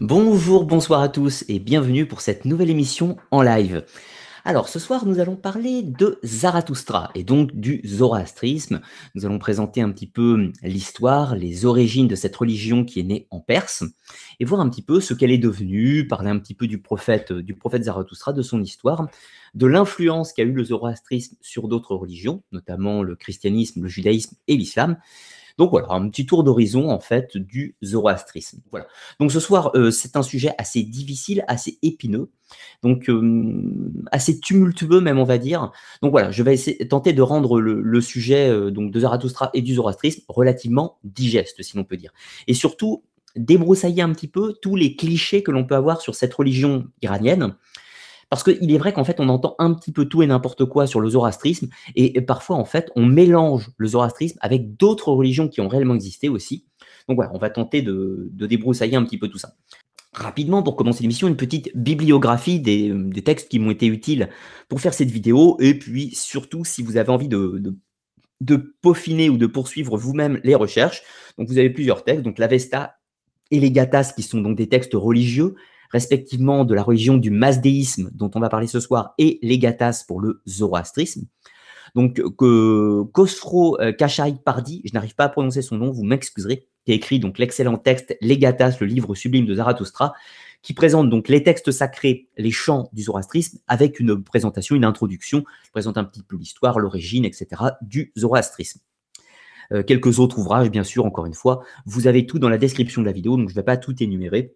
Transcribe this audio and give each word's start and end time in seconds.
Bonjour, 0.00 0.66
bonsoir 0.66 1.00
à 1.00 1.08
tous 1.08 1.46
et 1.48 1.58
bienvenue 1.58 2.04
pour 2.04 2.20
cette 2.20 2.44
nouvelle 2.44 2.68
émission 2.68 3.16
en 3.30 3.40
live. 3.40 3.86
Alors 4.44 4.68
ce 4.68 4.78
soir 4.78 5.06
nous 5.06 5.20
allons 5.20 5.36
parler 5.36 5.82
de 5.82 6.18
Zarathustra 6.22 7.10
et 7.14 7.24
donc 7.24 7.56
du 7.56 7.80
zoroastrisme. 7.82 8.82
Nous 9.14 9.24
allons 9.24 9.38
présenter 9.38 9.80
un 9.80 9.90
petit 9.90 10.06
peu 10.06 10.52
l'histoire, 10.62 11.34
les 11.34 11.64
origines 11.64 12.08
de 12.08 12.14
cette 12.14 12.36
religion 12.36 12.84
qui 12.84 13.00
est 13.00 13.04
née 13.04 13.26
en 13.30 13.40
Perse 13.40 13.84
et 14.38 14.44
voir 14.44 14.60
un 14.60 14.68
petit 14.68 14.82
peu 14.82 15.00
ce 15.00 15.14
qu'elle 15.14 15.30
est 15.30 15.38
devenue, 15.38 16.06
parler 16.06 16.28
un 16.28 16.38
petit 16.38 16.54
peu 16.54 16.66
du 16.66 16.78
prophète, 16.78 17.32
du 17.32 17.54
prophète 17.54 17.84
Zarathustra, 17.84 18.34
de 18.34 18.42
son 18.42 18.62
histoire, 18.62 19.08
de 19.54 19.66
l'influence 19.66 20.34
qu'a 20.34 20.42
eu 20.42 20.52
le 20.52 20.64
zoroastrisme 20.64 21.36
sur 21.40 21.68
d'autres 21.68 21.94
religions, 21.94 22.42
notamment 22.52 23.02
le 23.02 23.16
christianisme, 23.16 23.82
le 23.82 23.88
judaïsme 23.88 24.36
et 24.46 24.58
l'islam 24.58 24.98
donc 25.58 25.70
voilà, 25.70 25.88
un 25.90 26.08
petit 26.08 26.26
tour 26.26 26.44
d'horizon 26.44 26.90
en 26.90 27.00
fait 27.00 27.36
du 27.36 27.76
zoroastrisme. 27.82 28.60
Voilà. 28.70 28.86
Donc 29.20 29.32
ce 29.32 29.40
soir, 29.40 29.70
euh, 29.74 29.90
c'est 29.90 30.16
un 30.16 30.22
sujet 30.22 30.50
assez 30.58 30.82
difficile, 30.82 31.44
assez 31.48 31.78
épineux, 31.82 32.30
donc 32.82 33.08
euh, 33.08 33.72
assez 34.12 34.38
tumultueux 34.38 35.00
même 35.00 35.18
on 35.18 35.24
va 35.24 35.38
dire. 35.38 35.72
Donc 36.02 36.10
voilà, 36.10 36.30
je 36.30 36.42
vais 36.42 36.54
essayer, 36.54 36.86
tenter 36.88 37.12
de 37.12 37.22
rendre 37.22 37.60
le, 37.60 38.00
sujet 38.00 38.50
euh, 38.50 38.70
donc 38.70 38.90
de 38.90 39.00
Zarathustra 39.00 39.50
et 39.54 39.62
du 39.62 39.74
zoroastrisme 39.74 40.22
relativement 40.28 40.98
digeste, 41.04 41.62
si 41.62 41.76
l'on 41.76 41.84
peut 41.84 41.96
dire, 41.96 42.12
et 42.46 42.54
surtout 42.54 43.04
débroussailler 43.34 44.02
un 44.02 44.12
petit 44.12 44.28
peu 44.28 44.54
tous 44.60 44.76
les 44.76 44.96
clichés 44.96 45.42
que 45.42 45.50
l'on 45.50 45.64
peut 45.64 45.74
avoir 45.74 46.00
sur 46.00 46.14
cette 46.14 46.32
religion 46.32 46.86
iranienne 47.02 47.54
parce 48.30 48.42
qu'il 48.42 48.72
est 48.72 48.78
vrai 48.78 48.92
qu'en 48.92 49.04
fait, 49.04 49.20
on 49.20 49.28
entend 49.28 49.54
un 49.58 49.72
petit 49.74 49.92
peu 49.92 50.06
tout 50.06 50.22
et 50.22 50.26
n'importe 50.26 50.64
quoi 50.64 50.86
sur 50.86 51.00
le 51.00 51.10
zoroastrisme, 51.10 51.68
et, 51.94 52.20
parfois, 52.20 52.56
en 52.56 52.64
fait, 52.64 52.90
on 52.96 53.04
mélange 53.06 53.70
le 53.76 53.88
zoroastrisme 53.88 54.38
avec 54.40 54.76
d'autres 54.76 55.12
religions 55.12 55.48
qui 55.48 55.60
ont 55.60 55.68
réellement 55.68 55.94
existé 55.94 56.28
aussi. 56.28 56.66
Donc 57.08 57.16
voilà, 57.16 57.30
on 57.34 57.38
va 57.38 57.50
tenter 57.50 57.82
de, 57.82 58.28
débroussailler 58.32 58.96
un 58.96 59.04
petit 59.04 59.18
peu 59.18 59.28
tout 59.28 59.38
ça. 59.38 59.54
Rapidement, 60.12 60.62
pour 60.62 60.76
commencer 60.76 61.02
l'émission, 61.02 61.28
une 61.28 61.36
petite 61.36 61.70
bibliographie 61.76 62.58
des, 62.58 62.92
textes 63.24 63.48
qui 63.48 63.58
m'ont 63.58 63.70
été 63.70 63.86
utiles 63.86 64.30
pour 64.68 64.80
faire 64.80 64.94
cette 64.94 65.10
vidéo, 65.10 65.56
et 65.60 65.78
puis 65.78 66.14
surtout, 66.14 66.64
si 66.64 66.82
vous 66.82 66.96
avez 66.96 67.10
envie 67.10 67.28
de, 67.28 67.62
de 68.40 68.74
peaufiner 68.82 69.28
ou 69.28 69.36
de 69.36 69.46
poursuivre 69.46 69.96
vous-même 69.96 70.40
les 70.42 70.54
recherches. 70.54 71.02
Donc 71.38 71.48
vous 71.48 71.58
avez 71.58 71.70
plusieurs 71.70 72.04
textes, 72.04 72.22
donc 72.22 72.38
l'Avesta 72.38 72.96
et 73.50 73.60
les 73.60 73.70
Gathas 73.70 74.12
qui 74.14 74.22
sont 74.22 74.40
donc 74.40 74.56
des 74.56 74.68
textes 74.68 74.94
religieux, 74.94 75.54
respectivement 75.90 76.64
de 76.64 76.74
la 76.74 76.82
religion 76.82 77.16
du 77.16 77.30
masdéisme 77.30 78.10
dont 78.12 78.30
on 78.34 78.40
va 78.40 78.48
parler 78.48 78.66
ce 78.66 78.80
soir 78.80 79.14
et 79.18 79.38
les 79.42 79.58
Gathas 79.58 80.04
pour 80.06 80.20
le 80.20 80.42
zoroastrisme. 80.46 81.26
Donc 81.94 82.20
que 82.36 83.02
Khosro 83.12 83.80
euh, 83.80 83.92
Kachai 83.92 84.34
Pardi, 84.44 84.82
je 84.84 84.92
n'arrive 84.92 85.14
pas 85.14 85.24
à 85.24 85.28
prononcer 85.28 85.62
son 85.62 85.78
nom, 85.78 85.90
vous 85.90 86.04
m'excuserez, 86.04 86.66
qui 86.84 86.92
a 86.92 86.94
écrit 86.94 87.18
donc 87.18 87.38
l'excellent 87.38 87.78
texte 87.78 88.16
Les 88.20 88.38
Gathas, 88.38 88.76
le 88.80 88.86
livre 88.86 89.14
sublime 89.14 89.46
de 89.46 89.54
Zarathustra, 89.54 90.12
qui 90.62 90.74
présente 90.74 91.08
donc 91.10 91.28
les 91.28 91.42
textes 91.42 91.70
sacrés, 91.70 92.28
les 92.36 92.50
chants 92.50 92.90
du 92.92 93.04
zoroastrisme, 93.04 93.58
avec 93.66 94.00
une 94.00 94.22
présentation, 94.22 94.76
une 94.76 94.84
introduction, 94.84 95.42
qui 95.64 95.70
présente 95.70 95.96
un 95.96 96.04
petit 96.04 96.22
peu 96.22 96.36
l'histoire, 96.36 96.78
l'origine, 96.78 97.24
etc. 97.24 97.62
du 97.82 98.12
zoroastrisme. 98.16 98.80
Euh, 99.72 99.82
quelques 99.82 100.18
autres 100.18 100.38
ouvrages, 100.38 100.70
bien 100.70 100.84
sûr, 100.84 101.04
encore 101.04 101.26
une 101.26 101.34
fois. 101.34 101.64
Vous 101.86 102.06
avez 102.06 102.26
tout 102.26 102.38
dans 102.38 102.48
la 102.48 102.58
description 102.58 103.00
de 103.00 103.06
la 103.06 103.12
vidéo, 103.12 103.36
donc 103.36 103.48
je 103.48 103.54
ne 103.54 103.60
vais 103.60 103.64
pas 103.64 103.76
tout 103.76 104.00
énumérer 104.02 104.54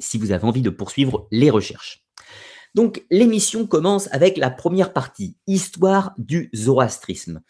si 0.00 0.18
vous 0.18 0.32
avez 0.32 0.44
envie 0.44 0.62
de 0.62 0.70
poursuivre 0.70 1.28
les 1.30 1.50
recherches. 1.50 2.04
Donc 2.74 3.04
l'émission 3.10 3.66
commence 3.66 4.08
avec 4.12 4.36
la 4.36 4.50
première 4.50 4.92
partie, 4.92 5.36
histoire 5.46 6.12
du 6.18 6.50
zoroastrisme. 6.54 7.40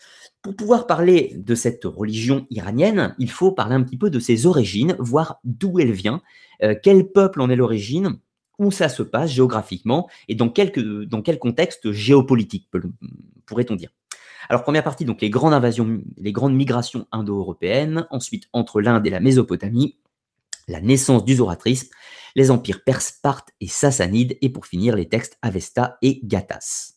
Pour 0.42 0.56
pouvoir 0.56 0.86
parler 0.86 1.34
de 1.36 1.54
cette 1.54 1.84
religion 1.84 2.46
iranienne, 2.48 3.14
il 3.18 3.30
faut 3.30 3.52
parler 3.52 3.74
un 3.74 3.82
petit 3.82 3.98
peu 3.98 4.08
de 4.08 4.18
ses 4.18 4.46
origines, 4.46 4.96
voir 4.98 5.38
d'où 5.44 5.78
elle 5.78 5.92
vient, 5.92 6.22
euh, 6.62 6.74
quel 6.82 7.10
peuple 7.12 7.42
en 7.42 7.50
est 7.50 7.56
l'origine, 7.56 8.18
où 8.58 8.70
ça 8.70 8.88
se 8.88 9.02
passe 9.02 9.30
géographiquement 9.30 10.08
et 10.28 10.34
dans 10.34 10.48
quel, 10.48 10.72
dans 11.06 11.22
quel 11.22 11.38
contexte 11.38 11.92
géopolitique, 11.92 12.68
pourrait-on 13.46 13.74
dire. 13.74 13.90
Alors 14.48 14.62
première 14.62 14.84
partie, 14.84 15.04
donc 15.04 15.20
les 15.20 15.30
grandes 15.30 15.54
invasions, 15.54 16.02
les 16.16 16.32
grandes 16.32 16.54
migrations 16.54 17.06
indo-européennes, 17.12 18.06
ensuite 18.10 18.48
entre 18.52 18.80
l'Inde 18.80 19.06
et 19.06 19.10
la 19.10 19.20
Mésopotamie, 19.20 19.96
la 20.70 20.80
naissance 20.80 21.24
du 21.24 21.34
zoroastrisme, 21.36 21.88
les 22.36 22.50
empires 22.50 22.82
perses, 22.84 23.12
parthes 23.22 23.50
et 23.60 23.66
sassanides, 23.66 24.38
et 24.40 24.48
pour 24.48 24.66
finir 24.66 24.96
les 24.96 25.08
textes 25.08 25.36
Avesta 25.42 25.98
et 26.00 26.20
Gathas. 26.24 26.94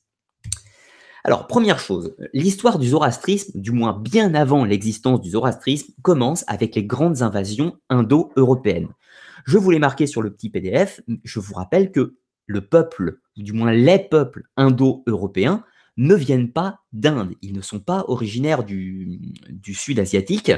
Alors, 1.26 1.48
première 1.48 1.80
chose, 1.80 2.16
l'histoire 2.34 2.80
du 2.80 2.90
zoroastrisme, 2.90 3.60
du 3.60 3.72
moins 3.72 3.98
bien 3.98 4.36
avant 4.36 4.66
l'existence 4.66 5.22
du 5.22 5.32
zoroastrisme, 5.32 5.94
commence 6.02 6.44
avec 6.48 6.76
les 6.76 6.84
grandes 6.84 7.22
invasions 7.22 7.78
indo-européennes. 7.90 8.90
Je 9.46 9.58
vous 9.58 9.72
l'ai 9.72 9.80
marqué 9.80 10.06
sur 10.06 10.22
le 10.22 10.34
petit 10.34 10.50
PDF, 10.50 11.02
je 11.24 11.40
vous 11.40 11.54
rappelle 11.54 11.92
que 11.92 12.18
le 12.46 12.68
peuple, 12.68 13.20
du 13.38 13.54
moins 13.54 13.72
les 13.72 14.00
peuples 14.00 14.44
indo-européens, 14.58 15.64
ne 15.98 16.16
viennent 16.16 16.52
pas 16.52 16.80
d'Inde. 16.92 17.34
Ils 17.42 17.54
ne 17.54 17.62
sont 17.62 17.80
pas 17.80 18.06
originaires 18.08 18.64
du, 18.64 19.20
sud 19.74 20.00
asiatique. 20.00 20.52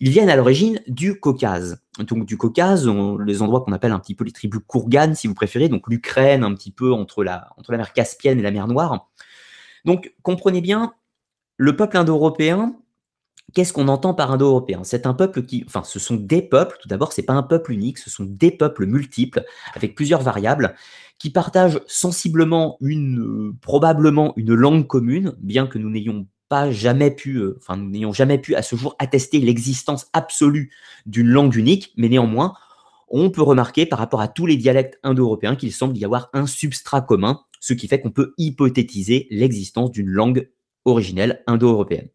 Ils 0.00 0.10
viennent 0.10 0.30
à 0.30 0.36
l'origine 0.36 0.80
du 0.88 1.20
Caucase. 1.20 1.82
Donc 1.98 2.26
du 2.26 2.36
Caucase, 2.36 2.90
les 3.24 3.42
endroits 3.42 3.60
qu'on 3.60 3.72
appelle 3.72 3.92
un 3.92 3.98
petit 3.98 4.14
peu 4.14 4.24
les 4.24 4.32
tribus 4.32 4.60
Kourganes, 4.66 5.14
si 5.14 5.26
vous 5.26 5.34
préférez, 5.34 5.68
donc 5.68 5.88
l'Ukraine, 5.88 6.42
un 6.42 6.54
petit 6.54 6.72
peu 6.72 6.92
entre 6.92 7.22
la, 7.22 7.50
entre 7.56 7.72
la 7.72 7.78
mer 7.78 7.92
Caspienne 7.92 8.38
et 8.38 8.42
la 8.42 8.50
mer 8.50 8.66
Noire. 8.66 9.08
Donc 9.84 10.14
comprenez 10.22 10.60
bien, 10.60 10.94
le 11.56 11.76
peuple 11.76 11.96
indo-européen, 11.96 12.74
Qu'est-ce 13.54 13.72
qu'on 13.72 13.88
entend 13.88 14.14
par 14.14 14.30
indo-européen? 14.32 14.82
C'est 14.84 15.06
un 15.06 15.14
peuple 15.14 15.44
qui, 15.44 15.64
enfin, 15.66 15.82
ce 15.84 15.98
sont 15.98 16.16
des 16.16 16.42
peuples. 16.42 16.78
Tout 16.80 16.88
d'abord, 16.88 17.12
c'est 17.12 17.22
pas 17.22 17.34
un 17.34 17.42
peuple 17.42 17.72
unique, 17.72 17.98
ce 17.98 18.10
sont 18.10 18.24
des 18.24 18.50
peuples 18.50 18.86
multiples 18.86 19.44
avec 19.74 19.94
plusieurs 19.94 20.22
variables 20.22 20.74
qui 21.18 21.30
partagent 21.30 21.80
sensiblement 21.86 22.76
une, 22.80 23.20
euh, 23.20 23.54
probablement 23.60 24.32
une 24.36 24.54
langue 24.54 24.86
commune, 24.86 25.34
bien 25.38 25.66
que 25.66 25.78
nous 25.78 25.90
n'ayons 25.90 26.26
pas 26.48 26.70
jamais 26.70 27.10
pu, 27.10 27.36
euh, 27.36 27.56
enfin, 27.58 27.76
nous 27.76 27.88
n'ayons 27.88 28.12
jamais 28.12 28.38
pu 28.38 28.54
à 28.54 28.62
ce 28.62 28.76
jour 28.76 28.96
attester 28.98 29.38
l'existence 29.38 30.08
absolue 30.12 30.72
d'une 31.06 31.28
langue 31.28 31.54
unique, 31.54 31.92
mais 31.96 32.08
néanmoins, 32.08 32.54
on 33.08 33.30
peut 33.30 33.42
remarquer 33.42 33.86
par 33.86 33.98
rapport 33.98 34.20
à 34.20 34.28
tous 34.28 34.46
les 34.46 34.56
dialectes 34.56 34.98
indo-européens 35.02 35.56
qu'il 35.56 35.72
semble 35.72 35.96
y 35.96 36.04
avoir 36.04 36.28
un 36.32 36.46
substrat 36.46 37.02
commun, 37.02 37.40
ce 37.60 37.74
qui 37.74 37.86
fait 37.86 38.00
qu'on 38.00 38.10
peut 38.10 38.34
hypothétiser 38.38 39.28
l'existence 39.30 39.92
d'une 39.92 40.08
langue 40.08 40.50
originelle 40.84 41.42
indo-européenne. 41.46 42.08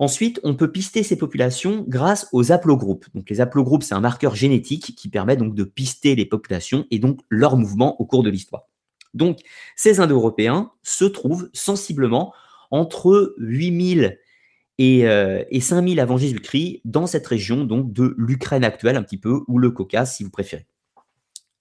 Ensuite, 0.00 0.38
on 0.44 0.54
peut 0.54 0.70
pister 0.70 1.02
ces 1.02 1.18
populations 1.18 1.84
grâce 1.88 2.28
aux 2.32 2.52
haplogroupes. 2.52 3.06
Donc, 3.14 3.28
les 3.30 3.40
haplogroupes, 3.40 3.82
c'est 3.82 3.94
un 3.94 4.00
marqueur 4.00 4.36
génétique 4.36 4.94
qui 4.96 5.08
permet 5.08 5.36
de 5.36 5.64
pister 5.64 6.14
les 6.14 6.26
populations 6.26 6.86
et 6.92 7.00
donc 7.00 7.20
leur 7.28 7.56
mouvement 7.56 8.00
au 8.00 8.06
cours 8.06 8.22
de 8.22 8.30
l'histoire. 8.30 8.68
Donc, 9.14 9.40
ces 9.74 9.98
Indo-Européens 9.98 10.70
se 10.84 11.04
trouvent 11.04 11.50
sensiblement 11.52 12.32
entre 12.70 13.34
8000 13.38 14.20
et, 14.78 15.08
euh, 15.08 15.42
et 15.50 15.60
5000 15.60 15.98
avant 15.98 16.16
Jésus-Christ 16.16 16.82
dans 16.84 17.08
cette 17.08 17.26
région 17.26 17.64
donc 17.64 17.92
de 17.92 18.14
l'Ukraine 18.16 18.62
actuelle 18.62 18.96
un 18.96 19.02
petit 19.02 19.18
peu 19.18 19.40
ou 19.48 19.58
le 19.58 19.72
Caucase 19.72 20.14
si 20.14 20.22
vous 20.22 20.30
préférez. 20.30 20.67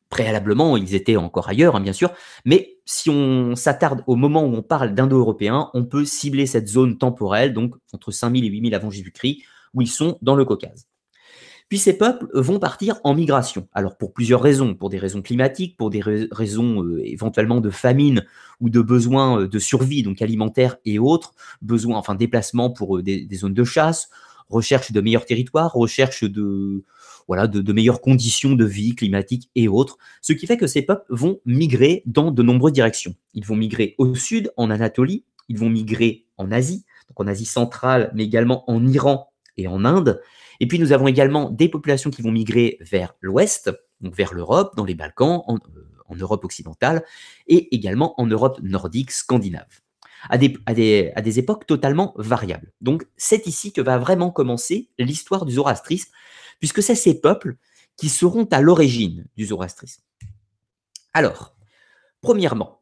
Préalablement, 0.09 0.78
ils 0.78 0.95
étaient 0.95 1.18
encore 1.18 1.50
ailleurs, 1.50 1.75
hein, 1.75 1.81
bien 1.81 1.94
sûr, 1.94 2.12
mais 2.45 2.78
si 2.85 3.09
on 3.09 3.56
s'attarde 3.56 4.03
au 4.07 4.16
moment 4.16 4.45
où 4.45 4.56
on 4.56 4.62
parle 4.62 4.94
d'indo-européens, 4.94 5.69
on 5.73 5.84
peut 5.84 6.06
cibler 6.06 6.45
cette 6.45 6.69
zone 6.69 6.97
temporelle, 6.97 7.53
donc 7.53 7.75
entre 7.91 8.12
5000 8.12 8.46
et 8.46 8.47
8000 8.47 8.75
avant 8.75 8.90
Jésus-Christ, 8.90 9.44
où 9.73 9.81
ils 9.81 9.90
sont 9.90 10.17
dans 10.22 10.35
le 10.35 10.46
Caucase. 10.46 10.88
Puis 11.69 11.79
ces 11.79 11.97
peuples 11.97 12.28
vont 12.34 12.59
partir 12.59 13.01
en 13.03 13.13
migration. 13.13 13.67
Alors 13.73 13.97
pour 13.97 14.13
plusieurs 14.13 14.41
raisons, 14.41 14.73
pour 14.73 14.90
des 14.90 15.00
raisons 15.00 15.22
climatiques, 15.22 15.75
pour 15.75 15.90
des 15.90 16.01
raisons 16.01 16.81
euh, 16.81 17.01
éventuellement 17.03 17.59
de 17.59 17.69
famine 17.69 18.25
ou 18.62 18.69
de 18.69 18.79
besoins 18.79 19.41
euh, 19.41 19.47
de 19.50 19.59
survie, 19.59 20.01
donc 20.01 20.22
alimentaires 20.22 20.78
et 20.85 20.97
autres, 20.97 21.34
besoins, 21.62 21.97
enfin 21.97 22.16
déplacements 22.16 22.69
pour 22.69 22.97
euh, 22.97 23.03
des 23.03 23.28
zones 23.35 23.53
de 23.53 23.63
chasse, 23.66 24.09
recherche 24.50 24.94
de 24.94 25.01
meilleurs 25.01 25.25
territoires, 25.25 25.73
recherche 25.73 26.23
de, 26.23 26.85
voilà, 27.27 27.47
de, 27.47 27.73
meilleures 27.73 28.01
conditions 28.01 28.53
de 28.53 28.65
vie 28.65 28.95
climatiques 28.95 29.49
et 29.55 29.67
autres, 29.67 29.97
ce 30.22 30.34
qui 30.34 30.47
fait 30.47 30.57
que 30.57 30.67
ces 30.67 30.81
peuples 30.81 31.05
vont 31.09 31.40
migrer 31.46 32.03
dans 32.05 32.31
de 32.31 32.43
nombreuses 32.43 32.73
directions. 32.73 33.16
Ils 33.34 33.46
vont 33.46 33.55
migrer 33.55 33.96
au 33.97 34.16
sud, 34.16 34.52
en 34.57 34.69
Anatolie, 34.69 35.25
ils 35.49 35.57
vont 35.57 35.69
migrer 35.69 36.25
en 36.37 36.52
Asie, 36.52 36.85
donc 37.09 37.19
en 37.19 37.28
Asie 37.28 37.46
centrale, 37.46 38.11
mais 38.16 38.23
également 38.23 38.69
en 38.69 38.85
Iran 38.87 39.31
et 39.57 39.67
en 39.67 39.85
Inde. 39.85 40.22
Et 40.59 40.67
puis 40.67 40.79
nous 40.79 40.91
avons 40.91 41.07
également 41.07 41.49
des 41.49 41.69
populations 41.69 42.09
qui 42.09 42.22
vont 42.22 42.31
migrer 42.31 42.78
vers 42.81 43.16
l'ouest, 43.22 43.72
donc 44.02 44.16
vers 44.16 44.34
l'Europe, 44.34 44.75
dans 44.75 44.85
les 44.85 44.96
Balkans, 44.96 45.43
en, 45.47 45.55
euh, 45.55 45.59
en 46.07 46.16
Europe 46.16 46.46
occidentale, 46.46 47.03
et 47.47 47.75
également 47.75 48.19
en 48.19 48.25
Europe 48.25 48.59
nordique, 48.61 49.11
scandinave 49.11 49.81
à 50.29 50.37
des, 50.37 50.57
à 50.66 50.73
des, 50.73 51.11
à 51.16 51.22
des 51.22 51.40
époques 51.40 51.66
totalement 51.66 52.13
variables. 52.17 52.72
Donc 52.81 53.05
c'est 53.17 53.47
ici 53.47 53.72
que 53.72 53.81
va 53.81 53.97
vraiment 53.97 54.31
commencer 54.31 54.90
l'histoire 54.97 55.46
du 55.46 55.53
zoroastrisme, 55.53 56.11
puisque 56.59 56.83
c'est 56.83 56.95
ces 56.95 57.19
peuples 57.19 57.57
qui 57.95 58.09
seront 58.09 58.45
à 58.51 58.61
l'origine 58.61 59.25
du 59.35 59.45
zoroastrisme. 59.45 60.01
Alors, 61.13 61.55
premièrement, 62.21 62.79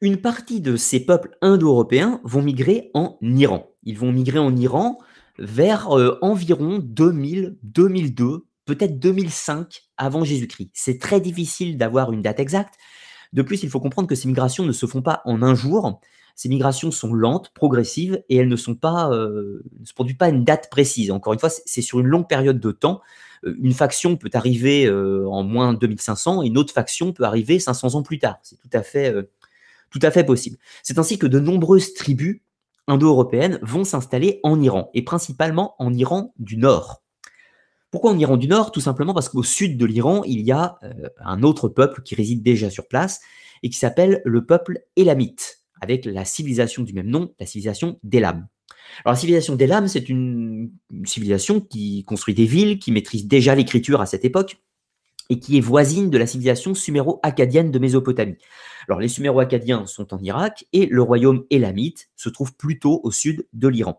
une 0.00 0.20
partie 0.20 0.60
de 0.60 0.76
ces 0.76 1.00
peuples 1.00 1.36
indo-européens 1.40 2.20
vont 2.24 2.42
migrer 2.42 2.90
en 2.94 3.16
Iran. 3.22 3.70
Ils 3.84 3.98
vont 3.98 4.12
migrer 4.12 4.38
en 4.38 4.54
Iran 4.56 4.98
vers 5.38 5.96
euh, 5.96 6.18
environ 6.22 6.78
2000, 6.78 7.58
2002 7.62 8.46
peut-être 8.66 8.98
2005 8.98 9.82
avant 9.96 10.24
Jésus-Christ. 10.24 10.70
C'est 10.74 10.98
très 10.98 11.20
difficile 11.20 11.78
d'avoir 11.78 12.12
une 12.12 12.20
date 12.20 12.40
exacte. 12.40 12.74
De 13.32 13.42
plus, 13.42 13.62
il 13.62 13.70
faut 13.70 13.80
comprendre 13.80 14.08
que 14.08 14.14
ces 14.14 14.28
migrations 14.28 14.64
ne 14.64 14.72
se 14.72 14.86
font 14.86 15.02
pas 15.02 15.22
en 15.24 15.42
un 15.42 15.54
jour. 15.54 16.00
Ces 16.36 16.50
migrations 16.50 16.90
sont 16.90 17.14
lentes, 17.14 17.48
progressives, 17.54 18.22
et 18.28 18.36
elles 18.36 18.48
ne 18.48 18.56
sont 18.56 18.74
pas, 18.74 19.10
euh, 19.10 19.62
ne 19.80 19.86
se 19.86 19.94
produisent 19.94 20.18
pas 20.18 20.26
à 20.26 20.28
une 20.28 20.44
date 20.44 20.68
précise. 20.70 21.10
Encore 21.10 21.32
une 21.32 21.38
fois, 21.38 21.48
c'est 21.48 21.80
sur 21.80 21.98
une 21.98 22.06
longue 22.06 22.28
période 22.28 22.60
de 22.60 22.70
temps. 22.72 23.00
Euh, 23.46 23.56
une 23.58 23.72
faction 23.72 24.16
peut 24.18 24.28
arriver 24.34 24.84
euh, 24.84 25.26
en 25.30 25.42
moins 25.42 25.72
2500, 25.72 26.42
et 26.42 26.48
une 26.48 26.58
autre 26.58 26.74
faction 26.74 27.14
peut 27.14 27.24
arriver 27.24 27.58
500 27.58 27.94
ans 27.94 28.02
plus 28.02 28.18
tard. 28.18 28.36
C'est 28.42 28.58
tout 28.58 28.68
à 28.74 28.82
fait, 28.82 29.14
tout 29.90 29.98
à 30.02 30.10
fait 30.10 30.24
possible. 30.24 30.58
C'est 30.82 30.98
ainsi 30.98 31.18
que 31.18 31.26
de 31.26 31.40
nombreuses 31.40 31.94
tribus 31.94 32.42
indo-européennes 32.86 33.58
vont 33.62 33.84
s'installer 33.84 34.40
en 34.42 34.60
Iran, 34.60 34.90
et 34.92 35.02
principalement 35.02 35.74
en 35.78 35.94
Iran 35.94 36.34
du 36.38 36.58
Nord. 36.58 37.02
Pourquoi 37.90 38.10
en 38.10 38.18
Iran 38.18 38.36
du 38.36 38.46
Nord? 38.46 38.72
Tout 38.72 38.82
simplement 38.82 39.14
parce 39.14 39.30
qu'au 39.30 39.42
sud 39.42 39.78
de 39.78 39.86
l'Iran, 39.86 40.22
il 40.24 40.42
y 40.42 40.52
a 40.52 40.78
un 41.24 41.42
autre 41.42 41.70
peuple 41.70 42.02
qui 42.02 42.14
réside 42.14 42.42
déjà 42.42 42.68
sur 42.68 42.88
place 42.88 43.22
et 43.62 43.70
qui 43.70 43.78
s'appelle 43.78 44.20
le 44.26 44.44
peuple 44.44 44.80
élamite 44.96 45.65
avec 45.80 46.04
la 46.04 46.24
civilisation 46.24 46.82
du 46.82 46.92
même 46.92 47.08
nom, 47.08 47.32
la 47.38 47.46
civilisation 47.46 47.98
d'Elam. 48.02 48.46
Alors 49.04 49.14
la 49.14 49.16
civilisation 49.16 49.56
d'Elam, 49.56 49.88
c'est 49.88 50.08
une, 50.08 50.70
civilisation 51.04 51.60
qui 51.60 52.04
construit 52.04 52.34
des 52.34 52.46
villes, 52.46 52.78
qui 52.78 52.92
maîtrise 52.92 53.26
déjà 53.26 53.54
l'écriture 53.54 54.00
à 54.00 54.06
cette 54.06 54.24
époque, 54.24 54.58
et 55.28 55.40
qui 55.40 55.58
est 55.58 55.60
voisine 55.60 56.08
de 56.08 56.18
la 56.18 56.26
civilisation 56.26 56.74
suméro-acadienne 56.74 57.72
de 57.72 57.78
Mésopotamie. 57.80 58.36
Alors 58.88 59.00
les 59.00 59.08
suméro-acadiens 59.08 59.86
sont 59.86 60.14
en 60.14 60.18
Irak, 60.18 60.64
et 60.72 60.86
le 60.86 61.02
royaume 61.02 61.44
élamite 61.50 62.08
se 62.14 62.28
trouve 62.28 62.54
plutôt 62.54 63.00
au 63.02 63.10
sud 63.10 63.46
de 63.52 63.68
l'Iran. 63.68 63.98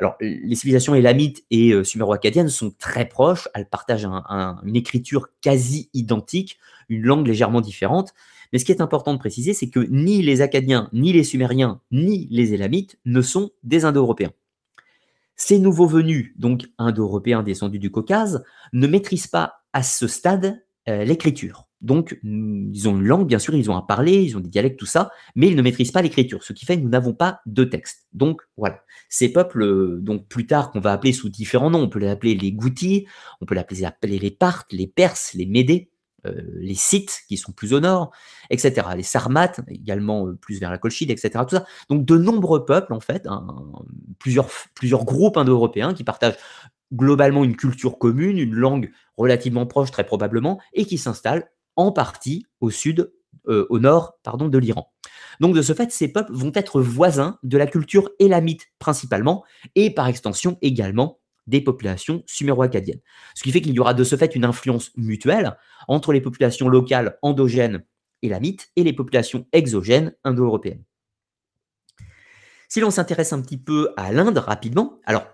Alors, 0.00 0.16
les 0.22 0.54
civilisations 0.54 0.94
élamites 0.94 1.44
et 1.50 1.72
euh, 1.72 1.84
suméro-acadiennes 1.84 2.48
sont 2.48 2.70
très 2.78 3.06
proches, 3.06 3.48
elles 3.52 3.68
partagent 3.68 4.06
une 4.06 4.74
écriture 4.74 5.28
quasi 5.42 5.90
identique, 5.92 6.58
une 6.88 7.02
langue 7.02 7.26
légèrement 7.26 7.60
différente, 7.60 8.14
mais 8.52 8.58
ce 8.58 8.64
qui 8.64 8.72
est 8.72 8.80
important 8.80 9.14
de 9.14 9.18
préciser, 9.18 9.54
c'est 9.54 9.68
que 9.68 9.80
ni 9.80 10.22
les 10.22 10.40
Acadiens, 10.40 10.88
ni 10.92 11.12
les 11.12 11.24
Sumériens, 11.24 11.80
ni 11.90 12.26
les 12.30 12.54
Élamites 12.54 12.98
ne 13.04 13.22
sont 13.22 13.50
des 13.62 13.84
Indo-Européens. 13.84 14.32
Ces 15.36 15.58
nouveaux 15.58 15.86
venus, 15.86 16.32
donc 16.36 16.68
Indo-Européens 16.78 17.42
descendus 17.42 17.78
du 17.78 17.90
Caucase, 17.90 18.44
ne 18.72 18.86
maîtrisent 18.86 19.26
pas 19.26 19.62
à 19.72 19.82
ce 19.82 20.06
stade 20.06 20.62
euh, 20.88 21.04
l'écriture. 21.04 21.66
Donc, 21.80 22.18
ils 22.22 22.88
ont 22.88 22.98
une 22.98 23.06
langue, 23.06 23.26
bien 23.26 23.38
sûr, 23.38 23.54
ils 23.54 23.70
ont 23.70 23.76
un 23.76 23.80
parler, 23.80 24.22
ils 24.22 24.36
ont 24.36 24.40
des 24.40 24.50
dialectes, 24.50 24.78
tout 24.78 24.86
ça, 24.86 25.10
mais 25.34 25.48
ils 25.48 25.56
ne 25.56 25.62
maîtrisent 25.62 25.92
pas 25.92 26.02
l'écriture, 26.02 26.44
ce 26.44 26.52
qui 26.52 26.66
fait 26.66 26.76
que 26.76 26.82
nous 26.82 26.90
n'avons 26.90 27.14
pas 27.14 27.40
de 27.46 27.64
texte. 27.64 28.06
Donc, 28.12 28.42
voilà. 28.58 28.82
Ces 29.08 29.32
peuples, 29.32 29.62
euh, 29.62 29.98
donc 30.00 30.28
plus 30.28 30.46
tard, 30.46 30.70
qu'on 30.70 30.80
va 30.80 30.92
appeler 30.92 31.14
sous 31.14 31.30
différents 31.30 31.70
noms, 31.70 31.80
on 31.80 31.88
peut 31.88 31.98
les 31.98 32.08
appeler 32.08 32.34
les 32.34 32.52
Goutis, 32.52 33.06
on 33.40 33.46
peut 33.46 33.54
les 33.54 33.84
appeler 33.84 34.18
les 34.18 34.30
Parthes, 34.30 34.72
les 34.72 34.86
Perses, 34.86 35.32
les 35.32 35.46
Médés, 35.46 35.90
euh, 36.26 36.42
les 36.54 36.74
sites 36.74 37.22
qui 37.28 37.36
sont 37.36 37.52
plus 37.52 37.72
au 37.72 37.80
nord, 37.80 38.10
etc. 38.50 38.86
Les 38.96 39.02
Sarmates, 39.02 39.60
également 39.68 40.26
euh, 40.26 40.34
plus 40.34 40.60
vers 40.60 40.70
la 40.70 40.78
Colchide, 40.78 41.10
etc. 41.10 41.44
Donc 41.88 42.04
de 42.04 42.16
nombreux 42.16 42.64
peuples, 42.64 42.92
en 42.92 43.00
fait, 43.00 43.26
plusieurs, 44.18 44.48
plusieurs 44.74 45.04
groupes 45.04 45.36
indo-européens 45.36 45.94
qui 45.94 46.04
partagent 46.04 46.36
globalement 46.92 47.44
une 47.44 47.56
culture 47.56 47.98
commune, 47.98 48.38
une 48.38 48.54
langue 48.54 48.90
relativement 49.16 49.66
proche 49.66 49.90
très 49.90 50.04
probablement, 50.04 50.60
et 50.72 50.84
qui 50.84 50.98
s'installent 50.98 51.50
en 51.76 51.92
partie 51.92 52.46
au 52.60 52.70
sud, 52.70 53.12
euh, 53.48 53.66
au 53.70 53.78
nord 53.78 54.18
pardon, 54.22 54.48
de 54.48 54.58
l'Iran. 54.58 54.92
Donc 55.38 55.54
de 55.54 55.62
ce 55.62 55.72
fait, 55.72 55.90
ces 55.92 56.08
peuples 56.08 56.32
vont 56.32 56.52
être 56.54 56.80
voisins 56.80 57.38
de 57.42 57.56
la 57.56 57.66
culture 57.66 58.10
élamite 58.18 58.66
principalement, 58.78 59.44
et 59.74 59.90
par 59.90 60.08
extension 60.08 60.58
également 60.62 61.19
des 61.50 61.60
populations 61.60 62.22
suméro-acadiennes. 62.26 63.00
Ce 63.34 63.42
qui 63.42 63.52
fait 63.52 63.60
qu'il 63.60 63.74
y 63.74 63.80
aura 63.80 63.92
de 63.92 64.04
ce 64.04 64.16
fait 64.16 64.34
une 64.34 64.44
influence 64.44 64.90
mutuelle 64.96 65.56
entre 65.88 66.12
les 66.12 66.20
populations 66.20 66.68
locales 66.68 67.18
endogènes 67.20 67.84
élamites 68.22 68.70
et 68.76 68.84
les 68.84 68.92
populations 68.92 69.46
exogènes 69.52 70.14
indo-européennes. 70.24 70.84
Si 72.68 72.80
l'on 72.80 72.90
s'intéresse 72.90 73.32
un 73.32 73.42
petit 73.42 73.58
peu 73.58 73.92
à 73.96 74.12
l'Inde 74.12 74.38
rapidement, 74.38 75.00
alors 75.04 75.26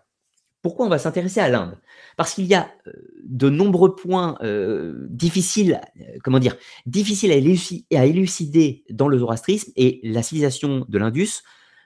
pourquoi 0.62 0.86
on 0.86 0.88
va 0.88 0.98
s'intéresser 0.98 1.38
à 1.38 1.48
l'Inde? 1.48 1.78
Parce 2.16 2.34
qu'il 2.34 2.46
y 2.46 2.54
a 2.54 2.69
euh, 2.88 2.92
de 3.24 3.50
nombreux 3.50 3.94
points 3.94 4.36
euh, 4.42 5.06
difficiles, 5.10 5.80
euh, 6.00 6.16
comment 6.24 6.38
dire, 6.38 6.56
difficiles 6.86 7.30
à 7.30 8.04
élucider 8.04 8.84
dans 8.90 9.06
le 9.06 9.19
zoroastrisme 9.19 9.70
et 9.76 10.00
la 10.02 10.22
civilisation 10.22 10.84
de 10.88 10.98
l'Indus 10.98 11.42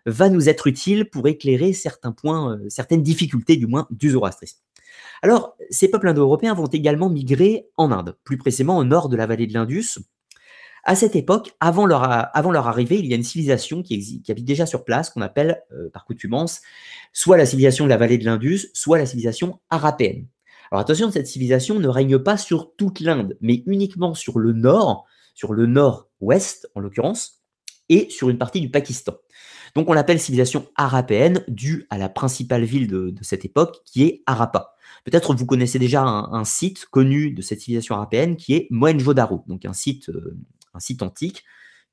va 0.07 0.29
nous 0.29 0.49
être 0.49 0.67
utile 0.67 1.09
pour 1.09 1.29
éclairer 1.29 1.73
certains 1.73 2.13
points, 2.13 2.57
euh, 2.57 2.69
certaines 2.69 3.03
difficultés 3.03 3.57
du 3.57 3.67
moins 3.67 3.87
du 3.91 4.11
zoroastrisme. 4.11 4.59
Alors, 5.23 5.57
ces 5.71 5.89
peuples 5.89 6.09
indo-européens 6.09 6.55
vont 6.55 6.67
également 6.67 7.11
migrer 7.11 7.69
en 7.77 7.93
Inde, 7.93 8.17
plus 8.25 8.39
précisément 8.39 8.79
au 8.79 8.85
nord 8.85 9.09
de 9.09 9.17
la 9.17 9.27
vallée 9.27 9.47
de 9.47 9.55
l'Indus. 9.55 9.99
À 10.85 10.95
cette 10.95 11.15
époque, 11.15 11.55
avant 11.61 11.85
leur, 11.85 12.03
arrivée, 12.03 12.99
il 12.99 13.07
y 13.07 13.13
a 13.13 13.17
une 13.17 13.23
civilisation 13.23 13.83
qui, 13.83 14.23
qui 14.23 14.33
habite 14.33 14.47
déjà 14.47 14.65
sur 14.65 14.85
place, 14.85 15.11
qu'on 15.11 15.21
appelle 15.21 15.63
euh, 15.73 15.91
par 15.91 16.07
coutumance 16.07 16.63
soit 17.13 17.37
la 17.37 17.45
civilisation 17.45 17.85
de 17.85 17.91
la 17.91 17.99
vallée 17.99 18.19
de 18.19 18.25
l'Indus, 18.25 18.69
soit 18.73 18.99
la 18.99 19.05
civilisation 19.05 19.61
arapéenne. 19.69 20.27
Alors 20.71 20.81
attention, 20.81 21.11
cette 21.11 21.27
civilisation 21.27 21.79
ne 21.81 21.89
règne 21.89 22.19
pas 22.19 22.37
sur 22.37 22.75
toute 22.77 23.01
l'Inde, 23.01 23.37
mais 23.41 23.63
uniquement 23.67 24.15
sur 24.15 24.39
le 24.39 24.53
nord, 24.53 25.05
sur 25.35 25.53
le 25.53 25.67
nord-ouest 25.67 26.71
en 26.75 26.81
l'occurrence, 26.81 27.43
et 27.89 28.09
sur 28.09 28.31
une 28.31 28.39
partie 28.39 28.61
du 28.61 28.71
Pakistan. 28.71 29.15
Donc 29.75 29.89
on 29.89 29.93
l'appelle 29.93 30.21
civilisation 30.21 30.67
arapéenne, 30.77 31.45
due 31.49 31.87
à 31.91 31.99
la 31.99 32.09
principale 32.09 32.65
ville 32.65 32.89
de, 32.89 33.15
cette 33.23 33.45
époque, 33.45 33.79
qui 33.85 34.05
est 34.05 34.23
Harappa. 34.27 34.75
Peut-être 35.05 35.35
vous 35.35 35.47
connaissez 35.47 35.79
déjà 35.79 36.03
un, 36.03 36.45
site 36.45 36.87
connu 36.87 37.31
de 37.31 37.43
cette 37.43 37.61
civilisation 37.61 37.95
arapéenne 37.95 38.37
qui 38.37 38.55
est 38.55 38.67
Mohenjo-Daro, 38.71 39.45
donc 39.47 39.65
un 39.65 39.73
site, 39.73 40.09
euh, 40.11 40.37
un 40.75 40.81
site 40.81 41.03
antique 41.03 41.45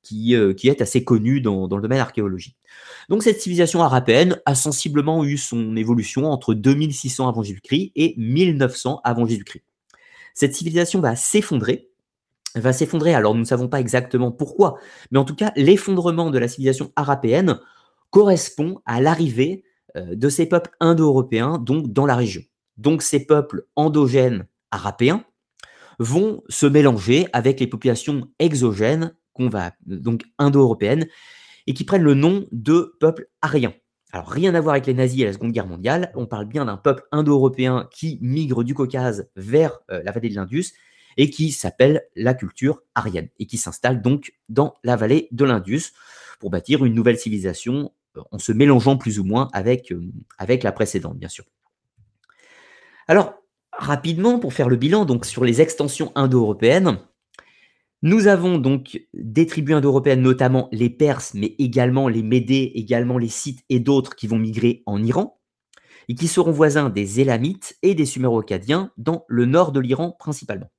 qui, 0.02 0.34
euh, 0.34 0.54
qui, 0.54 0.68
est 0.68 0.80
assez 0.80 1.04
connu 1.04 1.40
dans, 1.40 1.68
le 1.68 1.82
domaine 1.82 2.00
archéologique. 2.00 2.56
Donc 3.08 3.22
cette 3.22 3.40
civilisation 3.40 3.82
arapéenne 3.82 4.40
a 4.46 4.54
sensiblement 4.54 5.24
eu 5.24 5.36
son 5.36 5.76
évolution 5.76 6.26
entre 6.26 6.54
2600 6.54 7.28
avant 7.28 7.42
Jésus-Christ 7.42 7.92
et 7.96 8.14
1900 8.16 9.00
avant 9.04 9.26
Jésus-Christ. 9.26 9.64
Cette 10.34 10.54
civilisation 10.54 11.00
va 11.00 11.16
s'effondrer 11.16 11.87
va 12.60 12.72
s'effondrer. 12.72 13.14
Alors 13.14 13.34
nous 13.34 13.40
ne 13.40 13.46
savons 13.46 13.68
pas 13.68 13.80
exactement 13.80 14.32
pourquoi, 14.32 14.78
mais 15.10 15.18
en 15.18 15.24
tout 15.24 15.34
cas, 15.34 15.52
l'effondrement 15.56 16.30
de 16.30 16.38
la 16.38 16.48
civilisation 16.48 16.92
arapéenne 16.96 17.58
correspond 18.10 18.80
à 18.86 19.00
l'arrivée 19.00 19.64
euh, 19.96 20.14
de 20.14 20.28
ces 20.28 20.46
peuples 20.46 20.70
indo-européens 20.80 21.58
donc 21.58 21.92
dans 21.92 22.06
la 22.06 22.16
région. 22.16 22.42
Donc 22.76 23.02
ces 23.02 23.26
peuples 23.26 23.66
endogènes 23.76 24.46
arapéens 24.70 25.24
vont 25.98 26.42
se 26.48 26.66
mélanger 26.66 27.26
avec 27.32 27.60
les 27.60 27.66
populations 27.66 28.28
exogènes 28.38 29.14
qu'on 29.32 29.50
donc 29.86 30.24
indo-européennes 30.38 31.06
et 31.66 31.74
qui 31.74 31.84
prennent 31.84 32.02
le 32.02 32.14
nom 32.14 32.46
de 32.50 32.94
peuples 33.00 33.28
ariens. 33.42 33.74
Alors 34.12 34.28
rien 34.28 34.54
à 34.54 34.60
voir 34.60 34.74
avec 34.74 34.86
les 34.86 34.94
nazis 34.94 35.22
à 35.22 35.26
la 35.26 35.32
Seconde 35.32 35.52
Guerre 35.52 35.66
mondiale, 35.66 36.10
on 36.14 36.26
parle 36.26 36.46
bien 36.46 36.64
d'un 36.64 36.78
peuple 36.78 37.04
indo-européen 37.12 37.88
qui 37.92 38.18
migre 38.22 38.64
du 38.64 38.74
Caucase 38.74 39.28
vers 39.36 39.80
euh, 39.90 40.02
la 40.02 40.12
vallée 40.12 40.30
de 40.30 40.34
l'Indus 40.34 40.72
et 41.18 41.30
qui 41.30 41.50
s'appelle 41.50 42.04
la 42.16 42.32
culture 42.32 42.80
aryenne 42.94 43.28
et 43.38 43.46
qui 43.46 43.58
s'installe 43.58 44.00
donc 44.00 44.32
dans 44.48 44.74
la 44.84 44.96
vallée 44.96 45.28
de 45.32 45.44
l'Indus 45.44 45.92
pour 46.38 46.48
bâtir 46.48 46.84
une 46.84 46.94
nouvelle 46.94 47.18
civilisation 47.18 47.92
euh, 48.16 48.22
en 48.30 48.38
se 48.38 48.52
mélangeant 48.52 48.96
plus 48.96 49.18
ou 49.18 49.24
moins 49.24 49.48
avec, 49.52 49.92
euh, 49.92 50.00
avec 50.38 50.62
la 50.62 50.72
précédente, 50.72 51.18
bien 51.18 51.28
sûr. 51.28 51.44
Alors, 53.08 53.34
rapidement, 53.72 54.38
pour 54.38 54.54
faire 54.54 54.68
le 54.68 54.76
bilan 54.76 55.04
donc 55.04 55.26
sur 55.26 55.44
les 55.44 55.60
extensions 55.60 56.12
indo-européennes, 56.14 56.98
nous 58.02 58.28
avons 58.28 58.58
donc 58.58 59.00
des 59.12 59.46
tribus 59.46 59.74
indo-européennes, 59.74 60.22
notamment 60.22 60.68
les 60.70 60.88
Perses, 60.88 61.34
mais 61.34 61.56
également 61.58 62.06
les 62.06 62.22
Médés, 62.22 62.70
également 62.76 63.18
les 63.18 63.28
Scythes 63.28 63.64
et 63.68 63.80
d'autres 63.80 64.14
qui 64.14 64.28
vont 64.28 64.38
migrer 64.38 64.84
en 64.86 65.02
Iran, 65.02 65.40
et 66.08 66.14
qui 66.14 66.28
seront 66.28 66.52
voisins 66.52 66.90
des 66.90 67.18
Élamites 67.18 67.76
et 67.82 67.96
des 67.96 68.06
Suméro-Acadiens 68.06 68.92
dans 68.98 69.24
le 69.26 69.46
nord 69.46 69.72
de 69.72 69.80
l'Iran 69.80 70.14
principalement. 70.16 70.70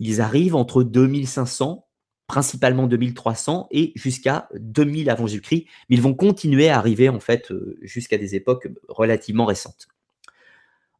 Ils 0.00 0.20
arrivent 0.20 0.56
entre 0.56 0.82
2500, 0.82 1.86
principalement 2.26 2.86
2300 2.86 3.68
et 3.70 3.92
jusqu'à 3.94 4.48
2000 4.54 5.10
avant 5.10 5.26
Jésus-Christ, 5.26 5.66
mais 5.88 5.96
ils 5.96 6.02
vont 6.02 6.14
continuer 6.14 6.68
à 6.68 6.78
arriver 6.78 7.08
en 7.08 7.20
fait 7.20 7.50
euh, 7.50 7.78
jusqu'à 7.82 8.18
des 8.18 8.34
époques 8.34 8.68
relativement 8.88 9.44
récentes. 9.44 9.88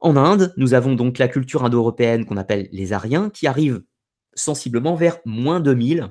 En 0.01 0.17
Inde, 0.17 0.53
nous 0.57 0.75
avons 0.75 0.95
donc 0.95 1.19
la 1.19 1.29
culture 1.29 1.65
indo-européenne 1.65 2.27
qu'on 2.27 2.37
appelle 2.37 2.69
les 2.73 2.93
Aryens 2.93 3.31
qui 3.31 3.47
arrivent 3.47 3.83
sensiblement 4.35 4.95
vers 4.97 5.19
moins 5.25 5.61
2000 5.61 6.11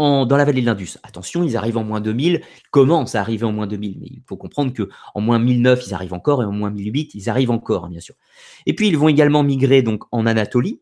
en, 0.00 0.26
dans 0.26 0.36
la 0.36 0.44
vallée 0.44 0.60
de 0.60 0.66
l'Indus. 0.66 0.98
Attention, 1.02 1.44
ils 1.44 1.56
arrivent 1.56 1.76
en 1.76 1.84
moins 1.84 2.00
2000, 2.00 2.40
ils 2.42 2.70
commencent 2.70 3.14
à 3.14 3.20
arriver 3.20 3.44
en 3.44 3.52
moins 3.52 3.66
2000, 3.66 3.98
mais 4.00 4.06
il 4.06 4.22
faut 4.26 4.36
comprendre 4.36 4.72
que 4.72 4.88
en 5.14 5.20
moins 5.20 5.38
1009, 5.38 5.86
ils 5.86 5.94
arrivent 5.94 6.14
encore 6.14 6.42
et 6.42 6.46
en 6.46 6.52
moins 6.52 6.70
1008, 6.70 7.14
ils 7.14 7.28
arrivent 7.28 7.50
encore, 7.50 7.84
hein, 7.84 7.90
bien 7.90 8.00
sûr. 8.00 8.14
Et 8.66 8.74
puis, 8.74 8.88
ils 8.88 8.96
vont 8.96 9.08
également 9.08 9.42
migrer 9.42 9.82
donc 9.82 10.04
en 10.10 10.26
Anatolie, 10.26 10.80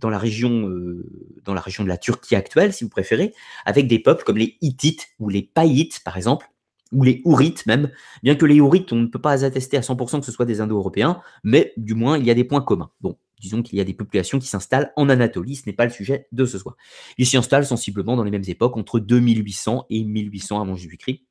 dans 0.00 0.10
la 0.10 0.18
région, 0.18 0.68
euh, 0.68 1.04
dans 1.44 1.54
la 1.54 1.60
région 1.60 1.84
de 1.84 1.88
la 1.88 1.98
Turquie 1.98 2.34
actuelle, 2.34 2.72
si 2.72 2.84
vous 2.84 2.90
préférez, 2.90 3.34
avec 3.64 3.86
des 3.86 3.98
peuples 3.98 4.24
comme 4.24 4.38
les 4.38 4.56
Hittites 4.60 5.08
ou 5.18 5.28
les 5.28 5.42
Païtes, 5.42 6.00
par 6.04 6.16
exemple, 6.16 6.46
ou 6.92 7.04
les 7.04 7.22
Ourites 7.24 7.66
même, 7.66 7.90
bien 8.22 8.34
que 8.34 8.46
les 8.46 8.60
Ourites, 8.60 8.92
on 8.92 8.96
ne 8.96 9.06
peut 9.06 9.20
pas 9.20 9.44
attester 9.44 9.76
à 9.76 9.80
100% 9.80 10.20
que 10.20 10.26
ce 10.26 10.32
soit 10.32 10.46
des 10.46 10.60
Indo-Européens, 10.60 11.20
mais 11.44 11.72
du 11.76 11.94
moins, 11.94 12.18
il 12.18 12.26
y 12.26 12.30
a 12.30 12.34
des 12.34 12.44
points 12.44 12.62
communs. 12.62 12.90
Bon, 13.00 13.16
disons 13.40 13.62
qu'il 13.62 13.78
y 13.78 13.80
a 13.80 13.84
des 13.84 13.94
populations 13.94 14.38
qui 14.38 14.48
s'installent 14.48 14.92
en 14.96 15.08
Anatolie, 15.08 15.56
ce 15.56 15.62
n'est 15.66 15.72
pas 15.72 15.84
le 15.84 15.90
sujet 15.90 16.26
de 16.32 16.44
ce 16.44 16.58
soir. 16.58 16.76
Ils 17.18 17.26
s'y 17.26 17.36
installent 17.36 17.66
sensiblement 17.66 18.16
dans 18.16 18.24
les 18.24 18.30
mêmes 18.30 18.44
époques, 18.48 18.76
entre 18.76 18.98
2800 18.98 19.86
et 19.90 20.04
1800 20.04 20.60
avant 20.60 20.74
Jésus-Christ. 20.74 21.22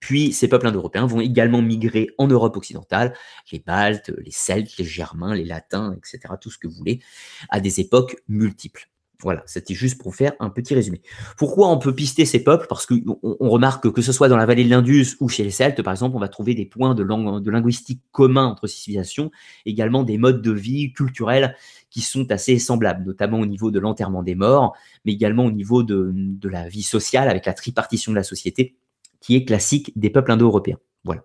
Puis 0.00 0.32
ces 0.32 0.48
peuples 0.48 0.66
indo-européens 0.66 1.06
vont 1.06 1.20
également 1.20 1.62
migrer 1.62 2.10
en 2.18 2.26
Europe 2.26 2.56
occidentale, 2.56 3.14
les 3.52 3.58
Baltes, 3.58 4.12
les 4.24 4.30
Celtes, 4.30 4.76
les 4.78 4.84
Germains, 4.84 5.34
les 5.34 5.44
Latins, 5.44 5.94
etc., 5.96 6.34
tout 6.40 6.50
ce 6.50 6.58
que 6.58 6.66
vous 6.66 6.74
voulez, 6.74 7.00
à 7.48 7.60
des 7.60 7.80
époques 7.80 8.16
multiples. 8.28 8.88
Voilà, 9.20 9.42
c'était 9.46 9.74
juste 9.74 10.00
pour 10.00 10.14
faire 10.14 10.34
un 10.38 10.48
petit 10.48 10.74
résumé. 10.76 11.02
Pourquoi 11.36 11.68
on 11.70 11.78
peut 11.78 11.92
pister 11.92 12.24
ces 12.24 12.44
peuples? 12.44 12.66
Parce 12.68 12.86
qu'on 12.86 13.18
on 13.22 13.50
remarque 13.50 13.90
que, 13.90 14.00
ce 14.00 14.12
soit 14.12 14.28
dans 14.28 14.36
la 14.36 14.46
vallée 14.46 14.62
de 14.62 14.70
l'Indus 14.70 15.16
ou 15.18 15.28
chez 15.28 15.42
les 15.42 15.50
Celtes, 15.50 15.82
par 15.82 15.92
exemple, 15.92 16.14
on 16.14 16.20
va 16.20 16.28
trouver 16.28 16.54
des 16.54 16.66
points 16.66 16.94
de 16.94 17.02
linguistique 17.50 18.00
communs 18.12 18.46
entre 18.46 18.68
ces 18.68 18.76
civilisations, 18.76 19.32
également 19.66 20.04
des 20.04 20.18
modes 20.18 20.40
de 20.40 20.52
vie 20.52 20.92
culturels 20.92 21.56
qui 21.90 22.00
sont 22.00 22.30
assez 22.30 22.60
semblables, 22.60 23.04
notamment 23.04 23.40
au 23.40 23.46
niveau 23.46 23.72
de 23.72 23.80
l'enterrement 23.80 24.22
des 24.22 24.36
morts, 24.36 24.76
mais 25.04 25.14
également 25.14 25.46
au 25.46 25.52
niveau 25.52 25.82
de, 25.82 26.12
de 26.14 26.48
la 26.48 26.68
vie 26.68 26.84
sociale, 26.84 27.28
avec 27.28 27.44
la 27.44 27.54
tripartition 27.54 28.12
de 28.12 28.16
la 28.16 28.22
société, 28.22 28.76
qui 29.20 29.36
est 29.36 29.44
classique 29.44 29.92
des 29.98 30.10
peuples 30.10 30.32
indo-européens. 30.32 30.78
Voilà. 31.04 31.22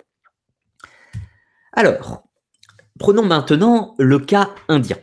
Alors, 1.74 2.24
prenons 3.00 3.26
maintenant 3.26 3.96
le 3.98 4.20
cas 4.20 4.54
indien. 4.68 4.98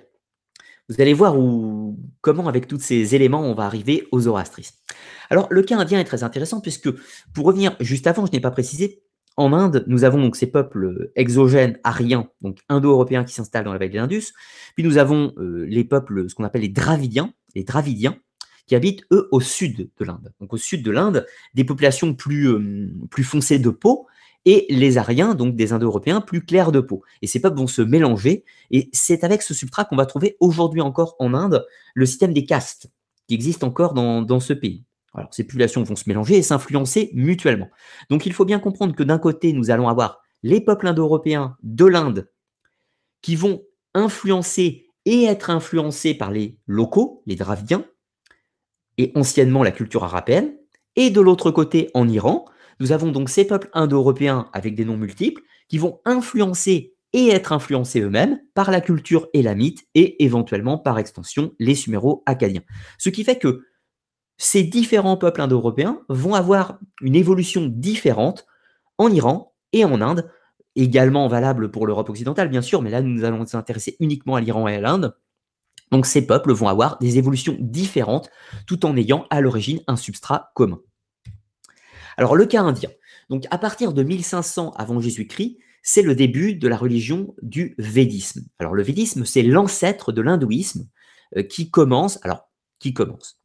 Vous 0.89 1.01
allez 1.01 1.15
voir 1.15 1.39
où, 1.39 1.99
comment, 2.21 2.49
avec 2.49 2.67
tous 2.67 2.81
ces 2.81 3.15
éléments, 3.15 3.43
on 3.43 3.55
va 3.55 3.65
arriver 3.65 4.09
au 4.11 4.21
zoroastrisme. 4.21 4.77
Alors, 5.31 5.47
le 5.51 5.63
cas 5.63 5.79
indien 5.79 6.01
est 6.01 6.05
très 6.05 6.25
intéressant 6.25 6.61
puisque, 6.61 6.91
pour 7.33 7.47
revenir 7.47 7.77
juste 7.81 8.07
avant, 8.07 8.27
je 8.27 8.33
n'ai 8.33 8.41
pas 8.41 8.51
précisé, 8.51 9.03
en 9.37 9.53
Inde, 9.53 9.85
nous 9.87 10.05
avons 10.05 10.21
donc 10.21 10.37
ces 10.37 10.49
peuples 10.49 11.13
exogènes 11.15 11.79
aryens, 11.85 12.29
donc 12.41 12.59
indo-européens 12.69 13.25
qui 13.25 13.33
s'installent 13.33 13.65
dans 13.65 13.73
la 13.73 13.79
vallée 13.79 13.91
de 13.91 13.97
l'Indus. 13.97 14.33
Puis 14.75 14.85
nous 14.85 14.99
avons 14.99 15.33
euh, 15.39 15.65
les 15.67 15.85
peuples, 15.85 16.29
ce 16.29 16.35
qu'on 16.35 16.45
appelle 16.45 16.63
les 16.63 16.69
Dravidiens, 16.69 17.33
les 17.55 17.65
Dravidiens, 17.65 18.19
qui 18.71 18.77
habitent, 18.77 19.05
eux, 19.11 19.27
au 19.33 19.41
sud 19.41 19.91
de 19.99 20.05
l'Inde. 20.05 20.33
Donc 20.39 20.53
au 20.53 20.57
sud 20.57 20.85
de 20.85 20.93
l'Inde, 20.93 21.27
des 21.55 21.65
populations 21.65 22.15
plus, 22.15 22.49
euh, 22.49 22.89
plus 23.11 23.25
foncées 23.25 23.59
de 23.59 23.69
peau, 23.69 24.07
et 24.45 24.67
les 24.71 24.97
Aryens, 24.97 25.35
donc 25.35 25.57
des 25.57 25.73
Indo-Européens, 25.73 26.21
plus 26.21 26.45
clairs 26.45 26.71
de 26.71 26.79
peau. 26.79 27.03
Et 27.21 27.27
ces 27.27 27.41
peuples 27.41 27.59
vont 27.59 27.67
se 27.67 27.83
mélanger, 27.83 28.45
et 28.71 28.89
c'est 28.93 29.25
avec 29.25 29.43
ce 29.43 29.55
substrat 29.55 29.87
qu'on 29.87 29.97
va 29.97 30.07
trouver 30.07 30.37
aujourd'hui 30.39 30.83
encore 30.83 31.17
en 31.19 31.35
Inde 31.35 31.67
le 31.97 32.07
système 32.07 32.33
des 32.33 32.45
castes, 32.45 32.93
qui 33.27 33.35
existe 33.35 33.65
encore 33.65 33.93
dans, 33.93 34.23
dans 34.23 34.39
ce 34.39 34.53
pays. 34.53 34.85
Alors 35.15 35.35
ces 35.35 35.43
populations 35.43 35.83
vont 35.83 35.97
se 35.97 36.05
mélanger 36.07 36.37
et 36.37 36.43
s'influencer 36.43 37.11
mutuellement. 37.13 37.71
Donc 38.09 38.25
il 38.25 38.33
faut 38.33 38.45
bien 38.45 38.61
comprendre 38.61 38.95
que 38.95 39.03
d'un 39.03 39.19
côté, 39.19 39.53
nous 39.53 39.73
allons 39.73 39.89
avoir 39.89 40.23
les 40.45 40.61
peuples 40.61 40.87
indo-européens 40.87 41.57
de 41.65 41.87
l'Inde 41.87 42.31
qui 43.21 43.35
vont 43.35 43.65
influencer 43.95 44.87
et 45.07 45.25
être 45.25 45.51
influencés 45.51 46.15
par 46.15 46.31
les 46.31 46.57
locaux, 46.69 47.25
les 47.27 47.35
Dravidiens, 47.35 47.85
et 49.01 49.13
anciennement 49.15 49.63
la 49.63 49.71
culture 49.71 50.05
arabienne. 50.05 50.55
Et 50.95 51.09
de 51.09 51.21
l'autre 51.21 51.51
côté, 51.51 51.91
en 51.95 52.07
Iran, 52.07 52.45
nous 52.81 52.93
avons 52.93 53.13
donc 53.13 53.31
ces 53.31 53.47
peuples 53.47 53.71
indo-européens 53.73 54.51
avec 54.53 54.75
des 54.75 54.85
noms 54.85 54.99
multiples 54.99 55.43
qui 55.69 55.79
vont 55.79 56.01
influencer 56.05 56.95
et 57.13 57.29
être 57.29 57.53
influencés 57.53 58.01
eux-mêmes 58.03 58.41
par 58.55 58.71
la 58.71 58.83
culture 58.83 59.29
élamite 59.33 59.87
et 59.95 60.23
éventuellement 60.23 60.77
par 60.77 60.99
extension 60.99 61.53
les 61.59 61.75
suméro-acadiens. 61.75 62.63
Ce 62.99 63.09
qui 63.09 63.25
fait 63.25 63.39
que 63.39 63.63
ces 64.37 64.65
différents 64.65 65.17
peuples 65.17 65.41
indo-européens 65.41 66.01
vont 66.09 66.35
avoir 66.35 66.79
une 67.01 67.17
évolution 67.17 67.67
différente 67.67 68.47
en 68.99 69.11
Iran 69.11 69.55
et 69.73 69.85
en 69.85 70.01
Inde, 70.03 70.31
également 70.77 71.27
valable 71.27 71.71
pour 71.71 71.87
l'Europe 71.87 72.11
occidentale 72.11 72.49
bien 72.49 72.63
sûr, 72.63 72.83
mais 72.83 72.91
là 72.91 73.01
nous 73.01 73.25
allons 73.25 73.39
nous 73.39 73.57
intéresser 73.57 73.97
uniquement 73.99 74.37
à 74.37 74.41
l'Iran 74.41 74.69
et 74.69 74.77
à 74.77 74.81
l'Inde. 74.81 75.17
Donc 75.91 76.07
ces 76.07 76.27
peuples 76.27 76.53
vont 76.53 76.69
avoir 76.69 76.99
des 76.99 77.19
évolutions 77.19 77.57
différentes 77.59 78.31
tout 78.67 78.87
en 78.87 78.97
ayant 78.97 79.27
à 79.31 79.41
l'origine 79.41 79.81
un 79.87 79.97
substrat 79.97 80.53
commun. 80.55 80.81
Alors 82.17 82.37
le 82.37 82.47
cas 82.47 82.63
indien. 82.63 82.91
Donc 83.29 83.45
à 83.51 83.59
partir 83.59 83.93
de 83.93 84.03
1500 84.03 84.73
avant 84.77 85.01
Jésus-Christ, 85.01 85.59
c'est 85.83 86.03
le 86.03 86.15
début 86.15 86.55
de 86.55 86.69
la 86.69 86.77
religion 86.77 87.35
du 87.43 87.75
védisme. 87.79 88.45
Alors 88.59 88.75
le 88.75 88.83
védisme, 88.83 89.25
c'est 89.25 89.43
l'ancêtre 89.43 90.13
de 90.13 90.21
l'hindouisme 90.21 90.87
euh, 91.37 91.43
qui 91.43 91.71
commence, 91.71 92.19
alors 92.23 92.51
qui 92.79 92.93
commence, 92.93 93.41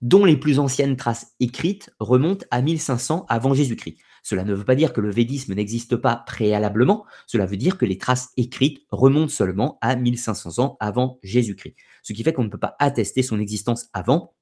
dont 0.00 0.24
les 0.24 0.36
plus 0.36 0.58
anciennes 0.58 0.96
traces 0.96 1.34
écrites 1.40 1.90
remontent 2.00 2.46
à 2.50 2.62
1500 2.62 3.26
avant 3.28 3.54
Jésus-Christ. 3.54 3.98
Cela 4.22 4.44
ne 4.44 4.54
veut 4.54 4.64
pas 4.64 4.74
dire 4.74 4.92
que 4.92 5.00
le 5.00 5.10
védisme 5.10 5.54
n'existe 5.54 5.96
pas 5.96 6.24
préalablement, 6.26 7.04
cela 7.26 7.46
veut 7.46 7.56
dire 7.56 7.78
que 7.78 7.84
les 7.84 7.98
traces 7.98 8.30
écrites 8.36 8.82
remontent 8.90 9.32
seulement 9.32 9.78
à 9.80 9.96
1500 9.96 10.62
ans 10.62 10.76
avant 10.80 11.18
Jésus-Christ. 11.22 11.76
Ce 12.02 12.12
qui 12.12 12.22
fait 12.22 12.32
qu'on 12.32 12.44
ne 12.44 12.48
peut 12.48 12.58
pas 12.58 12.76
attester 12.78 13.22
son 13.22 13.40
existence 13.40 13.88
avant. 13.92 14.34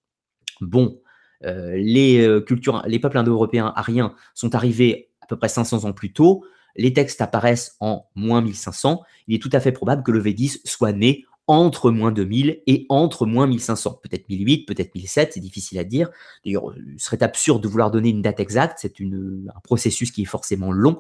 Bon, 0.61 1.01
euh, 1.45 1.77
les, 1.77 2.27
euh, 2.27 2.41
cultures, 2.41 2.83
les 2.87 2.99
peuples 2.99 3.19
indo-européens 3.19 3.73
ariens 3.77 4.15
sont 4.35 4.55
arrivés 4.55 5.11
à 5.21 5.27
peu 5.27 5.37
près 5.37 5.49
500 5.49 5.85
ans 5.85 5.93
plus 5.93 6.13
tôt. 6.13 6.45
Les 6.77 6.93
textes 6.93 7.21
apparaissent 7.21 7.77
en 7.81 8.07
moins 8.15 8.43
1500. 8.43 9.03
Il 9.27 9.35
est 9.35 9.43
tout 9.43 9.51
à 9.53 9.61
fait 9.61 9.73
probable 9.73 10.03
que 10.03 10.13
le 10.13 10.21
védisme 10.21 10.61
soit 10.65 10.93
né 10.93 11.25
entre 11.49 11.91
moins 11.91 12.13
2000 12.13 12.63
et 12.67 12.87
entre 12.89 13.27
moins 13.27 13.47
1500. 13.47 14.01
Peut-être 14.03 14.29
1008, 14.29 14.67
peut-être 14.67 14.95
1007, 14.95 15.33
c'est 15.35 15.41
difficile 15.41 15.79
à 15.79 15.85
dire. 15.85 16.11
D'ailleurs, 16.45 16.75
il 16.77 17.01
serait 17.01 17.23
absurde 17.23 17.63
de 17.63 17.69
vouloir 17.69 17.91
donner 17.91 18.11
une 18.11 18.23
date 18.23 18.41
exacte, 18.41 18.79
c'est 18.81 19.01
un 19.01 19.61
processus 19.63 20.11
qui 20.11 20.23
est 20.23 20.27
forcément 20.27 20.73
long. 20.73 20.99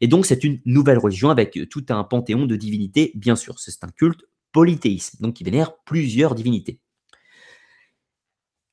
Et 0.00 0.06
donc, 0.06 0.26
c'est 0.26 0.44
une 0.44 0.60
nouvelle 0.64 0.98
religion 0.98 1.30
avec 1.30 1.58
tout 1.68 1.84
un 1.88 2.04
panthéon 2.04 2.46
de 2.46 2.56
divinités, 2.56 3.12
bien 3.14 3.36
sûr. 3.36 3.58
C'est 3.58 3.82
un 3.82 3.88
culte 3.88 4.22
polythéisme, 4.52 5.18
donc 5.20 5.34
qui 5.34 5.44
vénère 5.44 5.76
plusieurs 5.84 6.34
divinités. 6.34 6.80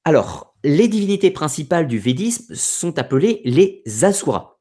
Alors, 0.03 0.55
les 0.63 0.87
divinités 0.87 1.31
principales 1.31 1.87
du 1.87 1.97
védisme 1.97 2.53
sont 2.53 2.99
appelées 2.99 3.41
les 3.43 3.81
asuras. 4.03 4.59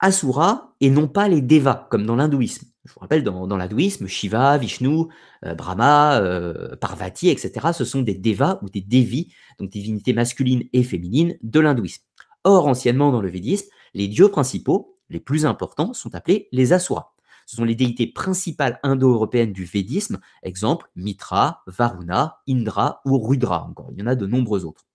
Asura 0.00 0.74
et 0.80 0.90
non 0.90 1.06
pas 1.06 1.28
les 1.28 1.42
devas, 1.42 1.86
comme 1.90 2.06
dans 2.06 2.16
l'hindouisme. 2.16 2.69
Je 2.84 2.94
vous 2.94 3.00
rappelle, 3.00 3.22
dans, 3.22 3.56
l'hindouisme, 3.56 4.06
Shiva, 4.06 4.56
Vishnu, 4.56 5.04
euh, 5.44 5.54
Brahma, 5.54 6.18
euh, 6.20 6.76
Parvati, 6.76 7.28
etc., 7.28 7.68
ce 7.74 7.84
sont 7.84 8.00
des 8.00 8.14
devas 8.14 8.58
ou 8.62 8.70
des 8.70 8.80
devis, 8.80 9.32
donc 9.58 9.68
divinités 9.68 10.14
masculines 10.14 10.64
et 10.72 10.82
féminines 10.82 11.36
de 11.42 11.60
l'hindouisme. 11.60 12.02
Or, 12.44 12.66
anciennement 12.66 13.12
dans 13.12 13.20
le 13.20 13.28
védisme, 13.28 13.68
les 13.92 14.08
dieux 14.08 14.28
principaux, 14.28 14.98
les 15.10 15.20
plus 15.20 15.44
importants, 15.44 15.92
sont 15.92 16.14
appelés 16.14 16.48
les 16.52 16.72
asuras. 16.72 17.12
Ce 17.44 17.56
sont 17.56 17.64
les 17.64 17.74
déités 17.74 18.06
principales 18.06 18.78
indo-européennes 18.82 19.52
du 19.52 19.64
védisme, 19.64 20.20
exemple 20.42 20.88
Mitra, 20.96 21.62
Varuna, 21.66 22.38
Indra 22.48 23.02
ou 23.04 23.18
Rudra. 23.18 23.66
Encore, 23.68 23.90
il 23.92 23.98
y 23.98 24.02
en 24.02 24.06
a 24.06 24.14
de 24.14 24.26
nombreux 24.26 24.64
autres. 24.64 24.86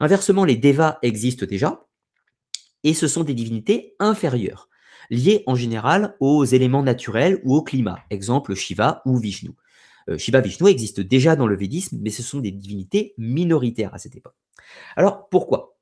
Inversement, 0.00 0.44
les 0.44 0.56
devas 0.56 0.98
existent 1.02 1.46
déjà, 1.46 1.86
et 2.82 2.94
ce 2.94 3.06
sont 3.06 3.22
des 3.22 3.34
divinités 3.34 3.94
inférieures, 4.00 4.68
liées 5.10 5.42
en 5.46 5.54
général 5.54 6.16
aux 6.20 6.44
éléments 6.44 6.82
naturels 6.82 7.40
ou 7.44 7.54
au 7.56 7.62
climat, 7.62 7.98
exemple 8.10 8.54
Shiva 8.54 9.02
ou 9.04 9.18
Vishnu. 9.18 9.50
Euh, 10.08 10.18
Shiva 10.18 10.40
Vishnu 10.40 10.68
existent 10.68 11.02
déjà 11.02 11.36
dans 11.36 11.46
le 11.46 11.56
védisme, 11.56 11.98
mais 12.00 12.10
ce 12.10 12.22
sont 12.22 12.40
des 12.40 12.50
divinités 12.50 13.14
minoritaires 13.18 13.94
à 13.94 13.98
cette 13.98 14.16
époque. 14.16 14.34
Alors 14.96 15.28
pourquoi? 15.28 15.76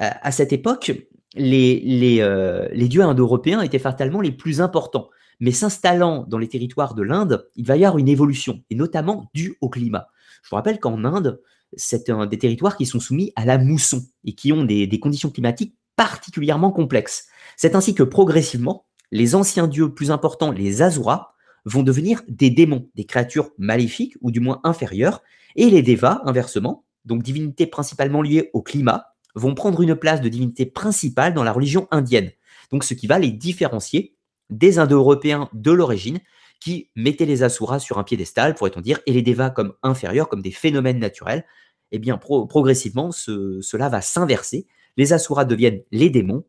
Euh, 0.00 0.10
À 0.22 0.32
cette 0.32 0.52
époque, 0.52 0.92
euh, 1.36 2.68
les 2.72 2.88
dieux 2.88 3.02
indo-européens 3.02 3.60
étaient 3.62 3.78
fatalement 3.78 4.20
les 4.20 4.32
plus 4.32 4.60
importants, 4.60 5.10
mais 5.40 5.50
s'installant 5.50 6.24
dans 6.28 6.38
les 6.38 6.48
territoires 6.48 6.94
de 6.94 7.02
l'Inde, 7.02 7.48
il 7.56 7.66
va 7.66 7.76
y 7.76 7.84
avoir 7.84 7.98
une 7.98 8.08
évolution, 8.08 8.62
et 8.70 8.74
notamment 8.74 9.30
due 9.34 9.56
au 9.60 9.68
climat. 9.68 10.08
Je 10.42 10.50
vous 10.50 10.56
rappelle 10.56 10.78
qu'en 10.78 11.04
Inde, 11.04 11.40
c'est 11.76 12.10
un 12.10 12.26
des 12.26 12.38
territoires 12.38 12.76
qui 12.76 12.86
sont 12.86 13.00
soumis 13.00 13.32
à 13.36 13.44
la 13.44 13.58
mousson 13.58 14.02
et 14.24 14.34
qui 14.34 14.52
ont 14.52 14.64
des, 14.64 15.00
conditions 15.00 15.30
climatiques 15.30 15.76
particulièrement 15.96 16.70
complexe. 16.70 17.26
C'est 17.56 17.74
ainsi 17.74 17.94
que 17.94 18.02
progressivement, 18.02 18.86
les 19.10 19.34
anciens 19.34 19.66
dieux 19.66 19.92
plus 19.92 20.10
importants, 20.10 20.50
les 20.50 20.82
Asuras, 20.82 21.34
vont 21.64 21.82
devenir 21.82 22.22
des 22.28 22.50
démons, 22.50 22.90
des 22.94 23.04
créatures 23.04 23.50
maléfiques 23.58 24.16
ou 24.20 24.30
du 24.30 24.40
moins 24.40 24.60
inférieures, 24.64 25.22
et 25.56 25.70
les 25.70 25.82
Devas, 25.82 26.20
inversement, 26.24 26.84
donc 27.04 27.22
divinités 27.22 27.66
principalement 27.66 28.22
liées 28.22 28.50
au 28.52 28.62
climat, 28.62 29.06
vont 29.34 29.54
prendre 29.54 29.80
une 29.80 29.94
place 29.94 30.20
de 30.20 30.28
divinité 30.28 30.66
principale 30.66 31.34
dans 31.34 31.44
la 31.44 31.52
religion 31.52 31.88
indienne. 31.90 32.30
Donc 32.70 32.84
ce 32.84 32.94
qui 32.94 33.06
va 33.06 33.18
les 33.18 33.30
différencier 33.30 34.16
des 34.50 34.78
Indo-Européens 34.78 35.48
de 35.52 35.70
l'origine 35.70 36.20
qui 36.60 36.90
mettaient 36.96 37.26
les 37.26 37.42
Asuras 37.42 37.78
sur 37.78 37.98
un 37.98 38.04
piédestal, 38.04 38.54
pourrait-on 38.54 38.80
dire, 38.80 39.00
et 39.06 39.12
les 39.12 39.22
Devas 39.22 39.50
comme 39.50 39.74
inférieurs, 39.82 40.28
comme 40.28 40.42
des 40.42 40.50
phénomènes 40.50 40.98
naturels. 40.98 41.44
Eh 41.92 41.98
bien, 41.98 42.18
progressivement, 42.18 43.10
cela 43.12 43.88
va 43.88 44.00
s'inverser 44.00 44.66
les 44.96 45.12
Asuras 45.12 45.44
deviennent 45.44 45.82
les 45.90 46.10
démons 46.10 46.44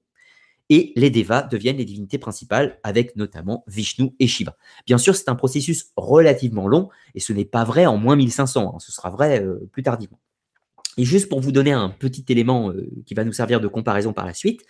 et 0.69 0.93
les 0.95 1.09
Devas 1.09 1.43
deviennent 1.43 1.77
les 1.77 1.85
divinités 1.85 2.17
principales, 2.17 2.79
avec 2.83 3.15
notamment 3.15 3.63
Vishnu 3.67 4.11
et 4.19 4.27
Shiva. 4.27 4.57
Bien 4.85 4.97
sûr, 4.97 5.15
c'est 5.15 5.29
un 5.29 5.35
processus 5.35 5.91
relativement 5.95 6.67
long, 6.67 6.89
et 7.13 7.19
ce 7.19 7.33
n'est 7.33 7.45
pas 7.45 7.63
vrai 7.63 7.85
en 7.85 7.97
moins 7.97 8.15
1500, 8.15 8.73
hein. 8.75 8.79
ce 8.79 8.91
sera 8.91 9.09
vrai 9.09 9.43
euh, 9.43 9.69
plus 9.71 9.83
tardivement. 9.83 10.19
Et 10.97 11.03
juste 11.03 11.29
pour 11.29 11.41
vous 11.41 11.51
donner 11.51 11.71
un 11.71 11.89
petit 11.89 12.25
élément 12.29 12.71
euh, 12.71 12.89
qui 13.05 13.13
va 13.13 13.23
nous 13.23 13.33
servir 13.33 13.59
de 13.59 13.67
comparaison 13.67 14.13
par 14.13 14.25
la 14.25 14.33
suite, 14.33 14.61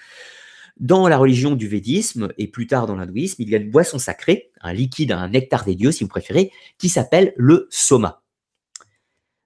Dans 0.77 1.07
la 1.07 1.17
religion 1.17 1.55
du 1.55 1.69
védisme 1.69 2.33
et 2.37 2.49
plus 2.49 2.67
tard 2.67 2.85
dans 2.85 2.97
l'hindouisme, 2.97 3.41
il 3.41 3.49
y 3.49 3.55
a 3.55 3.59
une 3.59 3.71
boisson 3.71 3.97
sacrée, 3.97 4.51
un 4.59 4.73
liquide, 4.73 5.13
un 5.13 5.29
nectar 5.29 5.63
des 5.63 5.75
dieux 5.75 5.93
si 5.93 6.03
vous 6.03 6.09
préférez, 6.09 6.51
qui 6.77 6.89
s'appelle 6.89 7.33
le 7.37 7.67
soma. 7.69 8.23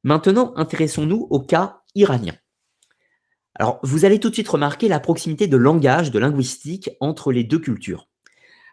Maintenant, 0.04 0.54
intéressons-nous 0.56 1.28
au 1.30 1.40
cas 1.40 1.82
iranien. 1.94 2.34
Alors, 3.60 3.80
vous 3.84 4.06
allez 4.06 4.20
tout 4.20 4.30
de 4.30 4.34
suite 4.34 4.48
remarquer 4.48 4.88
la 4.88 5.02
proximité 5.02 5.46
de 5.48 5.58
langage, 5.58 6.12
de 6.12 6.20
linguistique 6.20 6.92
entre 7.02 7.34
les 7.34 7.44
deux 7.44 7.60
cultures. 7.60 8.08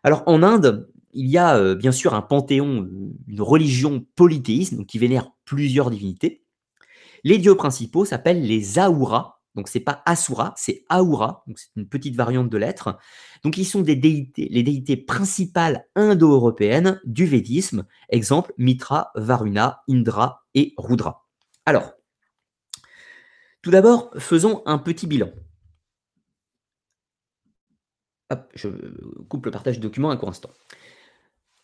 Alors, 0.04 0.22
en 0.26 0.44
Inde, 0.44 0.88
il 1.12 1.26
y 1.26 1.38
a 1.38 1.56
euh, 1.56 1.74
bien 1.74 1.90
sûr 1.90 2.14
un 2.14 2.22
panthéon, 2.22 2.82
euh, 2.82 3.12
une 3.26 3.42
religion 3.42 4.06
polythéiste, 4.14 4.86
qui 4.86 4.98
vénère 4.98 5.30
plusieurs 5.44 5.90
divinités. 5.90 6.44
Les 7.24 7.38
dieux 7.38 7.56
principaux 7.56 8.04
s'appellent 8.04 8.46
les 8.46 8.78
Ahuras, 8.78 9.40
donc 9.56 9.66
c'est 9.68 9.80
pas 9.80 10.02
Asura, 10.06 10.54
c'est 10.56 10.84
Ahura, 10.88 11.42
donc 11.48 11.58
c'est 11.58 11.70
une 11.74 11.88
petite 11.88 12.14
variante 12.14 12.50
de 12.50 12.58
lettres. 12.58 12.96
Donc 13.42 13.58
ils 13.58 13.64
sont 13.64 13.80
des 13.80 13.96
déités, 13.96 14.46
les 14.50 14.62
déités 14.62 14.96
principales 14.96 15.86
indo-européennes 15.96 17.00
du 17.04 17.26
védisme, 17.26 17.86
exemple 18.10 18.52
Mitra, 18.58 19.10
Varuna, 19.16 19.82
Indra 19.88 20.44
et 20.54 20.74
Rudra. 20.76 21.26
Alors, 21.64 21.95
tout 23.66 23.72
d'abord, 23.72 24.12
faisons 24.16 24.62
un 24.64 24.78
petit 24.78 25.08
bilan. 25.08 25.28
Je 28.54 28.68
coupe 29.28 29.44
le 29.44 29.50
partage 29.50 29.78
de 29.78 29.82
document 29.82 30.12
un 30.12 30.16
court 30.16 30.28
instant. 30.28 30.50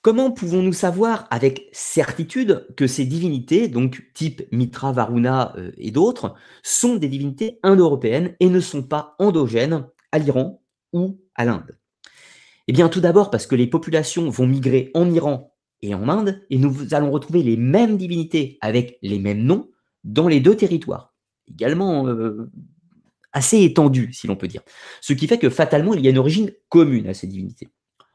Comment 0.01 0.33
pouvons-nous 0.33 0.73
savoir 0.73 1.29
avec 1.31 1.69
certitude 1.71 2.67
que 2.77 2.89
ces 2.89 3.05
divinités, 3.05 3.69
donc 3.69 4.03
type 4.15 4.43
Mitra, 4.51 4.91
Varuna 4.91 5.55
euh, 5.57 5.71
et 5.77 5.93
d'autres, 5.93 6.35
sont 6.65 6.97
des 6.97 7.07
divinités 7.07 7.61
indo-européennes 7.63 8.35
et 8.41 8.49
ne 8.49 8.59
sont 8.59 8.83
pas 8.83 9.15
endogènes 9.21 9.87
à 10.11 10.19
l'Iran 10.19 10.61
ou 10.93 11.21
à 11.37 11.45
l'Inde? 11.45 11.79
Eh 12.67 12.73
bien, 12.73 12.89
tout 12.89 13.01
d'abord 13.01 13.31
parce 13.31 13.47
que 13.47 13.55
les 13.55 13.69
populations 13.69 14.29
vont 14.29 14.49
migrer 14.49 14.91
en 14.95 15.09
Iran 15.09 15.55
et 15.83 15.95
en 15.95 16.09
Inde, 16.09 16.43
et 16.51 16.59
nous 16.59 16.95
allons 16.95 17.13
retrouver 17.13 17.45
les 17.45 17.57
mêmes 17.57 17.97
divinités 17.97 18.59
avec 18.61 18.99
les 19.03 19.21
mêmes 19.21 19.45
noms 19.45 19.71
dans 20.03 20.27
les 20.27 20.41
deux 20.41 20.57
territoires. 20.57 21.12
Également 21.49 22.07
euh, 22.07 22.51
assez 23.33 23.63
étendu, 23.63 24.13
si 24.13 24.27
l'on 24.27 24.37
peut 24.37 24.49
dire. 24.49 24.63
Ce 25.01 25.13
qui 25.13 25.27
fait 25.27 25.39
que 25.39 25.51
fatalement, 25.51 25.95
il 25.95 26.05
y 26.05 26.07
a 26.07 26.11
une 26.11 26.19
origine 26.19 26.53
commune 26.69 27.09
à 27.09 27.15
ces 27.15 27.27
divinités. 27.27 27.69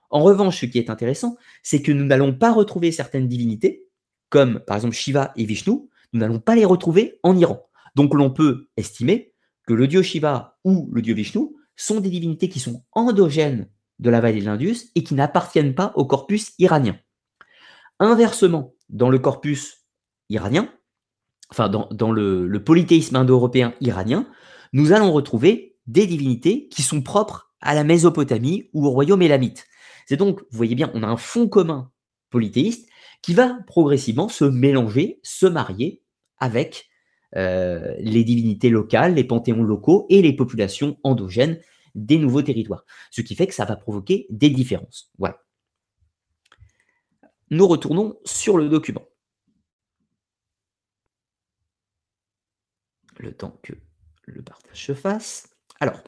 En 0.09 0.21
revanche, 0.21 0.61
ce 0.61 0.65
qui 0.65 0.77
est 0.77 0.89
intéressant, 0.89 1.37
c'est 1.63 1.81
que 1.81 1.91
nous 1.91 2.05
n'allons 2.05 2.33
pas 2.33 2.53
retrouver 2.53 2.91
certaines 2.91 3.27
divinités, 3.27 3.85
comme 4.29 4.59
par 4.59 4.77
exemple 4.77 4.95
Shiva 4.95 5.33
et 5.35 5.45
Vishnu, 5.45 5.73
nous 6.13 6.19
n'allons 6.19 6.39
pas 6.39 6.55
les 6.55 6.65
retrouver 6.65 7.19
en 7.23 7.35
Iran. 7.35 7.67
Donc 7.95 8.13
l'on 8.13 8.29
peut 8.29 8.69
estimer 8.77 9.33
que 9.67 9.73
le 9.73 9.87
dieu 9.87 10.01
Shiva 10.01 10.57
ou 10.63 10.89
le 10.93 11.01
dieu 11.01 11.13
Vishnu 11.13 11.47
sont 11.75 11.99
des 11.99 12.09
divinités 12.09 12.49
qui 12.49 12.59
sont 12.59 12.83
endogènes 12.93 13.69
de 13.99 14.09
la 14.09 14.21
vallée 14.21 14.39
de 14.39 14.45
l'Indus 14.45 14.91
et 14.95 15.03
qui 15.03 15.13
n'appartiennent 15.13 15.75
pas 15.75 15.91
au 15.95 16.05
corpus 16.05 16.53
iranien. 16.59 16.97
Inversement, 17.99 18.75
dans 18.89 19.09
le 19.09 19.19
corpus 19.19 19.85
iranien, 20.29 20.71
enfin 21.49 21.69
dans, 21.69 22.11
le, 22.11 22.63
polythéisme 22.63 23.15
indo-européen 23.15 23.73
iranien, 23.81 24.27
nous 24.73 24.91
allons 24.91 25.11
retrouver 25.11 25.77
des 25.87 26.05
divinités 26.05 26.67
qui 26.67 26.81
sont 26.81 27.01
propres 27.01 27.53
à 27.61 27.73
la 27.73 27.83
Mésopotamie 27.83 28.69
ou 28.73 28.85
au 28.85 28.91
royaume 28.91 29.21
élamite. 29.21 29.65
C'est 30.05 30.17
donc, 30.17 30.39
vous 30.39 30.57
voyez 30.57 30.75
bien, 30.75 30.91
on 30.93 31.03
a 31.03 31.07
un 31.07 31.17
fond 31.17 31.47
commun 31.47 31.91
polythéiste 32.29 32.89
qui 33.21 33.33
va 33.33 33.57
progressivement 33.67 34.29
se 34.29 34.45
mélanger, 34.45 35.19
se 35.23 35.45
marier 35.45 36.03
avec 36.39 36.89
euh, 37.35 37.95
les 37.99 38.23
divinités 38.23 38.69
locales, 38.69 39.15
les 39.15 39.23
panthéons 39.23 39.63
locaux 39.63 40.05
et 40.09 40.21
les 40.21 40.33
populations 40.33 40.97
endogènes 41.03 41.59
des 41.95 42.17
nouveaux 42.17 42.41
territoires. 42.41 42.85
Ce 43.11 43.21
qui 43.21 43.35
fait 43.35 43.47
que 43.47 43.53
ça 43.53 43.65
va 43.65 43.75
provoquer 43.75 44.27
des 44.29 44.49
différences. 44.49 45.11
Voilà. 45.17 45.41
Nous 47.49 47.67
retournons 47.67 48.17
sur 48.23 48.57
le 48.57 48.69
document. 48.69 49.03
Le 53.19 53.31
temps 53.31 53.57
que 53.63 53.73
le 54.25 54.41
partage 54.41 54.85
se 54.85 54.93
fasse. 54.93 55.49
Alors, 55.79 56.03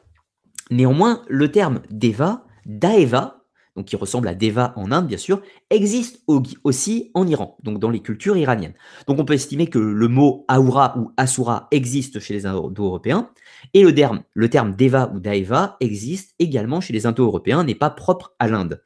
néanmoins, 0.70 1.24
le 1.28 1.50
terme 1.50 1.82
Deva, 1.90 2.44
Daeva, 2.66 3.40
qui 3.84 3.96
ressemble 3.96 4.28
à 4.28 4.34
Deva 4.34 4.72
en 4.76 4.92
Inde, 4.92 5.06
bien 5.06 5.18
sûr, 5.18 5.42
existe 5.70 6.22
aussi 6.64 7.10
en 7.14 7.26
Iran, 7.26 7.56
donc 7.62 7.78
dans 7.78 7.90
les 7.90 8.00
cultures 8.00 8.36
iraniennes. 8.36 8.74
Donc 9.06 9.18
on 9.18 9.24
peut 9.24 9.34
estimer 9.34 9.68
que 9.68 9.78
le 9.78 10.08
mot 10.08 10.44
Aura 10.50 10.98
ou 10.98 11.12
Asura 11.16 11.68
existe 11.70 12.20
chez 12.20 12.34
les 12.34 12.46
Indo-Européens, 12.46 13.30
et 13.74 13.82
le 13.82 13.94
terme, 13.94 14.22
le 14.34 14.50
terme 14.50 14.74
Deva 14.74 15.10
ou 15.14 15.20
Daeva 15.20 15.76
existe 15.80 16.34
également 16.38 16.80
chez 16.80 16.92
les 16.92 17.06
Indo-Européens, 17.06 17.64
n'est 17.64 17.74
pas 17.74 17.90
propre 17.90 18.34
à 18.38 18.48
l'Inde. 18.48 18.82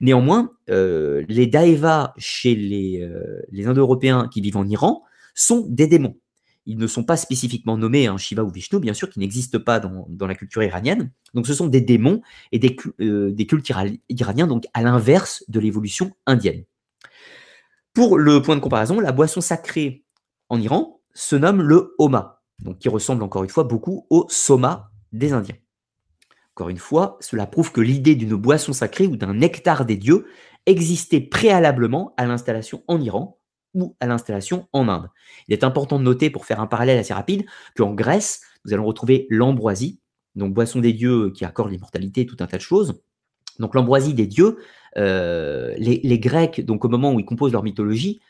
Néanmoins, 0.00 0.50
euh, 0.70 1.24
les 1.28 1.46
Daeva 1.46 2.14
chez 2.16 3.02
euh, 3.02 3.42
les 3.50 3.66
Indo-Européens 3.66 4.28
qui 4.32 4.40
vivent 4.40 4.56
en 4.56 4.66
Iran 4.66 5.04
sont 5.34 5.66
des 5.68 5.86
démons 5.86 6.16
ils 6.66 6.78
ne 6.78 6.86
sont 6.86 7.04
pas 7.04 7.16
spécifiquement 7.16 7.76
nommés 7.76 8.06
hein, 8.06 8.16
Shiva 8.16 8.44
ou 8.44 8.50
Vishnu, 8.50 8.78
bien 8.78 8.94
sûr, 8.94 9.10
qui 9.10 9.18
n'existent 9.18 9.58
pas 9.58 9.80
dans, 9.80 10.26
la 10.26 10.34
culture 10.34 10.62
iranienne. 10.62 11.10
Donc 11.34 11.46
ce 11.46 11.54
sont 11.54 11.66
des 11.66 11.80
démons 11.80 12.22
et 12.52 12.58
des, 12.58 12.76
euh, 13.00 13.34
cultes 13.48 13.70
iraniens, 14.08 14.46
donc 14.46 14.66
à 14.74 14.82
l'inverse 14.82 15.44
de 15.48 15.60
l'évolution 15.60 16.12
indienne. 16.26 16.64
Pour 17.94 18.18
le 18.18 18.40
point 18.40 18.56
de 18.56 18.60
comparaison, 18.60 19.00
la 19.00 19.12
boisson 19.12 19.40
sacrée 19.40 20.04
en 20.48 20.60
Iran 20.60 21.00
se 21.14 21.36
nomme 21.36 21.62
le 21.62 21.94
Homa, 21.98 22.42
qui 22.78 22.88
ressemble 22.88 23.22
encore 23.22 23.44
une 23.44 23.50
fois 23.50 23.64
beaucoup 23.64 24.06
au 24.08 24.26
Soma 24.28 24.90
des 25.12 25.32
Indiens. 25.32 25.56
Encore 26.54 26.68
une 26.68 26.78
fois, 26.78 27.18
cela 27.20 27.46
prouve 27.46 27.72
que 27.72 27.80
l'idée 27.80 28.14
d'une 28.14 28.34
boisson 28.34 28.72
sacrée 28.72 29.06
ou 29.06 29.16
d'un 29.16 29.34
nectar 29.34 29.84
des 29.84 29.96
dieux 29.96 30.26
existait 30.66 31.20
préalablement 31.20 32.14
à 32.16 32.26
l'installation 32.26 32.82
en 32.88 33.00
Iran, 33.00 33.38
ou 33.74 33.96
à 34.00 34.06
l'installation 34.06 34.68
en 34.72 34.88
Inde. 34.88 35.08
Il 35.48 35.54
est 35.54 35.64
important 35.64 35.98
de 35.98 36.04
noter, 36.04 36.30
pour 36.30 36.46
faire 36.46 36.60
un 36.60 36.66
parallèle 36.66 36.98
assez 36.98 37.14
rapide, 37.14 37.44
qu'en 37.76 37.94
Grèce, 37.94 38.42
nous 38.64 38.72
allons 38.72 38.84
retrouver 38.84 39.26
l'ambroisie, 39.30 40.00
donc 40.34 40.54
boisson 40.54 40.80
des 40.80 40.92
dieux 40.92 41.30
qui 41.30 41.44
accorde 41.44 41.70
l'immortalité, 41.70 42.26
tout 42.26 42.36
un 42.40 42.46
tas 42.46 42.56
de 42.56 42.62
choses. 42.62 43.00
Donc 43.58 43.74
l'ambroisie 43.74 44.14
des 44.14 44.26
dieux, 44.26 44.58
euh, 44.96 45.74
les, 45.76 46.18
Grecs, 46.18 46.64
donc 46.64 46.84
au 46.84 46.88
moment 46.88 47.12
où 47.12 47.20
ils 47.20 47.26
composent 47.26 47.52
leur 47.52 47.62
mythologie, 47.62 48.20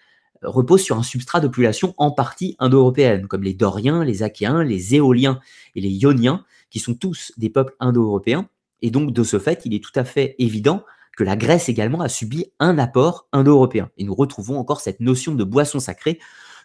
reposent 0.43 0.83
sur 0.83 0.99
un 0.99 1.03
substrat 1.03 1.41
de 1.41 1.47
population 1.47 1.95
en 1.99 2.11
partie 2.11 2.57
indo-européenne, 2.59 3.29
comme 3.29 3.45
les 3.45 3.55
Doriens, 3.55 4.05
les 4.05 4.23
Achéens, 4.23 4.65
les 4.65 4.97
Éoliens 4.97 5.39
et 5.77 5.81
les 5.81 5.91
Ioniens, 5.91 6.45
qui 6.71 6.81
sont 6.81 6.95
tous 6.95 7.33
des 7.37 7.51
peuples 7.51 7.75
indo-européens. 7.79 8.49
Et 8.81 8.91
donc 8.91 9.13
de 9.13 9.23
ce 9.23 9.39
fait, 9.39 9.63
il 9.65 9.75
est 9.75 9.83
tout 9.83 9.93
à 9.95 10.05
fait 10.05 10.35
évident 10.39 10.85
que 11.17 11.25
la 11.25 11.37
Grèce 11.37 11.69
également 11.69 12.01
a 12.01 12.09
subi 12.09 12.47
un 12.59 12.79
apport 12.79 13.29
indo-européen. 13.33 13.91
Et 13.99 14.05
nous 14.05 14.15
retrouvons 14.15 14.59
encore 14.59 14.81
cette 14.81 15.01
notion 15.01 15.35
de 15.35 15.45
boisson 15.45 15.81
sacrée 15.81 16.19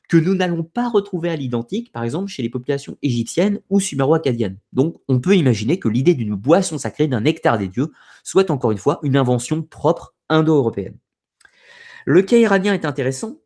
que 0.08 0.18
nous 0.18 0.36
n'allons 0.36 0.64
pas 0.64 0.88
retrouver 0.88 1.30
à 1.30 1.36
l'identique, 1.36 1.92
par 1.92 2.04
exemple, 2.04 2.30
chez 2.30 2.42
les 2.42 2.50
populations 2.50 2.98
égyptiennes 3.02 3.60
ou 3.70 3.80
suméro-acadiennes. 3.80 4.58
Donc, 4.72 5.02
on 5.08 5.20
peut 5.20 5.36
imaginer 5.36 5.80
que 5.80 5.90
l'idée 5.90 6.14
d'une 6.14 6.36
boisson 6.36 6.78
sacrée, 6.78 7.08
d'un 7.08 7.22
nectar 7.22 7.58
des 7.58 7.68
dieux, 7.68 7.92
soit 8.24 8.50
encore 8.50 8.72
une 8.72 8.78
fois 8.78 9.00
une 9.04 9.18
invention 9.18 9.62
propre 9.62 10.16
indo-européenne. 10.30 10.98
Le 12.06 12.22
cas 12.22 12.38
iranien 12.38 12.74
est 12.74 12.86
intéressant 12.86 13.42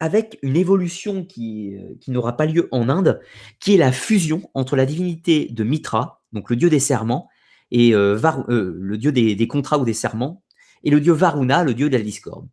avec 0.00 0.38
une 0.42 0.56
évolution 0.56 1.24
qui, 1.24 1.76
euh, 1.76 1.94
qui 2.00 2.10
n'aura 2.10 2.36
pas 2.36 2.44
lieu 2.44 2.68
en 2.72 2.88
Inde, 2.88 3.20
qui 3.60 3.74
est 3.74 3.78
la 3.78 3.92
fusion 3.92 4.50
entre 4.52 4.76
la 4.76 4.84
divinité 4.84 5.46
de 5.50 5.64
Mitra, 5.64 6.22
donc 6.32 6.50
le 6.50 6.56
dieu 6.56 6.68
des 6.68 6.80
serments, 6.80 7.28
et 7.72 7.94
euh, 7.94 8.20
euh, 8.48 8.76
le 8.78 8.98
dieu 8.98 9.10
des, 9.10 9.48
contrats 9.48 9.78
ou 9.78 9.84
des 9.84 9.94
serments, 9.94 10.44
et 10.84 10.90
le 10.90 11.00
dieu 11.00 11.12
Varuna, 11.12 11.64
le 11.64 11.74
dieu 11.74 11.88
de 11.88 11.96
la 11.96 12.02
discorde. 12.02 12.46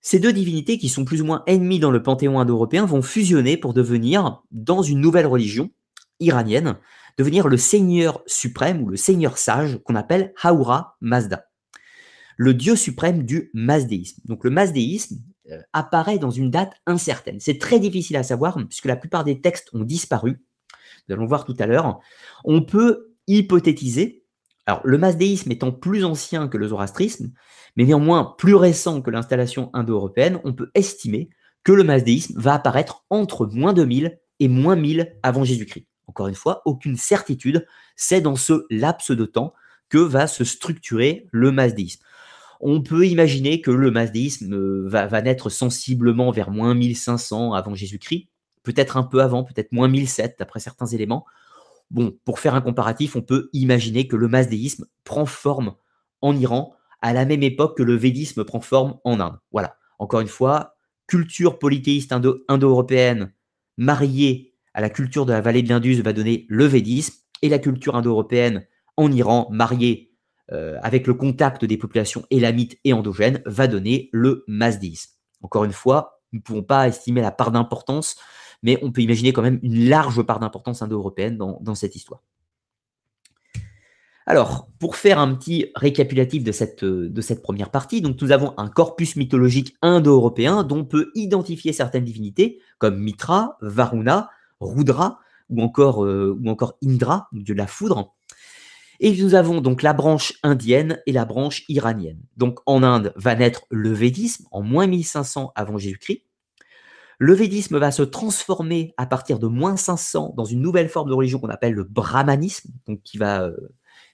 Ces 0.00 0.18
deux 0.18 0.32
divinités, 0.32 0.78
qui 0.78 0.88
sont 0.88 1.04
plus 1.04 1.20
ou 1.20 1.26
moins 1.26 1.42
ennemies 1.46 1.80
dans 1.80 1.90
le 1.90 2.02
panthéon 2.02 2.40
indo-européen, 2.40 2.86
vont 2.86 3.02
fusionner 3.02 3.56
pour 3.58 3.74
devenir, 3.74 4.42
dans 4.50 4.82
une 4.82 5.00
nouvelle 5.00 5.26
religion 5.26 5.70
iranienne, 6.18 6.78
devenir 7.18 7.46
le 7.46 7.58
seigneur 7.58 8.22
suprême 8.26 8.82
ou 8.82 8.88
le 8.88 8.96
seigneur 8.96 9.36
sage 9.36 9.78
qu'on 9.84 9.94
appelle 9.94 10.32
Haura 10.42 10.96
Mazda, 11.02 11.44
le 12.38 12.54
dieu 12.54 12.74
suprême 12.74 13.24
du 13.24 13.50
mazdéisme. 13.52 14.22
Donc 14.24 14.44
le 14.44 14.50
mazdéisme 14.50 15.16
euh, 15.50 15.60
apparaît 15.74 16.18
dans 16.18 16.30
une 16.30 16.50
date 16.50 16.72
incertaine. 16.86 17.40
C'est 17.40 17.58
très 17.58 17.80
difficile 17.80 18.16
à 18.16 18.22
savoir 18.22 18.58
puisque 18.66 18.86
la 18.86 18.96
plupart 18.96 19.24
des 19.24 19.40
textes 19.40 19.68
ont 19.74 19.84
disparu. 19.84 20.42
Nous 21.08 21.14
allons 21.14 21.26
voir 21.26 21.44
tout 21.44 21.56
à 21.58 21.66
l'heure. 21.66 22.00
On 22.44 22.62
peut 22.62 23.15
hypothétiser, 23.26 24.24
alors 24.66 24.80
le 24.84 24.98
masdéisme 24.98 25.52
étant 25.52 25.72
plus 25.72 26.04
ancien 26.04 26.48
que 26.48 26.58
le 26.58 26.68
zoroastrisme, 26.68 27.32
mais 27.76 27.84
néanmoins 27.84 28.34
plus 28.38 28.54
récent 28.54 29.00
que 29.00 29.10
l'installation 29.10 29.70
indo-européenne, 29.74 30.40
on 30.44 30.52
peut 30.52 30.70
estimer 30.74 31.30
que 31.62 31.72
le 31.72 31.84
masdéisme 31.84 32.38
va 32.40 32.54
apparaître 32.54 33.04
entre 33.10 33.46
moins 33.46 33.72
2000 33.72 34.18
et 34.40 34.48
moins 34.48 34.76
1000 34.76 35.16
avant 35.22 35.44
Jésus-Christ. 35.44 35.86
Encore 36.06 36.28
une 36.28 36.34
fois, 36.34 36.62
aucune 36.64 36.96
certitude, 36.96 37.66
c'est 37.96 38.20
dans 38.20 38.36
ce 38.36 38.64
laps 38.70 39.10
de 39.10 39.24
temps 39.24 39.54
que 39.88 39.98
va 39.98 40.26
se 40.26 40.44
structurer 40.44 41.26
le 41.32 41.52
masdéisme. 41.52 42.02
On 42.60 42.82
peut 42.82 43.06
imaginer 43.06 43.60
que 43.60 43.70
le 43.70 43.90
masdéisme 43.90 44.54
euh, 44.54 44.84
va, 44.88 45.06
va 45.06 45.22
naître 45.22 45.50
sensiblement 45.50 46.30
vers 46.30 46.50
moins 46.50 46.74
1500 46.74 47.52
avant 47.52 47.74
Jésus-Christ, 47.74 48.28
peut-être 48.62 48.96
un 48.96 49.02
peu 49.02 49.20
avant, 49.20 49.44
peut-être 49.44 49.72
moins 49.72 49.88
1007 49.88 50.36
d'après 50.38 50.60
certains 50.60 50.86
éléments. 50.86 51.26
Bon, 51.90 52.18
pour 52.24 52.38
faire 52.38 52.54
un 52.54 52.60
comparatif, 52.60 53.16
on 53.16 53.22
peut 53.22 53.48
imaginer 53.52 54.08
que 54.08 54.16
le 54.16 54.28
masdéisme 54.28 54.86
prend 55.04 55.26
forme 55.26 55.74
en 56.20 56.36
Iran 56.36 56.74
à 57.02 57.12
la 57.12 57.24
même 57.24 57.42
époque 57.42 57.76
que 57.76 57.82
le 57.82 57.94
védisme 57.94 58.44
prend 58.44 58.60
forme 58.60 58.98
en 59.04 59.20
Inde. 59.20 59.38
Voilà. 59.52 59.76
Encore 59.98 60.20
une 60.20 60.28
fois, 60.28 60.76
culture 61.06 61.58
polythéiste 61.58 62.12
indo-européenne 62.12 63.32
mariée 63.76 64.54
à 64.74 64.80
la 64.80 64.90
culture 64.90 65.26
de 65.26 65.32
la 65.32 65.40
vallée 65.40 65.62
de 65.62 65.68
l'Indus 65.68 66.02
va 66.02 66.12
donner 66.12 66.46
le 66.48 66.64
védisme 66.64 67.14
et 67.42 67.48
la 67.48 67.58
culture 67.58 67.96
indo-européenne 67.96 68.66
en 68.96 69.10
Iran 69.12 69.48
mariée 69.50 70.12
euh, 70.52 70.78
avec 70.82 71.06
le 71.06 71.14
contact 71.14 71.64
des 71.64 71.76
populations 71.76 72.24
élamites 72.30 72.78
et 72.84 72.92
endogènes 72.92 73.42
va 73.46 73.66
donner 73.66 74.10
le 74.12 74.44
masdéisme. 74.46 75.12
Encore 75.42 75.64
une 75.64 75.72
fois, 75.72 76.20
nous 76.32 76.38
ne 76.38 76.42
pouvons 76.42 76.62
pas 76.62 76.88
estimer 76.88 77.20
la 77.20 77.32
part 77.32 77.50
d'importance, 77.50 78.16
mais 78.66 78.80
on 78.82 78.90
peut 78.90 79.00
imaginer 79.00 79.32
quand 79.32 79.42
même 79.42 79.60
une 79.62 79.88
large 79.88 80.20
part 80.22 80.40
d'importance 80.40 80.82
indo-européenne 80.82 81.38
dans, 81.38 81.74
cette 81.76 81.94
histoire. 81.94 82.20
Alors, 84.26 84.68
pour 84.80 84.96
faire 84.96 85.20
un 85.20 85.32
petit 85.36 85.70
récapitulatif 85.76 86.42
de 86.42 86.50
cette, 86.50 87.42
première 87.42 87.70
partie, 87.70 88.00
donc 88.00 88.20
nous 88.20 88.32
avons 88.32 88.54
un 88.58 88.66
corpus 88.68 89.14
mythologique 89.14 89.76
indo-européen 89.82 90.64
dont 90.64 90.78
on 90.78 90.84
peut 90.84 91.12
identifier 91.14 91.72
certaines 91.72 92.02
divinités 92.02 92.58
comme 92.78 92.98
Mitra, 92.98 93.56
Varuna, 93.60 94.30
Rudra 94.58 95.20
ou 95.48 95.62
encore, 95.62 96.04
euh, 96.04 96.36
Indra, 96.84 97.28
dieu 97.30 97.54
de 97.54 97.58
la 97.58 97.68
foudre. 97.68 98.16
Et 98.98 99.14
nous 99.14 99.36
avons 99.36 99.60
donc 99.60 99.82
la 99.82 99.92
branche 99.92 100.32
indienne 100.42 101.00
et 101.06 101.12
la 101.12 101.24
branche 101.24 101.62
iranienne. 101.68 102.18
Donc 102.36 102.58
en 102.66 102.82
Inde 102.82 103.12
va 103.14 103.36
naître 103.36 103.62
le 103.70 103.92
védisme 103.92 104.46
en 104.50 104.62
moins 104.62 104.88
1500 104.88 105.52
avant 105.54 105.78
Jésus-Christ. 105.78 106.25
Le 107.18 107.32
védisme 107.32 107.78
va 107.78 107.90
se 107.90 108.02
transformer 108.02 108.94
à 108.96 109.06
partir 109.06 109.38
de 109.38 109.46
moins 109.46 109.76
500 109.76 110.34
dans 110.36 110.44
une 110.44 110.60
nouvelle 110.60 110.88
forme 110.88 111.08
de 111.08 111.14
religion 111.14 111.38
qu'on 111.38 111.48
appelle 111.48 111.72
le 111.72 111.84
brahmanisme, 111.84 112.70
donc 112.86 113.02
qui 113.02 113.16
va, 113.16 113.42
euh, 113.42 113.56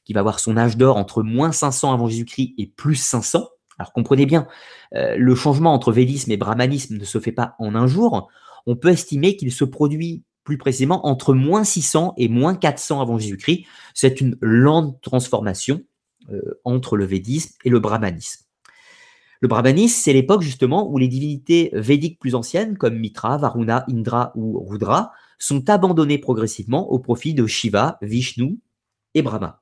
qui 0.05 0.13
va 0.13 0.21
avoir 0.21 0.39
son 0.39 0.57
âge 0.57 0.77
d'or 0.77 0.97
entre 0.97 1.23
moins 1.23 1.53
500 1.53 1.93
avant 1.93 2.07
Jésus-Christ 2.07 2.55
et 2.59 2.67
plus 2.67 2.95
500. 2.95 3.49
Alors 3.79 3.93
comprenez 3.93 4.27
bien, 4.27 4.47
euh, 4.95 5.17
le 5.17 5.35
changement 5.35 5.73
entre 5.73 5.93
védisme 5.93 6.31
et 6.31 6.37
brahmanisme 6.37 6.97
ne 6.97 7.05
se 7.05 7.19
fait 7.19 7.33
pas 7.33 7.57
en 7.59 7.75
un 7.75 7.89
jour. 7.89 8.31
On 8.67 8.77
peut 8.77 8.91
estimer 8.91 9.37
qu'il 9.37 9.51
se 9.51 9.65
produit 9.65 10.23
plus 10.45 10.59
précisément 10.59 11.07
entre 11.07 11.35
moins 11.35 11.65
600 11.65 12.15
et 12.17 12.29
moins 12.29 12.55
400 12.55 13.01
avant 13.01 13.19
Jésus-Christ. 13.19 13.65
C'est 13.95 14.21
une 14.21 14.37
lente 14.41 15.01
transformation 15.01 15.83
euh, 16.31 16.61
entre 16.65 16.97
le 16.97 17.05
védisme 17.05 17.55
et 17.65 17.71
le 17.71 17.81
brahmanisme. 17.81 18.45
Le 19.43 19.49
brahmanisme, 19.49 20.01
c'est 20.01 20.13
l'époque 20.13 20.43
justement 20.43 20.89
où 20.89 20.99
les 20.99 21.09
divinités 21.09 21.71
védiques 21.73 22.21
plus 22.21 22.37
anciennes, 22.37 22.79
comme 22.79 22.97
Mitra, 22.97 23.39
Varuna, 23.39 23.85
Indra 23.91 24.33
ou 24.37 24.65
Rudra, 24.65 25.11
sont 25.41 25.69
abandonnées 25.69 26.19
progressivement 26.19 26.89
au 26.93 27.01
profit 27.01 27.35
de 27.35 27.49
Shiva, 27.49 27.99
Vishnu 28.03 28.61
et 29.15 29.23
Brahma. 29.23 29.61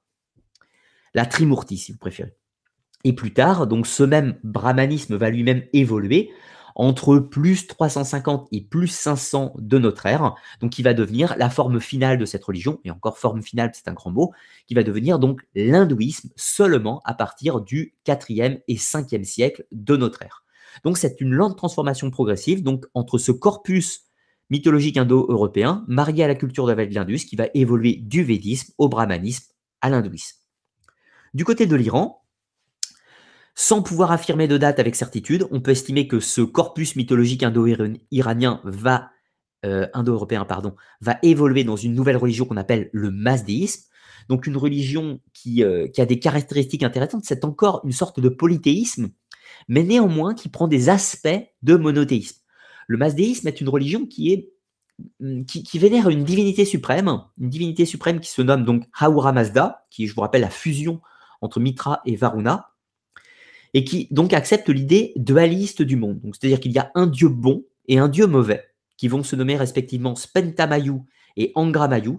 La 1.14 1.25
Trimurti, 1.25 1.79
si 1.79 1.93
vous 1.93 1.99
préférez. 1.99 2.37
Et 3.05 3.14
plus 3.14 3.33
tard, 3.33 3.66
donc 3.66 3.87
ce 3.87 4.03
même 4.03 4.38
brahmanisme 4.45 5.16
va 5.16 5.31
lui-même 5.31 5.62
évoluer 5.73 6.31
entre 6.81 7.19
plus 7.19 7.66
350 7.66 8.49
et 8.53 8.62
plus 8.62 8.88
500 8.88 9.53
de 9.59 9.79
notre 9.79 10.07
ère, 10.07 10.35
donc 10.62 10.71
qui 10.73 10.83
va 10.83 10.95
devenir 10.95 11.35
la 11.37 11.51
forme 11.51 11.79
finale 11.79 12.16
de 12.16 12.25
cette 12.25 12.43
religion, 12.43 12.81
et 12.85 12.90
encore 12.90 13.19
forme 13.19 13.43
finale, 13.43 13.71
c'est 13.75 13.87
un 13.87 13.93
grand 13.93 14.11
mot, 14.11 14.33
qui 14.66 14.73
va 14.73 14.83
devenir 14.83 15.19
donc 15.19 15.43
l'hindouisme 15.55 16.31
seulement 16.37 17.03
à 17.05 17.12
partir 17.12 17.61
du 17.61 17.95
4e 18.07 18.62
et 18.66 18.77
5e 18.77 19.25
siècle 19.25 19.66
de 19.73 19.95
notre 19.95 20.23
ère. 20.23 20.43
Donc 20.83 20.97
c'est 20.97 21.21
une 21.21 21.35
lente 21.35 21.59
transformation 21.59 22.11
progressive, 22.11 22.62
donc 22.62 22.87
entre 22.95 23.19
ce 23.19 23.31
corpus 23.31 24.07
mythologique 24.49 24.97
indo-européen, 24.97 25.85
marié 25.87 26.25
à 26.25 26.29
la 26.29 26.35
culture 26.35 26.66
de 26.66 26.73
l'Indus, 26.73 27.27
qui 27.27 27.37
va 27.37 27.49
évoluer 27.53 27.97
du 27.97 28.25
védisme 28.25 28.73
au 28.79 28.88
brahmanisme 28.88 29.53
à 29.83 29.90
l'hindouisme. 29.90 30.38
Du 31.35 31.45
côté 31.45 31.66
de 31.66 31.77
l'Iran, 31.77 32.20
sans 33.55 33.83
pouvoir 33.83 34.13
affirmer 34.13 34.49
de 34.49 34.59
date 34.59 34.79
avec 34.79 34.97
certitude, 34.97 35.47
on 35.51 35.61
peut 35.61 35.73
estimer 35.73 36.09
que 36.09 36.21
ce 36.21 36.41
corpus 36.41 36.97
mythologique 36.97 37.43
indo-iranien 37.43 38.61
va, 38.65 39.11
euh, 39.65 39.87
indo-européen 39.93 40.45
pardon, 40.45 40.75
va 41.01 41.19
évoluer 41.23 41.65
dans 41.65 41.77
une 41.77 41.95
nouvelle 41.95 42.17
religion 42.17 42.45
qu'on 42.45 42.57
appelle 42.57 42.91
le 42.93 43.11
masdéisme. 43.11 43.85
Donc 44.29 44.47
une 44.47 44.57
religion 44.57 45.21
qui, 45.33 45.65
euh, 45.65 45.89
qui 45.89 46.01
a 46.01 46.07
des 46.07 46.19
caractéristiques 46.19 46.83
intéressantes, 46.83 47.25
c'est 47.25 47.45
encore 47.45 47.81
une 47.85 47.93
sorte 47.93 48.21
de 48.21 48.29
polythéisme, 48.29 49.11
mais 49.69 49.83
néanmoins 49.83 50.35
qui 50.35 50.49
prend 50.49 50.69
des 50.69 50.89
aspects 50.89 51.29
de 51.63 51.77
monothéisme. 51.77 52.39
Le 52.87 52.97
masdéisme 52.97 53.49
est 53.49 53.61
une 53.61 53.69
religion 53.69 54.07
qui 54.07 54.49
mm, 55.21 55.43
vénère 55.75 56.09
une 56.09 56.25
divinité 56.25 56.65
suprême, 56.65 57.23
une 57.39 57.49
divinité 57.49 57.87
suprême 57.87 58.21
qui 58.21 58.31
se 58.31 58.43
nomme 58.43 58.65
donc 58.65 58.85
Ahura 58.99 59.33
Mazda, 59.33 59.85
qui, 59.91 60.07
je 60.07 60.15
vous 60.15 60.21
rappelle, 60.21 60.43
la 60.43 60.51
fusion 60.51 61.01
entre 61.41 61.61
Mitra 61.61 62.01
et 62.05 62.17
Varuna, 62.17 62.71
et 63.75 63.85
qui 63.85 64.09
donc 64.11 64.33
accepte 64.33 64.69
l'idée 64.69 65.13
dualiste 65.17 65.83
du 65.83 65.97
monde. 65.97 66.21
c'est-à-dire 66.33 66.61
qu'il 66.61 66.73
y 66.73 66.79
a 66.79 66.91
un 66.95 67.07
dieu 67.07 67.29
bon 67.29 67.65
et 67.89 67.99
un 67.99 68.09
dieu 68.09 68.27
mauvais, 68.27 68.65
qui 68.97 69.09
vont 69.09 69.23
se 69.23 69.37
nommer 69.37 69.57
respectivement 69.57 70.15
Spentamayu 70.15 71.01
et 71.37 71.53
Angramayu, 71.55 72.19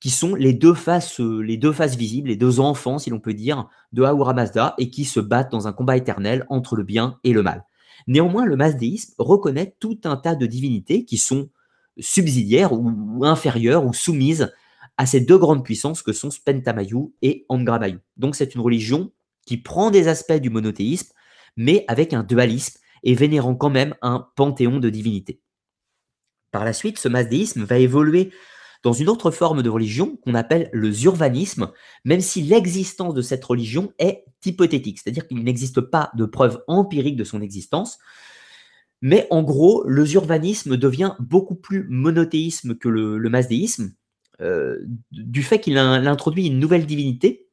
qui 0.00 0.10
sont 0.10 0.34
les 0.34 0.52
deux 0.52 0.74
faces, 0.74 1.20
euh, 1.20 1.40
les 1.40 1.56
deux 1.56 1.72
faces 1.72 1.96
visibles, 1.96 2.28
les 2.28 2.36
deux 2.36 2.60
enfants, 2.60 2.98
si 2.98 3.10
l'on 3.10 3.20
peut 3.20 3.34
dire, 3.34 3.68
de 3.92 4.02
Ahura 4.02 4.34
Mazda, 4.34 4.74
et 4.78 4.90
qui 4.90 5.04
se 5.04 5.20
battent 5.20 5.50
dans 5.50 5.66
un 5.66 5.72
combat 5.72 5.96
éternel 5.96 6.44
entre 6.48 6.76
le 6.76 6.82
bien 6.82 7.18
et 7.24 7.32
le 7.32 7.42
mal. 7.42 7.64
Néanmoins, 8.06 8.44
le 8.44 8.56
masdéisme 8.56 9.14
reconnaît 9.18 9.76
tout 9.80 9.98
un 10.04 10.16
tas 10.16 10.34
de 10.34 10.46
divinités 10.46 11.04
qui 11.04 11.16
sont 11.16 11.48
subsidiaires 11.98 12.72
ou, 12.72 13.24
inférieures 13.24 13.86
ou 13.86 13.92
soumises 13.92 14.52
à 14.96 15.06
ces 15.06 15.20
deux 15.20 15.38
grandes 15.38 15.64
puissances 15.64 16.02
que 16.02 16.12
sont 16.12 16.30
Spentamayu 16.30 17.12
et 17.22 17.46
Angramayu. 17.48 18.00
Donc 18.16 18.36
c'est 18.36 18.54
une 18.54 18.60
religion 18.60 19.10
qui 19.46 19.56
prend 19.56 19.90
des 19.90 20.08
aspects 20.08 20.32
du 20.32 20.50
monothéisme, 20.50 21.12
mais 21.56 21.84
avec 21.88 22.12
un 22.12 22.22
dualisme 22.22 22.78
et 23.02 23.14
vénérant 23.14 23.54
quand 23.54 23.70
même 23.70 23.94
un 24.02 24.28
panthéon 24.36 24.80
de 24.80 24.90
divinités. 24.90 25.40
Par 26.50 26.64
la 26.64 26.72
suite, 26.72 26.98
ce 26.98 27.08
masdéisme 27.08 27.64
va 27.64 27.78
évoluer 27.78 28.30
dans 28.82 28.92
une 28.92 29.08
autre 29.08 29.30
forme 29.30 29.62
de 29.62 29.70
religion 29.70 30.16
qu'on 30.18 30.34
appelle 30.34 30.68
le 30.72 30.92
zurvanisme, 30.92 31.72
même 32.04 32.20
si 32.20 32.42
l'existence 32.42 33.14
de 33.14 33.22
cette 33.22 33.44
religion 33.44 33.92
est 33.98 34.24
hypothétique, 34.44 35.00
c'est-à-dire 35.00 35.26
qu'il 35.26 35.42
n'existe 35.42 35.80
pas 35.80 36.10
de 36.14 36.26
preuve 36.26 36.62
empirique 36.68 37.16
de 37.16 37.24
son 37.24 37.40
existence. 37.40 37.98
Mais 39.00 39.26
en 39.30 39.42
gros, 39.42 39.84
le 39.86 40.04
zurvanisme 40.04 40.76
devient 40.76 41.14
beaucoup 41.18 41.54
plus 41.54 41.86
monothéisme 41.88 42.74
que 42.76 42.88
le, 42.88 43.18
le 43.18 43.30
masdéisme, 43.30 43.94
euh, 44.40 44.78
du 45.12 45.42
fait 45.42 45.60
qu'il 45.60 45.78
introduit 45.78 46.46
une 46.46 46.58
nouvelle 46.58 46.86
divinité 46.86 47.43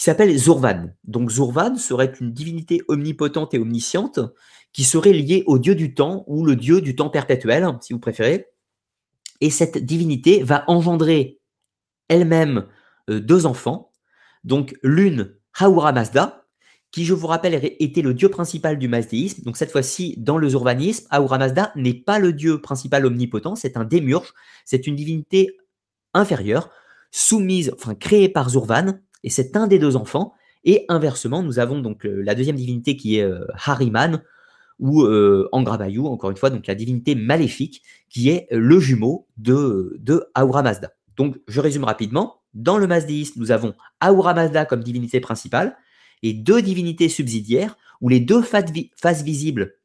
qui 0.00 0.04
s'appelle 0.04 0.34
Zurvan. 0.34 0.94
Donc 1.04 1.30
Zurvan 1.30 1.76
serait 1.76 2.10
une 2.22 2.32
divinité 2.32 2.80
omnipotente 2.88 3.52
et 3.52 3.58
omnisciente 3.58 4.18
qui 4.72 4.82
serait 4.82 5.12
liée 5.12 5.44
au 5.46 5.58
dieu 5.58 5.74
du 5.74 5.92
temps 5.92 6.24
ou 6.26 6.42
le 6.42 6.56
dieu 6.56 6.80
du 6.80 6.96
temps 6.96 7.10
perpétuel, 7.10 7.68
si 7.82 7.92
vous 7.92 7.98
préférez. 7.98 8.46
Et 9.42 9.50
cette 9.50 9.76
divinité 9.76 10.42
va 10.42 10.64
engendrer 10.68 11.38
elle-même 12.08 12.66
euh, 13.10 13.20
deux 13.20 13.44
enfants. 13.44 13.92
Donc 14.42 14.74
l'une, 14.82 15.36
Haura 15.60 15.92
Mazda, 15.92 16.46
qui, 16.92 17.04
je 17.04 17.12
vous 17.12 17.26
rappelle, 17.26 17.76
était 17.78 18.00
le 18.00 18.14
dieu 18.14 18.30
principal 18.30 18.78
du 18.78 18.88
mazdéisme. 18.88 19.42
Donc 19.42 19.58
cette 19.58 19.70
fois-ci, 19.70 20.14
dans 20.16 20.38
le 20.38 20.48
zurvanisme, 20.48 21.06
Ahura 21.10 21.36
Mazda 21.36 21.72
n'est 21.76 21.92
pas 21.92 22.18
le 22.18 22.32
dieu 22.32 22.62
principal 22.62 23.04
omnipotent, 23.04 23.54
c'est 23.54 23.76
un 23.76 23.84
démurge, 23.84 24.32
c'est 24.64 24.86
une 24.86 24.96
divinité 24.96 25.58
inférieure, 26.14 26.70
soumise, 27.10 27.70
enfin 27.74 27.94
créée 27.94 28.30
par 28.30 28.48
Zurvan, 28.48 28.98
et 29.24 29.30
c'est 29.30 29.56
un 29.56 29.66
des 29.66 29.78
deux 29.78 29.96
enfants. 29.96 30.34
Et 30.64 30.84
inversement, 30.88 31.42
nous 31.42 31.58
avons 31.58 31.80
donc 31.80 32.04
euh, 32.04 32.22
la 32.22 32.34
deuxième 32.34 32.56
divinité 32.56 32.96
qui 32.96 33.16
est 33.16 33.22
euh, 33.22 33.46
Hariman, 33.64 34.22
ou 34.80 35.02
euh, 35.02 35.48
Angrabayou, 35.52 36.06
encore 36.06 36.30
une 36.30 36.36
fois, 36.36 36.50
donc 36.50 36.66
la 36.66 36.74
divinité 36.74 37.14
maléfique, 37.14 37.82
qui 38.08 38.30
est 38.30 38.46
le 38.50 38.80
jumeau 38.80 39.26
de, 39.36 39.96
de 40.00 40.26
Mazda. 40.36 40.92
Donc, 41.16 41.38
je 41.46 41.60
résume 41.60 41.84
rapidement. 41.84 42.36
Dans 42.54 42.78
le 42.78 42.86
mazdéisme, 42.86 43.38
nous 43.38 43.52
avons 43.52 43.74
Ahura 44.00 44.34
Mazda 44.34 44.64
comme 44.64 44.82
divinité 44.82 45.20
principale 45.20 45.76
et 46.22 46.32
deux 46.32 46.62
divinités 46.62 47.08
subsidiaires, 47.08 47.76
où 48.00 48.08
les 48.08 48.20
deux 48.20 48.42
faces 48.42 49.22
visibles, 49.22 49.76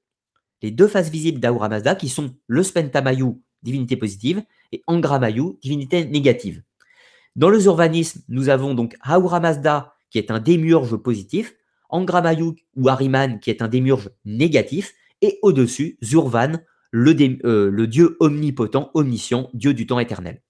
les 0.62 0.72
deux 0.72 0.88
faces 0.88 1.10
visibles 1.10 1.40
d'Ahura 1.40 1.70
Mazda, 1.70 1.96
qui 1.96 2.10
sont 2.10 2.34
le 2.48 2.64
Spentamayu, 2.64 3.36
divinité 3.62 3.98
positive, 3.98 4.44
et 4.72 4.82
Angramayu, 4.88 5.58
divinité 5.62 6.06
négative. 6.06 6.64
Dans 7.36 7.50
le 7.50 7.60
zurvanisme, 7.60 8.22
nous 8.30 8.50
avons 8.50 8.74
donc 8.74 8.96
Ahura 9.02 9.40
Mazda, 9.40 9.94
qui 10.10 10.18
est 10.18 10.32
un 10.32 10.40
démiurge 10.40 10.96
positif, 10.96 11.54
Angramayuk 11.90 12.66
ou 12.76 12.90
Ariman, 12.90 13.40
qui 13.40 13.50
est 13.50 13.62
un 13.62 13.68
démiurge 13.68 14.10
négatif, 14.24 14.94
et 15.22 15.40
au-dessus, 15.42 15.98
Zurvan, 16.04 16.54
euh, 16.96 17.70
le, 17.72 17.88
dieu 17.88 18.16
omnipotent, 18.20 18.90
omniscient, 18.94 19.50
dieu 19.54 19.74
du 19.74 19.86
temps 19.86 20.00
éternel. 20.00 20.42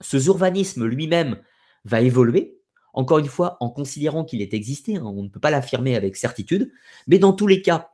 Ce 0.00 0.18
zurvanisme 0.18 0.84
lui-même 0.86 1.38
va 1.84 2.00
évoluer, 2.00 2.58
encore 2.94 3.18
une 3.18 3.26
fois, 3.26 3.56
en 3.60 3.70
considérant 3.70 4.24
qu'il 4.24 4.42
est 4.42 4.54
existé, 4.54 4.96
hein, 4.96 5.04
on 5.04 5.22
ne 5.22 5.28
peut 5.28 5.40
pas 5.40 5.50
l'affirmer 5.50 5.94
avec 5.94 6.16
certitude, 6.16 6.72
mais 7.06 7.18
dans 7.18 7.32
tous 7.32 7.46
les 7.46 7.62
cas, 7.62 7.90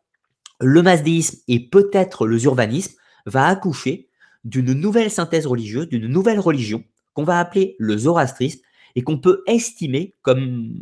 le 0.61 0.83
masdéisme 0.83 1.38
et 1.47 1.68
peut-être 1.68 2.27
le 2.27 2.38
zurvanisme 2.38 2.97
va 3.27 3.47
accoucher 3.47 4.09
d'une 4.44 4.73
nouvelle 4.73 5.11
synthèse 5.11 5.47
religieuse, 5.47 5.88
d'une 5.88 6.07
nouvelle 6.07 6.40
religion, 6.40 6.83
qu'on 7.18 7.24
va 7.24 7.40
appeler 7.40 7.74
le 7.81 7.98
zoroastrisme 7.98 8.61
et 8.94 9.02
qu'on 9.02 9.18
peut 9.18 9.42
estimer 9.48 10.14
comme 10.22 10.72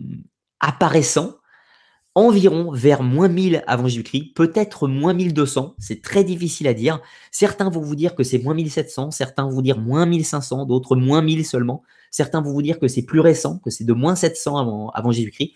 apparaissant 0.60 1.36
environ 2.14 2.70
vers 2.72 3.02
moins 3.02 3.28
1000 3.28 3.64
avant 3.66 3.88
Jésus-Christ, 3.88 4.34
peut-être 4.34 4.86
moins 4.86 5.14
1200, 5.14 5.76
c'est 5.78 6.02
très 6.02 6.24
difficile 6.24 6.68
à 6.68 6.74
dire. 6.74 7.00
Certains 7.30 7.70
vont 7.70 7.80
vous 7.80 7.96
dire 7.96 8.14
que 8.14 8.22
c'est 8.22 8.38
moins 8.38 8.52
1700, 8.52 9.12
certains 9.12 9.44
vont 9.44 9.50
vous 9.50 9.62
dire 9.62 9.78
moins 9.78 10.04
1500, 10.04 10.66
d'autres 10.66 10.94
moins 10.94 11.22
1000 11.22 11.46
seulement. 11.46 11.82
Certains 12.10 12.42
vont 12.42 12.52
vous 12.52 12.60
dire 12.60 12.78
que 12.78 12.86
c'est 12.86 13.06
plus 13.06 13.20
récent, 13.20 13.58
que 13.60 13.70
c'est 13.70 13.84
de 13.84 13.94
moins 13.94 14.14
700 14.14 14.58
avant, 14.58 14.90
avant 14.90 15.12
Jésus-Christ. 15.12 15.52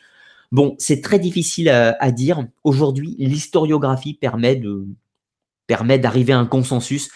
Bon, 0.50 0.76
c'est 0.78 1.02
très 1.02 1.18
difficile 1.18 1.68
à, 1.68 2.10
dire. 2.10 2.46
Aujourd'hui, 2.64 3.16
l'historiographie 3.18 4.14
permet 4.14 4.56
de 4.56 4.86
permet 5.66 5.98
d'arriver 5.98 6.32
à 6.32 6.38
un 6.38 6.46
consensus 6.46 7.10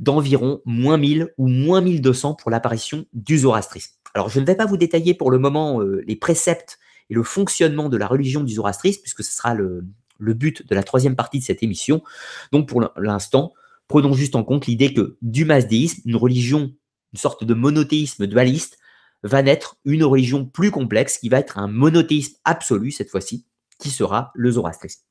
d'environ 0.00 0.62
moins 0.64 0.96
1000 0.96 1.32
ou 1.36 1.46
moins 1.46 1.80
1200 1.80 2.34
pour 2.34 2.50
l'apparition 2.50 3.04
du 3.12 3.38
zoroastrisme. 3.38 3.92
Alors, 4.14 4.28
je 4.28 4.40
ne 4.40 4.46
vais 4.46 4.56
pas 4.56 4.66
vous 4.66 4.78
détailler 4.78 5.14
pour 5.14 5.30
le 5.30 5.38
moment 5.38 5.80
euh, 5.80 6.02
les 6.06 6.16
préceptes 6.16 6.78
et 7.10 7.14
le 7.14 7.22
fonctionnement 7.22 7.88
de 7.88 7.96
la 7.96 8.06
religion 8.06 8.42
du 8.42 8.54
zoroastrisme, 8.54 9.02
puisque 9.02 9.22
ce 9.22 9.32
sera 9.32 9.54
le, 9.54 9.84
but 10.18 10.66
de 10.66 10.74
la 10.74 10.82
troisième 10.82 11.16
partie 11.16 11.38
de 11.38 11.44
cette 11.44 11.62
émission. 11.62 12.02
Donc 12.50 12.66
pour 12.66 12.82
l'instant, 12.96 13.52
prenons 13.88 14.14
juste 14.14 14.36
en 14.36 14.42
compte 14.42 14.66
l'idée 14.66 14.92
que 14.94 15.18
du 15.22 15.44
masdéisme, 15.44 16.00
une 16.06 16.16
religion, 16.16 16.72
une 17.12 17.18
sorte 17.18 17.44
de 17.44 17.54
monothéisme 17.54 18.26
dualiste, 18.26 18.78
va 19.22 19.42
naître 19.42 19.76
une 19.84 20.04
religion 20.04 20.46
plus 20.46 20.70
complexe 20.70 21.18
qui 21.18 21.28
va 21.28 21.38
être 21.38 21.58
un 21.58 21.68
monothéisme 21.68 22.36
absolu 22.44 22.90
cette 22.90 23.10
fois-ci, 23.10 23.44
qui 23.78 23.90
sera 23.90 24.32
le 24.34 24.50
zoroastrisme. 24.52 25.02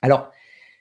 Alors, 0.00 0.30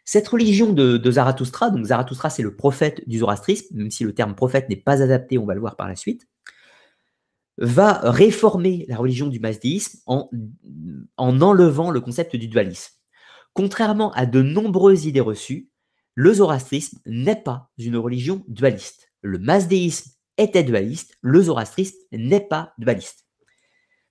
cette 0.07 0.29
religion 0.29 0.71
de, 0.71 1.11
Zarathustra, 1.11 1.69
donc 1.69 1.85
Zarathustra 1.85 2.29
c'est 2.29 2.41
le 2.41 2.55
prophète 2.55 3.05
du 3.09 3.17
zoroastrisme, 3.17 3.75
même 3.75 3.91
si 3.91 4.05
le 4.05 4.13
terme 4.15 4.35
prophète 4.35 4.69
n'est 4.69 4.77
pas 4.77 5.03
adapté, 5.03 5.37
on 5.37 5.45
va 5.45 5.53
le 5.53 5.59
voir 5.59 5.75
par 5.75 5.89
la 5.89 5.97
suite, 5.97 6.29
va 7.57 7.99
réformer 8.09 8.85
la 8.87 8.95
religion 8.95 9.27
du 9.27 9.41
masdéisme 9.41 9.99
en, 10.05 10.29
en 11.17 11.41
enlevant 11.41 11.91
le 11.91 11.99
concept 11.99 12.37
du 12.37 12.47
dualisme. 12.47 12.93
Contrairement 13.51 14.13
à 14.13 14.25
de 14.25 14.41
nombreuses 14.41 15.05
idées 15.05 15.19
reçues, 15.19 15.71
le 16.15 16.35
zoroastrisme 16.35 16.99
n'est 17.05 17.43
pas 17.43 17.69
une 17.77 17.97
religion 17.97 18.45
dualiste. 18.47 19.11
Le 19.21 19.39
masdéisme 19.39 20.11
était 20.37 20.63
dualiste, 20.63 21.17
le 21.19 21.41
zoroastrisme 21.41 21.97
n'est 22.13 22.47
pas 22.47 22.71
dualiste. 22.77 23.26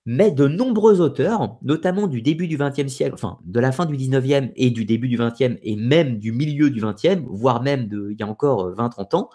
Mais 0.09 0.31
de 0.31 0.47
nombreux 0.47 1.01
auteurs, 1.01 1.57
notamment 1.61 2.07
du 2.07 2.21
début 2.21 2.47
du 2.47 2.57
XXe 2.57 2.87
siècle, 2.87 3.13
enfin 3.13 3.39
de 3.43 3.59
la 3.59 3.73
fin 3.73 3.85
du 3.85 3.97
XIXe 3.97 4.53
et 4.55 4.69
du 4.69 4.85
début 4.85 5.09
du 5.09 5.17
XXe 5.17 5.59
et 5.61 5.75
même 5.75 6.17
du 6.17 6.31
milieu 6.31 6.69
du 6.69 6.79
XXe, 6.79 7.23
voire 7.27 7.61
même 7.61 7.89
de, 7.89 8.11
il 8.11 8.17
y 8.17 8.23
a 8.23 8.27
encore 8.27 8.73
20-30 8.73 9.17
ans, 9.17 9.29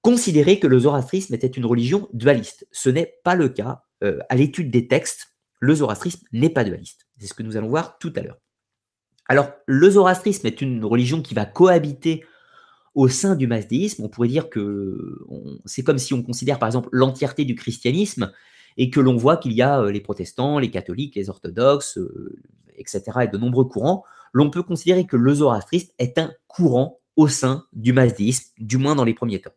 considérer 0.00 0.58
que 0.58 0.66
le 0.66 0.78
zoroastrisme 0.78 1.34
était 1.34 1.48
une 1.48 1.66
religion 1.66 2.08
dualiste. 2.14 2.66
Ce 2.72 2.88
n'est 2.88 3.12
pas 3.24 3.34
le 3.34 3.50
cas. 3.50 3.84
Euh, 4.02 4.18
à 4.30 4.36
l'étude 4.36 4.70
des 4.70 4.88
textes, 4.88 5.34
le 5.58 5.74
zoroastrisme 5.74 6.26
n'est 6.32 6.48
pas 6.48 6.64
dualiste. 6.64 7.06
C'est 7.18 7.26
ce 7.26 7.34
que 7.34 7.42
nous 7.42 7.58
allons 7.58 7.68
voir 7.68 7.98
tout 7.98 8.14
à 8.16 8.22
l'heure. 8.22 8.38
Alors, 9.28 9.50
le 9.66 9.90
zoroastrisme 9.90 10.46
est 10.46 10.62
une 10.62 10.82
religion 10.82 11.20
qui 11.20 11.34
va 11.34 11.44
cohabiter 11.44 12.24
au 12.94 13.08
sein 13.08 13.36
du 13.36 13.46
masdéisme. 13.46 14.02
On 14.02 14.08
pourrait 14.08 14.28
dire 14.28 14.48
que 14.48 15.18
c'est 15.66 15.82
comme 15.82 15.98
si 15.98 16.14
on 16.14 16.22
considère 16.22 16.58
par 16.58 16.68
exemple 16.68 16.88
l'entièreté 16.90 17.44
du 17.44 17.54
christianisme 17.54 18.32
et 18.80 18.88
que 18.88 18.98
l'on 18.98 19.14
voit 19.14 19.36
qu'il 19.36 19.52
y 19.52 19.60
a 19.60 19.82
euh, 19.82 19.92
les 19.92 20.00
protestants, 20.00 20.58
les 20.58 20.70
catholiques, 20.70 21.14
les 21.14 21.28
orthodoxes, 21.28 21.98
euh, 21.98 22.40
etc., 22.76 23.02
et 23.24 23.28
de 23.28 23.36
nombreux 23.36 23.66
courants. 23.66 24.04
L'on 24.32 24.48
peut 24.48 24.62
considérer 24.62 25.06
que 25.06 25.18
le 25.18 25.34
zoroastrisme 25.34 25.90
est 25.98 26.16
un 26.16 26.32
courant 26.48 26.98
au 27.14 27.28
sein 27.28 27.66
du 27.74 27.92
masdéisme, 27.92 28.46
du 28.56 28.78
moins 28.78 28.94
dans 28.94 29.04
les 29.04 29.12
premiers 29.12 29.42
temps. 29.42 29.52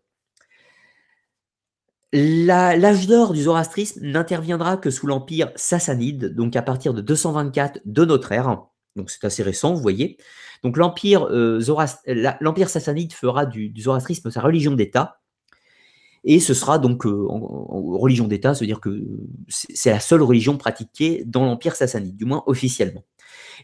L'âge 2.12 3.08
d'or 3.08 3.32
du 3.32 3.44
zoroastrisme 3.44 4.06
n'interviendra 4.06 4.76
que 4.76 4.90
sous 4.90 5.08
l'empire 5.08 5.54
sassanide, 5.56 6.36
donc 6.36 6.58
à 6.58 6.62
partir 6.62 6.94
de 6.94 7.00
224 7.00 7.80
de 7.86 8.04
notre 8.04 8.34
ère. 8.34 8.66
Donc 8.98 9.10
c'est 9.10 9.24
assez 9.24 9.42
récent, 9.42 9.74
vous 9.74 9.82
voyez. 9.82 10.18
Donc 10.64 10.76
l'empire 10.76 11.30
euh, 11.32 11.62
sassanide 12.68 13.14
fera 13.14 13.46
du, 13.46 13.74
zoroastrisme 13.80 14.32
sa 14.32 14.42
religion 14.42 14.74
d'État. 14.74 15.22
Et 16.26 16.40
ce 16.40 16.54
sera 16.54 16.80
donc 16.80 17.06
euh, 17.06 17.28
religion 17.28 18.28
d'État, 18.28 18.54
c'est-à-dire 18.54 18.80
que 18.80 19.04
c'est 19.50 19.92
la 19.92 20.00
seule 20.00 20.22
religion 20.22 20.58
pratiquée 20.58 21.24
dans 21.26 21.44
l'empire 21.46 21.76
sassanide, 21.76 22.16
du 22.16 22.26
moins 22.26 22.44
officiellement. 22.48 23.04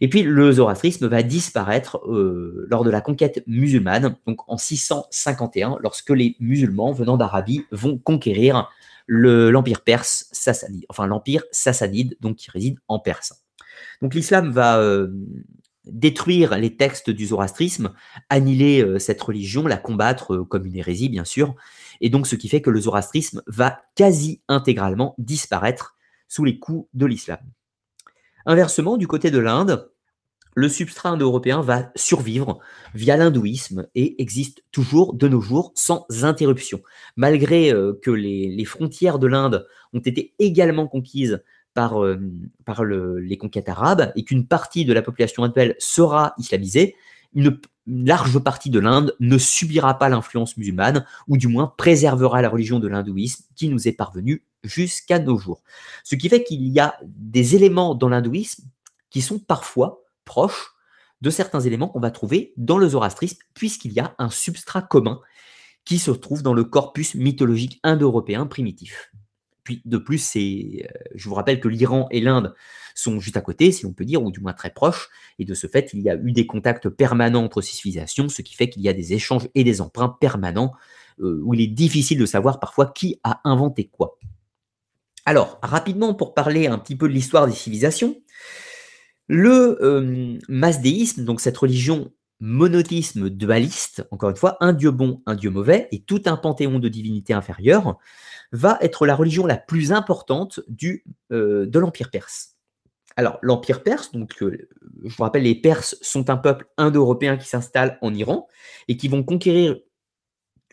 Et 0.01 0.09
puis 0.09 0.23
le 0.23 0.51
zoroastrisme 0.51 1.07
va 1.07 1.23
disparaître 1.23 1.97
euh, 2.07 2.67
lors 2.69 2.83
de 2.83 2.89
la 2.89 3.01
conquête 3.01 3.43
musulmane, 3.47 4.15
donc 4.27 4.39
en 4.47 4.57
651, 4.57 5.77
lorsque 5.79 6.09
les 6.09 6.35
musulmans 6.39 6.91
venant 6.91 7.17
d'Arabie 7.17 7.63
vont 7.71 7.97
conquérir 7.97 8.69
l'empire 9.07 9.81
perse 9.81 10.27
sassanide, 10.31 10.85
enfin 10.89 11.07
l'empire 11.07 11.43
sassanide, 11.51 12.15
donc 12.19 12.35
qui 12.35 12.51
réside 12.51 12.77
en 12.87 12.99
Perse. 12.99 13.33
Donc 14.01 14.13
l'islam 14.13 14.51
va 14.51 14.79
euh, 14.79 15.07
détruire 15.85 16.57
les 16.57 16.75
textes 16.75 17.09
du 17.09 17.25
zoroastrisme, 17.27 17.93
annihiler 18.29 18.99
cette 18.99 19.21
religion, 19.21 19.65
la 19.65 19.77
combattre 19.77 20.37
comme 20.37 20.65
une 20.65 20.75
hérésie 20.75 21.09
bien 21.09 21.25
sûr, 21.25 21.55
et 22.01 22.09
donc 22.09 22.27
ce 22.27 22.35
qui 22.35 22.49
fait 22.49 22.61
que 22.61 22.69
le 22.69 22.81
zoroastrisme 22.81 23.41
va 23.47 23.81
quasi 23.95 24.41
intégralement 24.47 25.15
disparaître 25.17 25.95
sous 26.27 26.45
les 26.45 26.59
coups 26.59 26.87
de 26.93 27.05
l'islam. 27.05 27.39
Inversement, 28.45 28.97
du 28.97 29.07
côté 29.07 29.31
de 29.31 29.39
l'Inde, 29.39 29.89
le 30.55 30.69
substrat 30.69 31.09
indo-européen 31.09 31.61
va 31.61 31.91
survivre 31.95 32.59
via 32.93 33.15
l'hindouisme 33.15 33.87
et 33.95 34.21
existe 34.21 34.63
toujours 34.71 35.13
de 35.13 35.27
nos 35.27 35.41
jours 35.41 35.71
sans 35.75 36.05
interruption. 36.23 36.81
Malgré 37.15 37.71
euh, 37.71 37.99
que 38.01 38.11
les, 38.11 38.65
frontières 38.65 39.19
de 39.19 39.27
l'Inde 39.27 39.67
ont 39.93 39.99
été 39.99 40.33
également 40.39 40.87
conquises 40.87 41.41
par, 41.73 42.03
euh, 42.03 42.19
les 43.21 43.37
conquêtes 43.37 43.69
arabes 43.69 44.11
et 44.15 44.23
qu'une 44.23 44.47
partie 44.47 44.85
de 44.85 44.93
la 44.93 45.01
population 45.01 45.43
actuelle 45.43 45.75
sera 45.79 46.33
islamisée, 46.37 46.95
une, 47.33 47.59
large 47.89 48.39
partie 48.39 48.69
de 48.69 48.79
l'Inde 48.79 49.15
ne 49.19 49.37
subira 49.37 49.97
pas 49.97 50.09
l'influence 50.09 50.57
musulmane, 50.57 51.05
ou 51.27 51.37
du 51.37 51.47
moins 51.47 51.73
préservera 51.77 52.41
la 52.41 52.49
religion 52.49 52.79
de 52.79 52.87
l'hindouisme 52.87 53.43
qui 53.55 53.69
nous 53.69 53.87
est 53.87 53.93
parvenue 53.93 54.43
jusqu'à 54.63 55.19
nos 55.19 55.37
jours. 55.37 55.63
Ce 56.03 56.15
qui 56.15 56.29
fait 56.29 56.43
qu'il 56.43 56.67
y 56.67 56.79
a 56.79 56.95
des 57.03 57.55
éléments 57.55 57.95
dans 57.95 58.09
l'hindouisme 58.09 58.63
qui 59.09 59.21
sont 59.21 59.39
parfois 59.39 60.03
proches 60.25 60.73
de 61.21 61.29
certains 61.29 61.59
éléments 61.59 61.89
qu'on 61.89 61.99
va 61.99 62.11
trouver 62.11 62.53
dans 62.57 62.77
le 62.77 62.89
zoroastrisme, 62.89 63.39
puisqu'il 63.53 63.91
y 63.91 63.99
a 63.99 64.15
un 64.19 64.29
substrat 64.29 64.81
commun 64.81 65.19
qui 65.83 65.99
se 65.99 66.11
trouve 66.11 66.43
dans 66.43 66.53
le 66.53 66.63
corpus 66.63 67.15
mythologique 67.15 67.79
indo-européen 67.83 68.45
primitif. 68.45 69.11
De 69.85 69.97
plus, 69.97 70.17
c'est, 70.17 70.83
euh, 70.83 70.99
je 71.15 71.29
vous 71.29 71.35
rappelle 71.35 71.59
que 71.59 71.67
l'Iran 71.67 72.07
et 72.11 72.21
l'Inde 72.21 72.53
sont 72.95 73.19
juste 73.19 73.37
à 73.37 73.41
côté, 73.41 73.71
si 73.71 73.85
on 73.85 73.93
peut 73.93 74.05
dire, 74.05 74.21
ou 74.23 74.31
du 74.31 74.39
moins 74.39 74.53
très 74.53 74.69
proches, 74.69 75.09
et 75.37 75.45
de 75.45 75.53
ce 75.53 75.67
fait, 75.67 75.91
il 75.93 76.01
y 76.01 76.09
a 76.09 76.15
eu 76.15 76.31
des 76.31 76.45
contacts 76.45 76.89
permanents 76.89 77.43
entre 77.43 77.61
ces 77.61 77.73
civilisations, 77.73 78.29
ce 78.29 78.41
qui 78.41 78.55
fait 78.55 78.69
qu'il 78.69 78.81
y 78.81 78.89
a 78.89 78.93
des 78.93 79.13
échanges 79.13 79.47
et 79.55 79.63
des 79.63 79.81
emprunts 79.81 80.17
permanents, 80.19 80.73
euh, 81.21 81.41
où 81.43 81.53
il 81.53 81.61
est 81.61 81.67
difficile 81.67 82.17
de 82.17 82.25
savoir 82.25 82.59
parfois 82.59 82.87
qui 82.87 83.19
a 83.23 83.41
inventé 83.43 83.85
quoi. 83.87 84.17
Alors, 85.25 85.59
rapidement, 85.61 86.13
pour 86.13 86.33
parler 86.33 86.67
un 86.67 86.79
petit 86.79 86.95
peu 86.95 87.07
de 87.07 87.13
l'histoire 87.13 87.45
des 87.45 87.53
civilisations, 87.53 88.17
le 89.27 89.77
euh, 89.83 90.39
masdéisme, 90.49 91.23
donc 91.23 91.39
cette 91.39 91.57
religion 91.57 92.11
monothéisme 92.39 93.29
dualiste, 93.29 94.07
encore 94.11 94.29
une 94.29 94.35
fois, 94.35 94.57
un 94.61 94.73
dieu 94.73 94.91
bon, 94.91 95.21
un 95.25 95.35
dieu 95.35 95.49
mauvais, 95.49 95.87
et 95.91 96.01
tout 96.01 96.21
un 96.25 96.37
panthéon 96.37 96.79
de 96.79 96.87
divinités 96.87 97.33
inférieures, 97.33 97.97
va 98.51 98.77
être 98.81 99.05
la 99.05 99.15
religion 99.15 99.45
la 99.45 99.57
plus 99.57 99.91
importante 99.91 100.61
du, 100.67 101.03
euh, 101.31 101.65
de 101.65 101.79
l'Empire 101.79 102.09
perse. 102.09 102.55
Alors, 103.15 103.37
l'Empire 103.41 103.83
perse, 103.83 104.11
donc, 104.11 104.41
euh, 104.41 104.69
je 105.03 105.15
vous 105.15 105.23
rappelle, 105.23 105.43
les 105.43 105.55
Perses 105.55 105.97
sont 106.01 106.29
un 106.29 106.37
peuple 106.37 106.67
indo-européen 106.77 107.37
qui 107.37 107.47
s'installe 107.47 107.97
en 108.01 108.13
Iran 108.13 108.47
et 108.87 108.95
qui 108.95 109.07
vont 109.07 109.23
conquérir 109.23 109.77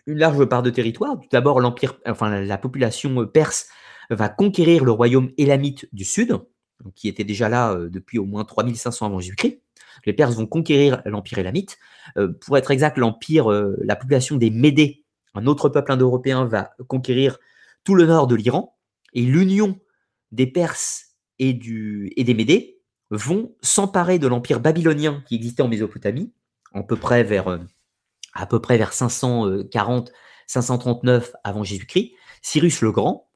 une 0.06 0.18
large 0.18 0.44
part 0.44 0.62
de 0.62 0.70
territoire. 0.70 1.18
Tout 1.18 1.28
d'abord, 1.32 1.60
l'Empire, 1.60 1.98
enfin, 2.06 2.40
la 2.40 2.58
population 2.58 3.26
perse 3.26 3.68
va 4.10 4.28
conquérir 4.28 4.84
le 4.84 4.92
royaume 4.92 5.32
élamite 5.36 5.88
du 5.92 6.04
sud, 6.04 6.38
qui 6.94 7.08
était 7.08 7.24
déjà 7.24 7.48
là 7.48 7.72
euh, 7.72 7.88
depuis 7.88 8.18
au 8.18 8.24
moins 8.24 8.44
3500 8.44 9.06
avant 9.06 9.18
Jésus-Christ. 9.18 9.60
Les 10.04 10.12
Perses 10.12 10.34
vont 10.34 10.46
conquérir 10.46 11.02
l'empire 11.04 11.38
élamite. 11.38 11.78
Euh, 12.16 12.32
pour 12.40 12.56
être 12.56 12.70
exact, 12.70 12.98
l'empire, 12.98 13.50
euh, 13.50 13.76
la 13.82 13.96
population 13.96 14.36
des 14.36 14.50
Médés, 14.50 15.04
un 15.34 15.46
autre 15.46 15.68
peuple 15.68 15.92
indo-européen, 15.92 16.44
va 16.44 16.70
conquérir 16.88 17.38
tout 17.84 17.94
le 17.94 18.06
nord 18.06 18.26
de 18.26 18.34
l'Iran. 18.34 18.76
Et 19.12 19.22
l'union 19.22 19.78
des 20.32 20.46
Perses 20.46 21.16
et, 21.38 21.54
des 21.54 22.34
Médés 22.34 22.80
vont 23.10 23.54
s'emparer 23.62 24.18
de 24.18 24.26
l'empire 24.26 24.60
babylonien 24.60 25.22
qui 25.26 25.36
existait 25.36 25.62
en 25.62 25.68
Mésopotamie, 25.68 26.32
à 26.74 26.82
peu 26.82 26.96
près 26.96 27.22
vers, 27.22 27.60
à 28.34 28.46
peu 28.46 28.60
près 28.60 28.78
vers 28.78 28.92
540-539 28.92 31.32
avant 31.44 31.62
Jésus-Christ. 31.62 32.12
Cyrus 32.42 32.80
le 32.80 32.92
Grand 32.92 33.26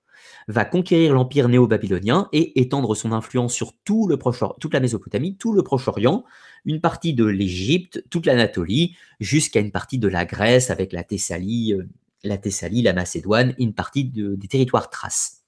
va 0.48 0.64
conquérir 0.64 1.14
l'empire 1.14 1.48
néo-babylonien 1.48 2.28
et 2.32 2.60
étendre 2.60 2.94
son 2.94 3.12
influence 3.12 3.54
sur 3.54 3.72
tout 3.84 4.06
le 4.08 4.16
Proche 4.16 4.42
toute 4.60 4.74
la 4.74 4.80
Mésopotamie, 4.80 5.36
tout 5.36 5.52
le 5.52 5.62
Proche-Orient, 5.62 6.24
une 6.64 6.80
partie 6.80 7.14
de 7.14 7.24
l'Égypte, 7.24 8.04
toute 8.10 8.26
l'Anatolie, 8.26 8.96
jusqu'à 9.20 9.60
une 9.60 9.70
partie 9.70 9.98
de 9.98 10.08
la 10.08 10.24
Grèce 10.24 10.70
avec 10.70 10.92
la 10.92 11.04
Thessalie, 11.04 11.74
euh, 11.74 11.86
la 12.24 12.38
Thessalie, 12.38 12.82
la 12.82 12.92
Macédoine 12.92 13.54
et 13.58 13.62
une 13.62 13.74
partie 13.74 14.04
des 14.04 14.48
territoires 14.48 14.90
thraces. 14.90 15.42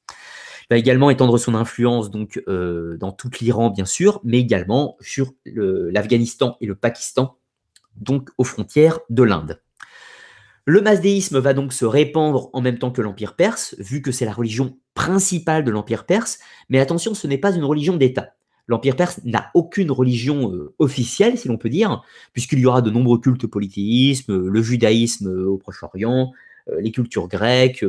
Il 0.62 0.74
va 0.74 0.76
également 0.78 1.10
étendre 1.10 1.38
son 1.38 1.54
influence 1.54 2.10
euh, 2.48 2.96
dans 2.96 3.12
toute 3.12 3.40
l'Iran 3.40 3.70
bien 3.70 3.84
sûr, 3.84 4.20
mais 4.24 4.38
également 4.38 4.96
sur 5.00 5.32
l'Afghanistan 5.44 6.56
et 6.60 6.66
le 6.66 6.74
Pakistan, 6.74 7.36
donc 7.96 8.30
aux 8.38 8.44
frontières 8.44 9.00
de 9.10 9.22
l'Inde. 9.22 9.60
Le 10.64 10.80
mazdéisme 10.80 11.40
va 11.40 11.54
donc 11.54 11.72
se 11.72 11.84
répandre 11.84 12.48
en 12.52 12.60
même 12.60 12.78
temps 12.78 12.92
que 12.92 13.02
l'Empire 13.02 13.34
perse, 13.34 13.74
vu 13.80 14.00
que 14.00 14.12
c'est 14.12 14.24
la 14.24 14.32
religion 14.32 14.78
principale 14.94 15.64
de 15.64 15.72
l'Empire 15.72 16.06
perse, 16.06 16.38
mais 16.68 16.78
attention, 16.78 17.14
ce 17.14 17.26
n'est 17.26 17.38
pas 17.38 17.52
une 17.52 17.64
religion 17.64 17.96
d'État. 17.96 18.34
L'Empire 18.68 18.94
perse 18.94 19.20
n'a 19.24 19.50
aucune 19.54 19.90
religion 19.90 20.52
euh, 20.52 20.72
officielle, 20.78 21.36
si 21.36 21.48
l'on 21.48 21.56
peut 21.58 21.68
dire, 21.68 22.04
puisqu'il 22.32 22.60
y 22.60 22.66
aura 22.66 22.80
de 22.80 22.90
nombreux 22.90 23.18
cultes 23.18 23.48
polythéisme, 23.48 24.46
le 24.46 24.62
judaïsme 24.62 25.26
euh, 25.26 25.48
au 25.48 25.58
Proche-Orient, 25.58 26.30
euh, 26.70 26.80
les 26.80 26.92
cultures 26.92 27.26
grecques, 27.26 27.84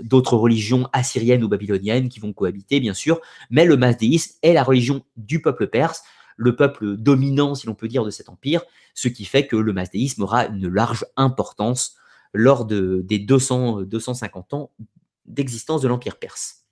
d'autres 0.00 0.36
religions 0.36 0.88
assyriennes 0.92 1.44
ou 1.44 1.48
babyloniennes 1.48 2.08
qui 2.08 2.18
vont 2.18 2.32
cohabiter, 2.32 2.80
bien 2.80 2.94
sûr, 2.94 3.20
mais 3.48 3.64
le 3.64 3.76
mazdéisme 3.76 4.38
est 4.42 4.54
la 4.54 4.64
religion 4.64 5.04
du 5.16 5.40
peuple 5.40 5.68
perse, 5.68 6.02
le 6.36 6.56
peuple 6.56 6.96
dominant, 6.96 7.54
si 7.54 7.68
l'on 7.68 7.74
peut 7.76 7.86
dire, 7.86 8.04
de 8.04 8.10
cet 8.10 8.28
empire, 8.28 8.62
ce 8.94 9.06
qui 9.06 9.24
fait 9.24 9.46
que 9.46 9.54
le 9.54 9.72
mazdéisme 9.72 10.22
aura 10.22 10.46
une 10.46 10.66
large 10.66 11.06
importance 11.16 11.94
lors 12.32 12.64
de, 12.64 13.02
des 13.04 13.18
200, 13.18 13.82
250 13.82 14.54
ans 14.54 14.70
d'existence 15.26 15.82
de 15.82 15.88
l'Empire 15.88 16.16
perse. 16.16 16.64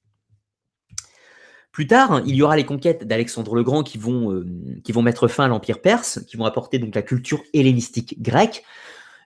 Plus 1.77 1.87
tard, 1.87 2.23
il 2.25 2.35
y 2.35 2.43
aura 2.43 2.57
les 2.57 2.65
conquêtes 2.65 3.07
d'Alexandre 3.07 3.55
le 3.55 3.63
Grand 3.63 3.83
qui 3.83 3.99
vont, 3.99 4.33
euh, 4.33 5.03
mettre 5.03 5.29
fin 5.29 5.45
à 5.45 5.49
l'Empire 5.49 5.83
perse, 5.83 6.25
qui 6.27 6.39
vont 6.39 6.47
apporter 6.47 6.79
donc 6.79 6.95
la 6.95 7.03
culture 7.03 7.43
hellénistique 7.53 8.23
grecque. 8.23 8.65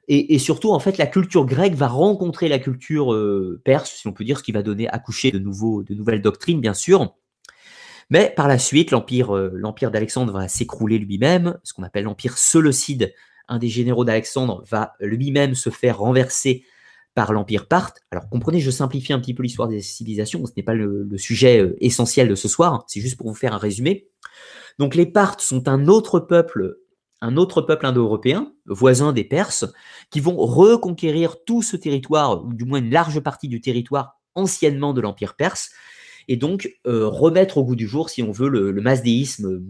Et, 0.08 0.40
surtout, 0.40 0.72
en 0.72 0.80
fait, 0.80 0.98
la 0.98 1.06
culture 1.06 1.46
grecque 1.46 1.74
va 1.74 1.86
rencontrer 1.86 2.48
la 2.48 2.58
culture 2.58 3.12
euh, 3.14 3.60
perse, 3.64 3.92
si 3.92 4.08
on 4.08 4.12
peut 4.12 4.24
dire, 4.24 4.38
ce 4.38 4.42
qui 4.42 4.50
va 4.50 4.64
donner 4.64 4.88
accoucher 4.88 5.30
de, 5.30 5.38
de 5.38 5.94
nouvelles 5.94 6.22
doctrines, 6.22 6.60
bien 6.60 6.74
sûr. 6.74 7.14
Mais 8.10 8.32
par 8.36 8.48
la 8.48 8.58
suite, 8.58 8.90
l'empire 8.90 9.36
euh, 9.36 9.90
d'Alexandre 9.92 10.32
va 10.32 10.48
s'écrouler 10.48 10.98
lui-même, 10.98 11.56
ce 11.62 11.72
qu'on 11.72 11.84
appelle 11.84 12.04
l'empire 12.04 12.36
seleucide 12.36 13.14
un 13.50 13.58
des 13.58 13.68
généraux 13.68 14.04
d'Alexandre 14.04 14.64
va 14.70 14.94
lui-même 15.00 15.54
se 15.54 15.68
faire 15.68 15.98
renverser 15.98 16.64
par 17.14 17.32
l'Empire 17.32 17.66
parthe. 17.66 17.98
Alors 18.10 18.28
comprenez, 18.30 18.60
je 18.60 18.70
simplifie 18.70 19.12
un 19.12 19.18
petit 19.18 19.34
peu 19.34 19.42
l'histoire 19.42 19.68
des 19.68 19.82
civilisations, 19.82 20.46
ce 20.46 20.52
n'est 20.56 20.62
pas 20.62 20.74
le, 20.74 21.06
sujet 21.18 21.60
euh, 21.60 21.76
essentiel 21.80 22.28
de 22.28 22.34
ce 22.34 22.48
soir, 22.48 22.84
c'est 22.86 23.00
juste 23.00 23.18
pour 23.18 23.28
vous 23.28 23.34
faire 23.34 23.52
un 23.52 23.58
résumé. 23.58 24.08
Donc 24.78 24.94
les 24.94 25.06
Parthes 25.06 25.40
sont 25.40 25.68
un 25.68 25.88
autre 25.88 26.20
peuple, 26.20 26.78
un 27.20 27.36
autre 27.36 27.60
peuple 27.60 27.84
indo-européen, 27.84 28.52
voisin 28.66 29.12
des 29.12 29.24
Perses, 29.24 29.66
qui 30.10 30.20
vont 30.20 30.36
reconquérir 30.36 31.42
tout 31.44 31.62
ce 31.62 31.76
territoire, 31.76 32.44
ou 32.44 32.54
du 32.54 32.64
moins 32.64 32.78
une 32.78 32.90
large 32.90 33.20
partie 33.20 33.48
du 33.48 33.60
territoire 33.60 34.20
anciennement 34.36 34.94
de 34.94 35.00
l'Empire 35.00 35.34
perse, 35.34 35.70
et 36.28 36.36
donc 36.36 36.70
euh, 36.86 37.08
remettre 37.08 37.58
au 37.58 37.64
goût 37.64 37.76
du 37.76 37.88
jour, 37.88 38.08
si 38.08 38.22
on 38.22 38.30
veut, 38.30 38.48
le, 38.48 38.70
le 38.70 38.80
masdéisme 38.80 39.60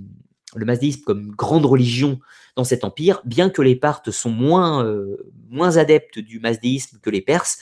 le 0.54 0.66
masdéisme 0.66 1.02
comme 1.02 1.30
grande 1.30 1.66
religion 1.66 2.18
dans 2.56 2.64
cet 2.64 2.84
empire, 2.84 3.20
bien 3.24 3.50
que 3.50 3.62
les 3.62 3.76
Parthes 3.76 4.10
sont 4.10 4.30
moins, 4.30 4.84
euh, 4.84 5.32
moins 5.48 5.76
adeptes 5.76 6.18
du 6.18 6.40
masdéisme 6.40 6.98
que 7.00 7.10
les 7.10 7.20
Perses, 7.20 7.58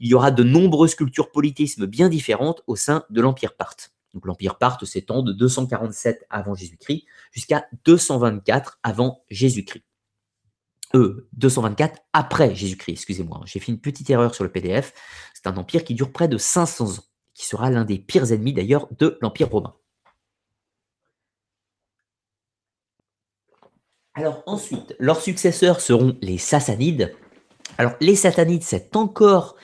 il 0.00 0.08
y 0.08 0.14
aura 0.14 0.30
de 0.30 0.42
nombreuses 0.42 0.94
cultures 0.94 1.30
polythéismes 1.30 1.86
bien 1.86 2.08
différentes 2.08 2.62
au 2.66 2.76
sein 2.76 3.04
de 3.10 3.20
l'empire 3.20 3.54
parthe. 3.56 3.92
Donc 4.14 4.26
l'empire 4.26 4.56
parthe 4.56 4.84
s'étend 4.84 5.22
de 5.22 5.32
247 5.32 6.26
avant 6.30 6.54
Jésus-Christ 6.54 7.04
jusqu'à 7.32 7.66
224 7.84 8.78
avant 8.82 9.22
Jésus-Christ. 9.28 9.84
Euh, 10.94 11.28
224 11.32 12.00
après 12.12 12.54
Jésus-Christ, 12.54 12.92
excusez-moi. 12.92 13.42
J'ai 13.44 13.60
fait 13.60 13.72
une 13.72 13.80
petite 13.80 14.08
erreur 14.08 14.34
sur 14.34 14.44
le 14.44 14.50
PDF. 14.50 14.94
C'est 15.34 15.46
un 15.46 15.56
empire 15.56 15.84
qui 15.84 15.94
dure 15.94 16.12
près 16.12 16.28
de 16.28 16.38
500 16.38 16.98
ans, 16.98 17.04
qui 17.34 17.46
sera 17.46 17.70
l'un 17.70 17.84
des 17.84 17.98
pires 17.98 18.32
ennemis 18.32 18.52
d'ailleurs 18.52 18.88
de 18.98 19.18
l'empire 19.20 19.50
romain. 19.50 19.74
Alors 24.16 24.42
ensuite, 24.46 24.96
leurs 24.98 25.20
successeurs 25.20 25.82
seront 25.82 26.16
les 26.22 26.38
Sassanides. 26.38 27.14
Alors 27.76 27.92
les 28.00 28.16
Sassanides, 28.16 28.62
c'est 28.62 28.96
encore 28.96 29.56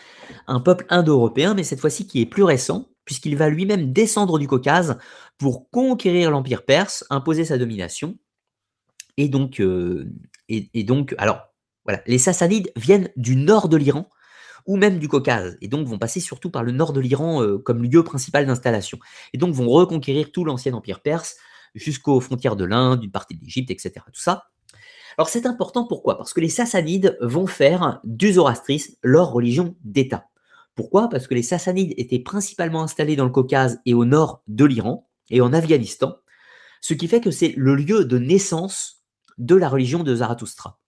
un 0.47 0.61
peuple 0.61 0.85
indo-européen, 0.91 1.55
mais 1.55 1.65
cette 1.65 1.81
fois-ci 1.81 2.07
qui 2.07 2.21
est 2.21 2.27
plus 2.27 2.43
récent, 2.43 2.91
puisqu'il 3.07 3.35
va 3.35 3.49
lui-même 3.49 3.95
descendre 3.95 4.39
du 4.39 4.47
Caucase 4.47 4.99
pour 5.39 5.71
conquérir 5.71 6.31
l'Empire 6.31 6.67
perse, 6.67 7.03
imposer 7.09 7.47
sa 7.47 7.57
domination. 7.57 8.19
Et 9.17 9.31
donc, 9.31 9.59
euh, 9.59 10.13
alors, 11.17 11.41
voilà, 11.85 12.03
les 12.07 12.19
Sassanides 12.19 12.73
viennent 12.77 13.09
du 13.17 13.37
nord 13.37 13.71
de 13.71 13.79
l'Iran, 13.79 14.11
ou 14.67 14.77
même 14.77 14.99
du 14.99 15.09
Caucase, 15.09 15.57
et 15.63 15.69
donc 15.69 15.87
vont 15.87 15.99
passer 15.99 16.21
surtout 16.21 16.51
par 16.51 16.63
le 16.63 16.73
nord 16.73 16.93
de 16.93 17.01
l'Iran 17.01 17.43
euh, 17.43 17.57
comme 17.57 17.83
lieu 17.83 18.05
principal 18.05 18.45
d'installation, 18.45 18.99
et 19.33 19.39
donc 19.39 19.55
vont 19.55 19.69
reconquérir 19.69 20.31
tout 20.31 20.45
l'ancien 20.45 20.75
empire 20.75 21.01
perse, 21.01 21.39
jusqu'aux 21.75 22.21
frontières 22.21 22.57
de 22.57 22.65
l'Inde, 22.65 23.05
une 23.05 23.11
partie 23.11 23.37
de 23.37 23.41
l'Égypte, 23.41 23.71
etc. 23.71 23.93
Tout. 24.13 24.31
Alors 25.19 25.29
c'est 25.29 25.47
important 25.47 25.87
pourquoi? 25.87 26.17
Parce 26.17 26.33
que 26.33 26.41
les 26.41 26.49
Sassanides 26.49 27.17
vont 27.21 27.47
faire 27.47 28.01
du 28.05 28.33
zoroastrisme 28.33 28.95
leur 29.03 29.33
religion 29.33 29.77
d'État. 29.85 30.27
Pourquoi? 30.75 31.09
Parce 31.09 31.27
que 31.27 31.35
les 31.35 31.43
Sassanides 31.43 31.95
étaient 31.99 32.19
principalement 32.19 32.83
installés 32.83 33.17
dans 33.17 33.27
le 33.27 33.31
Caucase 33.31 33.81
et 33.85 33.95
au 33.95 34.05
nord 34.05 34.43
de 34.49 34.65
l'Iran 34.65 35.09
et 35.31 35.41
en 35.41 35.53
Afghanistan, 35.53 36.17
ce 36.81 36.95
qui 36.95 37.09
fait 37.09 37.21
que 37.21 37.31
c'est 37.31 37.55
le 37.57 37.75
lieu 37.75 38.05
de 38.05 38.19
naissance 38.19 39.05
de 39.39 39.55
la 39.55 39.69
religion 39.69 40.03
de 40.03 40.15
Zarathustra. 40.15 40.81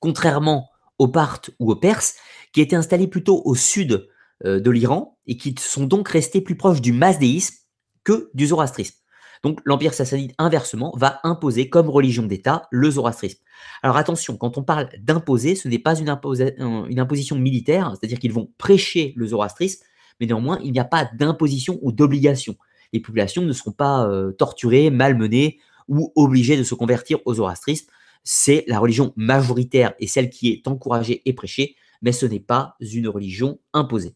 Contrairement 0.00 0.68
aux 0.98 1.08
Parthes 1.08 1.50
ou 1.58 1.70
aux 1.70 1.76
Perses, 1.76 2.16
qui 2.52 2.60
étaient 2.60 2.76
installés 2.76 3.06
plutôt 3.06 3.42
au 3.44 3.54
sud 3.54 4.08
euh, 4.44 4.60
de 4.60 4.70
l'Iran 4.70 5.18
et 5.26 5.36
qui 5.36 5.54
sont 5.58 5.86
donc 5.86 6.08
restés 6.08 6.40
plus 6.40 6.56
proches 6.56 6.80
du 6.80 6.92
mazdéisme 6.92 7.54
que 8.02 8.30
du 8.34 8.46
zoroastrisme. 8.46 8.96
Donc 9.42 9.60
l'Empire 9.64 9.94
sassanide, 9.94 10.32
inversement, 10.38 10.92
va 10.96 11.20
imposer 11.24 11.68
comme 11.68 11.88
religion 11.88 12.24
d'État 12.24 12.68
le 12.70 12.90
zoroastrisme. 12.90 13.40
Alors 13.82 13.96
attention, 13.96 14.36
quand 14.36 14.58
on 14.58 14.62
parle 14.62 14.88
d'imposer, 15.00 15.54
ce 15.54 15.68
n'est 15.68 15.78
pas 15.78 15.98
une, 15.98 16.08
imposition 16.08 17.36
militaire, 17.36 17.94
c'est-à-dire 17.98 18.18
qu'ils 18.18 18.32
vont 18.32 18.50
prêcher 18.58 19.12
le 19.16 19.26
zoroastrisme, 19.26 19.84
mais 20.20 20.26
néanmoins, 20.26 20.58
il 20.62 20.72
n'y 20.72 20.80
a 20.80 20.84
pas 20.84 21.08
d'imposition 21.14 21.78
ou 21.82 21.92
d'obligation. 21.92 22.56
Les 22.92 23.00
populations 23.00 23.42
ne 23.42 23.52
seront 23.52 23.72
pas 23.72 24.06
euh, 24.06 24.32
torturées, 24.32 24.90
malmenées 24.90 25.58
ou 25.88 26.12
obligées 26.16 26.56
de 26.56 26.62
se 26.62 26.74
convertir 26.74 27.18
au 27.26 27.34
zoroastrisme. 27.34 27.86
C'est 28.24 28.64
la 28.66 28.78
religion 28.78 29.12
majoritaire 29.16 29.94
et 30.00 30.06
celle 30.06 30.30
qui 30.30 30.50
est 30.50 30.66
encouragée 30.66 31.22
et 31.26 31.32
prêchée, 31.32 31.76
mais 32.02 32.12
ce 32.12 32.26
n'est 32.26 32.40
pas 32.40 32.76
une 32.80 33.08
religion 33.08 33.58
imposée. 33.72 34.14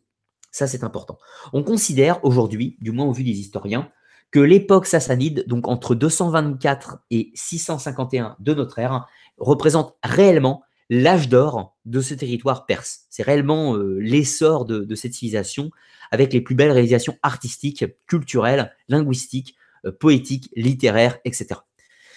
Ça, 0.50 0.66
c'est 0.66 0.83
important. 0.83 1.18
On 1.52 1.62
considère 1.62 2.24
aujourd'hui, 2.24 2.76
du 2.80 2.90
moins 2.90 3.06
au 3.06 3.12
vu 3.12 3.22
des 3.22 3.38
historiens, 3.38 3.90
que 4.30 4.40
l'époque 4.40 4.86
sassanide, 4.86 5.44
donc 5.46 5.68
entre 5.68 5.94
224 5.94 6.98
et 7.10 7.32
651 7.34 8.36
de 8.38 8.54
notre 8.54 8.78
ère, 8.78 9.06
représente 9.38 9.96
réellement 10.02 10.62
l'âge 10.88 11.28
d'or 11.28 11.76
de 11.84 12.00
ce 12.00 12.14
territoire 12.14 12.66
perse. 12.66 13.02
C'est 13.10 13.22
réellement 13.22 13.76
euh, 13.76 13.98
l'essor 14.00 14.64
de, 14.64 14.94
cette 14.94 15.14
civilisation 15.14 15.70
avec 16.10 16.32
les 16.32 16.40
plus 16.40 16.54
belles 16.54 16.72
réalisations 16.72 17.16
artistiques, 17.22 17.84
culturelles, 18.06 18.74
linguistiques, 18.88 19.56
euh, 19.86 19.92
poétiques, 19.92 20.50
littéraires, 20.56 21.18
etc. 21.24 21.60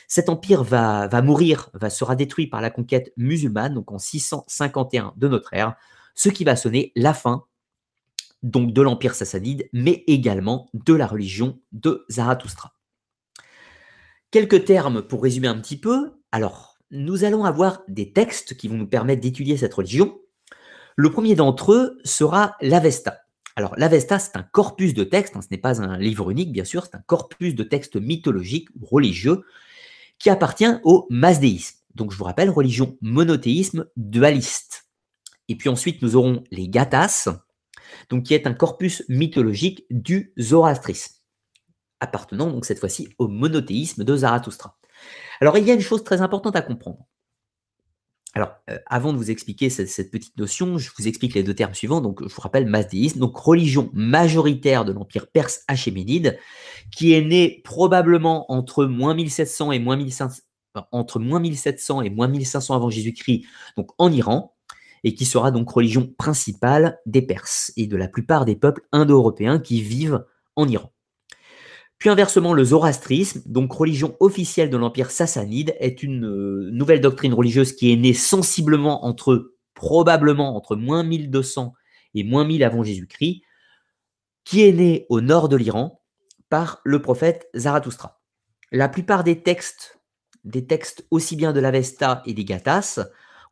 Cet 0.07 0.29
empire 0.29 0.63
va, 0.63 1.07
mourir, 1.21 1.71
sera 1.89 2.15
détruit 2.15 2.47
par 2.47 2.61
la 2.61 2.69
conquête 2.69 3.13
musulmane, 3.15 3.73
donc 3.73 3.91
en 3.91 3.99
651 3.99 5.13
de 5.17 5.27
notre 5.27 5.53
ère, 5.53 5.75
ce 6.13 6.29
qui 6.29 6.43
va 6.43 6.55
sonner 6.55 6.91
la 6.95 7.13
fin 7.13 7.45
donc 8.43 8.73
de 8.73 8.81
l'Empire 8.81 9.15
sassanide, 9.15 9.69
mais 9.73 10.03
également 10.07 10.69
de 10.73 10.93
la 10.93 11.07
religion 11.07 11.59
de 11.71 12.05
Zarathustra. 12.09 12.73
Quelques 14.31 14.65
termes 14.65 15.01
pour 15.01 15.23
résumer 15.23 15.47
un 15.47 15.59
petit 15.59 15.79
peu. 15.79 16.11
Alors, 16.31 16.77
nous 16.91 17.23
allons 17.23 17.45
avoir 17.45 17.81
des 17.87 18.11
textes 18.13 18.55
qui 18.55 18.67
vont 18.67 18.77
nous 18.77 18.87
permettre 18.87 19.21
d'étudier 19.21 19.57
cette 19.57 19.73
religion. 19.73 20.19
Le 20.95 21.11
premier 21.11 21.35
d'entre 21.35 21.73
eux 21.73 21.99
sera 22.03 22.55
l'Avesta. 22.61 23.19
Alors, 23.55 23.75
l'Avesta, 23.77 24.19
c'est 24.19 24.35
un 24.35 24.43
corpus 24.43 24.93
de 24.93 25.03
textes, 25.03 25.35
hein, 25.35 25.41
ce 25.41 25.47
n'est 25.51 25.59
pas 25.59 25.81
un 25.81 25.97
livre 25.97 26.31
unique, 26.31 26.51
bien 26.51 26.65
sûr, 26.65 26.85
c'est 26.85 26.95
un 26.95 27.03
corpus 27.05 27.53
de 27.55 27.63
textes 27.63 27.95
mythologiques 27.95 28.69
ou 28.79 28.85
religieux 28.85 29.43
qui 30.17 30.29
appartient 30.29 30.79
au 30.83 31.05
mazdéisme. 31.09 31.77
Donc, 31.95 32.11
je 32.11 32.17
vous 32.17 32.23
rappelle, 32.23 32.49
religion 32.49 32.97
monothéisme 33.01 33.85
dualiste. 33.95 34.87
Et 35.47 35.55
puis 35.55 35.69
ensuite, 35.69 36.01
nous 36.01 36.15
aurons 36.15 36.43
les 36.51 36.67
Gathas, 36.67 37.29
donc 38.09 38.23
qui 38.23 38.33
est 38.33 38.47
un 38.47 38.53
corpus 38.53 39.03
mythologique 39.09 39.85
du 39.89 40.33
zoroastrisme, 40.39 41.15
appartenant 41.99 42.51
donc 42.51 42.65
cette 42.65 42.79
fois-ci 42.79 43.09
au 43.17 43.27
monothéisme 43.27 44.03
de 44.03 44.15
Zarathustra. 44.15 44.77
Alors 45.41 45.57
il 45.57 45.65
y 45.65 45.71
a 45.71 45.73
une 45.73 45.81
chose 45.81 46.03
très 46.03 46.21
importante 46.21 46.55
à 46.55 46.61
comprendre. 46.61 47.05
Alors, 48.35 48.55
euh, 48.69 48.79
avant 48.87 49.13
de 49.13 49.17
vous 49.17 49.29
expliquer 49.29 49.69
cette, 49.69 50.09
petite 50.09 50.37
notion, 50.37 50.79
je 50.79 50.89
vous 50.97 51.07
explique 51.07 51.35
les 51.35 51.43
deux 51.43 51.53
termes 51.53 51.75
suivants. 51.75 52.01
Donc, 52.01 52.27
je 52.27 52.33
vous 52.33 52.41
rappelle, 52.41 52.65
masdéisme, 52.65 53.19
donc 53.19 53.37
religion 53.37 53.91
majoritaire 53.93 54.85
de 54.85 54.91
l'empire 54.91 55.27
perse 55.31 55.63
achéménide, 55.67 56.39
qui 56.91 57.13
est 57.13 57.21
née 57.21 57.61
probablement 57.63 58.51
entre 58.51 58.85
moins 58.85 59.13
1700 59.13 59.71
et 59.71 59.79
moins 59.79 59.97
1500, 59.97 60.41
entre 60.91 61.19
moins 61.19 61.39
1700 61.39 62.01
et 62.01 62.09
moins 62.09 62.27
1500 62.27 62.75
avant 62.75 62.89
Jésus-Christ, 62.89 63.45
donc 63.77 63.91
en 63.99 64.11
Iran, 64.11 64.52
et 65.03 65.15
qui 65.15 65.25
sera 65.25 65.51
donc 65.51 65.69
religion 65.69 66.11
principale 66.17 66.99
des 67.05 67.21
Perses 67.21 67.71
et 67.75 67.87
de 67.87 67.97
la 67.97 68.07
plupart 68.07 68.45
des 68.45 68.55
peuples 68.55 68.83
indo-européens 68.91 69.59
qui 69.59 69.81
vivent 69.81 70.25
en 70.55 70.67
Iran. 70.67 70.91
Puis 71.97 72.09
inversement, 72.09 72.53
le 72.53 72.65
zoroastrisme, 72.65 73.43
donc 73.45 73.71
religion 73.71 74.15
officielle 74.19 74.69
de 74.69 74.77
l'Empire 74.77 75.11
sassanide, 75.11 75.75
est 75.79 76.03
une 76.03 76.25
euh, 76.25 76.69
nouvelle 76.71 76.99
doctrine 77.01 77.33
religieuse 77.33 77.73
qui 77.73 77.93
est 77.93 77.95
née 77.95 78.13
sensiblement 78.13 79.05
entre, 79.05 79.53
probablement 79.73 80.55
entre 80.55 80.75
moins 80.75 81.03
1200 81.03 81.73
et 82.15 82.23
moins 82.23 82.45
1000 82.45 82.63
avant 82.63 82.83
Jésus-Christ, 82.83 83.41
qui 84.43 84.63
est 84.63 84.73
née 84.73 85.05
au 85.09 85.21
nord 85.21 85.49
de 85.49 85.55
l'Iran 85.55 86.01
par 86.49 86.81
le 86.83 87.01
prophète 87.01 87.47
Zarathustra. 87.55 88.21
La 88.71 88.89
plupart 88.89 89.23
des 89.23 89.41
textes, 89.41 90.01
des 90.43 90.67
textes 90.67 91.05
aussi 91.09 91.35
bien 91.35 91.53
de 91.53 91.59
l'Avesta 91.59 92.21
et 92.25 92.33
des 92.33 92.43
Gathas, 92.43 92.99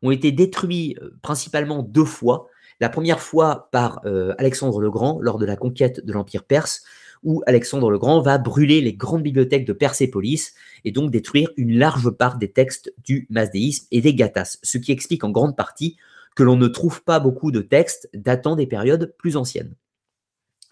ont 0.02 0.10
été 0.10 0.32
détruits 0.32 0.96
euh, 1.00 1.10
principalement 1.22 1.82
deux 1.82 2.04
fois. 2.04 2.48
La 2.80 2.88
première 2.88 3.20
fois 3.20 3.68
par 3.72 4.00
euh, 4.04 4.34
Alexandre 4.38 4.80
le 4.80 4.90
Grand 4.90 5.20
lors 5.20 5.38
de 5.38 5.46
la 5.46 5.56
conquête 5.56 6.04
de 6.04 6.12
l'Empire 6.12 6.44
perse, 6.44 6.82
où 7.22 7.42
Alexandre 7.46 7.90
le 7.90 7.98
Grand 7.98 8.20
va 8.20 8.38
brûler 8.38 8.80
les 8.80 8.94
grandes 8.94 9.22
bibliothèques 9.22 9.64
de 9.64 9.72
Persépolis 9.72 10.54
et 10.84 10.90
donc 10.90 11.10
détruire 11.10 11.50
une 11.56 11.78
large 11.78 12.10
part 12.10 12.36
des 12.36 12.50
textes 12.50 12.92
du 13.04 13.26
masdéisme 13.30 13.86
et 13.92 14.00
des 14.00 14.14
Gathas, 14.14 14.58
ce 14.62 14.78
qui 14.78 14.90
explique 14.92 15.22
en 15.22 15.30
grande 15.30 15.56
partie 15.56 15.96
que 16.34 16.42
l'on 16.42 16.56
ne 16.56 16.66
trouve 16.66 17.04
pas 17.04 17.20
beaucoup 17.20 17.52
de 17.52 17.60
textes 17.60 18.08
datant 18.14 18.56
des 18.56 18.66
périodes 18.66 19.14
plus 19.18 19.36
anciennes. 19.36 19.74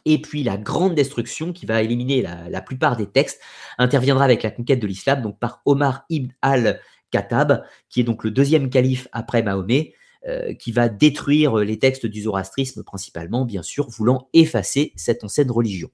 Et 0.06 0.20
puis 0.20 0.42
la 0.42 0.56
grande 0.56 0.94
destruction 0.94 1.52
qui 1.52 1.66
va 1.66 1.82
éliminer 1.82 2.22
la, 2.22 2.60
plupart 2.62 2.96
des 2.96 3.06
textes 3.06 3.40
interviendra 3.78 4.24
avec 4.24 4.42
la 4.42 4.50
conquête 4.50 4.80
de 4.80 4.86
l'islam, 4.86 5.22
donc 5.22 5.38
par 5.38 5.60
Omar 5.66 6.04
ibn 6.08 6.32
al-Khattab, 7.12 7.64
qui 7.88 8.00
est 8.00 8.04
donc 8.04 8.24
le 8.24 8.30
deuxième 8.30 8.70
calife 8.70 9.08
après 9.12 9.42
Mahomet, 9.42 9.94
euh, 10.28 10.52
qui 10.54 10.72
va 10.72 10.88
détruire 10.88 11.56
les 11.56 11.78
textes 11.78 12.06
du 12.06 12.22
zoroastrisme 12.22 12.82
principalement, 12.82 13.44
bien 13.44 13.62
sûr, 13.62 13.88
voulant 13.88 14.28
effacer 14.32 14.92
cette 14.96 15.24
ancienne 15.24 15.50
religion. 15.50 15.90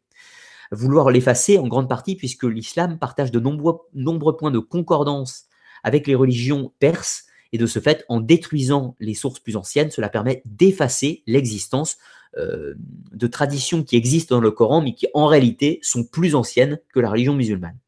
Vouloir 0.73 1.11
l'effacer 1.11 1.59
en 1.59 1.69
grande 1.69 1.89
partie 1.89 2.17
puisque 2.17 2.45
l'islam 2.45 2.99
partage 2.99 3.31
de 3.31 3.39
nombreux, 3.39 3.79
nombreux 3.95 4.37
points 4.37 4.51
de 4.51 4.59
concordance 4.59 5.45
avec 5.85 6.09
les 6.09 6.17
religions 6.17 6.73
perses, 6.81 7.27
et 7.53 7.59
de 7.59 7.67
ce 7.67 7.79
fait, 7.79 8.05
en 8.09 8.21
détruisant 8.21 8.97
les 8.99 9.15
sources 9.15 9.39
plus 9.39 9.57
anciennes, 9.57 9.93
cela 9.93 10.09
permet 10.09 10.43
d'effacer 10.45 11.23
l'existence 11.27 11.97
euh, 12.37 12.75
de 13.13 13.27
traditions 13.29 13.83
qui 13.83 13.97
existent 13.97 14.35
dans 14.35 14.41
le 14.41 14.51
Coran, 14.51 14.83
mais 14.83 14.95
qui 14.95 15.07
en 15.15 15.27
réalité 15.27 15.79
sont 15.83 16.05
plus 16.05 16.35
anciennes 16.35 16.81
que 16.93 17.01
la 17.01 17.11
religion 17.11 17.35
musulmane. 17.35 17.79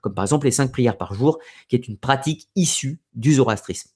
Comme 0.00 0.14
par 0.14 0.24
exemple 0.24 0.46
les 0.46 0.52
cinq 0.52 0.72
prières 0.72 0.96
par 0.96 1.14
jour, 1.14 1.38
qui 1.68 1.76
est 1.76 1.88
une 1.88 1.98
pratique 1.98 2.48
issue 2.56 3.00
du 3.14 3.34
zoroastrisme. 3.34 3.90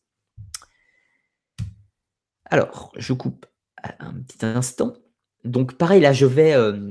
Alors, 2.44 2.92
je 2.98 3.12
coupe 3.12 3.46
un 3.98 4.12
petit 4.14 4.44
instant. 4.44 4.94
Donc, 5.44 5.76
pareil, 5.76 6.00
là, 6.00 6.12
je 6.12 6.26
vais, 6.26 6.52
euh, 6.52 6.90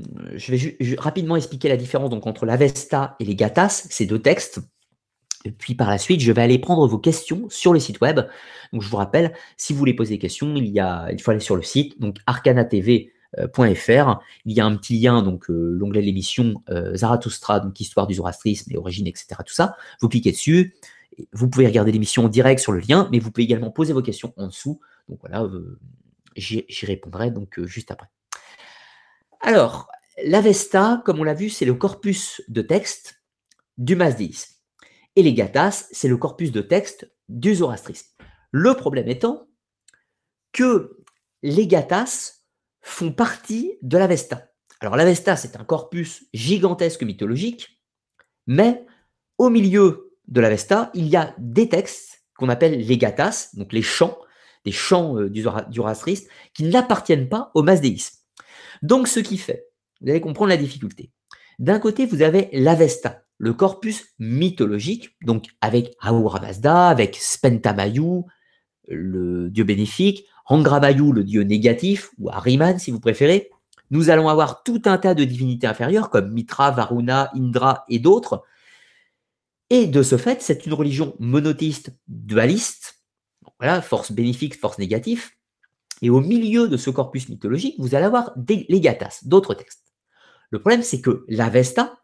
rapidement 0.98 1.36
expliquer 1.36 1.68
la 1.68 1.76
différence 1.76 2.10
donc, 2.10 2.26
entre 2.26 2.44
l'Avesta 2.44 3.16
et 3.20 3.24
les 3.24 3.34
Gathas, 3.34 3.86
ces 3.88 4.04
deux 4.04 4.18
textes. 4.18 4.60
Et 5.44 5.50
puis 5.50 5.74
par 5.74 5.88
la 5.88 5.98
suite, 5.98 6.20
je 6.20 6.30
vais 6.30 6.42
aller 6.42 6.58
prendre 6.58 6.86
vos 6.86 6.98
questions 6.98 7.46
sur 7.48 7.72
le 7.72 7.80
site 7.80 8.00
web. 8.00 8.20
Donc 8.72 8.82
je 8.82 8.88
vous 8.88 8.96
rappelle, 8.96 9.32
si 9.56 9.72
vous 9.72 9.78
voulez 9.78 9.94
poser 9.94 10.14
des 10.14 10.18
questions, 10.18 10.54
il, 10.56 10.68
y 10.68 10.80
a, 10.80 11.10
il 11.10 11.20
faut 11.20 11.30
aller 11.30 11.40
sur 11.40 11.56
le 11.56 11.62
site, 11.62 12.00
donc 12.00 12.18
arcanatv.fr. 12.26 13.21
Il 13.38 14.52
y 14.52 14.60
a 14.60 14.66
un 14.66 14.76
petit 14.76 14.98
lien, 14.98 15.22
donc 15.22 15.50
euh, 15.50 15.76
l'onglet 15.78 16.00
de 16.00 16.06
l'émission 16.06 16.62
euh, 16.68 16.94
Zarathustra, 16.94 17.60
donc 17.60 17.80
histoire 17.80 18.06
du 18.06 18.14
zoroastrisme 18.14 18.70
et 18.72 18.76
origine, 18.76 19.06
etc. 19.06 19.26
Tout 19.44 19.54
ça. 19.54 19.76
Vous 20.00 20.08
cliquez 20.08 20.32
dessus. 20.32 20.74
Vous 21.32 21.48
pouvez 21.48 21.66
regarder 21.66 21.92
l'émission 21.92 22.24
en 22.24 22.28
direct 22.28 22.60
sur 22.60 22.72
le 22.72 22.80
lien, 22.80 23.08
mais 23.10 23.18
vous 23.18 23.30
pouvez 23.30 23.44
également 23.44 23.70
poser 23.70 23.92
vos 23.92 24.02
questions 24.02 24.32
en 24.36 24.48
dessous. 24.48 24.80
Donc 25.08 25.20
voilà, 25.20 25.42
euh, 25.42 25.78
j'y 26.36 26.86
répondrai 26.86 27.30
donc 27.30 27.60
juste 27.64 27.90
après. 27.90 28.08
Alors, 29.40 29.88
l'Avesta, 30.24 31.02
comme 31.04 31.20
on 31.20 31.24
l'a 31.24 31.34
vu, 31.34 31.50
c'est 31.50 31.64
le 31.64 31.74
corpus 31.74 32.42
de 32.48 32.62
texte 32.62 33.22
du 33.78 33.96
masdéisme. 33.96 34.52
Et 35.16 35.22
les 35.22 35.34
gathas, 35.34 35.88
c'est 35.92 36.08
le 36.08 36.16
corpus 36.16 36.52
de 36.52 36.62
texte 36.62 37.10
du 37.28 37.56
zoroastrisme. 37.56 38.08
Le 38.50 38.74
problème 38.74 39.08
étant 39.08 39.48
que 40.52 40.98
les 41.42 41.66
gathas 41.66 42.41
font 42.82 43.12
partie 43.12 43.78
de 43.82 43.96
l'Avesta. 43.96 44.48
Alors 44.80 44.96
l'Avesta, 44.96 45.36
c'est 45.36 45.56
un 45.56 45.64
corpus 45.64 46.26
gigantesque 46.34 47.02
mythologique, 47.02 47.80
mais 48.46 48.84
au 49.38 49.48
milieu 49.48 50.12
de 50.28 50.40
l'Avesta, 50.40 50.90
il 50.94 51.08
y 51.08 51.16
a 51.16 51.34
des 51.38 51.68
textes 51.68 52.24
qu'on 52.36 52.48
appelle 52.48 52.78
les 52.78 52.98
gathas, 52.98 53.50
donc 53.54 53.72
les 53.72 53.82
chants, 53.82 54.18
des 54.64 54.72
chants 54.72 55.18
euh, 55.18 55.30
du 55.30 55.42
zoroastrisme, 55.42 56.26
qui 56.54 56.64
n'appartiennent 56.64 57.28
pas 57.28 57.50
au 57.54 57.62
masdéisme. 57.62 58.16
Donc 58.82 59.06
ce 59.06 59.20
qui 59.20 59.38
fait, 59.38 59.68
vous 60.00 60.10
allez 60.10 60.20
comprendre 60.20 60.48
la 60.48 60.56
difficulté. 60.56 61.12
D'un 61.58 61.78
côté, 61.78 62.06
vous 62.06 62.22
avez 62.22 62.48
l'Avesta, 62.52 63.22
le 63.38 63.52
corpus 63.52 64.06
mythologique, 64.18 65.16
donc 65.24 65.46
avec 65.60 65.94
Ahura 66.00 66.40
Mazda, 66.40 66.88
avec 66.88 67.16
Spentamayu, 67.16 68.22
le 68.88 69.48
dieu 69.50 69.64
bénéfique, 69.64 70.26
Angramayu, 70.46 71.12
le 71.12 71.24
dieu 71.24 71.42
négatif, 71.42 72.10
ou 72.18 72.30
Ahriman 72.30 72.78
si 72.78 72.90
vous 72.90 73.00
préférez. 73.00 73.50
Nous 73.90 74.10
allons 74.10 74.28
avoir 74.28 74.62
tout 74.62 74.82
un 74.86 74.98
tas 74.98 75.14
de 75.14 75.24
divinités 75.24 75.66
inférieures 75.66 76.10
comme 76.10 76.32
Mitra, 76.32 76.70
Varuna, 76.70 77.30
Indra 77.34 77.84
et 77.88 77.98
d'autres. 77.98 78.42
Et 79.70 79.86
de 79.86 80.02
ce 80.02 80.16
fait, 80.16 80.42
c'est 80.42 80.66
une 80.66 80.74
religion 80.74 81.14
monothéiste 81.18 81.92
dualiste. 82.08 83.02
Voilà, 83.58 83.82
force 83.82 84.12
bénéfique, 84.12 84.58
force 84.58 84.78
négative. 84.78 85.30
Et 86.00 86.10
au 86.10 86.20
milieu 86.20 86.68
de 86.68 86.76
ce 86.76 86.90
corpus 86.90 87.28
mythologique, 87.28 87.76
vous 87.78 87.94
allez 87.94 88.04
avoir 88.04 88.32
les 88.48 88.80
Gathas, 88.80 89.20
d'autres 89.24 89.54
textes. 89.54 89.84
Le 90.50 90.58
problème, 90.58 90.82
c'est 90.82 91.00
que 91.00 91.24
l'Avesta 91.28 91.98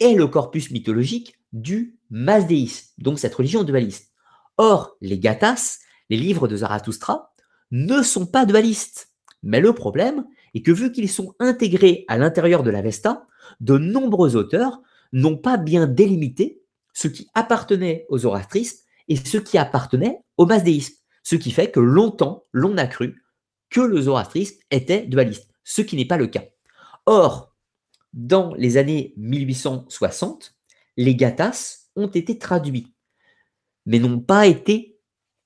est 0.00 0.14
le 0.14 0.26
corpus 0.26 0.70
mythologique 0.70 1.38
du 1.52 1.98
masdéisme, 2.10 2.92
donc 2.98 3.18
cette 3.18 3.34
religion 3.34 3.62
dualiste. 3.62 4.12
Or, 4.58 4.96
les 5.00 5.18
Gathas, 5.18 5.78
les 6.10 6.16
livres 6.16 6.48
de 6.48 6.56
Zarathustra, 6.56 7.34
ne 7.70 8.02
sont 8.02 8.26
pas 8.26 8.46
dualistes. 8.46 9.12
Mais 9.42 9.60
le 9.60 9.72
problème 9.72 10.24
est 10.54 10.62
que 10.62 10.72
vu 10.72 10.92
qu'ils 10.92 11.08
sont 11.08 11.34
intégrés 11.38 12.04
à 12.08 12.18
l'intérieur 12.18 12.62
de 12.62 12.70
l'Avesta, 12.70 13.26
de 13.60 13.78
nombreux 13.78 14.36
auteurs 14.36 14.80
n'ont 15.12 15.36
pas 15.36 15.56
bien 15.56 15.86
délimité 15.86 16.62
ce 16.92 17.08
qui 17.08 17.28
appartenait 17.34 18.06
aux 18.08 18.18
zoroastristes 18.18 18.84
et 19.08 19.16
ce 19.16 19.38
qui 19.38 19.58
appartenait 19.58 20.20
au 20.36 20.46
masdéisme. 20.46 20.94
Ce 21.22 21.36
qui 21.36 21.50
fait 21.50 21.70
que 21.70 21.80
longtemps, 21.80 22.44
l'on 22.52 22.78
a 22.78 22.86
cru 22.86 23.22
que 23.70 23.80
le 23.80 24.00
zoroastrisme 24.00 24.56
était 24.70 25.06
dualiste, 25.06 25.50
ce 25.64 25.82
qui 25.82 25.96
n'est 25.96 26.06
pas 26.06 26.16
le 26.16 26.28
cas. 26.28 26.44
Or, 27.04 27.54
dans 28.12 28.54
les 28.54 28.76
années 28.76 29.12
1860, 29.16 30.54
les 30.96 31.14
Gathas 31.14 31.90
ont 31.96 32.06
été 32.06 32.38
traduits, 32.38 32.94
mais 33.84 33.98
n'ont 33.98 34.20
pas 34.20 34.46
été 34.46 34.98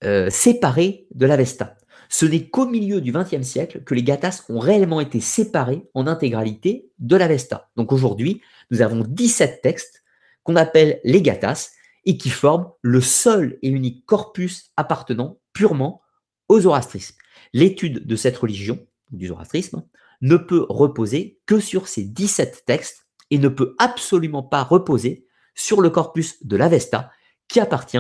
euh, 0.05 0.31
séparés 0.31 1.07
de 1.15 1.27
l'Avesta. 1.27 1.77
Ce 2.13 2.27
n'est 2.27 2.49
qu'au 2.49 2.67
milieu 2.67 3.01
du 3.01 3.13
XXe 3.13 3.47
siècle 3.47 3.85
que 3.85 3.95
les 3.95 4.03
Gathas 4.03 4.43
ont 4.49 4.59
réellement 4.59 5.01
été 5.01 5.21
séparés 5.21 5.89
en 5.95 6.09
intégralité 6.09 6.91
de 6.99 7.15
l'Avesta. 7.15 7.71
Donc 7.77 7.93
aujourd'hui, 7.93 8.43
nous 8.73 8.83
avons 8.83 9.05
17 9.07 9.63
textes 9.63 10.03
qu'on 10.43 10.57
appelle 10.57 11.01
les 11.05 11.23
Gathas 11.23 11.71
et 12.05 12.19
qui 12.19 12.29
forment 12.29 12.69
le 12.83 13.01
seul 13.01 13.59
et 13.63 13.69
unique 13.69 14.05
corpus 14.07 14.73
appartenant 14.77 15.39
purement 15.53 16.03
au 16.49 16.61
zoroastrisme. 16.61 17.15
L'étude 17.53 18.05
de 18.05 18.17
cette 18.17 18.37
religion, 18.37 18.85
du 19.13 19.29
zoroastrisme, 19.29 19.85
ne 20.21 20.37
peut 20.37 20.67
reposer 20.69 21.41
que 21.47 21.61
sur 21.61 21.87
ces 21.87 22.03
17 22.03 22.65
textes 22.67 23.07
et 23.31 23.39
ne 23.39 23.49
peut 23.49 23.77
absolument 23.79 24.43
pas 24.43 24.65
reposer 24.65 25.27
sur 25.55 25.81
le 25.81 25.91
corpus 25.91 26.45
de 26.45 26.57
l'Avesta 26.57 27.13
qui 27.47 27.61
appartient 27.61 27.99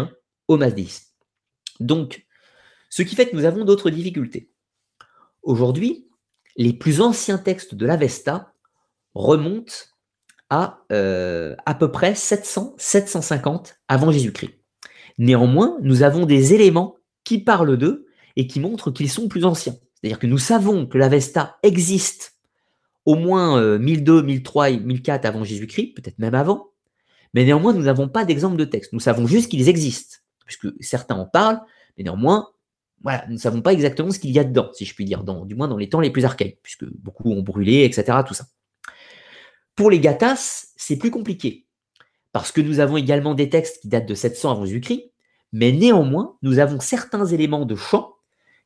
au 0.48 0.56
masdéisme. 0.56 1.04
Donc, 1.78 2.26
ce 2.90 3.02
qui 3.02 3.16
fait 3.16 3.30
que 3.30 3.36
nous 3.36 3.46
avons 3.46 3.64
d'autres 3.64 3.88
difficultés. 3.88 4.50
Aujourd'hui, 5.42 6.08
les 6.56 6.74
plus 6.74 7.00
anciens 7.00 7.38
textes 7.38 7.74
de 7.74 7.86
l'Avesta 7.86 8.52
remontent 9.14 9.72
à 10.50 10.84
euh, 10.92 11.56
à 11.64 11.74
peu 11.74 11.90
près 11.90 12.12
700-750 12.12 13.76
avant 13.88 14.10
Jésus-Christ. 14.12 14.50
Néanmoins, 15.16 15.78
nous 15.80 16.02
avons 16.02 16.26
des 16.26 16.52
éléments 16.52 16.96
qui 17.24 17.38
parlent 17.38 17.78
d'eux 17.78 18.06
et 18.36 18.46
qui 18.46 18.60
montrent 18.60 18.90
qu'ils 18.90 19.10
sont 19.10 19.28
plus 19.28 19.44
anciens. 19.44 19.76
C'est-à-dire 19.94 20.18
que 20.18 20.26
nous 20.26 20.38
savons 20.38 20.86
que 20.86 20.98
l'Avesta 20.98 21.58
existe 21.62 22.36
au 23.06 23.14
moins 23.14 23.78
1002, 23.78 24.22
1003 24.22 24.70
et 24.70 24.80
1004 24.80 25.24
avant 25.24 25.44
Jésus-Christ, 25.44 25.94
peut-être 25.94 26.18
même 26.18 26.34
avant, 26.34 26.70
mais 27.34 27.44
néanmoins, 27.44 27.72
nous 27.72 27.82
n'avons 27.82 28.08
pas 28.08 28.24
d'exemple 28.24 28.56
de 28.56 28.64
texte. 28.64 28.92
Nous 28.92 29.00
savons 29.00 29.26
juste 29.26 29.50
qu'ils 29.50 29.68
existent, 29.68 30.18
puisque 30.46 30.68
certains 30.80 31.16
en 31.16 31.26
parlent, 31.26 31.60
mais 31.96 32.04
néanmoins, 32.04 32.48
voilà, 33.02 33.24
nous 33.28 33.34
ne 33.34 33.38
savons 33.38 33.62
pas 33.62 33.72
exactement 33.72 34.10
ce 34.10 34.18
qu'il 34.18 34.30
y 34.30 34.38
a 34.38 34.44
dedans, 34.44 34.70
si 34.74 34.84
je 34.84 34.94
puis 34.94 35.04
dire, 35.04 35.24
dans, 35.24 35.46
du 35.46 35.54
moins 35.54 35.68
dans 35.68 35.78
les 35.78 35.88
temps 35.88 36.00
les 36.00 36.10
plus 36.10 36.24
archaïques, 36.24 36.60
puisque 36.62 36.84
beaucoup 36.84 37.30
ont 37.30 37.42
brûlé, 37.42 37.84
etc., 37.84 38.18
tout 38.26 38.34
ça. 38.34 38.46
Pour 39.74 39.90
les 39.90 40.00
Gathas, 40.00 40.66
c'est 40.76 40.96
plus 40.96 41.10
compliqué, 41.10 41.66
parce 42.32 42.52
que 42.52 42.60
nous 42.60 42.80
avons 42.80 42.96
également 42.96 43.34
des 43.34 43.48
textes 43.48 43.80
qui 43.80 43.88
datent 43.88 44.06
de 44.06 44.14
700 44.14 44.50
avant 44.50 44.66
Jésus-Christ, 44.66 45.12
mais 45.52 45.72
néanmoins, 45.72 46.36
nous 46.42 46.58
avons 46.58 46.78
certains 46.80 47.26
éléments 47.26 47.64
de 47.64 47.74
chant 47.74 48.14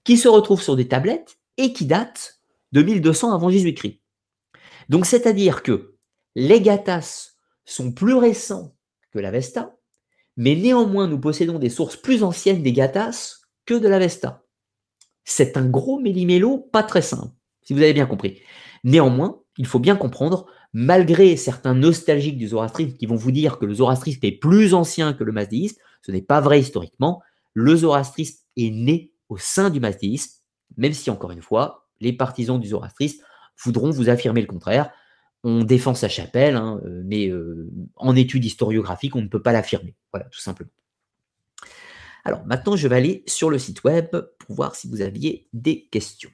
qui 0.02 0.16
se 0.16 0.28
retrouve 0.28 0.60
sur 0.60 0.76
des 0.76 0.88
tablettes 0.88 1.38
et 1.56 1.72
qui 1.72 1.86
date 1.86 2.40
de 2.72 2.82
1200 2.82 3.32
avant 3.32 3.50
Jésus-Christ. 3.50 4.00
Donc, 4.88 5.06
c'est-à-dire 5.06 5.62
que 5.62 5.94
les 6.34 6.60
Gathas 6.60 7.36
sont 7.64 7.92
plus 7.92 8.14
récents 8.14 8.74
que 9.12 9.18
l'Avesta, 9.20 9.76
mais 10.36 10.56
néanmoins, 10.56 11.06
nous 11.06 11.20
possédons 11.20 11.60
des 11.60 11.70
sources 11.70 11.96
plus 11.96 12.24
anciennes 12.24 12.62
des 12.62 12.72
Gathas 12.72 13.43
que 13.66 13.74
de 13.74 13.88
l'Avesta. 13.88 14.44
C'est 15.24 15.56
un 15.56 15.66
gros 15.66 15.98
méli-mélo 15.98 16.58
pas 16.58 16.82
très 16.82 17.02
simple, 17.02 17.32
si 17.62 17.72
vous 17.72 17.82
avez 17.82 17.94
bien 17.94 18.06
compris. 18.06 18.40
Néanmoins, 18.84 19.40
il 19.56 19.66
faut 19.66 19.78
bien 19.78 19.96
comprendre, 19.96 20.46
malgré 20.72 21.36
certains 21.36 21.74
nostalgiques 21.74 22.36
du 22.36 22.48
zoroastrisme 22.48 22.96
qui 22.96 23.06
vont 23.06 23.16
vous 23.16 23.32
dire 23.32 23.58
que 23.58 23.64
le 23.64 23.74
zoroastrisme 23.74 24.20
est 24.22 24.32
plus 24.32 24.74
ancien 24.74 25.14
que 25.14 25.24
le 25.24 25.32
masdéisme, 25.32 25.80
ce 26.02 26.12
n'est 26.12 26.22
pas 26.22 26.40
vrai 26.40 26.60
historiquement. 26.60 27.22
Le 27.54 27.74
zoroastrisme 27.76 28.40
est 28.56 28.70
né 28.70 29.12
au 29.28 29.38
sein 29.38 29.70
du 29.70 29.80
masdéisme, 29.80 30.40
même 30.76 30.92
si, 30.92 31.10
encore 31.10 31.30
une 31.30 31.42
fois, 31.42 31.88
les 32.00 32.12
partisans 32.12 32.60
du 32.60 32.68
zoroastrisme 32.68 33.22
voudront 33.62 33.90
vous 33.90 34.08
affirmer 34.08 34.40
le 34.40 34.46
contraire. 34.46 34.90
On 35.44 35.62
défend 35.62 35.94
sa 35.94 36.08
chapelle, 36.08 36.56
hein, 36.56 36.80
euh, 36.84 37.02
mais 37.04 37.28
euh, 37.28 37.70
en 37.96 38.16
études 38.16 38.44
historiographiques, 38.44 39.14
on 39.14 39.22
ne 39.22 39.28
peut 39.28 39.42
pas 39.42 39.52
l'affirmer. 39.52 39.94
Voilà, 40.12 40.26
tout 40.30 40.40
simplement. 40.40 40.70
Alors 42.24 42.46
maintenant, 42.46 42.74
je 42.74 42.88
vais 42.88 42.96
aller 42.96 43.22
sur 43.26 43.50
le 43.50 43.58
site 43.58 43.84
web 43.84 44.08
pour 44.38 44.56
voir 44.56 44.74
si 44.74 44.88
vous 44.88 45.02
aviez 45.02 45.48
des 45.52 45.86
questions. 45.86 46.30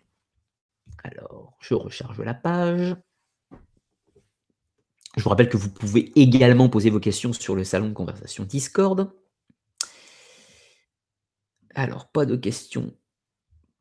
Alors, 1.02 1.56
je 1.60 1.74
recharge 1.74 2.20
la 2.20 2.34
page. 2.34 2.96
Je 5.16 5.22
vous 5.22 5.28
rappelle 5.28 5.48
que 5.48 5.56
vous 5.56 5.70
pouvez 5.70 6.12
également 6.14 6.68
poser 6.68 6.90
vos 6.90 7.00
questions 7.00 7.32
sur 7.32 7.56
le 7.56 7.64
salon 7.64 7.88
de 7.88 7.94
conversation 7.94 8.44
Discord. 8.44 9.12
Alors, 11.74 12.10
pas 12.10 12.26
de 12.26 12.36
questions 12.36 12.94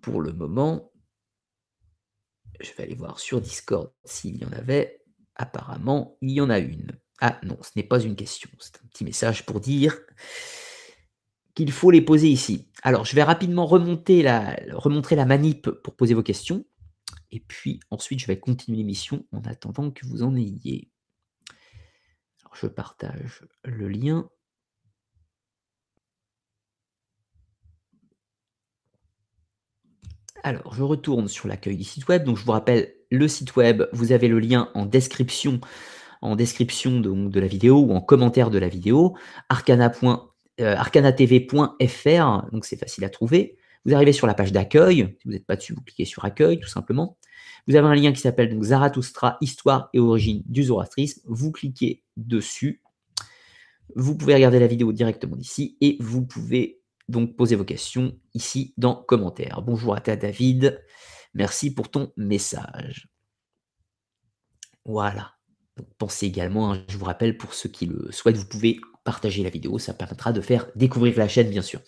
pour 0.01 0.21
le 0.21 0.33
moment. 0.33 0.91
Je 2.59 2.71
vais 2.73 2.83
aller 2.83 2.95
voir 2.95 3.19
sur 3.19 3.39
Discord 3.39 3.91
s'il 4.03 4.37
y 4.37 4.45
en 4.45 4.51
avait. 4.51 5.03
Apparemment, 5.35 6.17
il 6.21 6.31
y 6.31 6.41
en 6.41 6.49
a 6.49 6.59
une. 6.59 6.99
Ah 7.21 7.39
non, 7.43 7.57
ce 7.61 7.71
n'est 7.75 7.83
pas 7.83 8.01
une 8.01 8.15
question. 8.15 8.49
C'est 8.59 8.77
un 8.77 8.87
petit 8.87 9.03
message 9.03 9.45
pour 9.45 9.59
dire 9.59 9.97
faut 11.67 11.91
les 11.91 12.01
poser 12.01 12.29
ici. 12.29 12.67
Alors, 12.83 13.05
je 13.05 13.15
vais 13.15 13.23
rapidement 13.23 13.65
remonter 13.65 14.21
la, 14.21 14.55
remontrer 14.71 15.15
la 15.15 15.25
manip 15.25 15.69
pour 15.69 15.95
poser 15.95 16.13
vos 16.13 16.23
questions. 16.23 16.65
Et 17.31 17.39
puis 17.39 17.79
ensuite, 17.91 18.19
je 18.19 18.27
vais 18.27 18.39
continuer 18.39 18.77
l'émission 18.77 19.25
en 19.31 19.41
attendant 19.41 19.91
que 19.91 20.05
vous 20.05 20.23
en 20.23 20.35
ayez. 20.35 20.89
Je 22.53 22.67
partage 22.67 23.45
le 23.63 23.87
lien. 23.87 24.29
Alors, 30.43 30.73
je 30.73 30.83
retourne 30.83 31.27
sur 31.27 31.47
l'accueil 31.47 31.77
du 31.77 31.83
site 31.83 32.07
web. 32.07 32.23
Donc, 32.23 32.37
je 32.37 32.45
vous 32.45 32.51
rappelle, 32.51 32.93
le 33.11 33.27
site 33.27 33.55
web, 33.55 33.83
vous 33.91 34.11
avez 34.11 34.27
le 34.27 34.39
lien 34.39 34.69
en 34.73 34.85
description, 34.85 35.59
en 36.21 36.35
description 36.35 36.99
de, 36.99 37.39
la 37.39 37.47
vidéo 37.47 37.79
ou 37.79 37.93
en 37.93 38.01
commentaire 38.01 38.49
de 38.49 38.57
la 38.57 38.67
vidéo, 38.67 39.15
euh, 40.59 40.75
arcanatv.fr, 40.75 42.51
donc 42.51 42.65
c'est 42.65 42.77
facile 42.77 43.03
à 43.05 43.09
trouver. 43.09 43.57
Vous 43.85 43.93
arrivez 43.93 44.13
sur 44.13 44.27
la 44.27 44.33
page 44.33 44.51
d'accueil. 44.51 45.15
Si 45.19 45.25
vous 45.25 45.31
n'êtes 45.31 45.45
pas 45.45 45.55
dessus, 45.55 45.73
vous 45.73 45.81
cliquez 45.81 46.05
sur 46.05 46.25
accueil, 46.25 46.59
tout 46.59 46.67
simplement. 46.67 47.17
Vous 47.67 47.75
avez 47.75 47.87
un 47.87 47.95
lien 47.95 48.11
qui 48.11 48.21
s'appelle 48.21 48.57
Zarathustra, 48.61 49.37
histoire 49.41 49.89
et 49.93 49.99
origine 49.99 50.43
du 50.45 50.63
zoroastrisme. 50.63 51.21
Vous 51.25 51.51
cliquez 51.51 52.03
dessus. 52.17 52.81
Vous 53.95 54.17
pouvez 54.17 54.33
regarder 54.35 54.59
la 54.59 54.67
vidéo 54.67 54.91
directement 54.91 55.37
ici 55.37 55.77
et 55.81 55.97
vous 55.99 56.25
pouvez 56.25 56.81
donc 57.07 57.35
poser 57.35 57.55
vos 57.55 57.65
questions 57.65 58.17
ici 58.33 58.73
dans 58.77 58.95
commentaires. 58.95 59.61
Bonjour 59.61 59.95
à 59.95 60.01
toi 60.01 60.15
David. 60.15 60.83
Merci 61.33 61.73
pour 61.73 61.89
ton 61.89 62.11
message. 62.17 63.07
Voilà. 64.85 65.33
pensez 65.97 66.25
également, 66.25 66.73
hein, 66.73 66.83
je 66.87 66.97
vous 66.97 67.05
rappelle, 67.05 67.37
pour 67.37 67.53
ceux 67.53 67.69
qui 67.69 67.85
le 67.85 68.11
souhaitent, 68.11 68.37
vous 68.37 68.47
pouvez 68.47 68.79
partager 69.09 69.41
la 69.41 69.49
vidéo, 69.49 69.79
ça 69.79 69.91
permettra 69.95 70.31
de 70.31 70.39
faire 70.39 70.67
découvrir 70.75 71.17
la 71.17 71.27
chaîne, 71.27 71.49
bien 71.49 71.63
sûr. 71.63 71.81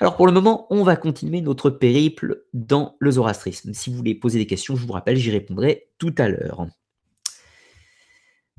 Alors 0.00 0.16
pour 0.16 0.26
le 0.26 0.32
moment, 0.34 0.66
on 0.68 0.82
va 0.82 0.96
continuer 0.96 1.40
notre 1.40 1.70
périple 1.70 2.44
dans 2.52 2.94
le 2.98 3.10
zoroastrisme. 3.12 3.72
Si 3.72 3.88
vous 3.88 3.96
voulez 3.96 4.14
poser 4.14 4.38
des 4.38 4.46
questions, 4.46 4.76
je 4.76 4.84
vous 4.84 4.92
rappelle, 4.92 5.16
j'y 5.16 5.30
répondrai 5.30 5.88
tout 5.96 6.14
à 6.18 6.28
l'heure. 6.28 6.66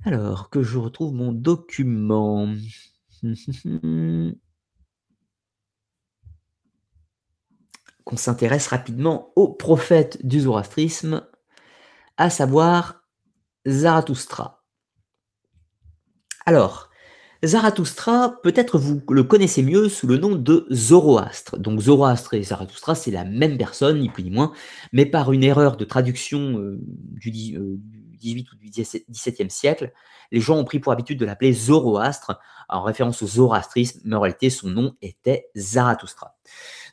Alors, 0.06 0.50
que 0.50 0.64
je 0.64 0.80
retrouve 0.80 1.14
mon 1.14 1.32
document. 1.32 2.52
Qu'on 8.06 8.18
s'intéresse 8.18 8.66
rapidement 8.70 9.32
au 9.36 9.50
prophète 9.50 10.26
du 10.26 10.40
zoroastrisme, 10.40 11.28
à 12.18 12.32
savoir 12.32 13.04
Zarathustra. 13.68 14.66
Alors, 16.48 16.89
Zarathustra, 17.44 18.36
peut-être 18.44 18.78
vous 18.78 19.02
le 19.10 19.24
connaissez 19.24 19.64
mieux 19.64 19.88
sous 19.88 20.08
le 20.08 20.18
nom 20.18 20.36
de 20.36 20.68
Zoroastre. 20.72 21.58
Donc 21.58 21.80
Zoroastre 21.80 22.34
et 22.34 22.44
Zarathustra, 22.44 22.96
c'est 22.96 23.12
la 23.12 23.24
même 23.24 23.58
personne, 23.58 24.02
ni 24.02 24.10
plus 24.10 24.24
ni 24.24 24.30
moins, 24.30 24.52
mais 24.92 25.06
par 25.06 25.32
une 25.32 25.44
erreur 25.44 25.78
de 25.78 25.86
traduction 25.86 26.60
euh, 26.60 26.78
du, 26.82 27.32
18 27.32 27.58
euh, 27.58 28.52
ou 28.52 28.56
du 28.58 28.70
17e 28.70 29.50
siècle, 29.50 29.94
les 30.32 30.42
gens 30.42 30.58
ont 30.58 30.66
pris 30.66 30.80
pour 30.80 30.92
habitude 30.92 31.18
de 31.18 31.26
l'appeler 31.26 31.54
Zoroastre, 31.54 32.40
en 32.68 32.84
référence 32.84 33.24
au 33.24 33.28
zoroastrisme, 33.28 34.02
mais 34.04 34.16
en 34.16 34.20
réalité 34.20 34.50
son 34.50 34.70
nom 34.70 34.96
était 35.02 35.50
Zarathustra. 35.56 36.38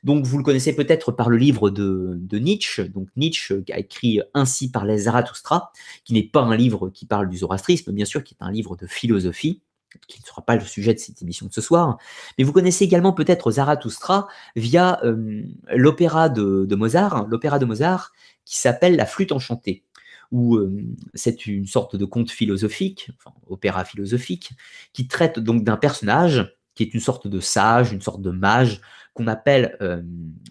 Donc 0.05 0.25
vous 0.25 0.39
le 0.39 0.45
connaissez 0.45 0.75
peut-être 0.75 1.11
par 1.11 1.29
le 1.29 1.37
livre 1.37 1.71
de, 1.71 2.39
Nietzsche. 2.39 2.89
Donc 2.89 3.09
Nietzsche 3.17 3.65
a 3.73 3.79
écrit 3.79 4.21
Ainsi 4.33 4.71
par 4.71 4.87
les 4.87 4.99
Zarathustra, 4.99 5.73
qui 6.05 6.15
n'est 6.15 6.23
pas 6.23 6.41
un 6.41 6.57
livre 6.57 6.89
qui 6.89 7.05
parle 7.05 7.29
du 7.29 7.39
zoroastrisme, 7.39 7.93
bien 7.93 8.05
sûr, 8.05 8.23
qui 8.25 8.35
est 8.35 8.45
un 8.45 8.53
livre 8.53 8.77
de 8.77 8.87
philosophie 8.87 9.61
qui 10.07 10.21
ne 10.21 10.27
sera 10.27 10.43
pas 10.43 10.57
le 10.57 10.65
sujet 10.65 10.95
de 10.95 10.99
cette 10.99 11.23
émission 11.23 11.47
de 11.47 11.53
ce 11.53 11.61
soir, 11.61 11.99
mais 12.39 12.45
vous 12.45 12.53
connaissez 12.53 12.85
également 12.85 13.13
peut-être 13.13 13.51
Zarathustra 13.51 14.29
via 14.55 15.01
euh, 15.05 15.43
l'opéra 15.75 16.29
de, 16.29 16.75
Mozart, 16.75 17.27
l'opéra 17.27 17.59
de 17.59 17.65
Mozart 17.65 18.13
qui 18.45 18.59
s'appelle 18.59 18.97
La 18.97 19.07
flûte 19.07 19.33
enchantée, 19.33 19.85
où 20.31 20.57
euh, 20.57 20.85
c'est 21.15 21.47
une 21.47 21.67
sorte 21.67 21.97
de 21.97 22.05
conte 22.05 22.31
philosophique, 22.31 23.11
enfin, 23.19 23.35
opéra 23.49 23.85
philosophique, 23.85 24.53
qui 24.93 25.09
traite 25.09 25.39
donc 25.39 25.65
d'un 25.65 25.77
personnage 25.77 26.57
qui 26.75 26.83
est 26.83 26.95
une 26.95 27.01
sorte 27.01 27.27
de 27.27 27.41
sage, 27.41 27.93
une 27.93 28.03
sorte 28.03 28.21
de 28.21 28.31
mage 28.31 28.81
qu'on 29.15 29.27
appelle 29.27 29.77
euh, 29.81 30.03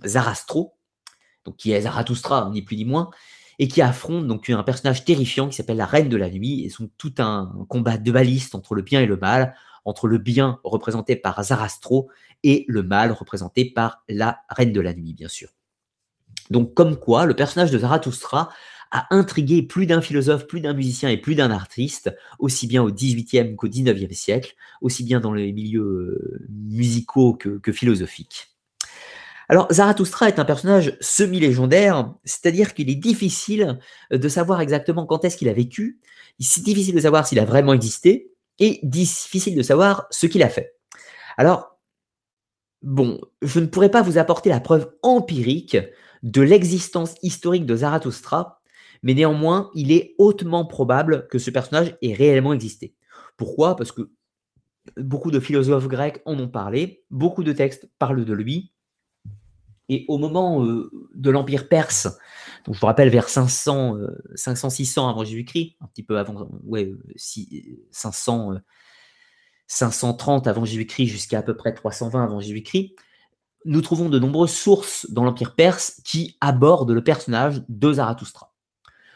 Zarastro, 0.06 0.76
donc 1.46 1.56
qui 1.58 1.72
est 1.72 1.82
Zarathustra, 1.82 2.50
ni 2.52 2.64
plus 2.64 2.78
ni 2.78 2.86
moins, 2.86 3.12
et 3.60 3.68
qui 3.68 3.82
affronte 3.82 4.28
donc 4.28 4.50
un 4.50 4.64
personnage 4.64 5.06
terrifiant 5.06 5.50
qui 5.50 5.56
s'appelle 5.56 5.78
la 5.78 5.86
Reine 5.86 6.10
de 6.10 6.18
la 6.18 6.30
Nuit, 6.30 6.66
et 6.66 6.70
sont 6.70 6.90
tout 6.98 7.14
un 7.20 7.66
combat 7.70 7.98
de 7.98 8.12
baliste 8.12 8.56
entre 8.56 8.76
le 8.76 8.82
bien 8.82 9.02
et 9.02 9.06
le 9.06 9.18
mal, 9.18 9.56
entre 9.86 10.08
le 10.08 10.18
bien 10.18 10.60
représenté 10.64 11.16
par 11.16 11.42
Zarastro 11.44 12.10
et 12.44 12.66
le 12.68 12.84
mal 12.84 13.12
représenté 13.12 13.66
par 13.66 14.04
la 14.10 14.40
Reine 14.50 14.74
de 14.74 14.82
la 14.82 14.94
Nuit, 14.94 15.14
bien 15.14 15.28
sûr. 15.28 15.50
Donc 16.50 16.74
comme 16.74 16.98
quoi, 16.98 17.26
le 17.26 17.36
personnage 17.36 17.72
de 17.72 17.80
Zarathustra 17.80 18.50
a 18.92 19.08
intrigué 19.10 19.64
plus 19.64 19.88
d'un 19.88 20.02
philosophe, 20.02 20.48
plus 20.48 20.62
d'un 20.62 20.74
musicien 20.74 21.10
et 21.10 21.18
plus 21.18 21.36
d'un 21.36 21.52
artiste, 21.52 22.16
aussi 22.40 22.68
bien 22.68 22.84
au 22.84 22.92
XVIIIe 22.92 23.56
qu'au 23.56 23.68
XIXe 23.68 24.16
siècle, 24.16 24.56
aussi 24.82 25.04
bien 25.04 25.20
dans 25.20 25.34
les 25.34 25.52
milieux 25.52 25.82
euh, 25.82 26.48
musicaux 26.50 27.34
que 27.34 27.72
philosophiques. 27.72 28.55
Alors, 29.48 29.72
Zarathustra 29.72 30.28
est 30.28 30.40
un 30.40 30.46
personnage 30.46 30.98
semi-légendaire, 31.02 32.14
c'est-à-dire 32.24 32.74
qu'il 32.74 32.90
est 32.90 32.96
difficile 32.96 33.80
euh, 34.12 34.18
de 34.18 34.30
savoir 34.30 34.62
exactement 34.62 35.06
quand 35.06 35.24
est-ce 35.24 35.38
qu'il 35.38 35.50
a 35.50 35.54
vécu, 35.54 36.00
c'est 36.40 36.64
difficile 36.64 36.96
de 36.96 37.00
savoir 37.00 37.28
s'il 37.28 37.40
a 37.40 37.46
vraiment 37.46 37.74
existé, 37.74 38.32
et 38.60 38.80
difficile 38.84 39.56
de 39.56 39.62
savoir 39.62 40.08
ce 40.12 40.28
qu'il 40.28 40.44
a 40.44 40.50
fait. 40.50 40.76
Alors, 41.38 41.78
bon, 42.82 43.20
je 43.42 43.60
ne 43.60 43.66
pourrais 43.66 43.92
pas 43.92 44.02
vous 44.02 44.18
apporter 44.18 44.50
la 44.50 44.60
preuve 44.60 44.92
empirique 45.04 45.78
de 46.24 46.42
l'existence 46.42 47.16
historique 47.22 47.66
de 47.66 47.76
Zarathustra, 47.76 48.62
mais 49.04 49.14
néanmoins, 49.14 49.70
il 49.76 49.92
est 49.92 50.16
hautement 50.18 50.66
probable 50.66 51.28
que 51.28 51.38
ce 51.38 51.52
personnage 51.52 51.98
ait 52.02 52.14
réellement 52.14 52.54
existé. 52.54 52.96
Pourquoi? 53.38 53.76
Parce 53.76 53.92
que 53.92 54.10
beaucoup 54.98 55.32
de 55.32 55.40
philosophes 55.40 55.88
grecs 55.88 56.22
en 56.26 56.40
ont 56.40 56.48
parlé, 56.48 57.04
beaucoup 57.10 57.44
de 57.44 57.52
textes 57.52 57.90
parlent 58.00 58.26
de 58.26 58.34
lui, 58.34 58.72
et 59.90 60.06
au 60.08 60.18
moment 60.18 60.64
euh, 60.64 60.90
de 61.14 61.30
l'Empire 61.30 61.68
perse, 61.68 62.08
donc 62.66 62.76
je 62.76 62.80
vous 62.80 62.88
rappelle 62.88 63.10
vers 63.10 63.30
500, 63.30 63.98
500-600 64.36 65.00
euh, 65.00 65.10
avant 65.10 65.24
Jésus-Christ, 65.24 65.76
un 65.82 65.88
petit 65.88 66.04
peu 66.04 66.18
avant, 66.18 66.48
ouais, 66.64 66.94
500, 67.92 68.56
530 69.68 70.48
euh, 70.48 70.50
avant 70.50 70.66
Jésus-Christ 70.66 71.08
jusqu'à 71.08 71.40
à 71.40 71.42
peu 71.44 71.56
près 71.56 71.74
320 71.74 72.24
avant 72.24 72.40
Jésus-Christ, 72.40 72.96
nous 73.66 73.82
trouvons 73.82 74.10
de 74.10 74.20
nombreuses 74.20 74.54
sources 74.54 75.10
dans 75.12 75.24
l'Empire 75.24 75.56
perse 75.56 76.02
qui 76.04 76.38
abordent 76.42 76.92
le 76.92 77.04
personnage 77.04 77.64
de 77.68 77.94
Zarathustra. 77.94 78.54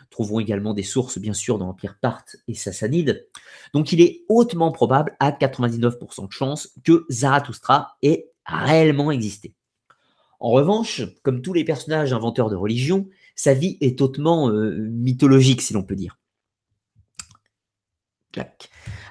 trouvons 0.10 0.40
également 0.40 0.74
des 0.74 0.84
sources, 0.84 1.20
bien 1.20 1.34
sûr, 1.34 1.58
dans 1.60 1.68
l'Empire 1.68 1.98
parthe 2.02 2.36
et 2.48 2.56
sassanide. 2.56 3.28
Donc 3.74 3.92
il 3.92 4.02
est 4.02 4.26
hautement 4.28 4.72
probable, 4.72 5.16
à 5.20 5.32
99% 5.32 6.28
de 6.28 6.32
chance, 6.32 6.70
que 6.84 7.06
Zarathustra 7.10 7.96
ait 8.02 8.32
réellement 8.46 9.12
existé. 9.12 9.56
En 10.40 10.52
revanche, 10.52 11.02
comme 11.24 11.42
tous 11.42 11.54
les 11.54 11.64
personnages 11.64 12.14
inventeurs 12.14 12.50
de 12.50 12.56
religion, 12.56 13.08
sa 13.36 13.54
vie 13.54 13.78
est 13.82 14.02
hautement 14.02 14.50
euh, 14.50 14.76
mythologique, 14.92 15.62
si 15.62 15.74
l'on 15.74 15.84
peut 15.84 15.96
dire. 15.96 16.18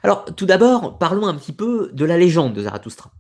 Alors, 0.02 0.24
tout 0.36 0.46
d'abord, 0.46 0.98
parlons 0.98 1.26
un 1.26 1.34
petit 1.34 1.52
peu 1.52 1.90
de 1.92 2.04
la 2.04 2.16
légende 2.16 2.54
de 2.54 2.62
Zarathustra. 2.62 3.10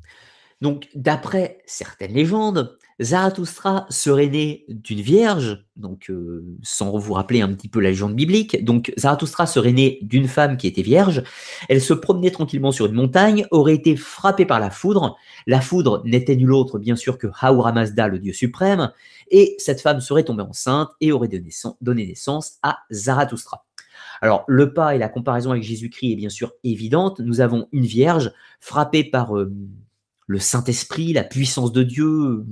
Donc, 0.60 0.88
d'après 0.94 1.62
certaines 1.66 2.12
légendes, 2.12 2.78
Zarathustra 3.00 3.86
serait 3.90 4.28
né 4.28 4.64
d'une 4.68 5.00
vierge, 5.00 5.64
donc 5.76 6.10
euh, 6.10 6.44
sans 6.62 6.98
vous 6.98 7.12
rappeler 7.12 7.40
un 7.40 7.52
petit 7.52 7.68
peu 7.68 7.80
la 7.80 7.90
légende 7.90 8.14
biblique. 8.14 8.64
Donc, 8.64 8.92
Zarathustra 8.98 9.46
serait 9.46 9.72
né 9.72 9.98
d'une 10.02 10.26
femme 10.26 10.56
qui 10.56 10.66
était 10.66 10.82
vierge. 10.82 11.22
Elle 11.68 11.80
se 11.80 11.94
promenait 11.94 12.32
tranquillement 12.32 12.72
sur 12.72 12.86
une 12.86 12.94
montagne, 12.94 13.46
aurait 13.52 13.74
été 13.74 13.94
frappée 13.94 14.46
par 14.46 14.58
la 14.58 14.70
foudre. 14.70 15.16
La 15.46 15.60
foudre 15.60 16.02
n'était 16.04 16.36
nulle 16.36 16.52
autre, 16.52 16.78
bien 16.78 16.96
sûr, 16.96 17.18
que 17.18 17.28
Haura 17.28 17.72
Mazda, 17.72 18.08
le 18.08 18.18
dieu 18.18 18.32
suprême. 18.32 18.90
Et 19.30 19.54
cette 19.58 19.80
femme 19.80 20.00
serait 20.00 20.24
tombée 20.24 20.42
enceinte 20.42 20.90
et 21.00 21.12
aurait 21.12 21.28
donné 21.80 22.06
naissance 22.06 22.58
à 22.62 22.78
Zarathustra. 22.90 23.64
Alors, 24.20 24.44
le 24.48 24.72
pas 24.72 24.94
et 24.96 24.98
la 24.98 25.08
comparaison 25.08 25.52
avec 25.52 25.62
Jésus-Christ 25.62 26.12
est 26.12 26.16
bien 26.16 26.28
sûr 26.28 26.52
évidente. 26.64 27.20
Nous 27.20 27.40
avons 27.40 27.68
une 27.72 27.86
vierge 27.86 28.32
frappée 28.60 29.04
par 29.04 29.36
euh, 29.36 29.52
le 30.28 30.38
Saint-Esprit, 30.38 31.12
la 31.12 31.24
puissance 31.24 31.72
de 31.72 31.82
Dieu, 31.82 32.44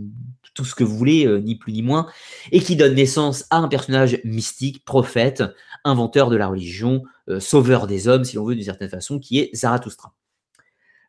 tout 0.54 0.64
ce 0.64 0.74
que 0.74 0.82
vous 0.82 0.96
voulez, 0.96 1.26
euh, 1.26 1.38
ni 1.38 1.54
plus 1.54 1.72
ni 1.72 1.82
moins, 1.82 2.08
et 2.50 2.60
qui 2.60 2.74
donne 2.74 2.94
naissance 2.94 3.44
à 3.50 3.58
un 3.58 3.68
personnage 3.68 4.18
mystique, 4.24 4.84
prophète, 4.84 5.44
inventeur 5.84 6.30
de 6.30 6.36
la 6.36 6.48
religion, 6.48 7.04
euh, 7.28 7.38
sauveur 7.38 7.86
des 7.86 8.08
hommes, 8.08 8.24
si 8.24 8.36
l'on 8.36 8.44
veut 8.44 8.54
d'une 8.54 8.64
certaine 8.64 8.88
façon, 8.88 9.20
qui 9.20 9.38
est 9.38 9.54
Zarathustra. 9.54 10.14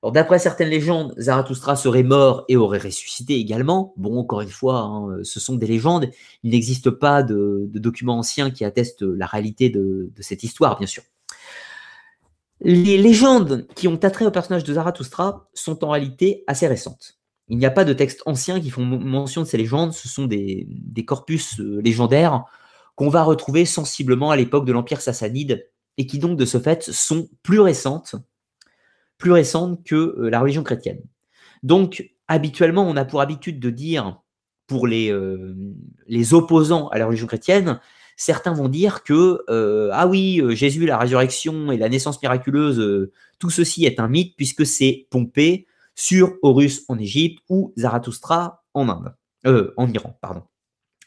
Alors, 0.03 0.11
d'après 0.11 0.39
certaines 0.39 0.69
légendes, 0.69 1.15
Zarathustra 1.17 1.75
serait 1.75 2.03
mort 2.03 2.43
et 2.49 2.57
aurait 2.57 2.77
ressuscité 2.77 3.39
également. 3.39 3.93
Bon, 3.97 4.19
encore 4.19 4.41
une 4.41 4.49
fois, 4.49 4.81
hein, 4.81 5.23
ce 5.23 5.39
sont 5.39 5.55
des 5.55 5.65
légendes. 5.65 6.09
Il 6.43 6.51
n'existe 6.51 6.91
pas 6.91 7.23
de, 7.23 7.67
documents 7.73 8.19
anciens 8.19 8.51
qui 8.51 8.63
attestent 8.63 9.01
la 9.01 9.25
réalité 9.25 9.69
de 9.69 10.11
cette 10.19 10.43
histoire, 10.43 10.77
bien 10.77 10.85
sûr. 10.85 11.03
Les 12.61 12.97
légendes 12.97 13.67
qui 13.75 13.87
ont 13.87 13.97
attrait 13.97 14.25
au 14.25 14.31
personnage 14.31 14.63
de 14.63 14.73
Zarathustra 14.73 15.47
sont 15.53 15.83
en 15.83 15.89
réalité 15.89 16.43
assez 16.47 16.67
récentes. 16.67 17.17
Il 17.49 17.57
n'y 17.57 17.65
a 17.65 17.71
pas 17.71 17.85
de 17.85 17.93
textes 17.93 18.23
anciens 18.25 18.59
qui 18.59 18.69
font 18.69 18.83
mention 18.83 19.41
de 19.41 19.47
ces 19.47 19.57
légendes, 19.57 19.93
ce 19.93 20.07
sont 20.07 20.25
des, 20.25 20.67
corpus 21.05 21.59
euh, 21.59 21.79
légendaires 21.81 22.45
qu'on 22.95 23.09
va 23.09 23.23
retrouver 23.23 23.65
sensiblement 23.65 24.31
à 24.31 24.35
l'époque 24.35 24.65
de 24.65 24.71
l'Empire 24.71 25.01
sassanide 25.01 25.69
et 25.97 26.07
qui 26.07 26.19
donc 26.19 26.37
de 26.37 26.45
ce 26.45 26.59
fait 26.59 26.83
sont 26.91 27.29
plus 27.43 27.59
récentes, 27.59 28.15
plus 29.17 29.31
récentes 29.31 29.83
que 29.85 29.95
euh, 29.95 30.29
la 30.29 30.39
religion 30.41 30.63
chrétienne. 30.63 31.01
Donc 31.63 32.11
habituellement, 32.27 32.83
on 32.83 32.97
a 32.97 33.05
pour 33.05 33.21
habitude 33.21 33.59
de 33.59 33.69
dire 33.69 34.19
pour 34.65 34.87
les, 34.87 35.11
euh, 35.11 35.55
les 36.07 36.33
opposants 36.33 36.89
à 36.89 36.97
la 36.97 37.05
religion 37.05 37.27
chrétienne, 37.27 37.79
Certains 38.19 38.53
vont 38.53 38.67
dire 38.67 39.03
que, 39.03 39.43
euh, 39.47 39.91
ah 39.93 40.07
oui, 40.07 40.41
euh, 40.41 40.55
Jésus, 40.55 40.87
la 40.87 40.97
résurrection 40.97 41.71
et 41.71 41.77
la 41.77 41.87
naissance 41.87 42.19
miraculeuse, 42.19 42.79
euh, 42.79 43.11
tout 43.37 43.51
ceci 43.51 43.85
est 43.85 43.99
un 43.99 44.07
mythe 44.07 44.35
puisque 44.35 44.65
c'est 44.65 45.05
pompé 45.11 45.67
sur 45.93 46.33
Horus 46.41 46.83
en 46.87 46.97
Égypte 46.97 47.43
ou 47.47 47.73
Zarathustra 47.77 48.63
en 48.73 48.89
Inde, 48.89 49.15
en 49.77 49.87
Iran, 49.93 50.17
pardon. 50.19 50.43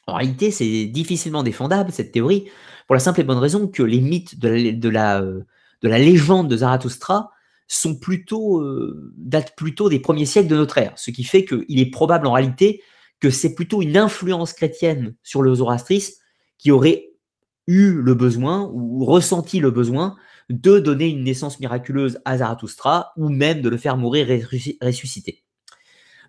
En 0.06 0.14
réalité, 0.14 0.50
c'est 0.52 0.86
difficilement 0.86 1.42
défendable, 1.42 1.92
cette 1.92 2.12
théorie, 2.12 2.48
pour 2.86 2.94
la 2.94 3.00
simple 3.00 3.20
et 3.20 3.24
bonne 3.24 3.38
raison 3.38 3.66
que 3.68 3.82
les 3.82 4.00
mythes 4.00 4.38
de 4.38 4.48
la, 4.48 4.72
de 4.72 4.88
la, 4.88 5.20
de 5.20 5.88
la 5.88 5.98
légende 5.98 6.48
de 6.48 6.56
Zarathustra 6.56 7.30
sont 7.68 7.98
plutôt, 7.98 8.64
datent 9.16 9.54
plutôt 9.56 9.88
des 9.88 10.00
premiers 10.00 10.26
siècles 10.26 10.48
de 10.48 10.56
notre 10.56 10.78
ère, 10.78 10.92
ce 10.96 11.12
qui 11.12 11.22
fait 11.22 11.44
qu'il 11.44 11.78
est 11.78 11.90
probable 11.90 12.26
en 12.26 12.32
réalité 12.32 12.82
que 13.20 13.30
c'est 13.30 13.54
plutôt 13.54 13.82
une 13.82 13.96
influence 13.96 14.52
chrétienne 14.52 15.14
sur 15.22 15.42
le 15.42 15.54
zoroastrisme 15.54 16.19
qui 16.60 16.70
aurait 16.70 17.10
eu 17.66 18.02
le 18.02 18.14
besoin 18.14 18.70
ou 18.72 19.04
ressenti 19.06 19.60
le 19.60 19.70
besoin 19.70 20.16
de 20.50 20.78
donner 20.78 21.08
une 21.08 21.24
naissance 21.24 21.58
miraculeuse 21.58 22.20
à 22.26 22.38
Zarathustra 22.38 23.12
ou 23.16 23.30
même 23.30 23.62
de 23.62 23.68
le 23.70 23.78
faire 23.78 23.96
mourir 23.96 24.26
ressuscité. 24.82 25.44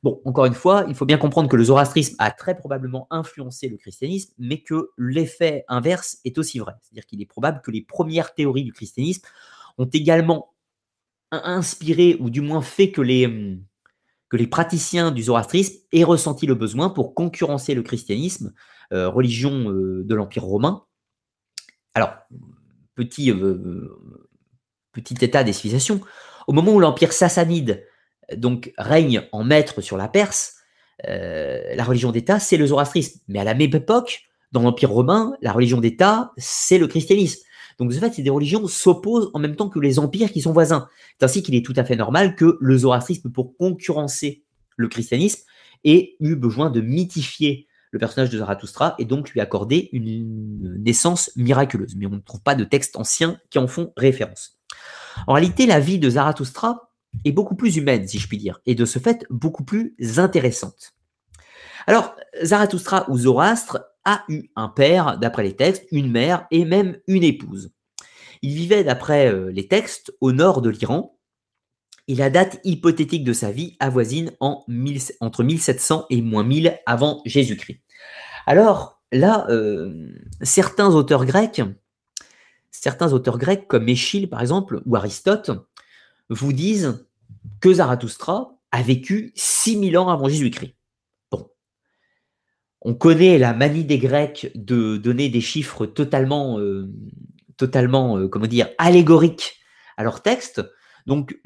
Bon, 0.03 0.21
encore 0.25 0.45
une 0.45 0.53
fois, 0.53 0.86
il 0.88 0.95
faut 0.95 1.05
bien 1.05 1.17
comprendre 1.17 1.49
que 1.49 1.55
le 1.57 1.65
zoroastrisme 1.65 2.15
a 2.17 2.32
très 2.32 2.55
probablement 2.55 3.07
influencé 3.11 3.67
le 3.67 3.77
christianisme, 3.77 4.34
mais 4.39 4.61
que 4.61 4.89
l'effet 4.97 5.65
inverse 5.67 6.19
est 6.23 6.38
aussi 6.38 6.59
vrai. 6.59 6.73
C'est-à-dire 6.82 7.05
qu'il 7.05 7.21
est 7.21 7.25
probable 7.25 7.61
que 7.61 7.69
les 7.69 7.82
premières 7.82 8.34
théories 8.34 8.63
du 8.63 8.73
christianisme 8.73 9.27
ont 9.77 9.86
également 9.86 10.53
inspiré, 11.32 12.17
ou 12.19 12.29
du 12.29 12.41
moins 12.41 12.61
fait 12.61 12.91
que 12.91 13.01
les, 13.01 13.59
que 14.29 14.38
les 14.38 14.47
praticiens 14.47 15.11
du 15.11 15.23
zoroastrisme 15.23 15.75
aient 15.91 16.03
ressenti 16.03 16.47
le 16.47 16.55
besoin 16.55 16.89
pour 16.89 17.13
concurrencer 17.13 17.75
le 17.75 17.84
christianisme 17.84 18.53
religion 18.92 19.72
euh, 19.72 20.04
de 20.04 20.16
l'Empire 20.16 20.44
romain. 20.44 20.84
Alors, 21.94 22.14
petit, 22.96 23.32
euh, 23.32 23.98
petit 24.92 25.16
état 25.22 25.44
des 25.44 25.54
civilisations, 25.54 26.02
au 26.48 26.54
moment 26.54 26.74
où 26.74 26.80
l'Empire 26.80 27.14
sassanide 27.14 27.86
donc, 28.36 28.74
règne 28.78 29.24
en 29.32 29.44
maître 29.44 29.82
sur 29.82 29.98
la 29.98 30.08
Perse, 30.08 30.56
la 31.04 31.84
religion 31.84 32.12
d'État, 32.12 32.39
c'est 32.39 32.58
le 32.58 32.68
zoroastrisme. 32.68 33.20
Mais 33.28 33.39
à 33.39 33.44
la 33.44 33.56
même 33.56 33.74
époque, 33.74 34.22
dans 34.52 34.62
l'Empire 34.62 34.92
romain, 34.92 35.34
la 35.42 35.52
religion 35.52 35.82
d'État, 35.82 36.32
c'est 36.38 36.78
le 36.78 36.88
christianisme. 36.88 37.42
Donc, 37.80 37.89
de 37.89 37.96
fait, 37.96 38.14
ces 38.14 38.22
des 38.22 38.30
religions 38.30 38.68
s'opposent 38.68 39.32
en 39.34 39.39
même 39.39 39.56
temps 39.56 39.68
que 39.68 39.80
les 39.80 39.98
empires 39.98 40.32
qui 40.32 40.42
sont 40.42 40.54
voisins. 40.54 40.88
C'est 41.18 41.26
ainsi 41.26 41.42
qu'il 41.42 41.56
est 41.56 41.66
tout 41.66 41.74
à 41.76 41.84
fait 41.84 41.96
normal 41.96 42.36
que 42.36 42.58
le 42.60 42.78
zoroastrisme, 42.78 43.32
pour 43.32 43.58
concurrencer 43.58 44.44
le 44.78 44.88
christianisme, 44.88 45.42
ait 45.84 46.16
eu 46.20 46.36
besoin 46.36 46.70
de 46.70 46.82
mythifier 46.82 47.68
le 47.92 48.00
personnage 48.00 48.30
de 48.30 48.38
Zarathustra 48.39 48.96
et 48.98 49.06
donc 49.06 49.32
lui 49.32 49.42
accorder 49.42 49.89
une 49.92 50.78
naissance 50.82 51.32
miraculeuse. 51.36 51.96
Mais 51.96 52.08
on 52.08 52.12
ne 52.12 52.20
trouve 52.20 52.42
pas 52.42 52.56
de 52.56 52.64
textes 52.64 52.96
anciens 52.96 53.39
qui 53.50 53.60
en 53.60 53.68
font 53.68 53.94
référence. 53.98 54.58
En 55.28 55.34
réalité, 55.34 55.66
la 55.66 55.80
vie 55.80 56.00
de 56.00 56.10
Zarathustra 56.10 56.89
est 57.26 57.34
beaucoup 57.34 57.56
plus 57.56 57.76
humaine, 57.76 58.08
si 58.08 58.18
je 58.18 58.28
puis 58.28 58.38
dire, 58.38 58.60
et 58.66 58.76
de 58.76 58.86
ce 58.86 59.00
fait 59.00 59.26
beaucoup 59.30 59.66
plus 59.66 59.96
intéressante. 60.18 60.94
Alors, 61.88 62.16
Zarathustra 62.42 63.06
ou 63.10 63.18
Zoroastre 63.18 63.80
a 64.06 64.24
eu 64.30 64.50
un 64.56 64.70
père, 64.70 65.18
d'après 65.18 65.44
les 65.44 65.56
textes, 65.56 65.86
une 65.92 66.10
mère 66.10 66.48
et 66.52 66.64
même 66.64 66.98
une 67.08 67.24
épouse. 67.24 67.72
Il 68.42 68.54
vivait, 68.54 68.84
d'après 68.84 69.32
euh, 69.32 69.52
les 69.52 69.68
textes, 69.68 70.14
au 70.22 70.32
nord 70.32 70.62
de 70.62 70.70
l'Iran, 70.70 71.18
et 72.12 72.16
la 72.16 72.30
date 72.30 72.59
hypothétique 72.66 73.24
de 73.24 73.32
sa 73.32 73.51
vie 73.51 73.78
avoisine 73.80 74.34
en 74.41 74.66
entre 75.22 75.43
1700 75.45 76.07
et 76.09 76.22
moins 76.22 76.43
1000 76.43 76.78
avant 76.86 77.22
Jésus-Christ. 77.24 77.80
Alors 78.45 79.01
là, 79.14 79.45
euh, 79.49 80.09
certains 80.41 80.93
auteurs 80.93 81.26
grecs, 81.26 81.62
certains 82.70 83.14
auteurs 83.14 83.38
grecs 83.38 83.66
comme 83.66 83.88
Échille 83.88 84.28
par 84.28 84.41
exemple 84.41 84.82
ou 84.86 84.97
Aristote, 84.97 85.51
vous 86.30 86.51
disent 86.51 87.07
que 87.62 87.72
Zarathustra 87.72 88.57
a 88.72 88.82
vécu 88.82 89.32
6000 89.36 89.97
ans 89.97 90.09
avant 90.09 90.28
Jésus-Christ. 90.28 90.76
Bon. 91.32 91.49
On 92.82 92.93
connaît 92.93 93.38
la 93.38 93.53
manie 93.53 93.86
des 93.86 93.99
Grecs 93.99 94.51
de 94.53 94.97
donner 94.97 95.30
des 95.30 95.39
chiffres 95.39 95.86
totalement, 95.86 96.59
euh, 96.59 96.91
totalement 97.55 98.18
euh, 98.18 98.30
allégoriques 98.80 99.62
à 99.95 100.03
leur 100.03 100.22
texte. 100.22 100.62
Donc, 101.08 101.39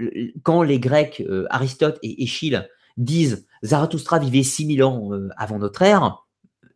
quand 0.43 0.63
les 0.63 0.79
Grecs, 0.79 1.23
euh, 1.27 1.45
Aristote 1.49 1.99
et 2.03 2.23
Échille, 2.23 2.67
disent 2.97 3.45
Zarathustra 3.63 4.19
vivait 4.19 4.43
6000 4.43 4.83
ans 4.83 5.13
euh, 5.13 5.29
avant 5.37 5.59
notre 5.59 5.81
ère, 5.81 6.25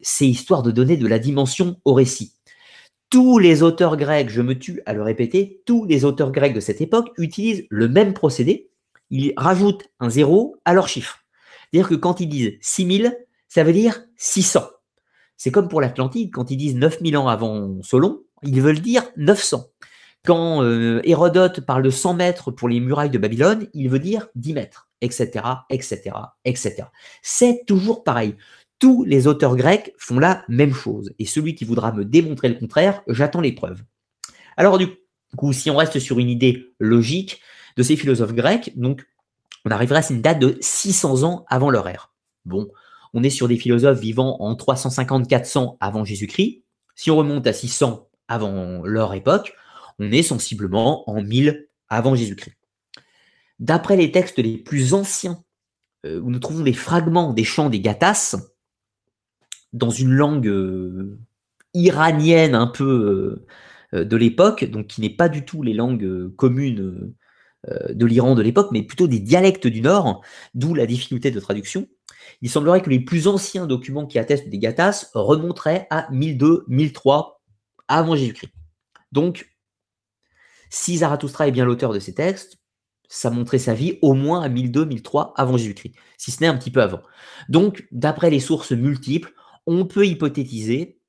c'est 0.02 0.28
histoire 0.28 0.64
de 0.64 0.72
donner 0.72 0.98
de 0.98 1.08
la 1.08 1.20
dimension 1.20 1.78
au 1.86 1.94
récit. 1.94 2.34
Tous 3.10 3.40
les 3.40 3.64
auteurs 3.64 3.98
grecs, 3.98 4.30
je 4.30 4.42
me 4.42 4.58
tue 4.58 4.82
à 4.86 4.94
le 4.94 5.02
répéter, 5.02 5.62
tous 5.66 5.86
les 5.86 6.06
auteurs 6.06 6.32
grecs 6.32 6.54
de 6.54 6.60
cette 6.60 6.82
époque 6.82 7.10
utilisent 7.18 7.66
le 7.70 7.88
même 7.88 8.14
procédé. 8.14 8.70
Ils 9.10 9.34
rajoutent 9.36 9.90
un 10.00 10.10
zéro 10.10 10.58
à 10.64 10.74
leur 10.74 10.88
chiffre. 10.88 11.20
C'est-à-dire 11.72 11.90
que 11.90 11.96
quand 11.96 12.20
ils 12.20 12.30
disent 12.30 12.54
6000, 12.62 13.18
ça 13.48 13.64
veut 13.64 13.74
dire 13.74 14.04
600. 14.18 14.70
C'est 15.38 15.52
comme 15.52 15.70
pour 15.70 15.82
l'Atlantide, 15.82 16.32
quand 16.32 16.52
ils 16.52 16.58
disent 16.58 16.76
9000 16.76 17.18
ans 17.18 17.28
avant 17.28 17.82
Solon, 17.82 18.22
ils 18.44 18.62
veulent 18.62 18.82
dire 18.82 19.04
900. 19.18 19.66
Quand 20.26 20.64
euh, 20.64 21.02
Hérodote 21.06 21.62
parle 21.62 21.84
de 21.84 21.90
100 21.90 22.14
mètres 22.16 22.52
pour 22.52 22.68
les 22.68 22.80
murailles 22.80 23.10
de 23.10 23.18
Babylone, 23.18 23.68
il 23.74 23.90
veut 23.90 24.00
dire 24.00 24.28
10 24.36 24.54
mètres, 24.54 24.90
etc., 25.02 25.46
etc., 25.70 26.12
etc. 26.46 26.84
C'est 27.22 27.64
toujours 27.66 28.04
pareil. 28.04 28.36
Tous 28.80 29.04
les 29.04 29.28
auteurs 29.28 29.56
grecs 29.56 29.94
font 29.98 30.20
la 30.20 30.44
même 30.48 30.74
chose. 30.74 31.12
Et 31.20 31.26
celui 31.26 31.56
qui 31.56 31.66
voudra 31.66 31.92
me 31.92 32.06
démontrer 32.06 32.50
le 32.50 32.56
contraire, 32.56 33.02
j'attends 33.08 33.42
les 33.42 33.54
preuves. 33.54 33.82
Alors 34.58 34.78
du 34.78 34.88
coup, 35.38 35.54
si 35.54 35.70
on 35.70 35.78
reste 35.78 36.00
sur 36.00 36.20
une 36.20 36.30
idée 36.30 36.74
logique 36.80 37.42
de 37.78 37.84
ces 37.84 37.96
philosophes 37.96 38.34
grecs, 38.34 38.78
donc 38.78 39.06
on 39.66 39.72
arrivera 39.72 40.00
à 40.00 40.10
une 40.10 40.22
date 40.22 40.40
de 40.40 40.58
600 40.62 41.24
ans 41.24 41.46
avant 41.48 41.70
leur 41.70 41.88
ère. 41.88 42.14
Bon, 42.46 42.70
on 43.14 43.24
est 43.24 43.30
sur 43.30 43.48
des 43.48 43.58
philosophes 43.58 44.00
vivant 44.00 44.38
en 44.40 44.54
350-400 44.56 45.78
avant 45.80 46.04
Jésus-Christ. 46.04 46.64
Si 46.96 47.12
on 47.12 47.18
remonte 47.18 47.48
à 47.48 47.54
600 47.54 48.10
avant 48.28 48.82
leur 48.84 49.14
époque, 49.14 49.54
on 50.00 50.12
est 50.12 50.24
sensiblement 50.24 51.10
en 51.10 51.22
1000 51.22 51.68
avant 51.90 52.16
Jésus-Christ. 52.16 52.56
D'après 53.60 53.98
les 53.98 54.12
textes 54.12 54.40
les 54.40 54.58
plus 54.58 54.94
anciens, 54.94 55.44
euh, 56.06 56.20
où 56.22 56.32
nous 56.32 56.40
trouvons 56.40 56.64
des 56.64 56.74
fragments 56.74 57.34
des 57.34 57.44
chants 57.44 57.70
des 57.70 57.82
Gathas, 57.82 58.38
dans 59.74 59.90
une 59.90 60.12
langue 60.12 60.48
euh, 60.48 61.20
iranienne 61.74 62.56
un 62.56 62.68
peu 62.68 63.46
euh, 63.94 64.06
de 64.06 64.16
l'époque, 64.16 64.64
donc 64.64 64.88
qui 64.88 65.02
n'est 65.02 65.10
pas 65.10 65.30
du 65.30 65.44
tout 65.44 65.62
les 65.62 65.74
langues 65.74 66.34
communes 66.36 67.14
de 67.68 68.06
l'Iran 68.06 68.36
de 68.36 68.42
l'époque, 68.42 68.70
mais 68.72 68.84
plutôt 68.84 69.08
des 69.08 69.20
dialectes 69.20 69.68
du 69.68 69.82
Nord, 69.82 70.24
d'où 70.54 70.74
la 70.74 70.86
difficulté 70.86 71.30
de 71.30 71.40
traduction. 71.42 71.88
Il 72.42 72.50
semblerait 72.50 72.82
que 72.82 72.90
les 72.90 73.02
plus 73.02 73.28
anciens 73.28 73.68
documents 73.68 74.06
qui 74.06 74.18
attestent 74.18 74.48
des 74.48 74.60
Gathas 74.60 75.10
remonteraient 75.14 75.88
à 75.90 76.10
1002-1003 76.12 77.40
avant 77.90 78.16
Jésus-Christ. 78.16 78.54
Donc, 79.12 79.50
si 80.70 80.98
Zarathustra 80.98 81.48
est 81.48 81.52
bien 81.52 81.66
l'auteur 81.66 81.94
de 81.94 82.00
ces 82.00 82.14
textes, 82.14 82.58
ça 83.08 83.32
montrait 83.32 83.60
sa 83.60 83.74
vie 83.74 83.98
au 84.02 84.14
moins 84.14 84.42
à 84.42 84.50
1002-1003 84.50 85.34
avant 85.36 85.58
Jésus-Christ, 85.58 85.96
si 86.18 86.32
ce 86.32 86.42
n'est 86.42 86.48
un 86.48 86.58
petit 86.58 86.72
peu 86.72 86.82
avant. 86.82 87.02
Donc, 87.50 87.88
d'après 87.92 88.30
les 88.30 88.40
sources 88.40 88.72
multiples, 88.72 89.34
on 89.66 89.86
peut 89.86 90.06
hypothétiser, 90.06 91.00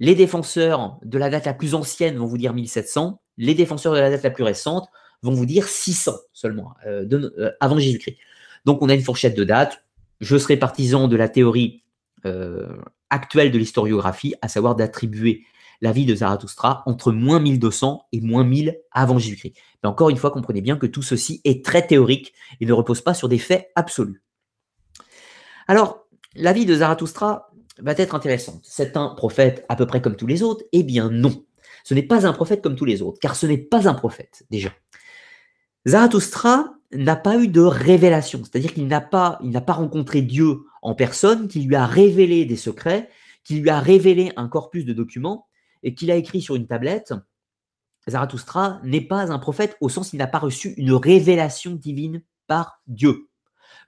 les 0.00 0.14
défenseurs 0.14 0.98
de 1.04 1.18
la 1.18 1.30
date 1.30 1.44
la 1.44 1.54
plus 1.54 1.74
ancienne 1.74 2.16
vont 2.16 2.26
vous 2.26 2.38
dire 2.38 2.54
1700, 2.54 3.20
les 3.36 3.54
défenseurs 3.54 3.94
de 3.94 4.00
la 4.00 4.10
date 4.10 4.22
la 4.22 4.30
plus 4.30 4.44
récente 4.44 4.88
vont 5.22 5.32
vous 5.32 5.46
dire 5.46 5.68
600 5.68 6.12
seulement, 6.32 6.74
euh, 6.86 7.06
euh, 7.12 7.52
avant 7.60 7.78
Jésus-Christ. 7.78 8.16
Donc, 8.64 8.82
on 8.82 8.88
a 8.88 8.94
une 8.94 9.02
fourchette 9.02 9.36
de 9.36 9.44
date. 9.44 9.84
Je 10.20 10.36
serai 10.36 10.56
partisan 10.56 11.06
de 11.06 11.16
la 11.16 11.28
théorie 11.28 11.82
euh, 12.24 12.76
actuelle 13.10 13.50
de 13.50 13.58
l'historiographie, 13.58 14.34
à 14.40 14.48
savoir 14.48 14.74
d'attribuer 14.74 15.44
la 15.82 15.92
vie 15.92 16.06
de 16.06 16.14
Zarathustra 16.14 16.82
entre 16.86 17.12
moins 17.12 17.40
1200 17.40 18.06
et 18.12 18.20
moins 18.20 18.44
1000 18.44 18.80
avant 18.92 19.18
Jésus-Christ. 19.18 19.54
Mais 19.82 19.88
encore 19.88 20.08
une 20.08 20.16
fois, 20.16 20.30
comprenez 20.30 20.62
bien 20.62 20.76
que 20.76 20.86
tout 20.86 21.02
ceci 21.02 21.42
est 21.44 21.64
très 21.64 21.86
théorique 21.86 22.32
et 22.60 22.66
ne 22.66 22.72
repose 22.72 23.02
pas 23.02 23.14
sur 23.14 23.28
des 23.28 23.38
faits 23.38 23.70
absolus. 23.74 24.22
Alors, 25.66 26.06
la 26.34 26.52
vie 26.52 26.66
de 26.66 26.76
Zarathustra 26.76 27.50
va 27.78 27.92
être 27.96 28.14
intéressante. 28.14 28.60
C'est 28.62 28.96
un 28.96 29.08
prophète 29.08 29.66
à 29.68 29.76
peu 29.76 29.86
près 29.86 30.00
comme 30.00 30.16
tous 30.16 30.26
les 30.26 30.42
autres? 30.42 30.64
Eh 30.72 30.84
bien 30.84 31.10
non. 31.10 31.44
Ce 31.84 31.94
n'est 31.94 32.02
pas 32.02 32.26
un 32.26 32.32
prophète 32.32 32.62
comme 32.62 32.76
tous 32.76 32.84
les 32.84 33.02
autres, 33.02 33.18
car 33.20 33.34
ce 33.34 33.46
n'est 33.46 33.58
pas 33.58 33.88
un 33.88 33.94
prophète, 33.94 34.44
déjà. 34.50 34.70
Zarathustra 35.84 36.74
n'a 36.92 37.16
pas 37.16 37.38
eu 37.38 37.48
de 37.48 37.60
révélation, 37.60 38.42
c'est-à-dire 38.44 38.72
qu'il 38.72 38.86
n'a 38.86 39.00
pas, 39.00 39.40
pas 39.66 39.72
rencontré 39.72 40.22
Dieu 40.22 40.60
en 40.80 40.94
personne, 40.94 41.48
qui 41.48 41.62
lui 41.62 41.74
a 41.74 41.86
révélé 41.86 42.44
des 42.44 42.56
secrets, 42.56 43.08
qui 43.42 43.56
lui 43.56 43.70
a 43.70 43.80
révélé 43.80 44.30
un 44.36 44.46
corpus 44.46 44.84
de 44.84 44.92
documents, 44.92 45.48
et 45.82 45.94
qu'il 45.94 46.10
a 46.10 46.16
écrit 46.16 46.40
sur 46.40 46.56
une 46.56 46.66
tablette, 46.66 47.12
Zarathustra 48.08 48.80
n'est 48.82 49.00
pas 49.00 49.32
un 49.32 49.38
prophète 49.38 49.76
au 49.80 49.88
sens 49.88 50.10
qu'il 50.10 50.18
n'a 50.18 50.26
pas 50.26 50.38
reçu 50.38 50.74
une 50.76 50.92
révélation 50.92 51.72
divine 51.72 52.22
par 52.46 52.80
Dieu. 52.86 53.28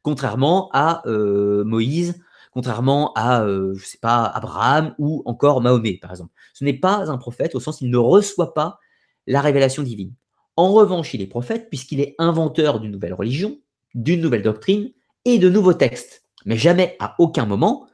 Contrairement 0.03 0.70
à 0.72 1.03
euh, 1.07 1.64
Moïse, 1.64 2.20
contrairement 2.53 3.12
à, 3.14 3.42
euh, 3.42 3.74
sais 3.78 3.99
pas, 3.99 4.24
Abraham 4.24 4.95
ou 4.99 5.22
encore 5.26 5.61
Mahomet, 5.61 5.99
par 6.01 6.12
exemple. 6.12 6.32
Ce 6.53 6.64
n'est 6.64 6.78
pas 6.78 7.11
un 7.11 7.18
prophète 7.18 7.55
au 7.55 7.61
sens 7.61 7.78
qu'il 7.78 7.90
ne 7.90 7.97
reçoit 7.97 8.55
pas 8.55 8.78
la 9.26 9.40
révélation 9.40 9.82
divine. 9.82 10.14
En 10.57 10.72
revanche, 10.72 11.14
il 11.14 11.22
est 11.22 11.26
prophète 11.26 11.68
puisqu'il 11.68 12.01
est 12.01 12.14
inventeur 12.18 12.78
d'une 12.78 12.92
nouvelle 12.92 13.14
religion, 13.14 13.59
d'une 13.95 14.20
nouvelle 14.20 14.42
doctrine 14.42 14.92
et 15.24 15.38
de 15.38 15.49
nouveaux 15.49 15.74
textes. 15.74 16.24
Mais 16.45 16.57
jamais, 16.57 16.97
à 17.01 17.16
aucun 17.18 17.47
moment, 17.47 17.88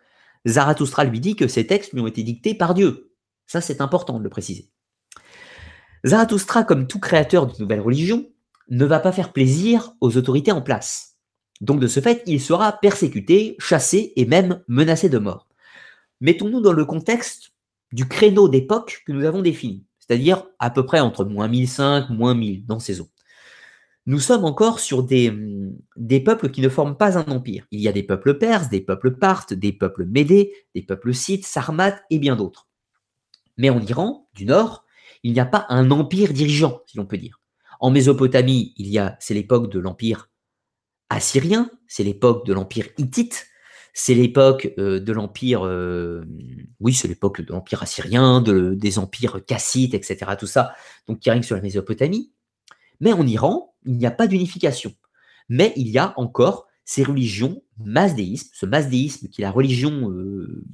Zarathustra 0.46 1.04
lui 1.04 1.20
dit 1.20 1.36
que 1.36 1.48
ces 1.48 1.66
textes 1.66 1.92
lui 1.92 2.00
ont 2.00 2.06
été 2.06 2.22
dictés 2.22 2.54
par 2.54 2.74
Dieu. 2.74 3.09
Ça, 3.50 3.60
c'est 3.60 3.80
important 3.80 4.16
de 4.20 4.22
le 4.22 4.30
préciser. 4.30 4.70
Zarathustra, 6.04 6.62
comme 6.62 6.86
tout 6.86 7.00
créateur 7.00 7.48
d'une 7.48 7.64
nouvelle 7.64 7.80
religion, 7.80 8.28
ne 8.68 8.84
va 8.84 9.00
pas 9.00 9.10
faire 9.10 9.32
plaisir 9.32 9.92
aux 10.00 10.16
autorités 10.16 10.52
en 10.52 10.62
place. 10.62 11.16
Donc 11.60 11.80
de 11.80 11.88
ce 11.88 11.98
fait, 11.98 12.22
il 12.26 12.40
sera 12.40 12.70
persécuté, 12.70 13.56
chassé 13.58 14.12
et 14.14 14.24
même 14.24 14.62
menacé 14.68 15.08
de 15.08 15.18
mort. 15.18 15.48
Mettons-nous 16.20 16.60
dans 16.60 16.72
le 16.72 16.84
contexte 16.84 17.50
du 17.90 18.06
créneau 18.06 18.48
d'époque 18.48 19.02
que 19.04 19.10
nous 19.10 19.24
avons 19.24 19.42
défini, 19.42 19.84
c'est-à-dire 19.98 20.44
à 20.60 20.70
peu 20.70 20.86
près 20.86 21.00
entre 21.00 21.24
moins 21.24 21.48
1005, 21.48 22.08
moins 22.08 22.36
1000 22.36 22.66
dans 22.66 22.78
ces 22.78 23.00
eaux. 23.00 23.10
Nous 24.06 24.20
sommes 24.20 24.44
encore 24.44 24.78
sur 24.78 25.02
des, 25.02 25.36
des 25.96 26.20
peuples 26.20 26.50
qui 26.52 26.60
ne 26.60 26.68
forment 26.68 26.96
pas 26.96 27.18
un 27.18 27.24
empire. 27.24 27.66
Il 27.72 27.80
y 27.80 27.88
a 27.88 27.92
des 27.92 28.04
peuples 28.04 28.38
perses, 28.38 28.68
des 28.68 28.80
peuples 28.80 29.16
parthes, 29.16 29.54
des 29.54 29.72
peuples 29.72 30.06
médés, 30.06 30.52
des 30.76 30.82
peuples 30.82 31.12
scythes, 31.12 31.46
sarmates 31.46 32.00
et 32.10 32.20
bien 32.20 32.36
d'autres. 32.36 32.69
Mais 33.60 33.68
en 33.68 33.82
Iran 33.82 34.26
du 34.32 34.46
Nord, 34.46 34.86
il 35.22 35.34
n'y 35.34 35.40
a 35.40 35.44
pas 35.44 35.66
un 35.68 35.90
empire 35.90 36.32
dirigeant, 36.32 36.80
si 36.86 36.96
l'on 36.96 37.04
peut 37.04 37.18
dire. 37.18 37.42
En 37.78 37.90
Mésopotamie, 37.90 38.72
il 38.78 38.88
y 38.88 38.98
a, 38.98 39.18
c'est 39.20 39.34
l'époque 39.34 39.70
de 39.70 39.78
l'empire 39.78 40.30
assyrien, 41.10 41.70
c'est 41.86 42.02
l'époque 42.02 42.46
de 42.46 42.54
l'empire 42.54 42.86
hittite, 42.96 43.48
c'est 43.92 44.14
l'époque 44.14 44.72
euh, 44.78 44.98
de 44.98 45.12
l'empire, 45.12 45.66
euh, 45.66 46.24
oui, 46.78 46.94
c'est 46.94 47.06
l'époque 47.06 47.42
de 47.42 47.52
l'empire 47.52 47.82
assyrien, 47.82 48.40
de, 48.40 48.72
des 48.72 48.98
empires 48.98 49.44
cassites, 49.44 49.92
etc. 49.92 50.32
Tout 50.38 50.46
ça, 50.46 50.72
donc 51.06 51.18
qui 51.18 51.28
règne 51.28 51.42
sur 51.42 51.54
la 51.54 51.60
Mésopotamie. 51.60 52.32
Mais 53.00 53.12
en 53.12 53.26
Iran, 53.26 53.74
il 53.84 53.98
n'y 53.98 54.06
a 54.06 54.10
pas 54.10 54.26
d'unification. 54.26 54.94
Mais 55.50 55.74
il 55.76 55.88
y 55.88 55.98
a 55.98 56.14
encore 56.16 56.66
ces 56.86 57.02
religions 57.02 57.62
masdéisme, 57.76 58.48
ce 58.54 58.64
masdéisme 58.64 59.28
qui 59.28 59.42
est 59.42 59.44
la 59.44 59.50
religion 59.50 60.10
euh, 60.10 60.64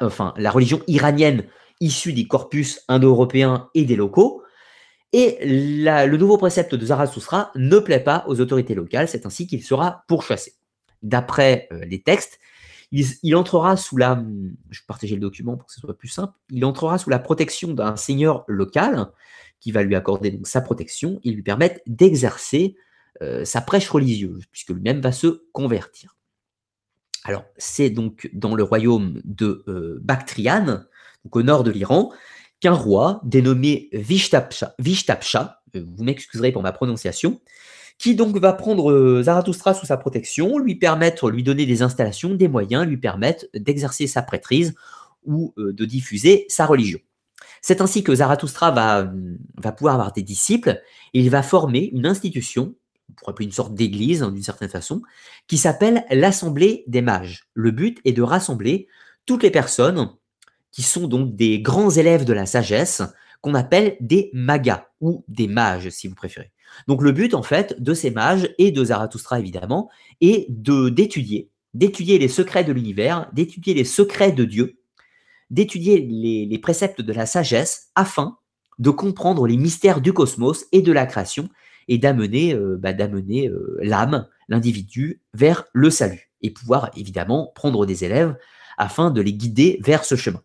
enfin, 0.00 0.34
la 0.36 0.50
religion 0.50 0.80
iranienne 0.86 1.44
issue 1.80 2.12
des 2.12 2.26
corpus 2.26 2.80
indo-européens 2.88 3.68
et 3.74 3.84
des 3.84 3.96
locaux. 3.96 4.42
Et 5.12 5.38
le 5.42 6.16
nouveau 6.16 6.36
précepte 6.36 6.74
de 6.74 6.86
Zarathustra 6.86 7.52
ne 7.54 7.78
plaît 7.78 8.00
pas 8.00 8.24
aux 8.26 8.40
autorités 8.40 8.74
locales, 8.74 9.08
c'est 9.08 9.24
ainsi 9.24 9.46
qu'il 9.46 9.62
sera 9.62 10.04
pourchassé. 10.08 10.54
D'après 11.02 11.68
euh, 11.72 11.84
les 11.84 12.02
textes, 12.02 12.38
il, 12.92 13.36
entrera 13.36 13.76
sous 13.76 13.96
la, 13.96 14.22
je 14.70 15.14
le 15.14 15.20
document 15.20 15.56
pour 15.56 15.66
que 15.66 15.72
ce 15.72 15.80
soit 15.80 15.96
plus 15.96 16.08
simple, 16.08 16.34
il 16.50 16.64
entrera 16.64 16.98
sous 16.98 17.10
la 17.10 17.18
protection 17.18 17.72
d'un 17.72 17.96
seigneur 17.96 18.44
local 18.46 19.10
qui 19.60 19.72
va 19.72 19.82
lui 19.82 19.96
accorder 19.96 20.30
donc 20.30 20.46
sa 20.46 20.60
protection 20.60 21.20
et 21.24 21.30
lui 21.30 21.42
permettre 21.42 21.80
d'exercer 21.86 22.76
euh, 23.22 23.44
sa 23.44 23.60
prêche 23.60 23.88
religieuse, 23.88 24.44
puisque 24.52 24.70
lui-même 24.70 25.00
va 25.00 25.12
se 25.12 25.44
convertir. 25.52 26.15
Alors, 27.26 27.44
c'est 27.58 27.90
donc 27.90 28.30
dans 28.32 28.54
le 28.54 28.62
royaume 28.62 29.20
de 29.24 29.64
euh, 29.66 29.98
Bactriane, 30.00 30.86
donc 31.24 31.34
au 31.34 31.42
nord 31.42 31.64
de 31.64 31.72
l'Iran, 31.72 32.12
qu'un 32.60 32.72
roi 32.72 33.20
dénommé 33.24 33.88
Vishtapsha, 33.92 35.60
euh, 35.74 35.84
vous 35.96 36.04
m'excuserez 36.04 36.52
pour 36.52 36.62
ma 36.62 36.70
prononciation, 36.70 37.40
qui 37.98 38.14
donc 38.14 38.36
va 38.36 38.52
prendre 38.52 38.92
euh, 38.92 39.24
Zarathustra 39.24 39.74
sous 39.74 39.86
sa 39.86 39.96
protection, 39.96 40.58
lui 40.58 40.76
permettre, 40.76 41.28
lui 41.28 41.42
donner 41.42 41.66
des 41.66 41.82
installations, 41.82 42.32
des 42.32 42.46
moyens, 42.46 42.86
lui 42.86 42.96
permettre 42.96 43.46
d'exercer 43.54 44.06
sa 44.06 44.22
prêtrise 44.22 44.76
ou 45.24 45.52
de 45.56 45.84
diffuser 45.84 46.46
sa 46.48 46.66
religion. 46.66 47.00
C'est 47.60 47.80
ainsi 47.80 48.04
que 48.04 48.14
Zarathustra 48.14 48.70
va, 48.70 49.12
va 49.56 49.72
pouvoir 49.72 49.94
avoir 49.94 50.12
des 50.12 50.22
disciples 50.22 50.80
et 51.14 51.18
il 51.20 51.30
va 51.30 51.42
former 51.42 51.90
une 51.92 52.06
institution 52.06 52.76
on 53.10 53.14
pourrait 53.14 53.32
appeler 53.32 53.46
une 53.46 53.52
sorte 53.52 53.74
d'église 53.74 54.22
hein, 54.22 54.30
d'une 54.30 54.42
certaine 54.42 54.68
façon, 54.68 55.02
qui 55.46 55.58
s'appelle 55.58 56.04
l'Assemblée 56.10 56.84
des 56.86 57.02
mages. 57.02 57.48
Le 57.54 57.70
but 57.70 57.98
est 58.04 58.12
de 58.12 58.22
rassembler 58.22 58.88
toutes 59.26 59.42
les 59.42 59.50
personnes 59.50 60.10
qui 60.72 60.82
sont 60.82 61.08
donc 61.08 61.34
des 61.36 61.60
grands 61.60 61.90
élèves 61.90 62.24
de 62.24 62.32
la 62.32 62.46
sagesse, 62.46 63.02
qu'on 63.40 63.54
appelle 63.54 63.96
des 64.00 64.30
magas 64.32 64.86
ou 65.00 65.24
des 65.28 65.46
mages 65.46 65.88
si 65.90 66.08
vous 66.08 66.14
préférez. 66.14 66.52
Donc 66.88 67.02
le 67.02 67.12
but 67.12 67.34
en 67.34 67.42
fait 67.42 67.80
de 67.80 67.94
ces 67.94 68.10
mages 68.10 68.52
et 68.58 68.72
de 68.72 68.84
Zarathustra 68.84 69.38
évidemment 69.38 69.88
est 70.20 70.46
de 70.50 70.88
d'étudier, 70.88 71.50
d'étudier 71.74 72.18
les 72.18 72.28
secrets 72.28 72.64
de 72.64 72.72
l'univers, 72.72 73.30
d'étudier 73.32 73.72
les 73.72 73.84
secrets 73.84 74.32
de 74.32 74.44
Dieu, 74.44 74.78
d'étudier 75.50 76.00
les, 76.00 76.44
les 76.44 76.58
préceptes 76.58 77.00
de 77.00 77.12
la 77.12 77.24
sagesse 77.24 77.90
afin 77.94 78.38
de 78.78 78.90
comprendre 78.90 79.46
les 79.46 79.56
mystères 79.56 80.00
du 80.00 80.12
cosmos 80.12 80.66
et 80.72 80.82
de 80.82 80.92
la 80.92 81.06
création 81.06 81.48
et 81.88 81.98
d'amener 81.98 82.54
euh, 82.54 82.76
bah, 82.78 82.92
euh, 82.98 83.76
l'âme, 83.80 84.26
l'individu, 84.48 85.20
vers 85.34 85.64
le 85.72 85.90
salut 85.90 86.30
et 86.42 86.50
pouvoir 86.50 86.90
évidemment 86.96 87.52
prendre 87.54 87.86
des 87.86 88.04
élèves 88.04 88.36
afin 88.78 89.10
de 89.10 89.20
les 89.20 89.32
guider 89.32 89.78
vers 89.82 90.04
ce 90.04 90.16
chemin. 90.16 90.42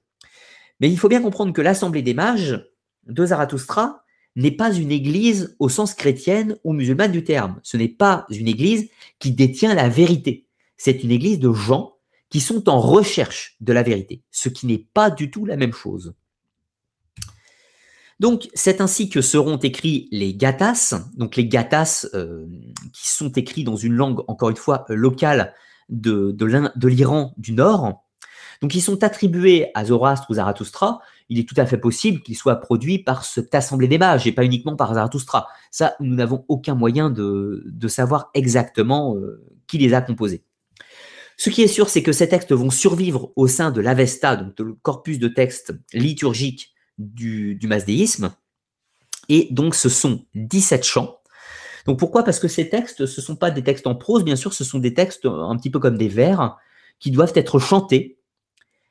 Mais 0.79 0.89
il 0.89 0.97
faut 0.97 1.09
bien 1.09 1.21
comprendre 1.21 1.53
que 1.53 1.61
l'Assemblée 1.61 2.01
des 2.01 2.13
mages 2.13 2.65
de 3.07 3.25
Zarathustra 3.25 4.03
n'est 4.35 4.51
pas 4.51 4.73
une 4.73 4.91
église 4.91 5.55
au 5.59 5.69
sens 5.69 5.93
chrétienne 5.93 6.57
ou 6.63 6.73
musulmane 6.73 7.11
du 7.11 7.23
terme. 7.23 7.59
Ce 7.63 7.77
n'est 7.77 7.89
pas 7.89 8.25
une 8.29 8.47
église 8.47 8.89
qui 9.19 9.31
détient 9.31 9.75
la 9.75 9.89
vérité. 9.89 10.47
C'est 10.77 11.03
une 11.03 11.11
église 11.11 11.39
de 11.39 11.51
gens 11.51 11.95
qui 12.29 12.39
sont 12.39 12.69
en 12.69 12.79
recherche 12.79 13.57
de 13.59 13.73
la 13.73 13.83
vérité, 13.83 14.23
ce 14.31 14.47
qui 14.47 14.65
n'est 14.65 14.87
pas 14.93 15.11
du 15.11 15.29
tout 15.29 15.45
la 15.45 15.57
même 15.57 15.73
chose. 15.73 16.15
Donc, 18.21 18.49
c'est 18.53 18.81
ainsi 18.81 19.09
que 19.09 19.19
seront 19.19 19.57
écrits 19.57 20.07
les 20.11 20.35
gathas, 20.35 20.93
donc 21.17 21.35
les 21.37 21.47
gathas 21.47 22.05
euh, 22.13 22.45
qui 22.93 23.09
sont 23.09 23.31
écrits 23.31 23.63
dans 23.63 23.75
une 23.75 23.93
langue, 23.93 24.19
encore 24.27 24.51
une 24.51 24.57
fois, 24.57 24.85
euh, 24.91 24.93
locale 24.93 25.55
de, 25.89 26.37
l'Iran 26.85 27.33
du 27.37 27.53
Nord. 27.53 28.03
Donc, 28.61 28.75
ils 28.75 28.81
sont 28.81 29.03
attribués 29.03 29.71
à 29.73 29.85
Zoroastre 29.85 30.29
ou 30.29 30.35
Zarathustra. 30.35 31.01
Il 31.29 31.39
est 31.39 31.49
tout 31.49 31.55
à 31.57 31.65
fait 31.65 31.79
possible 31.79 32.21
qu'ils 32.21 32.37
soient 32.37 32.57
produits 32.57 32.99
par 32.99 33.25
cette 33.25 33.55
assemblée 33.55 33.87
des 33.87 33.97
mages 33.97 34.27
et 34.27 34.31
pas 34.31 34.45
uniquement 34.45 34.75
par 34.75 34.93
Zarathustra. 34.93 35.47
Ça, 35.71 35.95
nous 35.99 36.13
n'avons 36.13 36.45
aucun 36.47 36.75
moyen 36.75 37.09
de, 37.09 37.87
savoir 37.87 38.29
exactement 38.35 39.15
euh, 39.15 39.43
qui 39.65 39.79
les 39.79 39.95
a 39.95 40.01
composés. 40.01 40.43
Ce 41.37 41.49
qui 41.49 41.63
est 41.63 41.67
sûr, 41.67 41.89
c'est 41.89 42.03
que 42.03 42.11
ces 42.11 42.29
textes 42.29 42.53
vont 42.53 42.69
survivre 42.69 43.33
au 43.35 43.47
sein 43.47 43.71
de 43.71 43.81
l'Avesta, 43.81 44.35
donc 44.35 44.59
le 44.59 44.73
corpus 44.73 45.17
de 45.17 45.27
textes 45.27 45.73
liturgiques 45.91 46.70
du, 47.01 47.59
masdéisme. 47.63 48.31
Et 49.29 49.47
donc, 49.51 49.75
ce 49.75 49.89
sont 49.89 50.25
17 50.35 50.83
chants. 50.83 51.17
Donc, 51.85 51.99
pourquoi? 51.99 52.23
Parce 52.23 52.39
que 52.39 52.47
ces 52.47 52.69
textes, 52.69 53.05
ce 53.05 53.21
ne 53.21 53.25
sont 53.25 53.35
pas 53.35 53.51
des 53.51 53.63
textes 53.63 53.87
en 53.87 53.95
prose, 53.95 54.23
bien 54.23 54.35
sûr, 54.35 54.53
ce 54.53 54.63
sont 54.63 54.79
des 54.79 54.93
textes 54.93 55.25
un 55.25 55.55
petit 55.57 55.69
peu 55.69 55.79
comme 55.79 55.97
des 55.97 56.09
vers 56.09 56.57
qui 56.99 57.11
doivent 57.11 57.33
être 57.35 57.59
chantés 57.59 58.19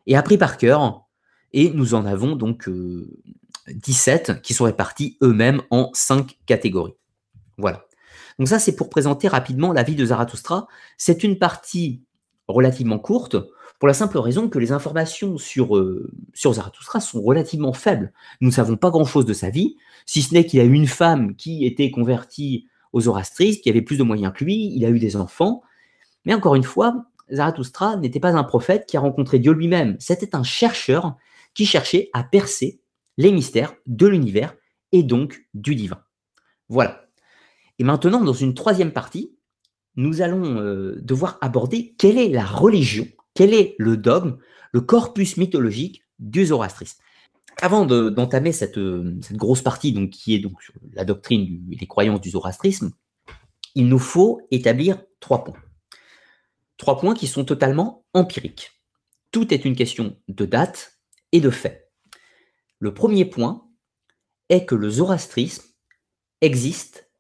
et 0.07 0.17
appris 0.17 0.39
par 0.39 0.57
cœur. 0.57 1.07
Et 1.53 1.71
nous 1.71 1.95
en 1.95 2.07
avons 2.07 2.37
donc 2.37 2.69
17 3.69 4.31
euh, 4.31 4.35
qui 4.35 4.55
sont 4.55 4.65
répartis 4.65 5.17
eux-mêmes 5.23 5.63
en 5.71 5.91
5 5.93 6.39
catégories. 6.47 6.95
Voilà. 7.59 7.85
Donc 8.39 8.49
ça, 8.49 8.59
c'est 8.59 8.75
pour 8.75 8.89
présenter 8.89 9.29
rapidement 9.29 9.73
la 9.73 9.83
vie 9.83 9.97
de 9.97 10.05
Zarathustra. 10.05 10.67
C'est 10.97 11.25
une 11.25 11.39
partie 11.39 12.03
relativement 12.49 12.99
courte, 12.99 13.37
pour 13.81 13.89
la 13.89 13.95
simple 13.95 14.19
raison 14.19 14.51
que 14.51 14.59
les 14.59 14.73
informations 14.73 15.39
sur, 15.39 15.75
euh, 15.75 16.13
sur 16.35 16.53
Zarathustra 16.53 17.01
sont 17.01 17.23
relativement 17.23 17.73
faibles. 17.73 18.13
Nous 18.43 18.51
ne 18.51 18.55
savons 18.55 18.77
pas 18.77 18.91
grand-chose 18.91 19.25
de 19.25 19.33
sa 19.33 19.49
vie, 19.49 19.77
si 20.05 20.21
ce 20.21 20.35
n'est 20.35 20.45
qu'il 20.45 20.61
a 20.61 20.65
eu 20.65 20.75
une 20.75 20.87
femme 20.87 21.35
qui 21.35 21.65
était 21.65 21.91
convertie 21.91 22.69
aux 22.93 23.01
zoroastristes, 23.01 23.63
qui 23.63 23.71
avait 23.71 23.81
plus 23.81 23.97
de 23.97 24.03
moyens 24.03 24.35
que 24.37 24.45
lui, 24.45 24.71
il 24.77 24.85
a 24.85 24.91
eu 24.91 24.99
des 24.99 25.17
enfants. 25.17 25.63
Mais 26.27 26.35
encore 26.35 26.57
une 26.57 26.63
fois, 26.63 27.07
Zarathustra 27.33 27.97
n'était 27.97 28.21
pas 28.21 28.37
un 28.37 28.45
prophète 28.45 28.85
qui 28.87 28.99
a 28.99 29.01
rencontré 29.01 29.39
Dieu 29.39 29.53
lui-même, 29.53 29.97
c'était 29.99 30.37
un 30.37 30.43
chercheur 30.43 31.17
qui 31.55 31.65
cherchait 31.65 32.11
à 32.13 32.23
percer 32.23 32.83
les 33.17 33.33
mystères 33.33 33.75
de 33.87 34.07
l'univers 34.07 34.55
et 34.93 35.03
donc 35.03 35.47
du 35.55 35.75
divin. 35.75 36.03
Voilà. 36.69 37.07
Et 37.79 37.85
maintenant, 37.85 38.21
dans 38.23 38.35
une 38.35 38.53
troisième 38.53 38.93
partie, 38.93 39.35
nous 39.97 40.21
allons 40.21 40.59
euh, 40.59 40.99
devoir 41.01 41.39
aborder 41.41 41.95
quelle 41.99 42.19
est 42.19 42.29
la 42.29 42.45
religion, 42.45 43.07
quel 43.41 43.55
est 43.55 43.75
le 43.79 43.97
dogme, 43.97 44.37
le 44.71 44.83
corpus 44.83 45.39
mythologique 45.39 46.05
du 46.19 46.45
zoroastrisme? 46.45 47.01
Avant 47.63 47.87
d'entamer 47.87 48.53
cette, 48.53 48.77
euh, 48.77 49.19
cette, 49.23 49.39
grosse 49.39 49.63
partie 49.63 49.95
donc, 49.95 50.11
qui 50.11 50.35
est 50.35 50.41
donc 50.41 50.61
sur 50.61 50.75
la 50.93 51.07
doctrine 51.07 51.67
et 51.73 51.77
les 51.77 51.87
croyances 51.87 52.21
du 52.21 52.29
zoroastrisme, 52.29 52.93
il 53.75 53.89
nous 53.89 53.99
faut 53.99 54.43
établir 54.51 55.03
trois 55.21 55.43
points. 55.43 55.57
Trois 56.77 56.99
points 56.99 57.15
qui 57.15 57.27
sont 57.27 57.47
totalement 57.47 58.05
empiriques. 58.13 58.73
Tout 59.33 59.55
est 59.55 59.65
une 59.65 59.75
question 59.75 60.19
de 60.29 60.45
date 60.45 61.01
et 61.33 61.41
de 61.41 61.49
fait. 61.49 61.91
Le 62.79 62.93
premier 62.93 63.25
point 63.25 63.67
est 64.51 64.67
que 64.67 64.75
le 64.75 64.91
zoroastrisme 64.91 65.65
existe 66.43 67.11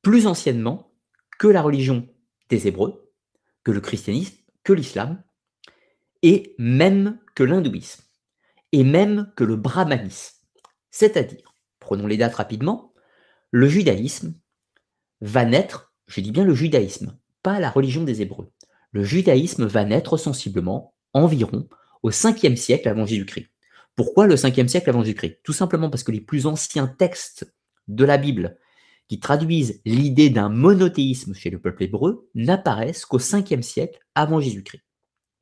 plus 0.00 0.28
anciennement 0.28 0.92
que 1.40 1.48
la 1.48 1.62
religion 1.62 2.08
des 2.50 2.68
Hébreux, 2.68 3.12
que 3.64 3.72
le 3.72 3.80
christianisme, 3.80 4.36
que 4.68 4.74
l'islam, 4.74 5.22
et 6.20 6.54
même 6.58 7.18
que 7.34 7.42
l'hindouisme, 7.42 8.02
et 8.72 8.84
même 8.84 9.32
que 9.34 9.42
le 9.42 9.56
brahmanisme. 9.56 10.44
C'est-à-dire, 10.90 11.54
prenons 11.80 12.06
les 12.06 12.18
dates 12.18 12.34
rapidement, 12.34 12.92
le 13.50 13.66
judaïsme 13.66 14.34
va 15.22 15.46
naître, 15.46 15.94
je 16.06 16.20
dis 16.20 16.32
bien 16.32 16.44
le 16.44 16.52
judaïsme, 16.52 17.18
pas 17.42 17.60
la 17.60 17.70
religion 17.70 18.04
des 18.04 18.20
Hébreux. 18.20 18.52
Le 18.92 19.04
judaïsme 19.04 19.64
va 19.64 19.86
naître 19.86 20.18
sensiblement 20.18 20.94
environ 21.14 21.66
au 22.02 22.10
5e 22.10 22.56
siècle 22.56 22.90
avant 22.90 23.06
Jésus-Christ. 23.06 23.48
Pourquoi 23.96 24.26
le 24.26 24.34
5e 24.34 24.68
siècle 24.68 24.90
avant 24.90 25.02
Jésus-Christ? 25.02 25.38
Tout 25.44 25.54
simplement 25.54 25.88
parce 25.88 26.02
que 26.02 26.12
les 26.12 26.20
plus 26.20 26.44
anciens 26.44 26.88
textes 26.88 27.54
de 27.86 28.04
la 28.04 28.18
Bible 28.18 28.58
qui 29.08 29.20
traduisent 29.20 29.80
l'idée 29.84 30.30
d'un 30.30 30.48
monothéisme 30.48 31.34
chez 31.34 31.50
le 31.50 31.58
peuple 31.58 31.84
hébreu 31.84 32.28
n'apparaissent 32.34 33.06
qu'au 33.06 33.18
5e 33.18 33.62
siècle 33.62 33.98
avant 34.14 34.40
Jésus-Christ. 34.40 34.82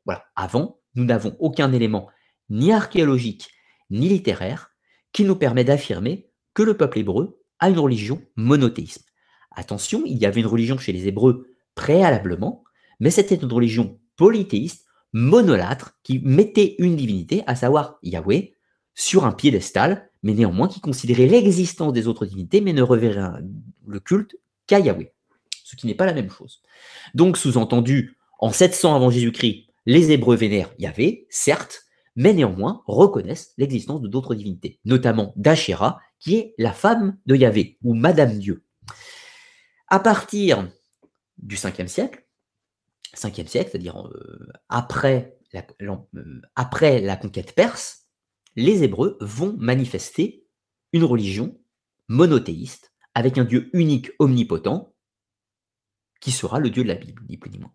Voilà, 0.05 0.25
avant, 0.37 0.81
nous 0.95 1.05
n'avons 1.05 1.37
aucun 1.41 1.73
élément 1.73 2.09
ni 2.49 2.73
archéologique 2.73 3.51
ni 3.91 4.09
littéraire 4.09 4.71
qui 5.13 5.25
nous 5.25 5.37
permet 5.37 5.65
d'affirmer 5.65 6.31
que 6.55 6.63
le 6.63 6.77
peuple 6.77 7.01
hébreu 7.01 7.43
a 7.59 7.69
une 7.69 7.79
religion 7.79 8.23
monothéisme. 8.37 9.03
Attention, 9.51 10.03
il 10.07 10.19
y 10.19 10.27
avait 10.27 10.41
une 10.41 10.47
religion 10.47 10.79
chez 10.79 10.93
les 10.93 11.09
Hébreux 11.09 11.49
préalablement, 11.75 12.65
mais 13.01 13.11
c'était 13.11 13.37
une 13.37 13.53
religion 13.53 13.99
polythéiste, 14.17 14.87
monolâtre, 15.13 15.99
qui 16.03 16.19
mettait 16.21 16.77
une 16.79 16.97
divinité, 16.97 17.43
à 17.47 17.57
savoir 17.57 17.99
Yahweh, 18.03 18.53
sur 18.95 19.25
un 19.25 19.33
piédestal, 19.33 20.11
mais 20.27 20.35
néanmoins 20.35 20.67
qui 20.67 20.81
considérait 20.81 21.29
l'existence 21.29 21.93
des 21.93 22.09
autres 22.09 22.27
divinités, 22.27 22.61
mais 22.61 22.73
ne 22.73 22.83
reverrait 22.83 23.41
le 23.87 24.01
culte 24.01 24.35
qu'à 24.67 24.81
Yahweh, 24.81 25.13
ce 25.63 25.77
qui 25.77 25.87
n'est 25.87 25.95
pas 25.95 26.05
la 26.05 26.15
même 26.15 26.31
chose. 26.31 26.63
Donc, 27.15 27.37
sous-entendu, 27.37 28.19
en 28.41 28.51
700 28.51 28.97
avant 28.97 29.09
Jésus-Christ, 29.09 29.69
les 29.87 30.11
Hébreux 30.11 30.35
vénèrent 30.35 30.75
Yahvé, 30.81 31.29
certes, 31.31 31.85
mais 32.17 32.35
néanmoins 32.35 32.83
reconnaissent 32.89 33.53
l'existence 33.57 34.01
de 34.01 34.09
d'autres 34.09 34.35
divinités, 34.35 34.81
notamment 34.85 35.33
d'Achéra, 35.37 36.01
qui 36.19 36.35
est 36.35 36.55
la 36.59 36.73
femme 36.73 37.17
de 37.27 37.37
Yahvé, 37.37 37.79
ou 37.85 37.95
Madame 37.95 38.37
Dieu. 38.37 38.65
À 39.87 40.01
partir 40.01 40.69
du 41.39 41.55
5e 41.55 41.87
siècle, 41.87 42.27
5e 43.15 43.47
siècle, 43.47 43.71
c'est-à-dire 43.71 44.09
euh, 44.09 44.49
euh, 44.75 46.41
après 46.57 47.01
la 47.01 47.17
conquête 47.17 47.55
perse, 47.55 48.06
les 48.57 48.83
Hébreux 48.83 49.19
vont 49.21 49.55
manifester 49.59 50.47
une 50.93 51.05
religion 51.05 51.61
monothéiste 52.09 52.93
avec 53.15 53.39
un 53.39 53.45
Dieu 53.45 53.71
unique, 53.73 54.11
omnipotent, 54.19 54.95
qui 56.21 56.33
sera 56.33 56.59
le 56.59 56.71
Dieu 56.71 56.83
de 56.83 56.89
la 56.89 56.95
Bible, 56.95 57.23
ni 57.29 57.37
plus 57.37 57.51
ni 57.51 57.59
moins. 57.59 57.73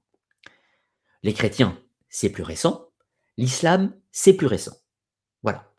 Les 1.24 1.34
chrétiens, 1.34 1.80
c'est 2.10 2.32
plus 2.32 2.44
récent. 2.44 2.90
L'islam, 3.38 3.96
c'est 4.12 4.34
plus 4.34 4.48
récent. 4.48 4.76
Voilà. 5.44 5.72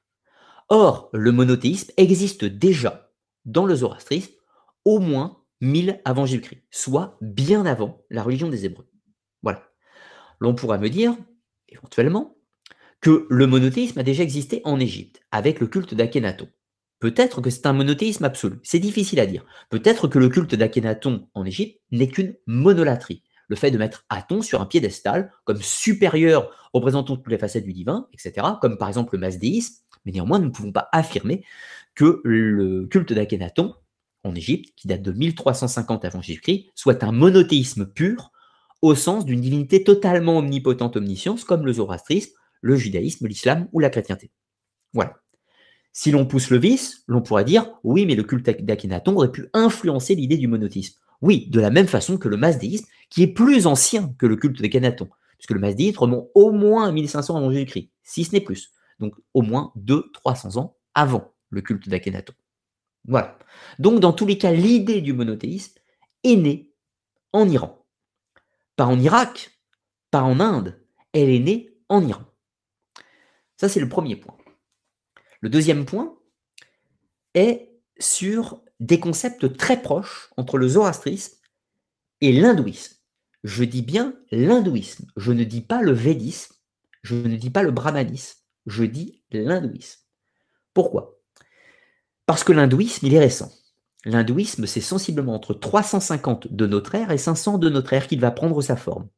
Or, 0.68 1.11
le 1.12 1.32
monothéisme 1.32 1.92
existe 1.96 2.44
déjà 2.44 3.12
dans 3.44 3.66
le 3.66 3.74
zoroastrisme 3.74 4.32
au 4.84 5.00
moins 5.00 5.44
1000 5.61 6.00
avant 6.05 6.26
Jésus-Christ, 6.26 6.62
soit 6.70 7.18
bien 7.20 7.66
avant 7.66 8.05
la 8.11 8.22
religion 8.22 8.48
des 8.48 8.64
Hébreux. 8.64 8.88
Voilà. 9.42 9.68
L'on 10.40 10.55
pourra 10.55 10.78
me 10.78 10.88
dire, 10.88 11.16
éventuellement, 11.68 12.36
que 13.03 13.26
le 13.28 13.46
monothéisme 13.46 13.98
a 13.98 14.05
déjà 14.05 14.22
existé 14.22 14.62
en 14.64 14.80
Égypte, 14.80 15.20
avec 15.32 15.61
le 15.61 15.66
culte 15.66 15.94
d'Akhenaton. 15.94 16.48
Peut-être 17.00 17.40
que 17.40 17.50
c'est 17.50 17.66
un 17.66 17.72
monothéisme 17.72 18.24
absolu, 18.24 18.61
c'est 18.62 18.78
difficile 18.78 19.18
à 19.18 19.26
dire. 19.26 19.44
Peut-être 19.70 20.07
que 20.07 20.20
le 20.20 20.28
culte 20.28 20.55
d'Akhenaton 20.55 21.28
en 21.34 21.44
Égypte 21.44 21.80
n'est 21.90 22.07
qu'une 22.07 22.36
monolatrie, 22.46 23.24
le 23.48 23.57
fait 23.57 23.72
de 23.72 23.76
mettre 23.76 24.07
Aton 24.09 24.40
sur 24.40 24.61
un 24.61 24.66
piédestal 24.66 25.32
comme 25.44 25.61
supérieur 25.61 26.50
représentant 26.72 27.16
toutes 27.16 27.28
les 27.28 27.38
facettes 27.38 27.64
du 27.64 27.72
divin, 27.72 28.07
etc., 28.12 28.46
comme 28.61 28.78
par 28.78 28.88
exemple 28.88 29.14
le 29.14 29.20
masdéisme, 29.20 29.82
mais 30.05 30.12
néanmoins 30.12 30.38
nous 30.38 30.46
ne 30.46 30.53
pouvons 30.53 30.72
pas 30.72 30.88
affirmer 30.92 31.44
que 31.96 32.20
le 32.22 32.86
culte 32.86 33.12
d'Akhenaton 33.12 33.74
en 34.22 34.34
Égypte, 34.36 34.72
qui 34.76 34.86
date 34.86 35.03
de 35.03 35.11
1350 35.11 36.05
avant 36.05 36.22
Jésus-Christ, 36.22 36.70
soit 36.76 37.03
un 37.03 37.11
monothéisme 37.11 37.84
pur, 37.84 38.30
au 38.80 38.94
sens 38.94 39.24
d'une 39.24 39.40
divinité 39.40 39.82
totalement 39.82 40.38
omnipotente, 40.38 40.96
omniscience, 40.96 41.44
comme 41.44 41.66
le 41.66 41.72
zoroastrisme, 41.72 42.32
le 42.62 42.76
judaïsme, 42.76 43.26
l'islam 43.26 43.68
ou 43.72 43.80
la 43.80 43.90
chrétienté. 43.90 44.30
Voilà. 44.94 45.18
Si 45.92 46.10
l'on 46.10 46.24
pousse 46.24 46.48
le 46.48 46.58
vice, 46.58 47.04
l'on 47.06 47.20
pourrait 47.20 47.44
dire 47.44 47.70
oui, 47.84 48.06
mais 48.06 48.14
le 48.14 48.22
culte 48.22 48.48
d'Akhenaton 48.64 49.14
aurait 49.14 49.30
pu 49.30 49.48
influencer 49.52 50.14
l'idée 50.14 50.38
du 50.38 50.48
monothéisme. 50.48 50.98
Oui, 51.20 51.48
de 51.50 51.60
la 51.60 51.70
même 51.70 51.86
façon 51.86 52.16
que 52.16 52.28
le 52.28 52.38
masdéisme, 52.38 52.86
qui 53.10 53.22
est 53.22 53.28
plus 53.28 53.66
ancien 53.66 54.14
que 54.18 54.26
le 54.26 54.36
culte 54.36 54.62
d'Akhenaton, 54.62 55.10
puisque 55.36 55.52
le 55.52 55.60
masdéisme 55.60 55.98
remonte 55.98 56.30
au 56.34 56.50
moins 56.50 56.88
à 56.88 56.92
1500 56.92 57.36
avant 57.36 57.52
Jésus-Christ, 57.52 57.90
si 58.02 58.24
ce 58.24 58.32
n'est 58.32 58.40
plus. 58.40 58.72
Donc 58.98 59.14
au 59.34 59.42
moins 59.42 59.72
200-300 59.76 60.58
ans 60.58 60.76
avant 60.94 61.34
le 61.50 61.60
culte 61.60 61.88
d'Akhenaton. 61.88 62.32
Voilà. 63.06 63.38
Donc 63.78 64.00
dans 64.00 64.12
tous 64.12 64.26
les 64.26 64.38
cas, 64.38 64.52
l'idée 64.52 65.00
du 65.00 65.12
monothéisme 65.12 65.74
est 66.24 66.36
née 66.36 66.72
en 67.32 67.48
Iran. 67.48 67.84
Pas 68.76 68.86
en 68.86 68.98
Irak, 68.98 69.58
pas 70.10 70.22
en 70.22 70.40
Inde, 70.40 70.80
elle 71.12 71.28
est 71.28 71.40
née 71.40 71.76
en 71.88 72.06
Iran. 72.06 72.22
Ça, 73.62 73.68
c'est 73.68 73.78
le 73.78 73.88
premier 73.88 74.16
point. 74.16 74.36
Le 75.40 75.48
deuxième 75.48 75.84
point 75.84 76.18
est 77.34 77.70
sur 77.96 78.60
des 78.80 78.98
concepts 78.98 79.56
très 79.56 79.80
proches 79.80 80.30
entre 80.36 80.58
le 80.58 80.66
zoroastrisme 80.66 81.36
et 82.20 82.32
l'hindouisme. 82.32 82.96
Je 83.44 83.62
dis 83.62 83.82
bien 83.82 84.16
l'hindouisme, 84.32 85.06
je 85.16 85.30
ne 85.30 85.44
dis 85.44 85.60
pas 85.60 85.80
le 85.80 85.92
védisme, 85.92 86.56
je 87.04 87.14
ne 87.14 87.36
dis 87.36 87.50
pas 87.50 87.62
le 87.62 87.70
brahmanisme, 87.70 88.40
je 88.66 88.82
dis 88.82 89.22
l'hindouisme. 89.30 90.00
Pourquoi? 90.74 91.20
Parce 92.26 92.42
que 92.42 92.50
l'hindouisme, 92.50 93.06
il 93.06 93.14
est 93.14 93.20
récent. 93.20 93.52
L'hindouisme, 94.04 94.66
c'est 94.66 94.80
sensiblement 94.80 95.36
entre 95.36 95.54
350 95.54 96.52
de 96.52 96.66
notre 96.66 96.96
ère 96.96 97.12
et 97.12 97.18
500 97.18 97.58
de 97.58 97.68
notre 97.68 97.92
ère 97.92 98.08
qu'il 98.08 98.18
va 98.18 98.32
prendre 98.32 98.60
sa 98.60 98.74
forme. 98.74 99.08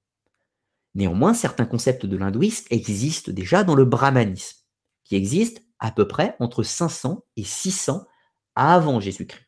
Néanmoins, 0.95 1.34
certains 1.34 1.66
concepts 1.66 2.07
de 2.07 2.16
l'hindouisme 2.16 2.66
existent 2.70 3.32
déjà 3.32 3.64
dans 3.64 3.74
le 3.74 3.84
brahmanisme, 3.84 4.59
qui 5.05 5.16
existe 5.16 5.62
à 5.78 5.90
peu 5.90 6.07
près 6.07 6.36
entre 6.38 6.62
500 6.62 7.24
et 7.36 7.45
600 7.45 8.07
avant 8.55 9.01
Jésus-Christ. 9.01 9.45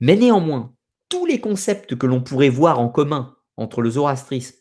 Mais 0.00 0.16
néanmoins, 0.16 0.74
tous 1.08 1.26
les 1.26 1.40
concepts 1.40 1.96
que 1.96 2.06
l'on 2.06 2.22
pourrait 2.22 2.48
voir 2.48 2.78
en 2.78 2.88
commun 2.88 3.36
entre 3.56 3.82
le 3.82 3.90
zoroastrisme 3.90 4.56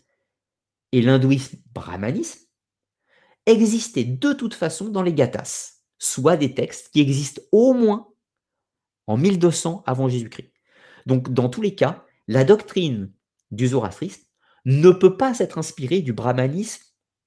et 0.92 1.02
l'hindouisme 1.02 1.58
brahmanisme 1.74 2.42
existaient 3.46 4.04
de 4.04 4.34
toute 4.34 4.54
façon 4.54 4.90
dans 4.90 5.04
les 5.04 5.14
Gathas, 5.14 5.84
soit 5.98 6.38
des 6.38 6.54
textes 6.54 6.90
qui 6.92 7.00
existent 7.00 7.42
au 7.52 7.74
moins 7.74 8.10
en 9.08 9.18
1200 9.18 9.84
avant 9.86 10.10
Jésus-Christ. 10.10 10.52
Donc, 11.06 11.32
dans 11.32 11.50
tous 11.50 11.62
les 11.62 11.76
cas, 11.76 12.06
la 12.28 12.44
doctrine 12.44 13.12
du 13.52 13.68
zoroastrisme 13.68 14.24
ne 14.66 14.92
peut 14.92 15.18
pas 15.18 15.34
s'être 15.34 15.58
inspirée 15.58 16.02
du 16.02 16.14
brahmanisme 16.14 16.84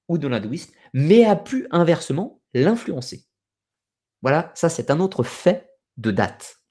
ou 0.07 0.17
de 0.17 0.27
l'hindouisme, 0.27 0.73
mais 0.93 1.25
a 1.25 1.35
pu 1.35 1.67
inversement 1.71 2.41
l'influencer. 2.53 3.25
Voilà, 4.21 4.51
ça 4.55 4.69
c'est 4.69 4.91
un 4.91 4.99
autre 4.99 5.23
fait 5.23 5.69
de 5.97 6.11
date. 6.11 6.61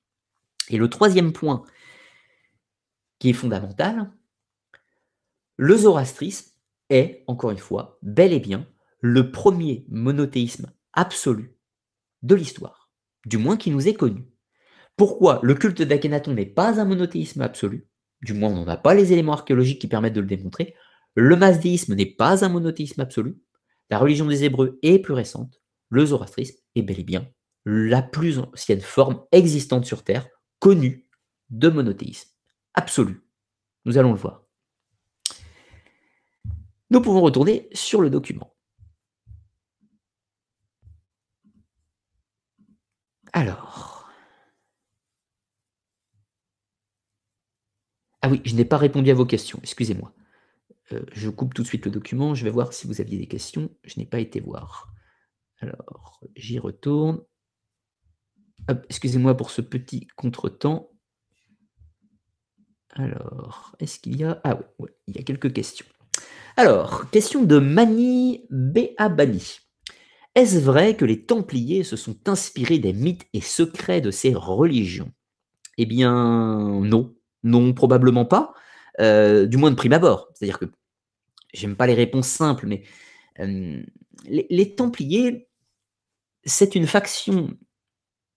Et 0.71 0.79
le 0.79 0.89
troisième 0.89 1.33
point 1.33 1.65
qui 3.19 3.31
est 3.31 3.35
fondamental, 3.35 4.13
le 5.57 5.77
zoroastrisme 5.77 6.51
est, 6.91 7.25
encore 7.27 7.51
une 7.51 7.59
fois, 7.59 7.99
bel 8.03 8.33
et 8.33 8.41
bien 8.41 8.67
le 9.01 9.31
premier 9.31 9.87
monothéisme 9.89 10.73
absolu 10.93 11.57
de 12.23 12.35
l'histoire, 12.35 12.91
du 13.27 13.37
moins 13.37 13.57
qui 13.57 13.71
nous 13.71 13.87
est 13.87 13.95
connu. 13.95 14.27
Pourquoi 14.97 15.41
le 15.43 15.55
culte 15.55 15.83
d'Akhenaton 15.83 16.35
n'est 16.35 16.47
pas 16.47 16.81
un 16.81 16.85
monothéisme 16.85 17.43
absolu? 17.43 17.87
Du 18.25 18.33
moins, 18.33 18.51
on 18.51 18.65
n'a 18.65 18.79
pas 18.79 18.95
les 18.95 19.13
éléments 19.13 19.35
archéologiques 19.35 19.81
qui 19.83 19.87
permettent 19.87 20.15
de 20.15 20.23
le 20.23 20.27
démontrer. 20.27 20.75
Le 21.15 21.37
masdéisme 21.37 21.95
n'est 21.95 22.07
pas 22.07 22.43
un 22.43 22.49
monothéisme 22.49 23.03
absolu. 23.03 23.37
La 23.91 23.99
religion 23.99 24.27
des 24.27 24.45
Hébreux 24.45 24.79
est 24.83 24.99
plus 24.99 25.13
récente. 25.13 25.61
Le 25.91 26.07
zoroastrisme 26.07 26.57
est 26.75 26.83
bel 26.83 27.01
et 27.01 27.05
bien 27.05 27.29
la 27.67 28.03
plus 28.03 28.39
ancienne 28.39 28.81
forme 28.81 29.25
existante 29.31 29.85
sur 29.85 30.05
Terre, 30.05 30.27
connue 30.59 31.07
de 31.51 31.69
monothéisme 31.69 32.31
absolu. 32.73 33.23
Nous 33.85 33.99
allons 33.99 34.13
le 34.13 34.19
voir. 34.19 34.45
Nous 36.91 37.01
pouvons 37.03 37.21
retourner 37.21 37.69
sur 37.73 38.01
le 38.01 38.09
document. 38.09 38.55
Alors, 43.33 43.94
Ah 48.25 48.31
oui, 48.31 48.41
je 48.47 48.55
n'ai 48.55 48.65
pas 48.65 48.79
répondu 48.79 49.11
à 49.11 49.15
vos 49.15 49.27
questions, 49.27 49.59
excusez-moi. 49.63 50.11
Euh, 50.93 51.03
je 51.13 51.29
coupe 51.29 51.53
tout 51.53 51.61
de 51.61 51.67
suite 51.67 51.85
le 51.85 51.91
document, 51.91 52.35
je 52.35 52.43
vais 52.43 52.51
voir 52.51 52.73
si 52.73 52.87
vous 52.87 53.03
aviez 53.03 53.19
des 53.19 53.27
questions. 53.27 53.69
Je 53.85 54.01
n'ai 54.01 54.07
pas 54.07 54.19
été 54.19 54.41
voir. 54.41 54.91
Alors, 55.59 56.23
j'y 56.35 56.59
retourne. 56.59 57.21
Excusez-moi 58.89 59.37
pour 59.37 59.51
ce 59.51 59.61
petit 59.61 60.07
contretemps. 60.17 60.91
Alors, 62.95 63.77
est-ce 63.79 63.99
qu'il 63.99 64.17
y 64.17 64.25
a... 64.25 64.41
Ah 64.43 64.59
oui, 64.79 64.89
il 65.07 65.17
y 65.17 65.21
a 65.21 65.23
quelques 65.23 65.53
questions. 65.53 65.85
Alors, 66.57 67.11
question 67.11 67.43
de 67.43 67.59
Mani 67.59 68.47
Beabani. 68.49 69.59
Est-ce 70.35 70.61
vrai 70.61 70.97
que 70.97 71.05
les 71.05 71.27
Templiers 71.27 71.85
se 71.85 71.97
sont 71.97 72.27
inspirés 72.27 72.79
des 72.79 72.95
mythes 72.95 73.27
et 73.35 73.43
secrets 73.43 74.01
de 74.01 74.11
ces 74.11 74.33
religions? 74.33 75.13
Eh 75.77 75.85
bien, 75.85 76.81
non. 76.81 77.15
Non, 77.45 77.73
probablement 77.73 78.25
pas. 78.25 78.55
Euh, 79.01 79.47
du 79.47 79.57
moins 79.57 79.71
de 79.71 79.77
prime 79.77 79.93
abord. 79.93 80.29
C'est-à-dire 80.35 80.59
que 80.59 80.67
j'aime 81.53 81.77
pas 81.77 81.87
les 81.87 81.95
réponses 81.95 82.29
simples, 82.29 82.67
mais 82.67 82.83
euh, 83.41 83.83
les, 84.27 84.75
Templiers, 84.75 85.49
c'est 86.45 86.75
une 86.75 86.87
faction 86.87 87.57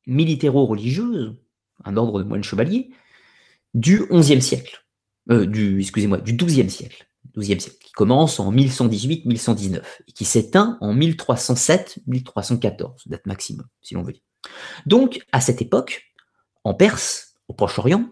militaro-religieuse, 0.07 1.35
un 1.83 1.97
ordre 1.97 2.21
de 2.21 2.27
moines 2.27 2.43
chevaliers, 2.43 2.89
du 3.73 4.03
XIe 4.09 4.41
siècle, 4.41 4.85
euh, 5.29 5.45
du, 5.45 5.79
excusez-moi, 5.79 6.17
du 6.17 6.33
XIIe 6.33 6.69
siècle, 6.69 7.07
siècle, 7.39 7.77
qui 7.79 7.91
commence 7.91 8.39
en 8.39 8.51
1118-1119 8.51 9.81
et 10.07 10.11
qui 10.11 10.25
s'éteint 10.25 10.77
en 10.81 10.95
1307-1314, 10.95 13.07
date 13.07 13.25
maximum, 13.27 13.67
si 13.81 13.93
l'on 13.93 14.01
veut 14.01 14.13
dire. 14.13 14.23
Donc, 14.85 15.23
à 15.31 15.41
cette 15.41 15.61
époque, 15.61 16.13
en 16.63 16.73
Perse, 16.73 17.35
au 17.47 17.53
Proche-Orient, 17.53 18.09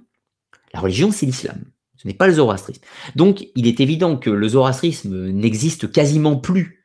la 0.73 0.79
religion, 0.79 1.11
c'est 1.11 1.25
l'islam. 1.25 1.63
Ce 1.97 2.07
n'est 2.07 2.13
pas 2.13 2.27
le 2.27 2.33
zoroastrisme. 2.33 2.81
Donc, 3.15 3.47
il 3.55 3.67
est 3.67 3.79
évident 3.79 4.17
que 4.17 4.29
le 4.29 4.47
zoroastrisme 4.49 5.29
n'existe 5.31 5.91
quasiment 5.91 6.35
plus, 6.35 6.83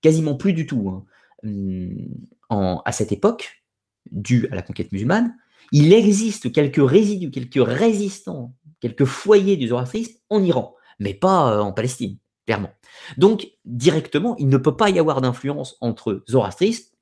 quasiment 0.00 0.36
plus 0.36 0.52
du 0.52 0.66
tout 0.66 0.88
hein. 0.88 1.04
hum, 1.44 2.80
à 2.84 2.92
cette 2.92 3.12
époque, 3.12 3.64
dû 4.10 4.48
à 4.50 4.54
la 4.54 4.62
conquête 4.62 4.92
musulmane. 4.92 5.34
Il 5.72 5.92
existe 5.92 6.52
quelques 6.52 6.86
résidus, 6.88 7.30
quelques 7.30 7.66
résistants, 7.66 8.54
quelques 8.80 9.04
foyers 9.04 9.56
du 9.56 9.68
zoroastrisme 9.68 10.18
en 10.28 10.42
Iran, 10.42 10.74
mais 10.98 11.14
pas 11.14 11.52
euh, 11.52 11.60
en 11.60 11.72
Palestine, 11.72 12.18
clairement. 12.46 12.70
Donc, 13.16 13.48
directement, 13.64 14.36
il 14.38 14.48
ne 14.48 14.58
peut 14.58 14.76
pas 14.76 14.90
y 14.90 14.98
avoir 14.98 15.20
d'influence 15.20 15.76
entre 15.80 16.24
zoroastrisme 16.28 16.94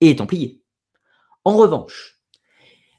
et 0.00 0.16
templier. 0.16 0.62
En 1.44 1.56
revanche, 1.56 2.20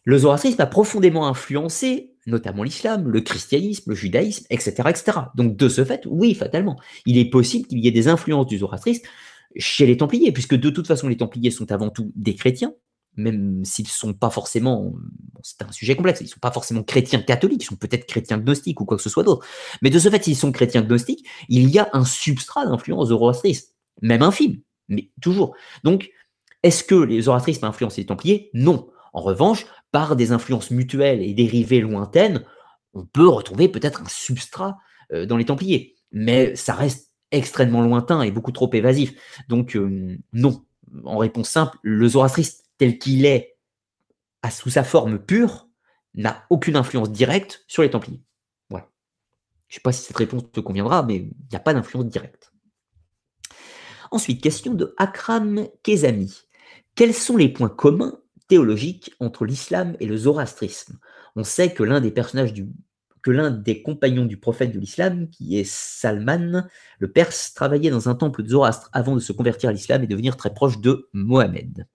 le 0.03 0.17
zoroastrisme 0.17 0.61
a 0.61 0.67
profondément 0.67 1.27
influencé 1.27 2.14
notamment 2.25 2.63
l'islam, 2.63 3.07
le 3.07 3.21
christianisme, 3.21 3.91
le 3.91 3.95
judaïsme, 3.95 4.45
etc., 4.49 4.73
etc. 4.89 5.19
Donc 5.35 5.55
de 5.55 5.69
ce 5.69 5.85
fait, 5.85 6.03
oui, 6.07 6.33
fatalement, 6.33 6.79
il 7.05 7.17
est 7.17 7.29
possible 7.29 7.67
qu'il 7.67 7.79
y 7.79 7.87
ait 7.87 7.91
des 7.91 8.07
influences 8.07 8.47
du 8.47 8.57
zoroastrisme 8.57 9.03
chez 9.57 9.85
les 9.85 9.97
Templiers, 9.97 10.31
puisque 10.31 10.55
de 10.55 10.69
toute 10.69 10.87
façon 10.87 11.07
les 11.07 11.17
Templiers 11.17 11.51
sont 11.51 11.71
avant 11.71 11.89
tout 11.89 12.11
des 12.15 12.35
chrétiens, 12.35 12.73
même 13.17 13.63
s'ils 13.63 13.85
ne 13.85 13.89
sont 13.89 14.13
pas 14.13 14.29
forcément, 14.29 14.93
c'est 15.41 15.61
un 15.61 15.71
sujet 15.71 15.95
complexe, 15.95 16.19
ils 16.21 16.25
ne 16.25 16.29
sont 16.29 16.39
pas 16.39 16.51
forcément 16.51 16.83
chrétiens 16.83 17.21
catholiques, 17.21 17.63
ils 17.63 17.67
sont 17.67 17.75
peut-être 17.75 18.05
chrétiens 18.05 18.37
gnostiques 18.37 18.81
ou 18.81 18.85
quoi 18.85 18.97
que 18.97 19.03
ce 19.03 19.09
soit 19.09 19.23
d'autre. 19.23 19.45
Mais 19.81 19.89
de 19.89 19.99
ce 19.99 20.09
fait, 20.09 20.23
s'ils 20.23 20.35
sont 20.35 20.51
chrétiens 20.51 20.81
gnostiques, 20.81 21.25
il 21.47 21.69
y 21.69 21.79
a 21.79 21.89
un 21.93 22.03
substrat 22.03 22.65
d'influence 22.65 23.09
zoroastriste, 23.09 23.75
même 24.01 24.21
infime, 24.21 24.59
mais 24.89 25.11
toujours. 25.21 25.55
Donc, 25.83 26.09
est-ce 26.63 26.83
que 26.83 26.95
les 26.95 27.21
zoroastristes 27.21 27.63
ont 27.63 27.67
influencé 27.67 28.01
les 28.01 28.07
Templiers? 28.07 28.49
Non. 28.53 28.89
En 29.13 29.21
revanche, 29.21 29.65
par 29.95 30.17
des 30.17 30.33
influences 30.33 30.71
mutuelles 30.71 31.21
et 31.21 31.33
dérivées 31.33 31.79
lointaines, 31.79 32.43
on 32.93 33.05
peut 33.05 33.29
retrouver 33.29 33.69
peut-être 33.69 34.01
un 34.01 34.09
substrat 34.09 34.77
euh, 35.13 35.25
dans 35.25 35.37
les 35.37 35.45
Templiers. 35.45 35.95
Mais 36.11 36.53
ça 36.57 36.73
reste 36.73 37.13
extrêmement 37.31 37.81
lointain 37.81 38.21
et 38.21 38.29
beaucoup 38.29 38.51
trop 38.51 38.69
évasif. 38.73 39.13
Donc 39.47 39.77
euh, 39.77 40.17
non, 40.33 40.65
en 41.05 41.17
réponse 41.17 41.49
simple, 41.49 41.77
le 41.81 42.09
zoroastrisme 42.09 42.61
tel 42.77 42.99
qu'il 42.99 43.25
est, 43.25 43.55
sous 44.51 44.69
sa 44.69 44.83
forme 44.83 45.17
pure, 45.17 45.69
n'a 46.13 46.43
aucune 46.49 46.75
influence 46.75 47.09
directe 47.09 47.63
sur 47.69 47.81
les 47.81 47.89
Templiers. 47.89 48.21
Voilà. 48.69 48.89
Je 49.69 49.75
ne 49.75 49.75
sais 49.75 49.81
pas 49.81 49.93
si 49.93 50.03
cette 50.03 50.17
réponse 50.17 50.51
te 50.51 50.59
conviendra, 50.59 51.03
mais 51.03 51.15
il 51.15 51.33
n'y 51.49 51.55
a 51.55 51.61
pas 51.61 51.73
d'influence 51.73 52.07
directe. 52.07 52.51
Ensuite, 54.11 54.43
question 54.43 54.73
de 54.73 54.93
Akram 54.97 55.69
Kezami. 55.83 56.41
Quels 56.95 57.13
sont 57.13 57.37
les 57.37 57.47
points 57.47 57.69
communs 57.69 58.19
théologique 58.47 59.13
entre 59.19 59.45
l'islam 59.45 59.95
et 59.99 60.05
le 60.05 60.17
zoroastrisme. 60.17 60.99
On 61.35 61.43
sait 61.43 61.73
que 61.73 61.83
l'un 61.83 62.01
des 62.01 62.11
personnages 62.11 62.53
du 62.53 62.67
que 63.21 63.31
l'un 63.31 63.49
des 63.49 63.81
compagnons 63.81 64.25
du 64.25 64.37
prophète 64.37 64.71
de 64.71 64.79
l'islam, 64.79 65.27
qui 65.29 65.57
est 65.57 65.67
Salman, 65.67 66.67
le 66.99 67.11
Perse, 67.11 67.55
travaillait 67.55 67.89
dans 67.89 68.07
un 68.07 68.13
temple 68.13 68.43
de 68.43 68.49
Zoroastre 68.49 68.91
avant 68.93 69.15
de 69.15 69.19
se 69.19 69.33
convertir 69.33 69.71
à 69.71 69.73
l'islam 69.73 70.03
et 70.03 70.07
devenir 70.07 70.37
très 70.37 70.53
proche 70.53 70.79
de 70.79 71.09
Mohamed. 71.11 71.87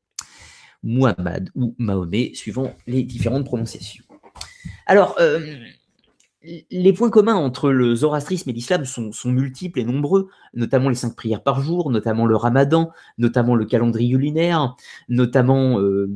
Muhammad 0.82 1.50
ou 1.54 1.76
Mahomet, 1.78 2.32
suivant 2.34 2.74
les 2.88 3.04
différentes 3.04 3.44
prononciations. 3.44 4.04
Alors, 4.86 5.16
euh, 5.20 5.56
les 6.42 6.92
points 6.92 7.10
communs 7.10 7.36
entre 7.36 7.70
le 7.70 7.94
zoroastrisme 7.94 8.48
et 8.50 8.52
l'islam 8.52 8.84
sont, 8.84 9.12
multiples 9.26 9.78
et 9.78 9.84
nombreux, 9.84 10.28
notamment 10.54 10.88
les 10.88 10.94
cinq 10.94 11.14
prières 11.14 11.42
par 11.42 11.60
jour, 11.60 11.90
notamment 11.90 12.26
le 12.26 12.34
ramadan, 12.34 12.90
notamment 13.18 13.54
le 13.54 13.66
calendrier 13.66 14.16
lunaire, 14.16 14.74
notamment 15.08 15.78
euh, 15.80 16.10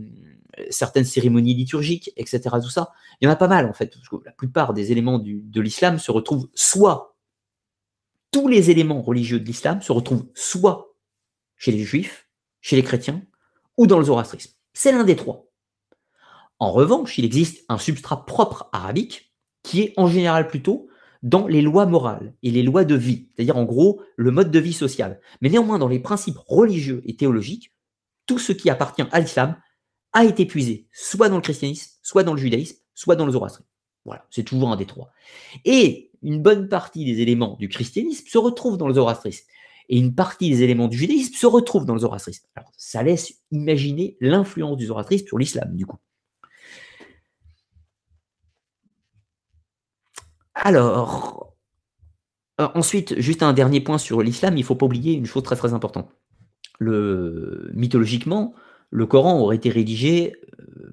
certaines 0.70 1.04
cérémonies 1.04 1.54
liturgiques, 1.54 2.12
etc. 2.16 2.42
Tout 2.62 2.70
ça, 2.70 2.92
il 3.20 3.24
y 3.24 3.28
en 3.28 3.32
a 3.32 3.36
pas 3.36 3.48
mal 3.48 3.66
en 3.66 3.72
fait. 3.72 3.94
La 4.24 4.32
plupart 4.32 4.74
des 4.74 4.92
éléments 4.92 5.18
de 5.18 5.60
l'islam 5.60 5.98
se 5.98 6.10
retrouvent 6.10 6.48
soit 6.54 7.14
tous 8.34 8.48
les 8.48 8.72
éléments 8.72 9.00
religieux 9.00 9.38
de 9.38 9.44
l'islam 9.44 9.80
se 9.80 9.92
retrouvent 9.92 10.26
soit 10.34 10.96
chez 11.56 11.70
les 11.70 11.84
juifs, 11.84 12.28
chez 12.60 12.74
les 12.74 12.82
chrétiens, 12.82 13.22
ou 13.76 13.86
dans 13.86 14.00
le 14.00 14.06
zoroastrisme. 14.06 14.54
C'est 14.72 14.90
l'un 14.90 15.04
des 15.04 15.14
trois. 15.14 15.46
En 16.58 16.72
revanche, 16.72 17.16
il 17.16 17.24
existe 17.24 17.64
un 17.68 17.78
substrat 17.78 18.26
propre 18.26 18.68
arabique 18.72 19.32
qui 19.62 19.82
est 19.82 19.94
en 19.96 20.08
général 20.08 20.48
plutôt 20.48 20.88
dans 21.22 21.46
les 21.46 21.62
lois 21.62 21.86
morales 21.86 22.34
et 22.42 22.50
les 22.50 22.64
lois 22.64 22.84
de 22.84 22.96
vie, 22.96 23.28
c'est-à-dire 23.34 23.56
en 23.56 23.62
gros 23.62 24.02
le 24.16 24.32
mode 24.32 24.50
de 24.50 24.58
vie 24.58 24.72
social. 24.72 25.20
Mais 25.40 25.48
néanmoins, 25.48 25.78
dans 25.78 25.86
les 25.86 26.00
principes 26.00 26.38
religieux 26.38 27.02
et 27.04 27.14
théologiques, 27.14 27.72
tout 28.26 28.40
ce 28.40 28.50
qui 28.50 28.68
appartient 28.68 29.06
à 29.12 29.20
l'islam 29.20 29.56
a 30.14 30.24
été 30.24 30.46
puisé, 30.46 30.88
soit 30.92 31.28
dans 31.28 31.36
le 31.36 31.42
christianisme, 31.42 31.98
soit 32.02 32.22
dans 32.22 32.32
le 32.32 32.40
judaïsme, 32.40 32.78
soit 32.94 33.16
dans 33.16 33.26
le 33.26 33.32
zoroastrisme. 33.32 33.68
Voilà, 34.04 34.26
c'est 34.30 34.44
toujours 34.44 34.70
un 34.70 34.76
des 34.76 34.86
trois. 34.86 35.10
Et 35.64 36.10
une 36.22 36.40
bonne 36.40 36.68
partie 36.68 37.04
des 37.04 37.20
éléments 37.20 37.56
du 37.58 37.68
christianisme 37.68 38.26
se 38.26 38.38
retrouvent 38.38 38.78
dans 38.78 38.88
le 38.88 38.94
zoroastrisme. 38.94 39.44
Et 39.88 39.98
une 39.98 40.14
partie 40.14 40.48
des 40.48 40.62
éléments 40.62 40.88
du 40.88 40.96
judaïsme 40.96 41.34
se 41.34 41.46
retrouvent 41.46 41.84
dans 41.84 41.94
le 41.94 42.00
zoroastrisme. 42.00 42.46
Alors, 42.54 42.70
ça 42.76 43.02
laisse 43.02 43.42
imaginer 43.50 44.16
l'influence 44.20 44.78
du 44.78 44.86
zoroastrisme 44.86 45.26
sur 45.26 45.36
l'islam, 45.36 45.76
du 45.76 45.84
coup. 45.84 45.98
Alors, 50.54 51.54
ensuite, 52.58 53.20
juste 53.20 53.42
un 53.42 53.52
dernier 53.52 53.80
point 53.80 53.98
sur 53.98 54.22
l'islam, 54.22 54.56
il 54.56 54.60
ne 54.60 54.64
faut 54.64 54.76
pas 54.76 54.86
oublier 54.86 55.12
une 55.12 55.26
chose 55.26 55.42
très 55.42 55.56
très 55.56 55.74
importante. 55.74 56.08
Mythologiquement, 56.80 58.54
le 58.94 59.06
Coran 59.06 59.40
aurait 59.40 59.56
été 59.56 59.70
rédigé 59.70 60.34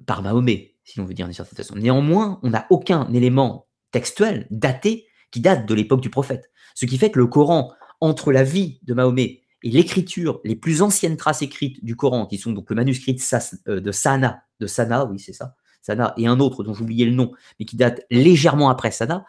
par 0.06 0.22
Mahomet, 0.22 0.74
si 0.82 0.98
l'on 0.98 1.04
veut 1.04 1.14
dire 1.14 1.26
d'une 1.26 1.34
certaine 1.34 1.56
façon. 1.56 1.76
Néanmoins, 1.76 2.40
on 2.42 2.50
n'a 2.50 2.66
aucun 2.68 3.08
élément 3.12 3.68
textuel 3.92 4.48
daté 4.50 5.06
qui 5.30 5.40
date 5.40 5.66
de 5.66 5.74
l'époque 5.74 6.00
du 6.00 6.10
prophète. 6.10 6.50
Ce 6.74 6.84
qui 6.84 6.98
fait 6.98 7.12
que 7.12 7.20
le 7.20 7.28
Coran, 7.28 7.72
entre 8.00 8.32
la 8.32 8.42
vie 8.42 8.80
de 8.82 8.92
Mahomet 8.92 9.42
et 9.62 9.70
l'écriture, 9.70 10.40
les 10.42 10.56
plus 10.56 10.82
anciennes 10.82 11.16
traces 11.16 11.42
écrites 11.42 11.84
du 11.84 11.94
Coran, 11.94 12.26
qui 12.26 12.38
sont 12.38 12.50
donc 12.50 12.68
le 12.70 12.74
manuscrit 12.74 13.14
de, 13.14 13.78
de 13.78 13.92
Sana, 13.92 14.42
de 14.58 14.66
Sana, 14.66 15.04
oui 15.04 15.20
c'est 15.20 15.32
ça, 15.32 15.54
Sana, 15.80 16.12
et 16.16 16.26
un 16.26 16.40
autre 16.40 16.64
dont 16.64 16.74
j'oubliais 16.74 17.06
le 17.06 17.12
nom, 17.12 17.30
mais 17.60 17.66
qui 17.66 17.76
date 17.76 18.04
légèrement 18.10 18.68
après 18.68 18.90
Sana, 18.90 19.24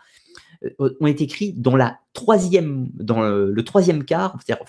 euh, 0.81 0.97
ont 0.99 1.05
été 1.05 1.25
écrits 1.25 1.53
dans 1.53 1.75
le, 1.75 1.93
troisième 3.61 4.03
quart, 4.03 4.35
c'est-à-dire 4.43 4.65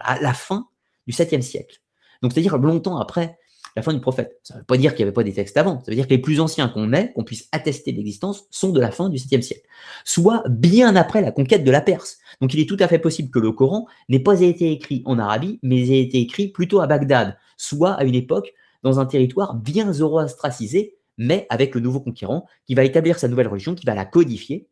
à 0.00 0.18
la 0.18 0.32
fin 0.32 0.66
du 1.06 1.12
7e 1.12 1.42
siècle. 1.42 1.80
Donc 2.24 2.32
c'est-à-dire 2.32 2.56
longtemps 2.56 2.96
après 2.96 3.38
la 3.76 3.82
fin 3.82 3.92
du 3.92 4.00
prophète. 4.00 4.40
Ça 4.44 4.54
ne 4.54 4.60
veut 4.60 4.64
pas 4.64 4.78
dire 4.78 4.94
qu'il 4.94 5.04
n'y 5.04 5.08
avait 5.08 5.12
pas 5.12 5.24
des 5.24 5.34
textes 5.34 5.58
avant. 5.58 5.80
Ça 5.80 5.90
veut 5.90 5.94
dire 5.94 6.06
que 6.06 6.14
les 6.14 6.18
plus 6.18 6.40
anciens 6.40 6.68
qu'on 6.68 6.94
ait, 6.94 7.12
qu'on 7.12 7.22
puisse 7.22 7.50
attester 7.52 7.92
l'existence, 7.92 8.46
sont 8.50 8.70
de 8.70 8.80
la 8.80 8.90
fin 8.90 9.10
du 9.10 9.18
7e 9.18 9.42
siècle, 9.42 9.68
soit 10.06 10.42
bien 10.48 10.96
après 10.96 11.20
la 11.20 11.32
conquête 11.32 11.64
de 11.64 11.70
la 11.70 11.82
Perse. 11.82 12.16
Donc 12.40 12.54
il 12.54 12.60
est 12.60 12.66
tout 12.66 12.78
à 12.80 12.88
fait 12.88 12.98
possible 12.98 13.30
que 13.30 13.38
le 13.38 13.52
Coran 13.52 13.86
n'ait 14.08 14.20
pas 14.20 14.40
été 14.40 14.72
écrit 14.72 15.02
en 15.04 15.18
Arabie, 15.18 15.58
mais 15.62 15.90
ait 15.90 16.00
été 16.00 16.18
écrit 16.18 16.48
plutôt 16.48 16.80
à 16.80 16.86
Bagdad, 16.86 17.36
soit 17.58 17.92
à 17.92 18.04
une 18.04 18.14
époque 18.14 18.54
dans 18.82 19.00
un 19.00 19.04
territoire 19.04 19.54
bien 19.54 19.92
zoroastracisé, 19.92 20.96
mais 21.18 21.46
avec 21.50 21.74
le 21.74 21.82
nouveau 21.82 22.00
conquérant 22.00 22.46
qui 22.66 22.74
va 22.74 22.84
établir 22.84 23.18
sa 23.18 23.28
nouvelle 23.28 23.48
religion, 23.48 23.74
qui 23.74 23.84
va 23.84 23.94
la 23.94 24.06
codifier, 24.06 24.66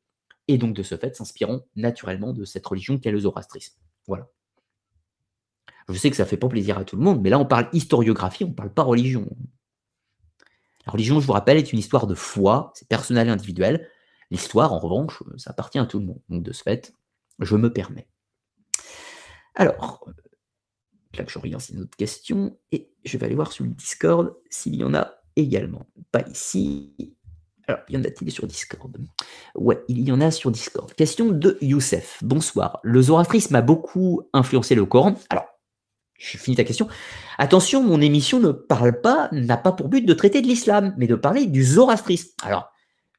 et 0.49 0.57
donc 0.57 0.73
de 0.73 0.83
ce 0.83 0.97
fait 0.97 1.15
s'inspirant 1.15 1.61
naturellement 1.77 2.33
de 2.33 2.47
cette 2.47 2.67
religion 2.67 2.97
qu'est 2.97 3.11
le 3.11 3.21
zoroastrisme. 3.21 3.75
Voilà. 4.07 4.27
Je 5.93 5.99
sais 5.99 6.11
que 6.11 6.17
ça 6.17 6.25
ne 6.25 6.29
fait 6.29 6.37
pas 6.37 6.49
plaisir 6.49 6.79
à 6.79 6.85
tout 6.85 6.97
le 6.97 7.03
monde, 7.03 7.21
mais 7.21 7.31
là 7.31 7.39
on 7.39 7.45
parle 7.45 7.69
historiographie, 7.73 8.45
on 8.45 8.49
ne 8.49 8.55
parle 8.55 8.73
pas 8.73 8.83
religion. 8.83 9.29
La 10.87 10.93
religion, 10.93 11.21
je 11.21 11.27
vous 11.27 11.33
rappelle, 11.33 11.59
est 11.59 11.73
une 11.73 11.79
histoire 11.79 12.07
de 12.07 12.15
foi, 12.15 12.73
c'est 12.75 12.89
personnel 12.89 13.29
et 13.29 13.31
individuel. 13.31 13.89
L'histoire, 14.31 14.73
en 14.73 14.79
revanche, 14.79 15.23
ça 15.37 15.51
appartient 15.51 15.79
à 15.79 15.87
tout 15.87 16.01
le 16.01 16.07
monde. 16.07 16.21
Donc 16.29 16.43
de 16.43 16.53
ce 16.53 16.63
fait, 16.63 16.93
je 17.39 17.55
me 17.57 17.73
permets. 17.73 18.09
Alors, 19.55 20.09
là 21.17 21.25
que 21.25 21.31
je 21.31 21.39
regarde, 21.39 21.63
une 21.73 21.83
autre 21.83 21.97
question, 21.97 22.57
et 22.73 22.91
je 23.05 23.19
vais 23.19 23.27
aller 23.27 23.35
voir 23.35 23.53
sur 23.53 23.65
le 23.65 23.71
Discord 23.71 24.35
s'il 24.51 24.75
y 24.77 24.85
en 24.85 24.95
a 24.95 25.13
également. 25.37 25.87
Pas 26.11 26.27
ici. 26.29 27.15
Alors, 27.69 27.81
y 27.89 27.97
en 27.97 28.03
a-t-il 28.03 28.33
sur 28.33 28.47
Discord? 28.47 28.97
Ouais, 29.55 29.85
il 29.87 30.01
y 30.01 30.11
en 30.11 30.21
a 30.21 30.31
sur 30.31 30.51
Discord. 30.51 30.93
Question 30.95 31.31
de 31.31 31.59
Youssef. 31.61 32.19
Bonsoir. 32.23 32.81
Le 32.83 33.03
zoroastrisme 33.03 33.55
a 33.55 33.63
beaucoup 33.63 34.23
influencé 34.33 34.75
le 34.75 34.85
Coran. 34.85 35.15
Alors, 35.31 35.47
je 36.23 36.39
finis 36.39 36.57
ta 36.57 36.65
question. 36.65 36.87
Attention, 37.39 37.83
mon 37.83 38.01
émission 38.01 38.39
ne 38.39 38.53
parle 38.53 39.01
pas, 39.01 39.29
n'a 39.33 39.57
pas 39.57 39.73
pour 39.73 39.89
but 39.89 40.07
de 40.07 40.15
traiter 40.15 40.41
de 40.41 40.47
l'islam, 40.47 40.95
mais 40.97 41.07
de 41.09 41.17
parler 41.17 41.47
du 41.47 41.65
zoroastrisme. 41.65 42.31
Alors, 42.43 42.71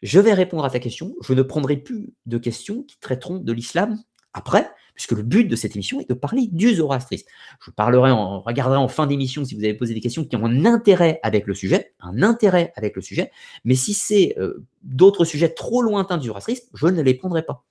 je 0.02 0.20
vais 0.20 0.34
répondre 0.34 0.64
à 0.64 0.70
ta 0.70 0.80
question. 0.80 1.14
Je 1.22 1.34
ne 1.34 1.42
prendrai 1.42 1.78
plus 1.78 2.14
de 2.26 2.38
questions 2.38 2.84
qui 2.84 2.98
traiteront 3.00 3.40
de 3.40 3.52
l'islam 3.52 4.02
après, 4.34 4.70
puisque 4.96 5.12
le 5.12 5.22
but 5.22 5.46
de 5.46 5.56
cette 5.56 5.76
émission 5.76 6.00
est 6.00 6.10
de 6.10 6.14
parler 6.14 6.48
du 6.50 6.76
zoroastrisme. 6.76 7.28
Je 7.64 7.72
parlerai, 7.72 8.12
en, 8.12 8.40
regarderai 8.40 8.78
en 8.78 8.88
fin 8.88 9.06
d'émission 9.06 9.44
si 9.44 9.54
vous 9.54 9.64
avez 9.64 9.74
posé 9.74 9.94
des 9.94 10.02
questions 10.02 10.24
qui 10.24 10.36
ont 10.38 10.46
un 10.46 10.66
intérêt 10.66 11.20
avec 11.24 11.46
le 11.46 11.54
sujet, 11.54 11.94
un 12.00 12.24
intérêt 12.24 12.72
avec 12.78 12.96
le 12.96 13.02
sujet, 13.02 13.32
mais 13.66 13.76
si 13.76 13.94
c'est 13.94 14.36
euh, 14.38 14.66
d'autres 14.82 15.26
sujets 15.26 15.50
trop 15.50 15.82
lointains 15.82 16.18
du 16.18 16.28
zoroastrisme, 16.28 16.68
je 16.74 16.88
ne 16.88 17.02
les 17.02 17.16
prendrai 17.16 17.44
pas. 17.44 17.66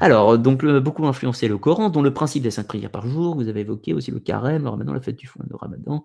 Alors, 0.00 0.38
donc, 0.38 0.64
beaucoup 0.64 1.06
influencé 1.06 1.48
le 1.48 1.58
Coran, 1.58 1.90
dont 1.90 2.02
le 2.02 2.12
principe 2.12 2.42
des 2.42 2.50
cinq 2.50 2.66
prières 2.66 2.90
par 2.90 3.06
jour. 3.06 3.34
Vous 3.36 3.48
avez 3.48 3.60
évoqué 3.60 3.92
aussi 3.92 4.10
le 4.10 4.20
carême, 4.20 4.64
le 4.64 4.68
ramadan, 4.68 4.92
la 4.92 5.00
fête 5.00 5.16
du 5.16 5.26
foin 5.26 5.44
de 5.48 5.54
ramadan, 5.54 6.04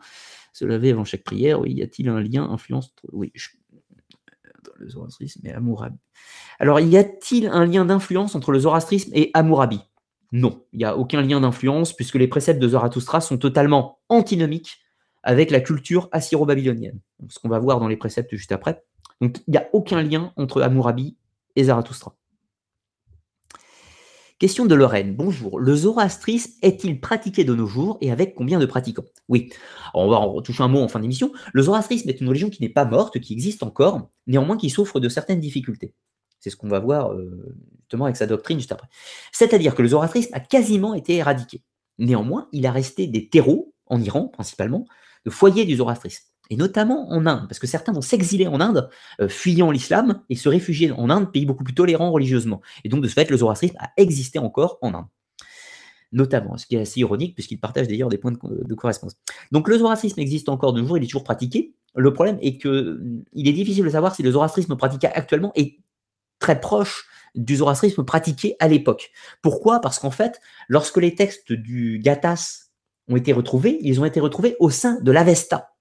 se 0.53 0.65
laver 0.65 0.91
avant 0.91 1.05
chaque 1.05 1.23
prière. 1.23 1.59
Oui, 1.61 1.73
y 1.73 1.81
a-t-il 1.81 2.09
un 2.09 2.21
lien, 2.21 2.43
influence 2.49 2.93
Oui, 3.11 3.31
le 4.77 4.89
zoroastrisme 4.89 5.45
et 5.45 5.51
Amourabi? 5.51 5.97
Alors, 6.59 6.79
y 6.79 6.97
a-t-il 6.97 7.47
un 7.47 7.65
lien 7.65 7.85
d'influence 7.85 8.35
entre 8.35 8.51
le 8.51 8.59
zoroastrisme 8.59 9.11
et 9.13 9.31
Amourabi? 9.33 9.81
Non, 10.31 10.63
il 10.73 10.79
n'y 10.79 10.85
a 10.85 10.95
aucun 10.95 11.21
lien 11.21 11.41
d'influence 11.41 11.93
puisque 11.93 12.15
les 12.15 12.27
préceptes 12.27 12.61
de 12.61 12.67
Zarathustra 12.67 13.19
sont 13.19 13.37
totalement 13.37 13.99
antinomiques 14.09 14.79
avec 15.23 15.49
la 15.49 15.59
culture 15.59 16.07
assyro-babylonienne. 16.11 16.99
Ce 17.29 17.39
qu'on 17.39 17.49
va 17.49 17.59
voir 17.59 17.79
dans 17.79 17.87
les 17.87 17.97
préceptes 17.97 18.35
juste 18.35 18.51
après. 18.51 18.83
Donc, 19.21 19.37
il 19.47 19.51
n'y 19.51 19.57
a 19.57 19.67
aucun 19.73 20.01
lien 20.01 20.31
entre 20.37 20.61
Amourabi 20.61 21.17
et 21.55 21.63
Zarathustra. 21.63 22.15
Question 24.39 24.65
de 24.65 24.73
Lorraine. 24.73 25.15
Bonjour. 25.15 25.59
Le 25.59 25.75
zoroastrisme 25.75 26.53
est-il 26.61 27.01
pratiqué 27.01 27.43
de 27.43 27.53
nos 27.53 27.67
jours 27.67 27.97
et 27.99 28.09
avec 28.09 28.35
combien 28.35 28.57
de 28.57 28.65
pratiquants? 28.65 29.03
Oui. 29.27 29.49
on 29.93 30.07
va 30.07 30.15
en 30.15 30.41
toucher 30.41 30.63
un 30.63 30.69
mot 30.69 30.79
en 30.79 30.87
fin 30.87 31.01
d'émission. 31.01 31.33
Le 31.51 31.61
zoroastrisme 31.61 32.07
est 32.07 32.21
une 32.21 32.29
religion 32.29 32.49
qui 32.49 32.61
n'est 32.61 32.69
pas 32.69 32.85
morte, 32.85 33.19
qui 33.19 33.33
existe 33.33 33.63
encore, 33.63 34.09
néanmoins 34.27 34.55
qui 34.55 34.69
souffre 34.69 35.01
de 35.01 35.09
certaines 35.09 35.41
difficultés. 35.41 35.93
C'est 36.39 36.49
ce 36.49 36.55
qu'on 36.55 36.69
va 36.69 36.79
voir 36.79 37.11
euh, 37.11 37.53
justement 37.81 38.05
avec 38.05 38.15
sa 38.15 38.27
doctrine 38.27 38.59
juste 38.59 38.71
après. 38.71 38.87
C'est-à-dire 39.33 39.75
que 39.75 39.81
le 39.81 39.89
zoroastrisme 39.89 40.33
a 40.33 40.39
quasiment 40.39 40.93
été 40.93 41.15
éradiqué. 41.15 41.61
Néanmoins, 41.97 42.47
il 42.53 42.65
a 42.65 42.71
resté 42.71 43.07
des 43.07 43.27
terreaux, 43.27 43.73
en 43.87 43.99
Iran 43.99 44.29
principalement, 44.29 44.85
de 45.25 45.31
foyers 45.31 45.65
du 45.65 45.75
zoroastrisme 45.75 46.28
et 46.49 46.57
notamment 46.57 47.09
en 47.11 47.25
Inde, 47.25 47.47
parce 47.47 47.59
que 47.59 47.67
certains 47.67 47.91
vont 47.91 48.01
s'exiler 48.01 48.47
en 48.47 48.59
Inde, 48.59 48.89
euh, 49.21 49.27
fuyant 49.27 49.71
l'islam, 49.71 50.21
et 50.29 50.35
se 50.35 50.49
réfugier 50.49 50.91
en 50.91 51.09
Inde, 51.09 51.31
pays 51.31 51.45
beaucoup 51.45 51.63
plus 51.63 51.75
tolérant 51.75 52.11
religieusement. 52.11 52.61
Et 52.83 52.89
donc, 52.89 53.03
de 53.03 53.07
ce 53.07 53.13
fait, 53.13 53.29
le 53.29 53.37
zoroastrisme 53.37 53.77
a 53.79 53.91
existé 53.97 54.39
encore 54.39 54.79
en 54.81 54.93
Inde. 54.93 55.05
Notamment, 56.11 56.57
ce 56.57 56.65
qui 56.65 56.75
est 56.75 56.81
assez 56.81 57.01
ironique, 57.01 57.35
puisqu'il 57.35 57.59
partage 57.59 57.87
d'ailleurs 57.87 58.09
des 58.09 58.17
points 58.17 58.31
de, 58.31 58.73
correspondance. 58.73 59.15
Donc, 59.51 59.67
le 59.67 59.77
zoroastrisme 59.77 60.19
existe 60.19 60.49
encore 60.49 60.73
de 60.73 60.81
nos 60.81 60.87
jours, 60.87 60.97
il 60.97 61.03
est 61.03 61.07
toujours 61.07 61.23
pratiqué. 61.23 61.75
Le 61.95 62.13
problème 62.13 62.39
est 62.41 62.57
qu'il 62.57 63.23
est 63.35 63.53
difficile 63.53 63.85
de 63.85 63.89
savoir 63.89 64.15
si 64.15 64.23
le 64.23 64.31
zoroastrisme 64.31 64.75
pratiqué 64.75 65.07
actuellement 65.07 65.51
est 65.55 65.77
très 66.39 66.59
proche 66.59 67.05
du 67.35 67.57
zoroastrisme 67.57 68.03
pratiqué 68.03 68.55
à 68.59 68.67
l'époque. 68.67 69.11
Pourquoi? 69.43 69.81
Parce 69.81 69.99
qu'en 69.99 70.09
fait, 70.09 70.41
lorsque 70.67 70.97
les 70.97 71.13
textes 71.13 71.53
du 71.53 71.99
Gathas 71.99 72.69
ont 73.07 73.15
été 73.15 73.33
retrouvés, 73.33 73.77
ils 73.81 73.99
ont 73.99 74.05
été 74.05 74.19
retrouvés 74.19 74.55
au 74.59 74.71
sein 74.71 74.99
de 75.01 75.11
l'Avesta, 75.11 75.75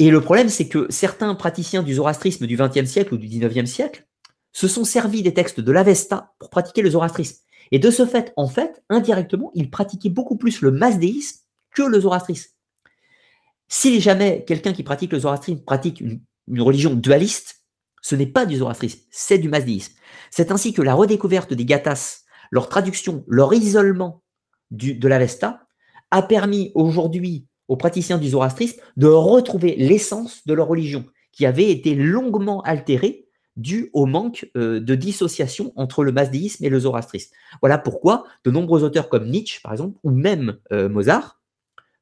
et 0.00 0.10
le 0.10 0.22
problème, 0.22 0.48
c'est 0.48 0.66
que 0.66 0.86
certains 0.88 1.34
praticiens 1.34 1.82
du 1.82 1.94
zoroastrisme 1.94 2.46
du 2.46 2.56
XXe 2.56 2.86
siècle 2.86 3.12
ou 3.12 3.18
du 3.18 3.26
XIXe 3.26 3.70
siècle 3.70 4.06
se 4.50 4.66
sont 4.66 4.84
servis 4.84 5.22
des 5.22 5.34
textes 5.34 5.60
de 5.60 5.72
l'Avesta 5.72 6.32
pour 6.38 6.48
pratiquer 6.48 6.80
le 6.80 6.88
zoroastrisme. 6.88 7.36
Et 7.70 7.78
de 7.78 7.90
ce 7.90 8.06
fait, 8.06 8.32
en 8.38 8.48
fait, 8.48 8.82
indirectement, 8.88 9.50
ils 9.54 9.70
pratiquaient 9.70 10.08
beaucoup 10.08 10.38
plus 10.38 10.62
le 10.62 10.70
masdéisme 10.70 11.40
que 11.74 11.82
le 11.82 12.00
zoroastrisme. 12.00 12.50
Si 13.68 14.00
jamais 14.00 14.42
quelqu'un 14.46 14.72
qui 14.72 14.82
pratique 14.82 15.12
le 15.12 15.18
zoroastrisme 15.18 15.60
pratique 15.60 16.00
une, 16.00 16.22
religion 16.58 16.94
dualiste, 16.94 17.62
ce 18.00 18.16
n'est 18.16 18.26
pas 18.26 18.46
du 18.46 18.56
zoroastrisme, 18.56 19.00
c'est 19.10 19.36
du 19.36 19.50
masdéisme. 19.50 19.92
C'est 20.30 20.50
ainsi 20.50 20.72
que 20.72 20.80
la 20.80 20.94
redécouverte 20.94 21.52
des 21.52 21.66
gathas, 21.66 22.22
leur 22.50 22.70
traduction, 22.70 23.22
leur 23.28 23.52
isolement 23.52 24.22
de 24.70 25.08
l'Avesta, 25.08 25.66
a 26.10 26.22
permis 26.22 26.72
aujourd'hui 26.74 27.49
aux 27.70 27.76
praticiens 27.76 28.18
du 28.18 28.28
zoroastrisme 28.30 28.80
de 28.96 29.06
retrouver 29.06 29.76
l'essence 29.76 30.44
de 30.44 30.54
leur 30.54 30.66
religion, 30.66 31.04
qui 31.30 31.46
avait 31.46 31.70
été 31.70 31.94
longuement 31.94 32.62
altérée 32.62 33.28
dû 33.54 33.90
au 33.92 34.06
manque 34.06 34.50
euh, 34.56 34.80
de 34.80 34.94
dissociation 34.96 35.72
entre 35.76 36.02
le 36.02 36.10
masdéisme 36.10 36.64
et 36.64 36.68
le 36.68 36.80
zoroastrisme. 36.80 37.32
Voilà 37.62 37.78
pourquoi 37.78 38.24
de 38.44 38.50
nombreux 38.50 38.82
auteurs 38.82 39.08
comme 39.08 39.30
Nietzsche, 39.30 39.60
par 39.62 39.70
exemple, 39.70 39.96
ou 40.02 40.10
même 40.10 40.58
euh, 40.72 40.88
Mozart, 40.88 41.40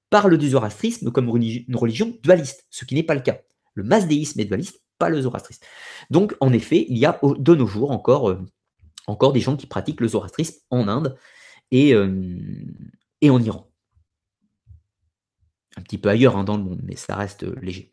parlent 0.08 0.38
du 0.38 0.48
zoroastrisme 0.48 1.10
comme 1.10 1.28
une 1.36 1.76
religion 1.76 2.16
dualiste, 2.22 2.64
ce 2.70 2.86
qui 2.86 2.94
n'est 2.94 3.02
pas 3.02 3.14
le 3.14 3.20
cas. 3.20 3.38
Le 3.74 3.82
masdéisme 3.82 4.40
est 4.40 4.46
dualiste, 4.46 4.80
pas 4.98 5.10
le 5.10 5.20
zoroastrisme. 5.20 5.62
Donc, 6.08 6.34
en 6.40 6.54
effet, 6.54 6.86
il 6.88 6.96
y 6.96 7.04
a 7.04 7.20
de 7.22 7.54
nos 7.54 7.66
jours 7.66 7.90
encore, 7.90 8.30
euh, 8.30 8.42
encore 9.06 9.34
des 9.34 9.40
gens 9.40 9.56
qui 9.56 9.66
pratiquent 9.66 10.00
le 10.00 10.08
zoroastrisme 10.08 10.60
en 10.70 10.88
Inde 10.88 11.14
et 11.70 11.94
en 11.94 13.42
Iran 13.42 13.67
un 15.78 15.82
petit 15.82 15.98
peu 15.98 16.08
ailleurs 16.08 16.36
hein, 16.36 16.44
dans 16.44 16.56
le 16.56 16.64
monde, 16.64 16.80
mais 16.82 16.96
ça 16.96 17.14
reste 17.16 17.44
euh, 17.44 17.54
léger. 17.62 17.92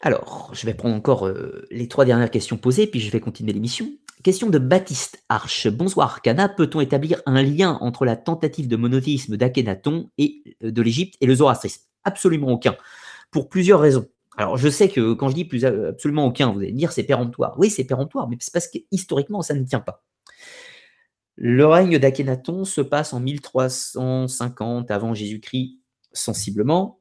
Alors, 0.00 0.50
je 0.52 0.66
vais 0.66 0.74
prendre 0.74 0.94
encore 0.94 1.26
euh, 1.26 1.66
les 1.70 1.88
trois 1.88 2.04
dernières 2.04 2.30
questions 2.30 2.56
posées, 2.56 2.86
puis 2.86 3.00
je 3.00 3.10
vais 3.10 3.20
continuer 3.20 3.52
l'émission. 3.52 3.90
Question 4.22 4.50
de 4.50 4.58
Baptiste 4.58 5.22
Arche. 5.28 5.68
Bonsoir, 5.68 6.22
Cana. 6.22 6.48
Peut-on 6.48 6.80
établir 6.80 7.22
un 7.26 7.42
lien 7.42 7.78
entre 7.80 8.04
la 8.04 8.16
tentative 8.16 8.68
de 8.68 8.76
monothéisme 8.76 9.36
d'Akhenaton 9.36 10.10
et 10.18 10.42
euh, 10.62 10.70
de 10.70 10.82
l'Égypte 10.82 11.16
et 11.20 11.26
le 11.26 11.34
zoroastrisme? 11.34 11.82
Absolument 12.04 12.48
aucun. 12.48 12.76
Pour 13.30 13.48
plusieurs 13.48 13.80
raisons. 13.80 14.06
Alors, 14.36 14.56
je 14.56 14.68
sais 14.68 14.88
que 14.88 15.12
quand 15.14 15.28
je 15.28 15.34
dis 15.34 15.66
absolument 15.66 16.26
aucun, 16.26 16.52
vous 16.52 16.60
allez 16.60 16.72
me 16.72 16.78
dire 16.78 16.92
c'est 16.92 17.02
péremptoire. 17.02 17.54
Oui, 17.58 17.70
c'est 17.70 17.84
péremptoire, 17.84 18.28
mais 18.28 18.36
c'est 18.40 18.52
parce 18.52 18.68
que 18.68 18.78
historiquement, 18.90 19.42
ça 19.42 19.54
ne 19.54 19.64
tient 19.64 19.80
pas. 19.80 20.02
Le 21.36 21.66
règne 21.66 21.98
d'Akhenaton 21.98 22.64
se 22.64 22.80
passe 22.80 23.12
en 23.12 23.20
1350 23.20 24.90
avant 24.90 25.14
Jésus-Christ 25.14 25.81
sensiblement 26.12 27.00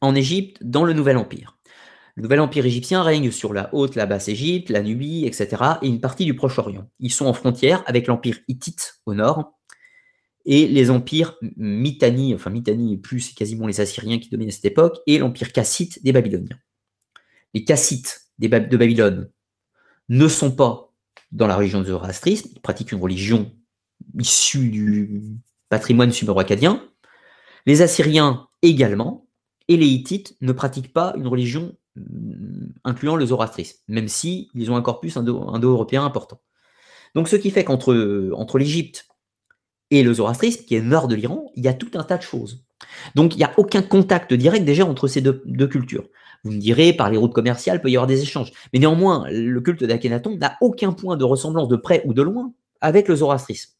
en 0.00 0.14
Égypte 0.14 0.58
dans 0.62 0.84
le 0.84 0.92
Nouvel 0.92 1.16
Empire. 1.16 1.58
Le 2.16 2.22
nouvel 2.22 2.38
empire 2.38 2.64
égyptien 2.64 3.02
règne 3.02 3.32
sur 3.32 3.52
la 3.52 3.74
haute, 3.74 3.96
la 3.96 4.06
basse 4.06 4.28
Égypte, 4.28 4.70
la 4.70 4.82
Nubie, 4.82 5.26
etc. 5.26 5.62
et 5.82 5.88
une 5.88 6.00
partie 6.00 6.24
du 6.24 6.36
Proche-Orient. 6.36 6.88
Ils 7.00 7.12
sont 7.12 7.26
en 7.26 7.32
frontière 7.32 7.82
avec 7.86 8.06
l'empire 8.06 8.38
hittite 8.46 9.00
au 9.04 9.14
nord 9.14 9.54
et 10.44 10.68
les 10.68 10.90
empires 10.90 11.36
Mitanni, 11.56 12.34
enfin 12.34 12.50
Mitanni 12.50 12.98
plus 12.98 13.20
c'est 13.20 13.34
quasiment 13.34 13.66
les 13.66 13.80
Assyriens 13.80 14.18
qui 14.18 14.28
dominent 14.28 14.50
à 14.50 14.52
cette 14.52 14.66
époque, 14.66 14.98
et 15.06 15.18
l'empire 15.18 15.52
cassite 15.52 16.04
des 16.04 16.12
Babyloniens. 16.12 16.58
Les 17.54 17.64
cassites 17.64 18.28
de 18.38 18.76
Babylone 18.76 19.30
ne 20.08 20.28
sont 20.28 20.52
pas 20.52 20.92
dans 21.32 21.46
la 21.46 21.56
religion 21.56 21.80
du 21.80 21.88
zoroastrisme, 21.88 22.50
ils 22.54 22.60
pratiquent 22.60 22.92
une 22.92 23.00
religion 23.00 23.52
issue 24.18 24.68
du 24.68 25.22
patrimoine 25.68 26.12
suméro-acadien. 26.12 26.82
Les 27.66 27.82
Assyriens 27.82 28.48
également, 28.62 29.24
et 29.68 29.76
les 29.76 29.86
Hittites 29.86 30.36
ne 30.40 30.52
pratiquent 30.52 30.92
pas 30.92 31.14
une 31.16 31.26
religion 31.26 31.76
mm, 31.96 32.66
incluant 32.84 33.16
le 33.16 33.26
zoroastrisme, 33.26 33.78
même 33.88 34.08
si 34.08 34.50
ils 34.54 34.70
ont 34.70 34.76
un 34.76 34.82
corpus 34.82 35.16
indo-européen 35.16 36.04
important. 36.04 36.40
Donc 37.14 37.28
ce 37.28 37.36
qui 37.36 37.50
fait 37.50 37.64
qu'entre 37.64 38.32
entre 38.34 38.58
l'Égypte 38.58 39.06
et 39.90 40.02
le 40.02 40.14
zoroastrisme, 40.14 40.64
qui 40.64 40.74
est 40.74 40.80
nord 40.80 41.08
de 41.08 41.14
l'Iran, 41.14 41.50
il 41.54 41.64
y 41.64 41.68
a 41.68 41.74
tout 41.74 41.90
un 41.94 42.02
tas 42.02 42.16
de 42.16 42.22
choses. 42.22 42.64
Donc 43.14 43.34
il 43.34 43.38
n'y 43.38 43.44
a 43.44 43.52
aucun 43.56 43.82
contact 43.82 44.34
direct 44.34 44.64
déjà 44.64 44.84
entre 44.84 45.06
ces 45.06 45.20
deux, 45.20 45.68
cultures. 45.68 46.08
Vous 46.42 46.50
me 46.50 46.58
direz, 46.58 46.92
par 46.92 47.10
les 47.10 47.16
routes 47.16 47.32
commerciales, 47.32 47.78
il 47.78 47.80
peut 47.80 47.90
y 47.90 47.96
avoir 47.96 48.06
des 48.06 48.20
échanges. 48.20 48.52
Mais 48.72 48.78
néanmoins, 48.78 49.26
le 49.30 49.60
culte 49.60 49.84
d'Akhenaton 49.84 50.36
n'a 50.36 50.58
aucun 50.60 50.92
point 50.92 51.16
de 51.16 51.24
ressemblance 51.24 51.68
de 51.68 51.76
près 51.76 52.02
ou 52.04 52.12
de 52.12 52.20
loin 52.20 52.52
avec 52.82 53.08
le 53.08 53.16
zoroastrisme. 53.16 53.72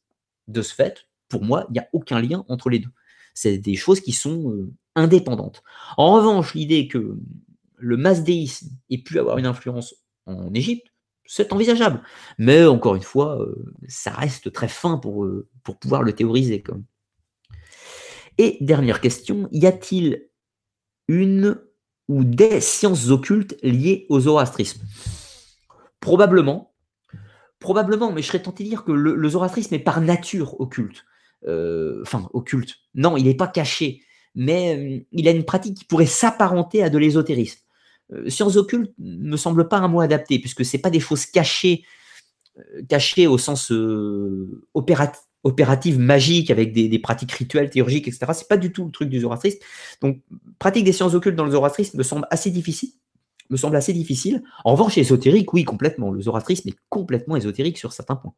De 0.48 0.62
ce 0.62 0.74
fait, 0.74 1.06
pour 1.34 1.42
moi, 1.42 1.66
il 1.68 1.72
n'y 1.72 1.80
a 1.80 1.88
aucun 1.92 2.20
lien 2.20 2.44
entre 2.48 2.70
les 2.70 2.78
deux. 2.78 2.92
C'est 3.34 3.58
des 3.58 3.74
choses 3.74 4.00
qui 4.00 4.12
sont 4.12 4.52
euh, 4.52 4.72
indépendantes. 4.94 5.64
En 5.96 6.12
revanche, 6.12 6.54
l'idée 6.54 6.86
que 6.86 7.18
le 7.76 7.96
masdéisme 7.96 8.68
ait 8.88 8.98
pu 8.98 9.18
avoir 9.18 9.38
une 9.38 9.46
influence 9.46 9.96
en 10.26 10.54
Égypte, 10.54 10.86
c'est 11.26 11.52
envisageable. 11.52 12.02
Mais 12.38 12.64
encore 12.66 12.94
une 12.94 13.02
fois, 13.02 13.40
euh, 13.40 13.64
ça 13.88 14.12
reste 14.12 14.52
très 14.52 14.68
fin 14.68 14.96
pour, 14.96 15.24
euh, 15.24 15.48
pour 15.64 15.76
pouvoir 15.76 16.04
le 16.04 16.12
théoriser. 16.12 16.62
Et 18.38 18.56
dernière 18.60 19.00
question, 19.00 19.48
y 19.50 19.66
a-t-il 19.66 20.28
une 21.08 21.60
ou 22.06 22.22
des 22.22 22.60
sciences 22.60 23.10
occultes 23.10 23.56
liées 23.64 24.06
au 24.08 24.20
zoroastrisme? 24.20 24.86
Probablement. 25.98 26.72
Probablement, 27.58 28.12
mais 28.12 28.22
je 28.22 28.28
serais 28.28 28.42
tenté 28.42 28.62
de 28.62 28.68
dire 28.68 28.84
que 28.84 28.92
le, 28.92 29.28
zoroastrisme 29.28 29.74
est 29.74 29.80
par 29.80 30.00
nature 30.00 30.60
occulte. 30.60 31.04
Euh, 31.46 32.00
enfin, 32.02 32.28
occulte. 32.32 32.76
Non, 32.94 33.16
il 33.16 33.24
n'est 33.24 33.34
pas 33.34 33.48
caché, 33.48 34.02
mais 34.34 35.06
il 35.12 35.28
a 35.28 35.30
une 35.30 35.44
pratique 35.44 35.76
qui 35.76 35.84
pourrait 35.84 36.06
s'apparenter 36.06 36.82
à 36.82 36.90
de 36.90 36.98
l'ésotérisme. 36.98 37.60
Euh, 38.12 38.28
sciences 38.28 38.56
occultes 38.56 38.92
me 38.98 39.36
semble 39.36 39.68
pas 39.68 39.78
un 39.78 39.88
mot 39.88 40.00
adapté, 40.00 40.38
puisque 40.38 40.64
ce 40.64 40.76
pas 40.76 40.90
des 40.90 41.00
choses 41.00 41.26
cachées, 41.26 41.84
euh, 42.58 42.82
cachées 42.88 43.26
au 43.26 43.38
sens 43.38 43.72
euh, 43.72 44.62
opératif, 44.74 45.98
magique, 45.98 46.50
avec 46.50 46.72
des, 46.72 46.98
pratiques 46.98 47.32
rituelles, 47.32 47.70
théurgiques, 47.70 48.08
etc. 48.08 48.26
C'est 48.34 48.48
pas 48.48 48.56
du 48.56 48.72
tout 48.72 48.84
le 48.84 48.90
truc 48.90 49.08
du 49.08 49.20
zoroastrisme. 49.20 49.58
Donc, 50.00 50.20
pratique 50.58 50.84
des 50.84 50.92
sciences 50.92 51.14
occultes 51.14 51.36
dans 51.36 51.44
le 51.44 51.52
zoroastrisme 51.52 51.98
me 51.98 52.02
semble 52.02 52.26
assez 52.30 52.50
difficile. 52.50 52.90
Me 53.50 53.56
semble 53.56 53.76
assez 53.76 53.92
difficile. 53.92 54.42
En 54.64 54.72
revanche, 54.72 54.96
ésotérique, 54.96 55.52
oui, 55.52 55.64
complètement. 55.64 56.10
Le 56.10 56.22
zoroastrisme 56.22 56.68
est 56.70 56.76
complètement 56.88 57.36
ésotérique 57.36 57.76
sur 57.78 57.92
certains 57.92 58.16
points 58.16 58.34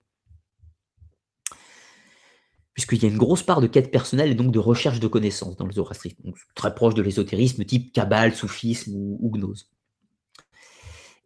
puisqu'il 2.76 3.02
y 3.02 3.06
a 3.06 3.08
une 3.08 3.16
grosse 3.16 3.42
part 3.42 3.62
de 3.62 3.66
quête 3.66 3.90
personnelle 3.90 4.30
et 4.30 4.34
donc 4.34 4.52
de 4.52 4.58
recherche 4.58 5.00
de 5.00 5.08
connaissances 5.08 5.56
dans 5.56 5.64
le 5.64 5.72
zoroastrisme, 5.72 6.22
donc 6.22 6.36
très 6.54 6.74
proche 6.74 6.94
de 6.94 7.00
l'ésotérisme 7.00 7.64
type 7.64 7.90
Kabbale, 7.90 8.34
soufisme 8.34 8.92
ou, 8.94 9.30
gnose. 9.30 9.72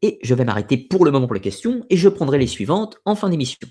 Et 0.01 0.20
je 0.22 0.32
vais 0.32 0.44
m'arrêter 0.44 0.78
pour 0.78 1.05
le 1.05 1.10
moment 1.10 1.27
pour 1.27 1.35
les 1.35 1.40
questions 1.40 1.85
et 1.90 1.97
je 1.97 2.09
prendrai 2.09 2.39
les 2.39 2.47
suivantes 2.47 2.98
en 3.05 3.16
fin 3.16 3.28
d'émission. 3.28 3.68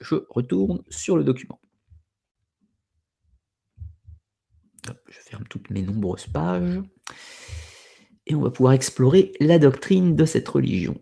Je 0.00 0.14
retourne 0.30 0.82
sur 0.88 1.16
le 1.16 1.24
document. 1.24 1.60
je 5.08 5.18
ferme 5.20 5.44
toutes 5.48 5.70
mes 5.70 5.82
nombreuses 5.82 6.26
pages 6.26 6.80
et 8.26 8.34
on 8.34 8.40
va 8.40 8.50
pouvoir 8.50 8.72
explorer 8.72 9.32
la 9.40 9.58
doctrine 9.58 10.14
de 10.14 10.24
cette 10.24 10.48
religion. 10.48 11.00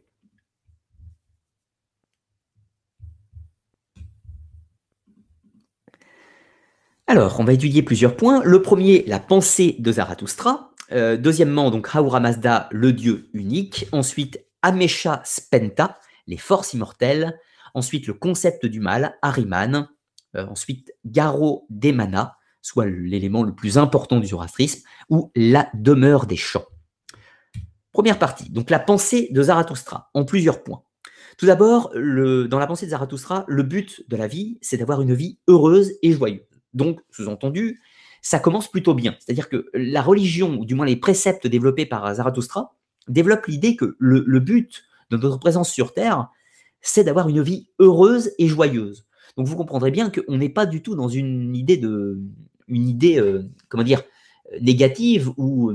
Alors, 7.10 7.40
on 7.40 7.44
va 7.44 7.54
étudier 7.54 7.82
plusieurs 7.82 8.16
points. 8.16 8.42
Le 8.44 8.60
premier, 8.60 9.02
la 9.06 9.18
pensée 9.18 9.76
de 9.78 9.92
Zarathustra. 9.92 10.72
Euh, 10.92 11.16
deuxièmement, 11.16 11.70
donc 11.70 11.88
Ahura 11.94 12.20
Mazda, 12.20 12.68
le 12.70 12.92
dieu 12.92 13.30
unique. 13.32 13.86
Ensuite, 13.92 14.44
Amesha 14.60 15.22
Spenta, 15.24 15.98
les 16.26 16.36
forces 16.36 16.74
immortelles. 16.74 17.40
Ensuite, 17.72 18.08
le 18.08 18.12
concept 18.12 18.66
du 18.66 18.80
mal, 18.80 19.16
Ahriman. 19.22 19.88
Euh, 20.36 20.44
ensuite, 20.48 20.92
Garo 21.06 21.66
Demana, 21.70 22.36
soit 22.60 22.84
l'élément 22.84 23.42
le 23.42 23.54
plus 23.54 23.78
important 23.78 24.20
du 24.20 24.26
zoroastrisme, 24.26 24.82
ou 25.08 25.32
la 25.34 25.70
demeure 25.72 26.26
des 26.26 26.36
champs. 26.36 26.66
Première 27.90 28.18
partie, 28.18 28.50
donc 28.50 28.68
la 28.68 28.78
pensée 28.78 29.28
de 29.30 29.42
Zarathustra, 29.44 30.10
en 30.12 30.26
plusieurs 30.26 30.62
points. 30.62 30.82
Tout 31.38 31.46
d'abord, 31.46 31.90
dans 31.94 32.58
la 32.58 32.66
pensée 32.66 32.84
de 32.84 32.90
Zarathustra, 32.90 33.46
le 33.48 33.62
but 33.62 34.04
de 34.08 34.16
la 34.16 34.26
vie, 34.26 34.58
c'est 34.60 34.76
d'avoir 34.76 35.00
une 35.00 35.14
vie 35.14 35.38
heureuse 35.48 35.92
et 36.02 36.12
joyeuse. 36.12 36.47
Donc, 36.74 37.00
sous-entendu, 37.10 37.80
ça 38.22 38.38
commence 38.38 38.70
plutôt 38.70 38.94
bien. 38.94 39.16
C'est-à-dire 39.20 39.48
que 39.48 39.70
la 39.74 40.02
religion, 40.02 40.58
ou 40.58 40.64
du 40.64 40.74
moins 40.74 40.86
les 40.86 40.96
préceptes 40.96 41.46
développés 41.46 41.86
par 41.86 42.14
Zarathustra, 42.14 42.74
développent 43.08 43.46
l'idée 43.46 43.76
que 43.76 43.96
le, 43.98 44.40
but 44.40 44.84
de 45.10 45.16
notre 45.16 45.38
présence 45.38 45.70
sur 45.70 45.94
Terre, 45.94 46.28
c'est 46.80 47.04
d'avoir 47.04 47.28
une 47.28 47.42
vie 47.42 47.68
heureuse 47.78 48.32
et 48.38 48.48
joyeuse. 48.48 49.06
Donc 49.36 49.46
vous 49.46 49.56
comprendrez 49.56 49.90
bien 49.90 50.10
qu'on 50.10 50.36
n'est 50.36 50.48
pas 50.48 50.66
du 50.66 50.82
tout 50.82 50.94
dans 50.94 51.08
une 51.08 51.54
idée 51.54 51.76
de, 51.76 52.20
une 52.66 52.88
idée, 52.88 53.18
euh, 53.18 53.44
comment 53.68 53.82
dire, 53.82 54.02
négative 54.60 55.30
ou, 55.36 55.72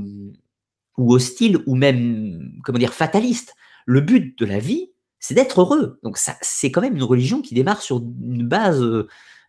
ou 0.98 1.14
hostile 1.14 1.58
ou 1.66 1.74
même, 1.74 2.52
comment 2.64 2.78
dire, 2.78 2.94
fataliste. 2.94 3.54
Le 3.86 4.00
but 4.00 4.38
de 4.38 4.46
la 4.46 4.58
vie, 4.58 4.90
c'est 5.18 5.34
d'être 5.34 5.60
heureux. 5.60 5.98
Donc 6.02 6.18
c'est 6.18 6.70
quand 6.70 6.80
même 6.80 6.96
une 6.96 7.02
religion 7.02 7.42
qui 7.42 7.54
démarre 7.54 7.82
sur 7.82 7.98
une 7.98 8.46
base 8.46 8.84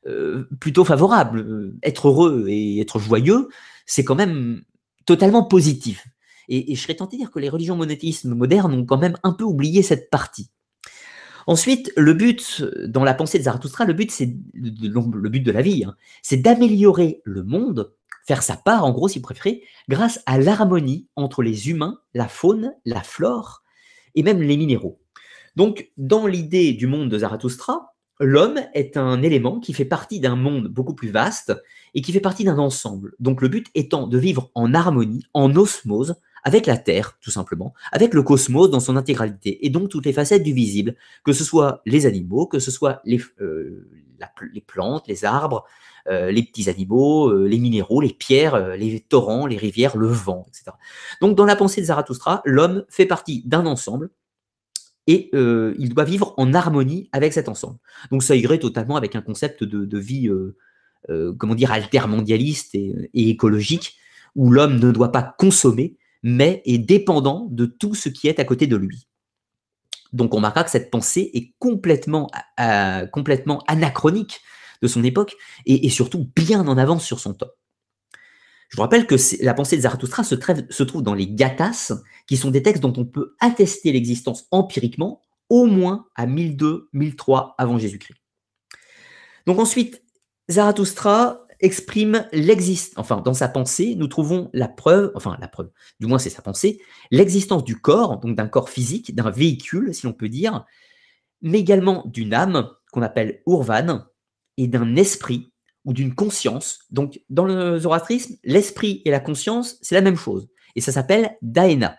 euh, 0.07 0.48
plutôt 0.60 0.86
favorable. 0.86 1.73
Être 1.84 2.10
heureux 2.10 2.45
et 2.48 2.80
être 2.80 2.99
joyeux, 2.99 3.49
c'est 3.86 4.03
quand 4.03 4.15
même 4.15 4.61
totalement 5.06 5.44
positif. 5.44 6.07
Et, 6.48 6.76
je 6.76 6.82
serais 6.82 6.95
tenté 6.95 7.18
de 7.18 7.22
dire 7.22 7.32
que 7.32 7.40
les 7.40 7.49
religions 7.49 7.76
monothéistes 7.76 8.26
modernes 8.26 8.73
ont 8.73 8.86
quand 8.86 8.98
même 8.98 9.18
un 9.23 9.34
peu 9.34 9.44
oublié 9.44 9.82
cette 9.82 10.10
partie. 10.10 10.49
Ensuite, 11.48 11.91
le 11.95 12.14
but, 12.14 12.64
dans 12.86 13.03
la 13.03 13.14
pensée 13.14 13.38
de 13.38 13.44
Zarathustra, 13.44 13.86
le 13.86 13.94
but, 13.94 14.11
c'est 14.11 14.36
le 14.53 15.30
but 15.30 15.41
de 15.41 15.52
la 15.52 15.61
vie, 15.61 15.84
hein, 15.84 15.95
c'est 16.23 16.38
d'améliorer 16.38 17.22
le 17.23 17.44
monde, 17.44 17.94
faire 18.27 18.41
sa 18.41 18.57
part, 18.57 18.84
en 18.84 18.91
gros, 18.91 19.07
si 19.07 19.19
vous 19.19 19.23
préférez, 19.23 19.64
grâce 19.88 20.19
à 20.26 20.40
l'harmonie 20.40 21.07
entre 21.15 21.44
les 21.44 21.69
humains, 21.69 21.99
la 22.15 22.27
faune, 22.27 22.73
la 22.84 23.02
flore 23.02 23.64
et 24.15 24.23
même 24.23 24.41
les 24.41 24.57
minéraux. 24.57 24.99
Donc, 25.56 25.91
dans 25.98 26.26
l'idée 26.26 26.73
du 26.73 26.88
monde 26.88 27.10
de 27.10 27.19
Zarathustra, 27.19 27.94
l'homme 28.19 28.59
est 28.73 28.97
un 28.97 29.21
élément 29.21 29.59
qui 29.59 29.73
fait 29.73 29.85
partie 29.85 30.19
d'un 30.19 30.35
monde 30.35 30.67
beaucoup 30.67 30.95
plus 30.95 31.09
vaste 31.09 31.53
et 31.93 32.01
qui 32.01 32.11
fait 32.11 32.19
partie 32.19 32.43
d'un 32.43 32.57
ensemble. 32.57 33.13
Donc 33.19 33.41
le 33.41 33.47
but 33.47 33.67
étant 33.75 34.07
de 34.07 34.17
vivre 34.17 34.51
en 34.55 34.73
harmonie, 34.73 35.23
en 35.33 35.55
osmose 35.55 36.15
avec 36.43 36.67
la 36.67 36.77
Terre, 36.77 37.17
tout 37.21 37.31
simplement, 37.31 37.73
avec 37.91 38.13
le 38.13 38.21
cosmos 38.21 38.69
dans 38.69 38.79
son 38.79 38.95
intégralité, 38.95 39.65
et 39.65 39.69
donc 39.71 39.89
toutes 39.89 40.05
les 40.05 40.13
facettes 40.13 40.43
du 40.43 40.53
visible, 40.53 40.95
que 41.23 41.33
ce 41.33 41.43
soit 41.43 41.81
les 41.85 42.05
animaux, 42.05 42.45
que 42.45 42.59
ce 42.59 42.69
soit 42.69 43.01
les, 43.03 43.19
euh, 43.41 43.89
plantes, 44.67 45.07
les 45.07 45.25
arbres, 45.25 45.65
euh, 46.07 46.29
les 46.29 46.43
petits 46.43 46.69
animaux, 46.69 47.29
euh, 47.29 47.47
les 47.47 47.57
minéraux, 47.57 47.99
les 47.99 48.13
pierres, 48.13 48.77
les 48.77 48.99
torrents, 48.99 49.47
les 49.47 49.57
rivières, 49.57 49.97
le 49.97 50.07
vent, 50.07 50.45
etc. 50.47 50.77
Donc 51.19 51.35
dans 51.35 51.45
la 51.45 51.55
pensée 51.55 51.81
de 51.81 51.87
Zarathustra, 51.87 52.43
l'homme 52.45 52.85
fait 52.89 53.07
partie 53.07 53.41
d'un 53.45 53.65
ensemble 53.65 54.11
et 55.07 55.30
euh, 55.34 55.76
il 55.77 55.94
doit 55.94 56.03
vivre 56.03 56.34
en 56.38 56.53
harmonie 56.53 57.10
avec 57.11 57.34
cet 57.34 57.49
ensemble. 57.49 57.77
Donc 58.11 58.23
ça 58.23 58.36
irait 58.36 58.60
totalement 58.60 58.95
avec 58.95 59.15
un 59.15 59.22
concept 59.22 59.64
de, 59.64 59.98
vie, 59.99 60.27
euh, 60.27 60.57
euh, 61.10 61.34
comment 61.38 61.56
dire, 61.56 61.72
altermondialiste 61.72 62.76
et, 62.76 63.10
écologique, 63.14 63.98
où 64.36 64.52
l'homme 64.52 64.80
ne 64.80 64.91
doit 64.91 65.11
pas 65.11 65.36
consommer, 65.38 65.95
mais 66.23 66.61
est 66.65 66.80
dépendant 66.80 67.48
de 67.52 67.65
tout 67.65 67.94
ce 67.94 68.10
qui 68.10 68.27
est 68.27 68.40
à 68.40 68.45
côté 68.45 68.68
de 68.68 68.76
lui. 68.76 69.07
Donc 70.11 70.34
on 70.34 70.38
remarquera 70.38 70.64
que 70.64 70.72
cette 70.72 70.90
pensée 70.90 71.30
est 71.34 71.53
complètement, 71.60 72.30
anachronique 73.68 74.41
de 74.82 74.88
son 74.88 75.03
époque 75.03 75.36
et 75.65 75.90
surtout 75.90 76.30
bien 76.36 76.68
en 76.68 76.77
avance 76.77 77.06
sur 77.06 77.19
son 77.19 77.34
temps. 77.34 77.52
Je 78.69 78.77
vous 78.77 78.81
rappelle 78.81 79.07
que 79.07 79.15
la 79.43 79.53
pensée 79.53 79.77
de 79.77 79.81
Zarathustra 79.81 80.23
se, 80.23 80.83
trouve 80.83 81.03
dans 81.03 81.13
les 81.13 81.27
Gathas, 81.27 81.93
qui 82.27 82.37
sont 82.37 82.51
des 82.51 82.63
textes 82.63 82.81
dont 82.81 82.93
on 82.97 83.05
peut 83.05 83.35
attester 83.39 83.91
l'existence 83.91 84.47
empiriquement 84.51 85.21
au 85.49 85.65
moins 85.65 86.07
à 86.15 86.25
1002-1003 86.25 87.53
avant 87.57 87.77
Jésus-Christ. 87.77 88.17
Donc 89.45 89.59
ensuite, 89.59 90.03
Zarathustra 90.49 91.45
exprime 91.59 92.27
l'existence, 92.33 92.97
enfin, 92.97 93.21
dans 93.21 93.33
sa 93.33 93.47
pensée, 93.47 93.95
nous 93.95 94.07
trouvons 94.07 94.49
la 94.53 94.67
preuve, 94.67 95.11
enfin, 95.15 95.37
la 95.39 95.47
preuve, 95.47 95.71
du 95.99 96.07
moins 96.07 96.19
c'est 96.19 96.29
sa 96.29 96.41
pensée, 96.41 96.81
l'existence 97.11 97.63
du 97.63 97.79
corps, 97.79 98.19
donc 98.19 98.35
d'un 98.35 98.47
corps 98.47 98.69
physique, 98.69 99.15
d'un 99.15 99.29
véhicule, 99.29 99.93
si 99.93 100.05
l'on 100.05 100.13
peut 100.13 100.29
dire, 100.29 100.65
mais 101.41 101.59
également 101.59 102.03
d'une 102.07 102.33
âme, 102.33 102.69
qu'on 102.91 103.01
appelle 103.01 103.41
Urvan, 103.47 104.05
et 104.57 104.67
d'un 104.67 104.95
esprit, 104.95 105.51
ou 105.85 105.93
d'une 105.93 106.13
conscience. 106.13 106.79
Donc, 106.89 107.21
dans 107.29 107.45
le 107.45 107.79
zoroastrisme, 107.79 108.35
l'esprit 108.43 109.01
et 109.05 109.11
la 109.11 109.19
conscience, 109.19 109.77
c'est 109.81 109.95
la 109.95 110.01
même 110.01 110.17
chose. 110.17 110.49
Et 110.75 110.81
ça 110.81 110.91
s'appelle 110.91 111.37
Daena. 111.41 111.95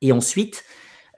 Et 0.00 0.12
ensuite, 0.12 0.64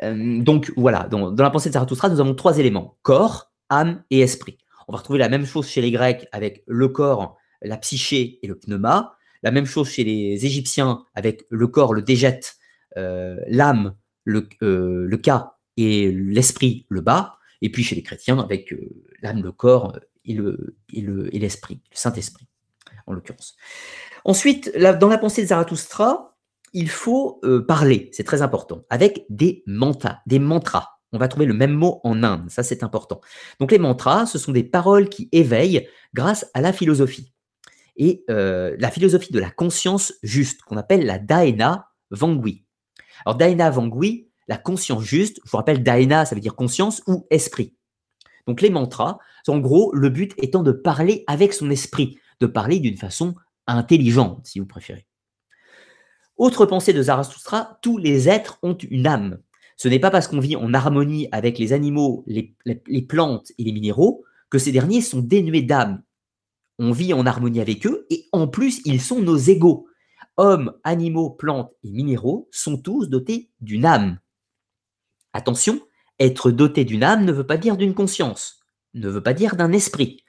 euh, 0.02 0.42
donc 0.42 0.72
voilà, 0.76 1.04
dans, 1.04 1.34
la 1.34 1.50
pensée 1.50 1.68
de 1.68 1.74
Zarathustra, 1.74 2.08
nous 2.08 2.20
avons 2.20 2.34
trois 2.34 2.58
éléments 2.58 2.98
corps, 3.02 3.52
âme 3.68 4.02
et 4.10 4.20
esprit. 4.20 4.58
On 4.88 4.92
va 4.92 4.98
retrouver 4.98 5.18
la 5.18 5.28
même 5.28 5.46
chose 5.46 5.68
chez 5.68 5.80
les 5.80 5.90
Grecs 5.90 6.26
avec 6.32 6.64
le 6.66 6.88
corps, 6.88 7.36
la 7.62 7.76
psyché 7.76 8.38
et 8.42 8.46
le 8.46 8.58
pneuma. 8.58 9.14
La 9.42 9.50
même 9.50 9.64
chose 9.64 9.88
chez 9.88 10.04
les 10.04 10.44
Égyptiens 10.44 11.04
avec 11.14 11.46
le 11.48 11.66
corps, 11.66 11.94
le 11.94 12.02
dégète, 12.02 12.56
euh, 12.98 13.36
l'âme, 13.46 13.94
le, 14.24 14.48
euh, 14.62 15.06
le 15.06 15.16
cas 15.16 15.54
et 15.76 16.12
l'esprit, 16.12 16.86
le 16.88 17.00
bas. 17.00 17.38
Et 17.62 17.70
puis 17.70 17.82
chez 17.82 17.94
les 17.94 18.02
chrétiens 18.02 18.38
avec 18.38 18.72
euh, 18.72 18.88
l'âme, 19.22 19.42
le 19.42 19.52
corps 19.52 19.98
et 20.24 20.34
le 20.34 20.76
et 20.92 21.00
le, 21.00 21.34
et 21.34 21.38
l'esprit, 21.38 21.80
le 21.90 21.96
Saint-Esprit 21.96 22.46
en 23.06 23.12
l'occurrence. 23.12 23.56
Ensuite, 24.24 24.76
dans 24.76 25.08
la 25.08 25.18
pensée 25.18 25.42
de 25.42 25.48
Zarathustra, 25.48 26.36
il 26.72 26.88
faut 26.88 27.40
euh, 27.44 27.64
parler, 27.64 28.10
c'est 28.12 28.24
très 28.24 28.42
important, 28.42 28.84
avec 28.90 29.24
des 29.28 29.64
des 30.26 30.38
mantras. 30.38 30.88
On 31.12 31.18
va 31.18 31.26
trouver 31.26 31.46
le 31.46 31.54
même 31.54 31.72
mot 31.72 32.00
en 32.04 32.22
Inde, 32.22 32.48
ça 32.48 32.62
c'est 32.62 32.84
important. 32.84 33.20
Donc 33.58 33.72
les 33.72 33.78
mantras, 33.78 34.26
ce 34.26 34.38
sont 34.38 34.52
des 34.52 34.62
paroles 34.62 35.08
qui 35.08 35.28
éveillent 35.32 35.88
grâce 36.14 36.46
à 36.54 36.60
la 36.60 36.72
philosophie. 36.72 37.34
Et 37.96 38.24
euh, 38.30 38.76
la 38.78 38.90
philosophie 38.90 39.32
de 39.32 39.40
la 39.40 39.50
conscience 39.50 40.14
juste, 40.22 40.62
qu'on 40.62 40.76
appelle 40.76 41.04
la 41.04 41.18
Daena 41.18 41.88
Vangui. 42.10 42.64
Alors 43.26 43.36
Daena 43.36 43.70
Vangui, 43.70 44.30
la 44.46 44.56
conscience 44.56 45.02
juste, 45.02 45.40
je 45.44 45.50
vous 45.50 45.56
rappelle 45.56 45.82
Daena, 45.82 46.24
ça 46.24 46.36
veut 46.36 46.40
dire 46.40 46.54
conscience 46.54 47.02
ou 47.08 47.26
esprit. 47.30 47.74
Donc 48.46 48.60
les 48.60 48.70
mantras, 48.70 49.18
en 49.48 49.58
gros, 49.58 49.92
le 49.94 50.08
but 50.08 50.34
étant 50.38 50.62
de 50.62 50.72
parler 50.72 51.24
avec 51.26 51.52
son 51.52 51.70
esprit, 51.70 52.18
de 52.40 52.46
parler 52.46 52.78
d'une 52.78 52.96
façon 52.96 53.34
intelligente, 53.66 54.46
si 54.46 54.60
vous 54.60 54.66
préférez. 54.66 55.06
Autre 56.36 56.64
pensée 56.64 56.92
de 56.92 57.02
Zarathustra, 57.02 57.78
tous 57.82 57.98
les 57.98 58.28
êtres 58.28 58.58
ont 58.62 58.74
une 58.74 59.06
âme. 59.06 59.38
Ce 59.76 59.88
n'est 59.88 59.98
pas 59.98 60.10
parce 60.10 60.26
qu'on 60.26 60.40
vit 60.40 60.56
en 60.56 60.74
harmonie 60.74 61.28
avec 61.32 61.58
les 61.58 61.72
animaux, 61.72 62.24
les, 62.26 62.54
plantes 63.02 63.52
et 63.58 63.64
les 63.64 63.72
minéraux 63.72 64.24
que 64.50 64.58
ces 64.58 64.72
derniers 64.72 65.00
sont 65.00 65.20
dénués 65.20 65.62
d'âme. 65.62 66.02
On 66.78 66.92
vit 66.92 67.12
en 67.12 67.26
harmonie 67.26 67.60
avec 67.60 67.86
eux 67.86 68.06
et 68.10 68.26
en 68.32 68.48
plus, 68.48 68.80
ils 68.84 69.00
sont 69.00 69.20
nos 69.20 69.36
égaux. 69.36 69.86
Hommes, 70.36 70.72
animaux, 70.82 71.30
plantes 71.30 71.72
et 71.84 71.90
minéraux 71.90 72.48
sont 72.50 72.78
tous 72.78 73.08
dotés 73.08 73.50
d'une 73.60 73.84
âme. 73.84 74.18
Attention, 75.32 75.80
être 76.18 76.50
doté 76.50 76.84
d'une 76.84 77.02
âme 77.02 77.24
ne 77.24 77.32
veut 77.32 77.46
pas 77.46 77.58
dire 77.58 77.76
d'une 77.76 77.94
conscience, 77.94 78.59
ne 78.94 79.08
veut 79.08 79.22
pas 79.22 79.32
dire 79.32 79.56
d'un 79.56 79.72
esprit. 79.72 80.24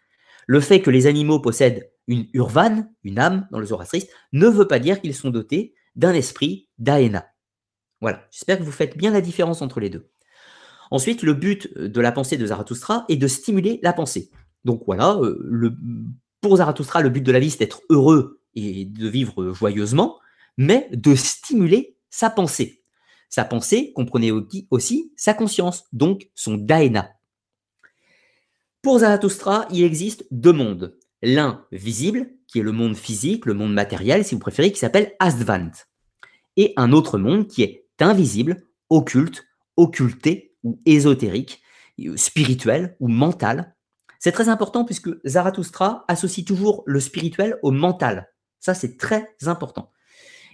Le 0.48 0.60
fait 0.60 0.82
que 0.82 0.90
les 0.90 1.08
animaux 1.08 1.40
possèdent 1.40 1.92
une 2.08 2.28
urvane, 2.34 2.92
une 3.04 3.20
âme 3.20 3.48
dans 3.52 3.60
le 3.60 3.66
zoroastrisme, 3.66 4.10
ne 4.34 4.48
veut 4.48 4.68
pas 4.68 4.80
dire 4.80 5.02
qu'ils 5.02 5.16
sont 5.16 5.30
dotés 5.30 5.74
d'un 5.96 6.14
esprit 6.14 6.68
d'Aena. 6.78 7.28
Voilà, 8.02 8.28
j'espère 8.32 8.58
que 8.58 8.64
vous 8.64 8.72
faites 8.72 8.98
bien 8.98 9.12
la 9.12 9.22
différence 9.22 9.62
entre 9.62 9.80
les 9.80 9.90
deux. 9.90 10.10
Ensuite, 10.90 11.24
le 11.24 11.34
but 11.34 11.74
de 11.78 12.02
la 12.02 12.12
pensée 12.12 12.38
de 12.38 12.46
Zarathustra 12.46 13.06
est 13.08 13.16
de 13.16 13.28
stimuler 13.28 13.80
la 13.84 13.94
pensée. 13.94 14.30
Donc 14.66 14.84
voilà, 14.86 15.18
euh, 15.22 15.76
pour 16.42 16.58
Zarathustra, 16.58 17.02
le 17.02 17.10
but 17.10 17.22
de 17.22 17.32
la 17.32 17.40
vie, 17.40 17.50
c'est 17.50 17.60
d'être 17.60 17.82
heureux 17.90 18.42
et 18.56 18.86
de 18.86 19.08
vivre 19.08 19.54
joyeusement, 19.54 20.20
mais 20.58 20.90
de 20.92 21.16
stimuler 21.16 21.96
sa 22.10 22.30
pensée. 22.30 22.84
Sa 23.30 23.46
pensée, 23.46 23.94
comprenez 23.96 24.34
aussi 24.70 25.14
sa 25.16 25.34
conscience, 25.34 25.86
donc 25.94 26.30
son 26.36 26.56
Daena. 26.56 27.12
Pour 28.82 28.98
Zarathustra, 28.98 29.68
il 29.70 29.84
existe 29.84 30.26
deux 30.32 30.54
mondes. 30.54 30.98
L'un 31.22 31.68
visible, 31.72 32.32
qui 32.48 32.60
est 32.60 32.64
le 32.64 32.72
monde 32.72 32.98
physique, 32.98 33.46
le 33.46 33.54
monde 33.54 33.74
matériel, 33.74 34.26
si 34.26 34.34
vous 34.34 34.40
préférez, 34.40 34.72
qui 34.72 34.80
s'appelle 34.80 35.14
Astvant. 35.20 35.70
Et 36.58 36.74
un 36.78 36.92
autre 36.92 37.20
monde 37.20 37.48
qui 37.48 37.62
est 37.62 37.86
invisible, 38.00 38.64
occulte, 38.90 39.46
occulté 39.78 40.56
ou 40.64 40.82
ésotérique, 40.88 41.62
spirituel 42.16 42.96
ou 43.00 43.08
mental. 43.08 43.76
C'est 44.18 44.32
très 44.32 44.50
important 44.50 44.84
puisque 44.84 45.12
Zarathustra 45.28 46.04
associe 46.08 46.44
toujours 46.44 46.82
le 46.88 47.00
spirituel 47.00 47.60
au 47.62 47.70
mental. 47.70 48.32
Ça, 48.60 48.74
c'est 48.74 48.98
très 48.98 49.36
important. 49.46 49.92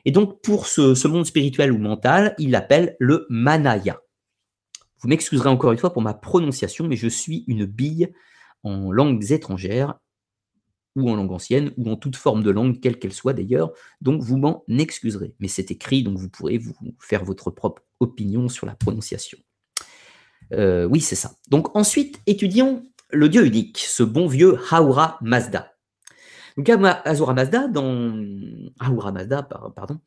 Et 0.04 0.12
donc, 0.12 0.42
pour 0.42 0.68
ce 0.68 1.08
monde 1.08 1.26
spirituel 1.26 1.72
ou 1.72 1.78
mental, 1.78 2.36
il 2.40 2.52
l'appelle 2.52 2.98
le 3.00 3.26
Manaya. 3.30 4.02
Vous 5.00 5.08
m'excuserez 5.08 5.50
encore 5.50 5.72
une 5.72 5.78
fois 5.78 5.94
pour 5.94 6.02
ma 6.02 6.14
prononciation, 6.14 6.88
mais 6.88 6.96
je 6.96 7.08
suis 7.08 7.44
une 7.48 7.66
bille 7.66 8.12
en 8.64 8.92
langues 8.92 9.32
étrangères 9.32 9.96
ou 10.98 11.12
en 11.12 11.16
langue 11.16 11.32
ancienne, 11.32 11.72
ou 11.78 11.92
en 11.92 11.96
toute 11.96 12.16
forme 12.16 12.42
de 12.42 12.50
langue, 12.50 12.80
quelle 12.80 12.98
qu'elle 12.98 13.14
soit 13.14 13.34
d'ailleurs, 13.34 13.72
donc 14.02 14.24
vous 14.24 14.38
m'en 14.38 14.64
excuserez. 14.68 15.36
Mais 15.40 15.48
c'est 15.48 15.70
écrit, 15.70 16.02
donc 16.02 16.18
vous 16.18 16.28
pourrez 16.28 16.58
vous 16.58 16.74
faire 17.00 17.24
votre 17.24 17.52
propre 17.52 17.84
opinion 18.00 18.50
sur 18.50 18.66
la 18.66 18.74
prononciation. 18.74 19.38
Euh, 20.54 20.86
oui, 20.86 21.00
c'est 21.00 21.16
ça. 21.16 21.34
Donc 21.50 21.76
ensuite, 21.76 22.20
étudions 22.26 22.84
le 23.12 23.30
dieu 23.30 23.46
unique, 23.46 23.78
ce 23.78 24.02
bon 24.02 24.28
vieux 24.28 24.58
Haura 24.72 25.20
Mazda. 25.22 25.72
Donc 26.58 26.70
Azura 26.70 27.36
Mazda, 27.36 27.68
dans 27.68 28.18
Ahura 28.80 29.12
Mazda, 29.12 29.44
pardon, 29.44 30.00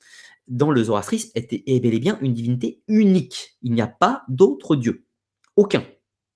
dans 0.51 0.71
le 0.71 0.85
zoroastrisme, 0.85 1.31
est 1.35 1.81
bel 1.81 1.95
et 1.95 1.99
bien 1.99 2.19
une 2.21 2.35
divinité 2.35 2.83
unique. 2.89 3.57
Il 3.63 3.73
n'y 3.73 3.81
a 3.81 3.87
pas 3.87 4.25
d'autre 4.29 4.77
dieu. 4.77 5.07
Aucun. 5.57 5.85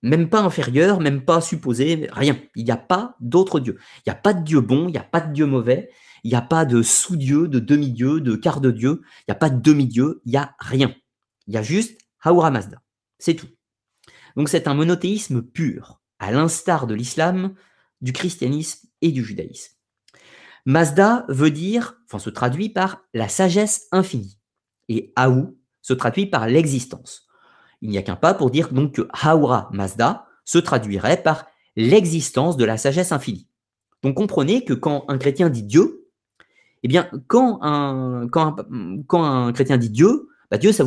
Même 0.03 0.29
pas 0.29 0.41
inférieur, 0.41 1.01
même 1.01 1.25
pas 1.25 1.41
supposé, 1.41 2.09
rien. 2.13 2.39
Il 2.55 2.65
n'y 2.65 2.71
a 2.71 2.77
pas 2.77 3.17
d'autre 3.21 3.59
Dieu. 3.59 3.79
Il 3.99 4.11
n'y 4.11 4.13
a 4.13 4.17
pas 4.17 4.35
de 4.35 4.45
Dieu 4.45 4.61
bon, 4.61 4.89
il 4.89 4.93
n'y 4.93 4.99
a 4.99 5.03
pas 5.03 5.21
de 5.21 5.33
Dieu 5.33 5.47
mauvais, 5.47 5.91
il 6.25 6.29
n'y 6.29 6.37
a 6.37 6.43
pas 6.43 6.65
de 6.65 6.83
sous-dieu, 6.83 7.49
de 7.49 7.59
demi-dieu, 7.59 8.21
de 8.21 8.37
quart 8.37 8.61
de 8.61 8.71
Dieu, 8.71 9.01
il 9.03 9.25
n'y 9.31 9.33
a 9.33 9.37
pas 9.37 9.51
de 9.51 9.61
demi-dieu, 9.61 10.21
il 10.27 10.31
n'y 10.31 10.37
a 10.37 10.55
rien. 10.59 10.95
Il 11.47 11.55
y 11.55 11.57
a 11.57 11.63
juste 11.63 11.99
Haura 12.25 12.51
Mazda. 12.51 12.83
C'est 13.19 13.35
tout. 13.35 13.49
Donc 14.37 14.49
c'est 14.49 14.69
un 14.69 14.75
monothéisme 14.75 15.43
pur, 15.43 16.03
à 16.19 16.33
l'instar 16.33 16.87
de 16.87 16.95
l'islam, 16.95 17.55
du 18.01 18.13
christianisme 18.13 18.89
et 19.01 19.11
du 19.11 19.25
judaïsme. 19.25 19.74
Mazda 20.67 21.25
veut 21.29 21.51
dire, 21.51 21.97
enfin 22.07 22.19
se 22.19 22.31
traduit 22.31 22.69
par 22.69 23.03
la 23.13 23.29
sagesse 23.29 23.87
infinie. 23.93 24.39
Et 24.89 25.13
Aou 25.17 25.59
se 25.83 25.93
traduit 25.93 26.27
par 26.27 26.47
l'existence. 26.47 27.27
Il 27.83 27.91
n'y 27.91 27.99
a 27.99 28.03
qu'un 28.03 28.17
pas 28.17 28.35
pour 28.35 28.51
dire 28.51 28.73
donc 28.73 28.95
que 28.95 29.09
Haura 29.25 29.69
Mazda 29.73 30.27
se 30.45 30.59
traduirait 30.59 31.23
par 31.23 31.47
l'existence 31.77 32.57
de 32.57 32.65
la 32.65 32.77
sagesse 32.79 33.13
infinie. 33.13 33.49
Donc 34.03 34.17
comprenez 34.17 34.65
que 34.65 34.75
quand 34.75 35.05
un 35.09 35.19
chrétien 35.19 35.51
dit 35.51 35.63
Dieu, 35.63 36.09
eh 36.83 36.89
bien, 36.89 37.11
quand 37.29 37.59
un, 37.63 38.29
chrétien 39.53 39.79
dit 39.79 39.91
Dieu, 39.91 40.29
bah 40.51 40.59
Dieu, 40.59 40.73
ça, 40.73 40.85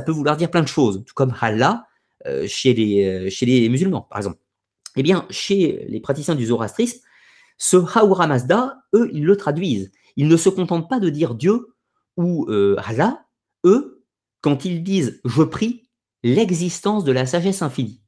peut 0.00 0.12
vouloir 0.12 0.36
dire 0.36 0.50
plein 0.50 0.62
de 0.62 0.68
choses, 0.68 1.04
tout 1.04 1.14
comme 1.14 1.34
Allah 1.40 1.86
chez, 2.46 2.72
les, 2.72 3.04
euh, 3.04 3.30
chez 3.30 3.46
les 3.46 3.68
musulmans, 3.68 4.02
par 4.02 4.18
exemple. 4.18 4.38
Eh 4.96 5.02
bien, 5.02 5.26
chez 5.30 5.84
les 5.88 6.00
praticiens 6.00 6.36
du 6.36 6.46
zoroastrisme, 6.46 7.00
ce 7.58 7.76
Haura 7.76 8.26
Mazda, 8.26 8.82
eux, 8.94 9.10
ils 9.12 9.24
le 9.24 9.36
traduisent. 9.36 9.92
Ils 10.16 10.28
ne 10.28 10.36
se 10.36 10.48
contentent 10.48 10.88
pas 10.88 11.00
de 11.00 11.08
dire 11.08 11.34
Dieu 11.34 11.74
ou 12.16 12.46
euh, 12.50 12.76
Allah. 12.84 13.24
Eux, 13.64 14.04
quand 14.40 14.64
ils 14.64 14.82
disent 14.82 15.20
je 15.24 15.42
prie, 15.42 15.88
l'existence 16.22 17.04
de 17.04 17.12
la 17.12 17.26
sagesse 17.26 17.62
infinie. 17.62 18.02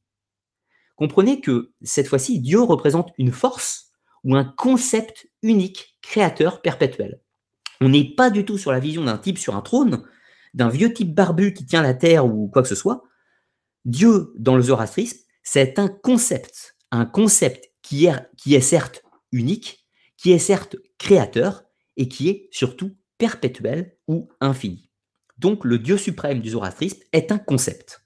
Comprenez 0.96 1.40
que 1.40 1.72
cette 1.82 2.06
fois-ci, 2.06 2.40
Dieu 2.40 2.60
représente 2.60 3.12
une 3.18 3.32
force 3.32 3.90
ou 4.22 4.36
un 4.36 4.44
concept 4.44 5.28
unique, 5.42 5.98
créateur, 6.02 6.62
perpétuel. 6.62 7.20
On 7.80 7.88
n'est 7.88 8.14
pas 8.14 8.30
du 8.30 8.44
tout 8.44 8.58
sur 8.58 8.72
la 8.72 8.78
vision 8.78 9.04
d'un 9.04 9.18
type 9.18 9.38
sur 9.38 9.56
un 9.56 9.60
trône, 9.60 10.04
d'un 10.54 10.68
vieux 10.68 10.92
type 10.92 11.14
barbu 11.14 11.52
qui 11.52 11.66
tient 11.66 11.82
la 11.82 11.94
terre 11.94 12.26
ou 12.26 12.48
quoi 12.48 12.62
que 12.62 12.68
ce 12.68 12.74
soit. 12.74 13.02
Dieu, 13.84 14.32
dans 14.38 14.56
le 14.56 14.62
zoroastrisme, 14.62 15.18
c'est 15.42 15.78
un 15.78 15.88
concept, 15.88 16.76
un 16.90 17.04
concept 17.04 17.72
qui 17.82 18.06
est, 18.06 18.14
qui 18.38 18.54
est 18.54 18.60
certes 18.60 19.03
unique, 19.34 19.86
qui 20.16 20.32
est 20.32 20.38
certes 20.38 20.76
créateur 20.98 21.64
et 21.96 22.08
qui 22.08 22.28
est 22.28 22.48
surtout 22.50 22.96
perpétuel 23.18 23.96
ou 24.08 24.28
infini. 24.40 24.90
Donc 25.38 25.64
le 25.64 25.78
Dieu 25.78 25.98
suprême 25.98 26.40
du 26.40 26.50
zoroastrisme 26.50 27.00
est 27.12 27.32
un 27.32 27.38
concept. 27.38 28.00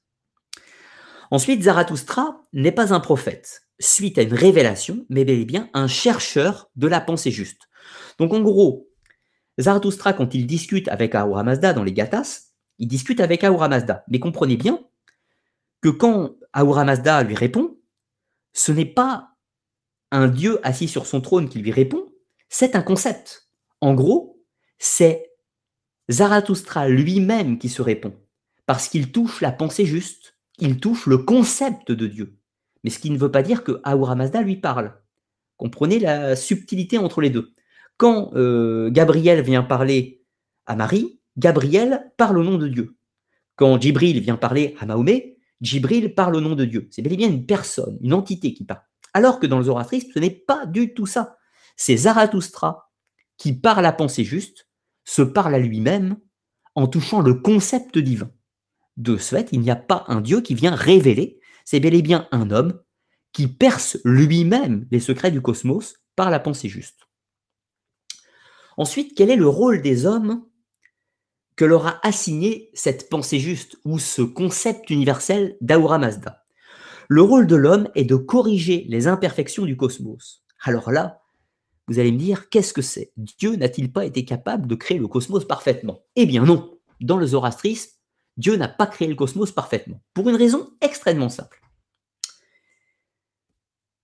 Ensuite, 1.31 1.63
Zarathustra 1.63 2.41
n'est 2.55 2.73
pas 2.73 2.95
un 2.95 3.01
prophète, 3.01 3.63
suite 3.79 4.19
à 4.19 4.23
une 4.23 4.33
révélation, 4.33 5.05
mais 5.11 5.25
bel 5.25 5.39
et 5.39 5.45
bien 5.45 5.69
un 5.75 5.87
chercheur 5.87 6.71
de 6.77 6.89
la 6.89 7.01
pensée 7.01 7.31
juste. 7.31 7.69
Donc 8.19 8.33
en 8.33 8.41
gros, 8.41 8.89
Zarathustra, 9.61 10.15
quand 10.15 10.35
il 10.35 10.47
discute 10.47 10.89
avec 10.89 11.15
Ahura 11.15 11.43
Mazda 11.43 11.75
dans 11.75 11.85
les 11.85 11.93
Gathas, 11.93 12.55
il 12.79 12.89
discute 12.89 13.21
avec 13.21 13.45
Ahura 13.45 13.69
Mazda. 13.69 14.05
Mais 14.09 14.21
comprenez 14.21 14.57
bien 14.57 14.83
que 15.83 15.91
quand 15.91 16.37
Ahura 16.53 16.85
Mazda 16.85 17.23
lui 17.23 17.35
répond, 17.35 17.77
ce 18.53 18.73
n'est 18.73 18.87
pas 18.87 19.37
un 20.11 20.29
dieu 20.29 20.59
assis 20.63 20.89
sur 20.89 21.07
son 21.07 21.21
trône 21.21 21.49
qui 21.49 21.59
lui 21.59 21.71
répond, 21.71 22.07
c'est 22.49 22.77
un 22.77 22.83
concept. 22.83 23.49
En 23.81 23.95
gros, 23.95 24.43
c'est 24.79 25.33
Zarathustra 26.11 26.89
lui-même 26.89 27.59
qui 27.59 27.69
se 27.69 27.83
répond, 27.83 28.15
parce 28.67 28.89
qu'il 28.89 29.13
touche 29.13 29.41
la 29.41 29.53
pensée 29.53 29.85
juste, 29.85 30.39
il 30.59 30.81
touche 30.81 31.07
le 31.07 31.19
concept 31.19 31.93
de 31.93 32.07
Dieu. 32.07 32.39
Mais 32.83 32.91
ce 32.91 32.99
qui 32.99 33.11
ne 33.11 33.19
veut 33.19 33.31
pas 33.31 33.43
dire 33.43 33.65
que 33.65 33.81
Ahura 33.85 34.15
Mazda 34.15 34.43
lui 34.43 34.57
parle. 34.57 34.95
Comprenez 35.57 35.99
la 35.99 36.37
subtilité 36.37 36.99
entre 36.99 37.21
les 37.21 37.31
deux. 37.31 37.53
Quand 37.97 38.31
euh, 38.35 38.91
Gabriel 38.91 39.43
vient 39.43 39.65
parler 39.65 40.23
à 40.67 40.77
Marie, 40.77 41.21
Gabriel 41.37 42.13
parle 42.17 42.39
au 42.39 42.45
nom 42.45 42.57
de 42.57 42.69
Dieu. 42.69 42.97
Quand 43.57 43.81
Djibril 43.81 44.21
vient 44.21 44.37
parler 44.37 44.77
à 44.79 44.87
Mahomet, 44.87 45.37
Djibril 45.61 46.15
parle 46.15 46.37
au 46.37 46.41
nom 46.41 46.55
de 46.55 46.65
Dieu. 46.65 46.89
C'est 46.93 47.03
bel 47.03 47.13
et 47.13 47.17
bien 47.17 47.29
une 47.29 47.45
personne, 47.45 47.99
une 48.01 48.15
entité 48.15 48.55
qui 48.55 48.65
parle. 48.65 48.83
Alors 49.19 49.41
que 49.41 49.49
dans 49.49 49.59
le 49.59 49.65
zoroastrisme, 49.65 50.13
ce 50.15 50.21
n'est 50.21 50.31
pas 50.31 50.65
du 50.65 50.95
tout 50.95 51.07
ça. 51.07 51.39
C'est 51.77 51.97
Zarathustra 51.97 52.93
qui, 53.37 53.53
par 53.53 53.83
la 53.83 53.91
pensée 53.91 54.23
juste, 54.23 54.69
se 55.05 55.23
parle 55.23 55.57
à 55.57 55.59
lui-même 55.59 56.19
en 56.77 56.87
touchant 56.87 57.21
le 57.21 57.35
concept 57.35 57.99
divin. 57.99 58.31
De 58.97 59.17
ce 59.17 59.35
fait, 59.35 59.49
il 59.51 59.59
n'y 59.59 59.73
a 59.73 59.77
pas 59.77 60.05
un 60.07 60.21
Dieu 60.21 60.41
qui 60.41 60.55
vient 60.55 60.73
révéler, 60.73 61.41
c'est 61.65 61.81
bel 61.81 61.95
et 61.95 62.03
bien 62.03 62.29
un 62.31 62.53
homme 62.53 62.81
qui 63.33 63.49
perce 63.49 63.99
lui-même 64.05 64.87
les 64.93 65.01
secrets 65.01 65.33
du 65.33 65.43
cosmos 65.43 65.97
par 66.15 66.31
la 66.31 66.39
pensée 66.39 66.69
juste. 66.69 67.09
Ensuite, 68.77 69.17
quel 69.17 69.31
est 69.31 69.37
le 69.37 69.49
rôle 69.49 69.83
des 69.83 70.07
hommes 70.07 70.47
que 71.57 71.65
leur 71.65 71.89
a 71.89 72.07
assigné 72.07 72.71
cette 72.73 73.09
pensée 73.09 73.41
juste 73.41 73.79
ou 73.85 73.99
ce 73.99 74.23
concept 74.23 74.91
universel 74.91 75.57
d'Aura 75.61 75.99
Mazda? 75.99 76.45
Le 77.09 77.23
rôle 77.23 77.47
de 77.47 77.57
l'homme 77.57 77.89
est 77.95 78.05
de 78.05 78.17
corriger 78.17 78.85
les 78.89 79.07
imperfections 79.07 79.65
du 79.65 79.79
cosmos. 79.79 80.45
Alors 80.63 80.91
là, 80.91 81.23
vous 81.87 81.99
allez 81.99 82.13
me 82.13 82.19
dire, 82.19 82.51
qu'est-ce 82.51 82.75
que 82.75 82.83
c'est? 82.83 83.13
Dieu 83.17 83.57
n'a-t-il 83.57 83.91
pas 83.91 84.05
été 84.05 84.27
capable 84.27 84.67
de 84.67 84.75
créer 84.75 84.99
le 84.99 85.09
cosmos 85.09 85.47
parfaitement? 85.47 86.01
Eh 86.17 86.27
bien 86.27 86.45
non. 86.45 86.79
Dans 87.01 87.17
le 87.17 87.27
zoroastrisme, 87.27 87.93
Dieu 88.37 88.57
n'a 88.57 88.69
pas 88.69 88.87
créé 88.87 89.09
le 89.09 89.15
cosmos 89.15 89.53
parfaitement. 89.53 90.03
Pour 90.13 90.29
une 90.29 90.37
raison 90.37 90.69
extrêmement 90.83 91.31
simple. 91.31 91.63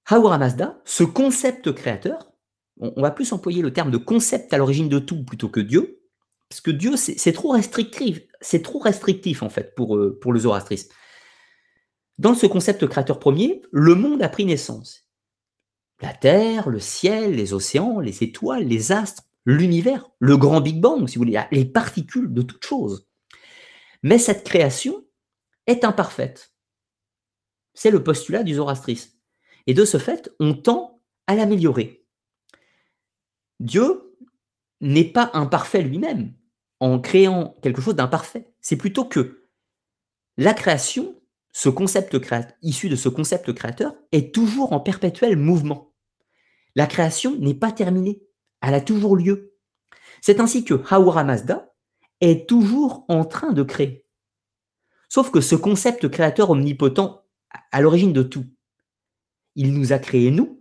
Ahura 0.07 0.39
Mazda, 0.39 0.81
ce 0.87 1.05
concept 1.05 1.73
créateur, 1.73 2.33
on, 2.81 3.03
va 3.03 3.11
plus 3.11 3.33
employer 3.33 3.61
le 3.61 3.73
terme 3.73 3.91
de 3.91 3.99
concept 3.99 4.53
à 4.55 4.59
l'origine 4.59 4.89
de 4.89 4.99
tout 4.99 5.25
plutôt 5.25 5.49
que 5.49 5.61
Dieu, 5.61 6.01
parce 6.49 6.63
que 6.63 6.71
Dieu, 6.71 6.97
c'est 6.97 7.33
trop 7.33 7.51
restrictif, 7.51 8.21
c'est 8.41 8.63
trop 8.63 8.79
restrictif 8.79 9.43
en 9.43 9.51
fait 9.51 9.75
pour, 9.75 9.97
euh, 9.97 10.19
pour 10.21 10.33
le 10.33 10.41
zoroastrisme. 10.41 10.91
Dans 12.19 12.35
ce 12.35 12.47
concept 12.47 12.86
créateur 12.86 13.19
premier, 13.19 13.62
le 13.73 13.95
monde 13.95 14.23
a 14.23 14.28
pris 14.28 14.45
naissance. 14.45 15.09
La 16.01 16.12
Terre, 16.12 16.69
le 16.70 16.81
ciel, 16.81 17.35
les 17.35 17.53
océans, 17.53 18.01
les 18.01 18.23
étoiles, 18.23 18.66
les 18.66 18.93
astres, 18.93 19.24
l'univers, 19.47 20.11
le 20.19 20.36
grand 20.36 20.61
Big 20.61 20.81
Bang, 20.81 21.09
si 21.09 21.16
vous 21.16 21.24
voulez, 21.24 21.41
les 21.51 21.65
particules 21.65 22.32
de 22.32 22.43
toutes 22.43 22.65
choses. 22.65 23.09
Mais 24.03 24.19
cette 24.19 24.45
création 24.45 25.05
est 25.66 25.85
imparfaite. 25.85 26.55
C'est 27.74 27.91
le 27.91 28.03
postulat 28.03 28.43
du 28.43 28.55
zoroastrisme. 28.55 29.11
Et 29.66 29.74
de 29.74 29.85
ce 29.85 29.99
fait, 29.99 30.31
on 30.39 30.55
tend 30.55 31.01
à 31.27 31.35
l'améliorer. 31.35 32.05
Dieu 33.61 34.16
n'est 34.81 35.11
pas 35.11 35.31
imparfait 35.35 35.82
lui-même 35.82 36.35
en 36.81 37.01
créant 37.01 37.55
quelque 37.62 37.81
chose 37.81 37.97
d'imparfait. 37.97 38.53
C'est 38.61 38.77
plutôt 38.77 39.05
que 39.05 39.49
la 40.36 40.53
création 40.53 41.19
ce 41.55 41.69
concept 41.69 42.17
issu 42.63 42.89
de 42.89 42.97
ce 42.97 43.09
concept 43.09 43.53
créateur 43.55 43.95
est 44.11 44.35
toujours 44.35 44.73
en 44.73 44.81
perpétuel 44.81 45.37
mouvement. 45.37 45.95
La 46.75 46.89
création 46.89 47.37
n'est 47.39 47.55
pas 47.55 47.71
terminée, 47.71 48.25
elle 48.61 48.75
a 48.75 48.81
toujours 48.81 49.17
lieu. 49.17 49.55
C'est 50.21 50.41
ainsi 50.41 50.65
que 50.65 50.75
Haura 50.75 51.23
Mazda 51.23 51.73
est 52.21 52.49
toujours 52.49 53.05
en 53.09 53.25
train 53.25 53.53
de 53.53 53.63
créer. 53.63 54.05
Sauf 55.09 55.31
que 55.31 55.41
ce 55.41 55.55
concept 55.55 56.09
créateur 56.09 56.51
omnipotent, 56.51 57.25
à 57.71 57.81
l'origine 57.81 58.13
de 58.13 58.25
tout, 58.25 58.47
il 59.55 59.73
nous 59.75 59.93
a 59.93 60.01
créés 60.01 60.33
nous, 60.33 60.61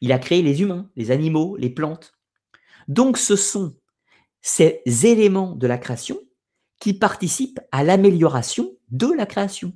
il 0.00 0.12
a 0.12 0.18
créé 0.18 0.40
les 0.40 0.62
humains, 0.62 0.90
les 0.96 1.10
animaux, 1.10 1.56
les 1.58 1.68
plantes. 1.68 2.14
Donc 2.88 3.18
ce 3.18 3.36
sont 3.36 3.76
ces 4.40 4.80
éléments 4.86 5.54
de 5.54 5.66
la 5.66 5.76
création 5.76 6.18
qui 6.80 6.94
participent 6.94 7.60
à 7.70 7.84
l'amélioration 7.84 8.72
de 8.88 9.12
la 9.12 9.26
création. 9.26 9.74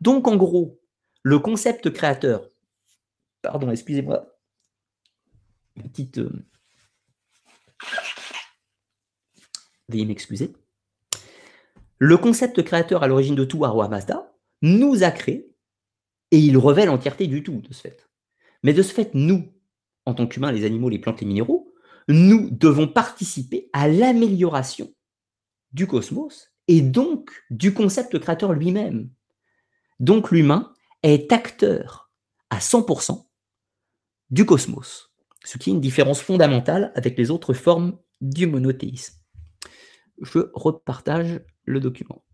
Donc, 0.00 0.28
en 0.28 0.36
gros, 0.36 0.80
le 1.22 1.38
concept 1.38 1.90
créateur, 1.90 2.48
pardon, 3.42 3.70
excusez-moi, 3.70 4.26
petite. 5.76 6.18
Euh, 6.18 6.46
veuillez 9.88 10.06
m'excuser. 10.06 10.52
Le 11.98 12.16
concept 12.16 12.62
créateur 12.62 13.02
à 13.02 13.08
l'origine 13.08 13.34
de 13.34 13.44
tout, 13.44 13.64
Arwa 13.64 13.88
Mazda, 13.88 14.32
nous 14.62 15.02
a 15.02 15.10
créé 15.10 15.52
et 16.30 16.38
il 16.38 16.56
revêt 16.56 16.86
l'entièreté 16.86 17.26
du 17.26 17.42
tout, 17.42 17.60
de 17.60 17.72
ce 17.72 17.80
fait. 17.80 18.08
Mais 18.62 18.72
de 18.72 18.82
ce 18.82 18.92
fait, 18.92 19.14
nous, 19.14 19.52
en 20.04 20.14
tant 20.14 20.26
qu'humains, 20.26 20.52
les 20.52 20.64
animaux, 20.64 20.88
les 20.88 20.98
plantes, 20.98 21.20
les 21.20 21.26
minéraux, 21.26 21.72
nous 22.08 22.50
devons 22.50 22.88
participer 22.88 23.68
à 23.72 23.88
l'amélioration 23.88 24.92
du 25.72 25.86
cosmos 25.86 26.50
et 26.66 26.80
donc 26.80 27.30
du 27.50 27.74
concept 27.74 28.18
créateur 28.18 28.52
lui-même. 28.52 29.10
Donc 30.00 30.30
l'humain 30.30 30.72
est 31.02 31.32
acteur 31.32 32.10
à 32.50 32.58
100% 32.58 33.26
du 34.30 34.44
cosmos, 34.44 35.12
ce 35.44 35.58
qui 35.58 35.70
est 35.70 35.72
une 35.72 35.80
différence 35.80 36.20
fondamentale 36.20 36.92
avec 36.94 37.16
les 37.18 37.30
autres 37.30 37.54
formes 37.54 37.98
du 38.20 38.46
monothéisme. 38.46 39.14
Je 40.20 40.50
repartage 40.52 41.40
le 41.64 41.80
document. 41.80 42.24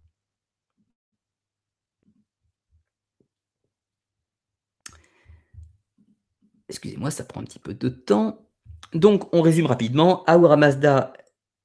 Excusez-moi, 6.69 7.11
ça 7.11 7.25
prend 7.25 7.41
un 7.41 7.45
petit 7.45 7.59
peu 7.59 7.75
de 7.75 7.89
temps. 7.89 8.49
Donc, 8.95 9.33
on 9.35 9.43
résume 9.43 9.67
rapidement. 9.67 10.25
Ahura 10.25 10.57
Mazda 10.57 11.13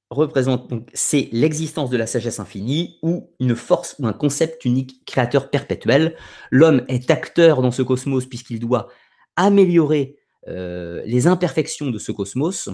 représente 0.09 0.69
donc 0.69 0.89
c'est 0.93 1.29
l'existence 1.31 1.89
de 1.89 1.97
la 1.97 2.07
sagesse 2.07 2.39
infinie 2.39 2.97
ou 3.03 3.31
une 3.39 3.55
force 3.55 3.95
ou 3.99 4.07
un 4.07 4.13
concept 4.13 4.65
unique 4.65 5.05
créateur 5.05 5.49
perpétuel. 5.49 6.15
L'homme 6.49 6.83
est 6.87 7.11
acteur 7.11 7.61
dans 7.61 7.71
ce 7.71 7.81
cosmos 7.81 8.25
puisqu'il 8.25 8.59
doit 8.59 8.89
améliorer 9.35 10.17
euh, 10.47 11.01
les 11.05 11.27
imperfections 11.27 11.91
de 11.91 11.99
ce 11.99 12.11
cosmos. 12.11 12.69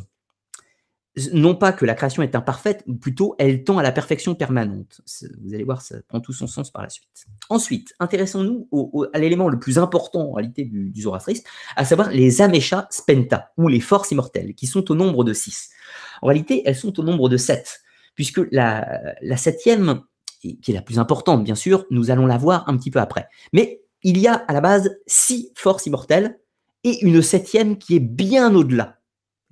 Non 1.31 1.55
pas 1.55 1.71
que 1.71 1.85
la 1.85 1.95
création 1.95 2.23
est 2.23 2.35
imparfaite, 2.35 2.83
ou 2.87 2.95
plutôt 2.95 3.35
elle 3.39 3.63
tend 3.63 3.77
à 3.77 3.83
la 3.83 3.93
perfection 3.93 4.35
permanente. 4.35 4.99
Vous 5.41 5.53
allez 5.53 5.63
voir, 5.63 5.81
ça 5.81 5.95
prend 6.07 6.19
tout 6.19 6.33
son 6.33 6.47
sens 6.47 6.71
par 6.71 6.83
la 6.83 6.89
suite. 6.89 7.07
Ensuite, 7.49 7.93
intéressons-nous 7.99 8.67
à 9.13 9.19
l'élément 9.19 9.47
le 9.47 9.57
plus 9.57 9.79
important 9.79 10.29
en 10.29 10.33
réalité 10.33 10.65
du, 10.65 10.89
du 10.89 11.05
à 11.75 11.85
savoir 11.85 12.09
les 12.11 12.41
Amesha 12.41 12.87
Spenta, 12.89 13.53
ou 13.57 13.69
les 13.69 13.79
forces 13.79 14.11
immortelles, 14.11 14.55
qui 14.55 14.67
sont 14.67 14.91
au 14.91 14.95
nombre 14.95 15.23
de 15.23 15.33
six. 15.33 15.69
En 16.21 16.27
réalité, 16.27 16.63
elles 16.65 16.75
sont 16.75 16.99
au 16.99 17.03
nombre 17.03 17.29
de 17.29 17.37
sept, 17.37 17.81
puisque 18.15 18.41
la, 18.51 19.15
septième, 19.37 20.01
qui 20.41 20.59
est 20.67 20.73
la 20.73 20.81
plus 20.81 20.99
importante, 20.99 21.43
bien 21.43 21.55
sûr, 21.55 21.85
nous 21.91 22.11
allons 22.11 22.25
la 22.25 22.37
voir 22.37 22.67
un 22.67 22.75
petit 22.77 22.91
peu 22.91 22.99
après. 22.99 23.27
Mais 23.53 23.81
il 24.03 24.17
y 24.17 24.27
a 24.27 24.33
à 24.33 24.53
la 24.53 24.61
base 24.61 24.97
six 25.07 25.51
forces 25.55 25.85
immortelles 25.85 26.39
et 26.83 27.03
une 27.05 27.21
septième 27.21 27.77
qui 27.77 27.95
est 27.95 27.99
bien 27.99 28.53
au-delà, 28.53 28.94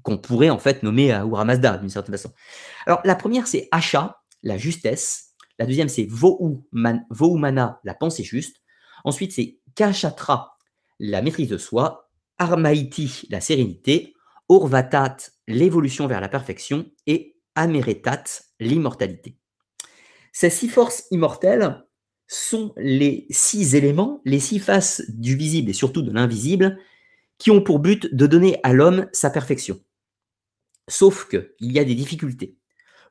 qu'on 0.04 0.18
pourrait 0.18 0.50
en 0.50 0.60
fait 0.60 0.84
nommer 0.84 1.12
Ahura 1.12 1.46
Mazda 1.46 1.78
d'une 1.78 1.90
certaine 1.90 2.16
façon. 2.16 2.32
Alors 2.86 3.02
la 3.04 3.16
première, 3.16 3.48
c'est 3.48 3.68
Asha, 3.72 4.22
la 4.44 4.58
justesse. 4.58 5.34
La 5.60 5.66
deuxième, 5.66 5.90
c'est 5.90 6.08
Vohumana, 6.10 7.80
la 7.84 7.94
pensée 7.94 8.24
juste. 8.24 8.58
Ensuite, 9.04 9.32
c'est 9.32 9.60
Kachatra, 9.76 10.58
la 11.00 11.22
maîtrise 11.22 11.50
de 11.50 11.58
soi. 11.58 12.10
Armaiti, 12.38 13.28
la 13.30 13.40
sérénité. 13.42 14.14
Urvatat, 14.50 15.18
l'évolution 15.48 16.08
vers 16.08 16.22
la 16.22 16.30
perfection, 16.30 16.86
et 17.08 17.38
Ameretat, 17.56 18.24
l'immortalité. 18.60 19.38
Ces 20.32 20.50
six 20.50 20.68
forces 20.68 21.06
immortelles 21.12 21.86
sont 22.28 22.74
les 22.78 23.28
six 23.30 23.76
éléments, 23.76 24.22
les 24.26 24.40
six 24.40 24.60
faces 24.60 25.04
du 25.10 25.36
visible 25.36 25.70
et 25.70 25.74
surtout 25.74 26.02
de 26.02 26.12
l'invisible, 26.12 26.78
qui 27.38 27.52
ont 27.52 27.62
pour 27.62 27.80
but 27.80 28.14
de 28.14 28.28
donner 28.28 28.60
à 28.64 28.74
l'homme 28.74 29.08
sa 29.14 29.30
perfection. 29.30 29.80
Sauf 30.88 31.28
qu'il 31.30 31.72
y 31.72 31.80
a 31.80 31.86
des 31.86 31.96
difficultés. 31.96 32.58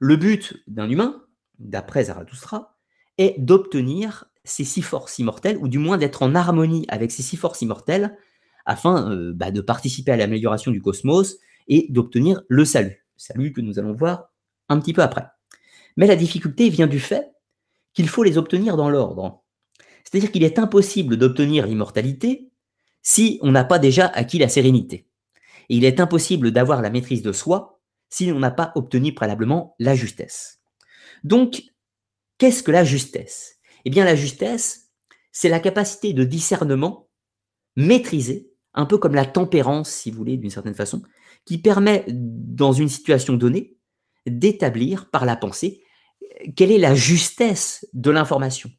Le 0.01 0.17
but 0.17 0.63
d'un 0.67 0.91
humain, 0.91 1.25
d'après 1.59 2.05
Zarathustra, 2.05 2.77
est 3.19 3.39
d'obtenir 3.39 4.27
ces 4.45 4.65
six 4.65 4.83
forces 4.83 5.19
immortelles, 5.19 5.59
ou 5.59 5.69
du 5.69 5.79
moins 5.79 5.99
d'être 5.99 6.23
en 6.23 6.35
harmonie 6.35 6.85
avec 6.89 7.11
ces 7.11 7.23
six 7.23 7.37
forces 7.37 7.63
immortelles, 7.63 8.17
afin 8.67 9.11
euh, 9.11 9.33
bah, 9.35 9.51
de 9.51 9.61
participer 9.61 10.13
à 10.13 10.17
l'amélioration 10.17 10.71
du 10.71 10.81
cosmos 10.81 11.39
et 11.69 11.87
d'obtenir 11.91 12.43
le 12.49 12.65
salut. 12.65 13.07
Salut 13.17 13.53
que 13.53 13.61
nous 13.61 13.79
allons 13.79 13.93
voir 13.93 14.31
un 14.69 14.79
petit 14.81 14.93
peu 14.93 15.03
après. 15.03 15.27
Mais 15.97 16.07
la 16.07 16.17
difficulté 16.17 16.69
vient 16.69 16.87
du 16.87 17.01
fait 17.01 17.33
qu'il 17.95 18.09
faut 18.09 18.23
les 18.23 18.39
obtenir 18.39 18.77
dans 18.77 18.91
l'ordre. 18.91 19.43
C'est-à-dire 20.05 20.33
qu'il 20.33 20.45
est 20.45 20.59
impossible 20.59 21.17
d'obtenir 21.17 21.67
l'immortalité 21.67 22.51
si 23.03 23.39
on 23.43 23.53
n'a 23.53 23.65
pas 23.65 23.79
déjà 23.79 24.07
acquis 24.07 24.39
la 24.39 24.49
sérénité. 24.49 25.07
Et 25.69 25.77
il 25.77 25.85
est 25.85 26.01
impossible 26.01 26.51
d'avoir 26.51 26.83
la 26.83 26.91
maîtrise 26.91 27.23
de 27.23 27.33
soi 27.33 27.81
si 28.11 28.27
l'on 28.27 28.39
n'a 28.39 28.51
pas 28.51 28.73
obtenu 28.75 29.15
préalablement 29.15 29.75
la 29.79 29.95
justesse. 29.95 30.61
Donc, 31.25 31.63
qu'est-ce 32.39 32.63
que 32.63 32.71
la 32.71 32.85
justesse? 32.85 33.59
Eh 33.85 33.91
bien, 33.91 34.05
la 34.05 34.17
justesse, 34.17 34.91
c'est 35.33 35.49
la 35.49 35.61
capacité 35.61 36.13
de 36.13 36.25
discernement 36.25 37.09
maîtrisée, 37.77 38.51
un 38.75 38.87
peu 38.87 38.99
comme 38.99 39.15
la 39.15 39.25
tempérance, 39.25 39.91
si 39.91 40.11
vous 40.11 40.19
voulez, 40.19 40.37
d'une 40.37 40.51
certaine 40.51 40.75
façon, 40.75 41.03
qui 41.45 41.59
permet, 41.59 42.05
dans 42.09 42.73
une 42.73 42.89
situation 42.89 43.35
donnée, 43.35 43.77
d'établir 44.27 45.11
par 45.11 45.25
la 45.25 45.37
pensée 45.37 45.83
quelle 46.57 46.73
est 46.73 46.79
la 46.79 46.95
justesse 46.95 47.87
de 47.93 48.11
l'information, 48.11 48.71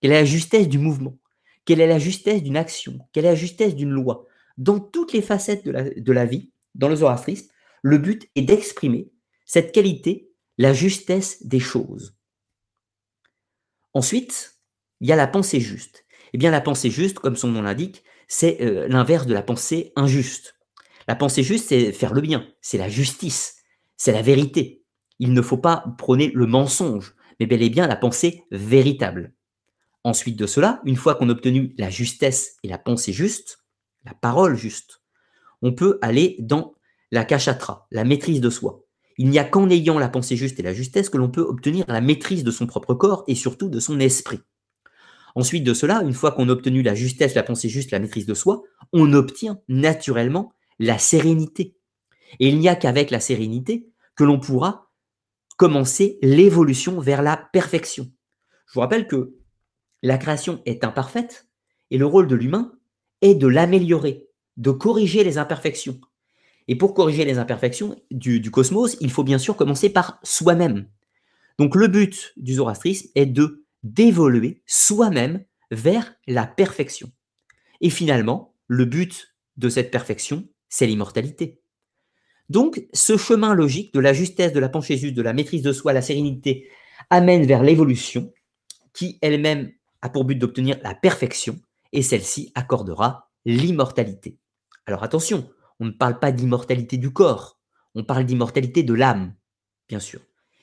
quelle 0.00 0.12
est 0.12 0.20
la 0.20 0.24
justesse 0.24 0.68
du 0.68 0.78
mouvement, 0.78 1.18
quelle 1.64 1.80
est 1.80 1.86
la 1.86 1.98
justesse 1.98 2.42
d'une 2.42 2.56
action, 2.56 2.98
quelle 3.12 3.24
est 3.24 3.30
la 3.30 3.34
justesse 3.34 3.74
d'une 3.74 3.90
loi? 3.90 4.26
Dans 4.58 4.80
toutes 4.80 5.12
les 5.12 5.22
facettes 5.22 5.64
de 5.64 6.12
la, 6.12 6.24
vie, 6.24 6.52
dans 6.74 6.88
le 6.88 6.96
zoroastrisme, 6.96 7.48
le 7.82 7.98
but 7.98 8.28
est 8.34 8.42
d'exprimer 8.42 9.10
cette 9.44 9.72
qualité, 9.72 10.30
la 10.58 10.72
justesse 10.72 11.44
des 11.46 11.60
choses. 11.60 12.16
Ensuite, 13.94 14.60
il 15.00 15.08
y 15.08 15.12
a 15.12 15.16
la 15.16 15.26
pensée 15.26 15.60
juste. 15.60 16.04
Eh 16.32 16.38
bien, 16.38 16.50
la 16.50 16.60
pensée 16.60 16.90
juste, 16.90 17.18
comme 17.18 17.36
son 17.36 17.48
nom 17.48 17.62
l'indique, 17.62 18.04
c'est 18.28 18.62
euh, 18.62 18.88
l'inverse 18.88 19.26
de 19.26 19.34
la 19.34 19.42
pensée 19.42 19.92
injuste. 19.96 20.54
La 21.08 21.16
pensée 21.16 21.42
juste, 21.42 21.68
c'est 21.68 21.92
faire 21.92 22.14
le 22.14 22.20
bien, 22.20 22.46
c'est 22.60 22.78
la 22.78 22.88
justice, 22.88 23.56
c'est 23.96 24.12
la 24.12 24.22
vérité. 24.22 24.84
Il 25.18 25.32
ne 25.32 25.42
faut 25.42 25.58
pas 25.58 25.84
prôner 25.98 26.30
le 26.34 26.46
mensonge, 26.46 27.14
mais 27.38 27.46
bel 27.46 27.62
et 27.62 27.70
bien 27.70 27.86
la 27.86 27.96
pensée 27.96 28.44
véritable. 28.50 29.34
Ensuite 30.04 30.36
de 30.36 30.46
cela, 30.46 30.80
une 30.84 30.96
fois 30.96 31.14
qu'on 31.14 31.28
a 31.28 31.32
obtenu 31.32 31.74
la 31.78 31.90
justesse 31.90 32.56
et 32.62 32.68
la 32.68 32.78
pensée 32.78 33.12
juste, 33.12 33.61
la 34.04 34.14
parole 34.14 34.56
juste, 34.56 35.02
on 35.62 35.72
peut 35.72 35.98
aller 36.02 36.36
dans 36.40 36.74
la 37.10 37.24
kachatra, 37.24 37.86
la 37.90 38.04
maîtrise 38.04 38.40
de 38.40 38.50
soi. 38.50 38.84
Il 39.18 39.28
n'y 39.28 39.38
a 39.38 39.44
qu'en 39.44 39.68
ayant 39.70 39.98
la 39.98 40.08
pensée 40.08 40.36
juste 40.36 40.58
et 40.58 40.62
la 40.62 40.72
justesse 40.72 41.10
que 41.10 41.18
l'on 41.18 41.30
peut 41.30 41.42
obtenir 41.42 41.84
la 41.88 42.00
maîtrise 42.00 42.44
de 42.44 42.50
son 42.50 42.66
propre 42.66 42.94
corps 42.94 43.24
et 43.28 43.34
surtout 43.34 43.68
de 43.68 43.78
son 43.78 44.00
esprit. 44.00 44.40
Ensuite 45.34 45.64
de 45.64 45.74
cela, 45.74 46.02
une 46.02 46.14
fois 46.14 46.32
qu'on 46.32 46.48
a 46.48 46.52
obtenu 46.52 46.82
la 46.82 46.94
justesse, 46.94 47.34
la 47.34 47.42
pensée 47.42 47.68
juste, 47.68 47.90
la 47.90 47.98
maîtrise 47.98 48.26
de 48.26 48.34
soi, 48.34 48.62
on 48.92 49.12
obtient 49.12 49.60
naturellement 49.68 50.52
la 50.78 50.98
sérénité. 50.98 51.76
Et 52.40 52.48
il 52.48 52.58
n'y 52.58 52.68
a 52.68 52.76
qu'avec 52.76 53.10
la 53.10 53.20
sérénité 53.20 53.88
que 54.16 54.24
l'on 54.24 54.40
pourra 54.40 54.90
commencer 55.56 56.18
l'évolution 56.22 57.00
vers 57.00 57.22
la 57.22 57.36
perfection. 57.36 58.10
Je 58.66 58.74
vous 58.74 58.80
rappelle 58.80 59.06
que 59.06 59.36
la 60.02 60.18
création 60.18 60.60
est 60.66 60.84
imparfaite 60.84 61.48
et 61.90 61.98
le 61.98 62.06
rôle 62.06 62.26
de 62.26 62.34
l'humain 62.34 62.72
est 63.22 63.34
de 63.34 63.46
l'améliorer, 63.46 64.26
de 64.56 64.70
corriger 64.70 65.24
les 65.24 65.38
imperfections. 65.38 65.98
Et 66.68 66.76
pour 66.76 66.94
corriger 66.94 67.24
les 67.24 67.38
imperfections 67.38 67.96
du, 68.10 68.50
cosmos, 68.50 68.96
il 69.00 69.10
faut 69.10 69.24
bien 69.24 69.38
sûr 69.38 69.56
commencer 69.56 69.88
par 69.90 70.18
soi-même. 70.22 70.86
Donc 71.58 71.74
le 71.74 71.88
but 71.88 72.32
du 72.36 72.54
zoroastrisme 72.54 73.08
est 73.14 73.26
de 73.26 73.64
d'évoluer 73.82 74.62
soi-même 74.66 75.44
vers 75.70 76.14
la 76.28 76.46
perfection. 76.46 77.10
Et 77.80 77.90
finalement, 77.90 78.54
le 78.68 78.84
but 78.84 79.34
de 79.56 79.68
cette 79.68 79.90
perfection, 79.90 80.48
c'est 80.68 80.86
l'immortalité. 80.86 81.60
Donc, 82.48 82.86
ce 82.92 83.16
chemin 83.16 83.54
logique 83.54 83.92
de 83.94 84.00
la 84.00 84.12
justesse, 84.12 84.52
de 84.52 84.60
la 84.60 84.70
juste, 84.80 85.14
de 85.14 85.22
la 85.22 85.32
maîtrise 85.32 85.62
de 85.62 85.72
soi, 85.72 85.92
la 85.92 86.02
sérénité, 86.02 86.68
amène 87.10 87.44
vers 87.44 87.62
l'évolution, 87.62 88.32
qui 88.92 89.18
elle-même 89.22 89.72
a 90.02 90.08
pour 90.08 90.24
but 90.24 90.36
d'obtenir 90.36 90.78
la 90.82 90.94
perfection, 90.94 91.58
et 91.92 92.02
celle-ci 92.02 92.52
accordera 92.54 93.30
l'immortalité. 93.44 94.38
Alors 94.86 95.02
attention, 95.02 95.48
on 95.80 95.86
ne 95.86 95.90
parle 95.90 96.18
pas 96.18 96.32
d'immortalité 96.32 96.96
du 96.96 97.12
corps, 97.12 97.58
on 97.94 98.04
parle 98.04 98.24
d'immortalité 98.24 98.82
de 98.82 98.94
l'âme, 98.94 99.34
bien 99.88 100.00
sûr. 100.00 100.20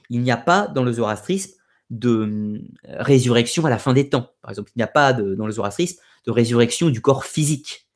Il 0.09 0.21
n'y 0.21 0.31
a 0.31 0.37
pas 0.37 0.67
dans 0.67 0.83
le 0.83 0.91
zoroastrisme 0.91 1.53
de 1.89 2.09
euh, 2.09 2.59
résurrection 2.99 3.65
à 3.65 3.69
la 3.69 3.77
fin 3.77 3.93
des 3.93 4.09
temps. 4.09 4.31
Par 4.41 4.51
exemple, 4.51 4.71
il 4.75 4.79
n'y 4.79 4.83
a 4.83 4.87
pas 4.87 5.13
dans 5.13 5.45
le 5.45 5.51
zoroastrisme 5.51 5.99
de 6.25 6.31
résurrection 6.31 6.89
du 6.89 7.01
corps 7.01 7.25
physique. 7.25 7.87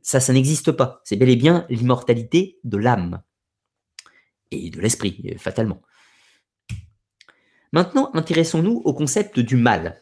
Ça, 0.00 0.20
ça 0.20 0.32
n'existe 0.32 0.72
pas. 0.72 1.00
C'est 1.04 1.16
bel 1.16 1.28
et 1.28 1.36
bien 1.36 1.66
l'immortalité 1.68 2.58
de 2.64 2.78
l'âme 2.78 3.22
et 4.50 4.70
de 4.70 4.80
l'esprit, 4.80 5.36
fatalement. 5.38 5.82
Maintenant, 7.72 8.10
intéressons-nous 8.14 8.82
au 8.84 8.92
concept 8.92 9.40
du 9.40 9.56
mal. 9.56 10.01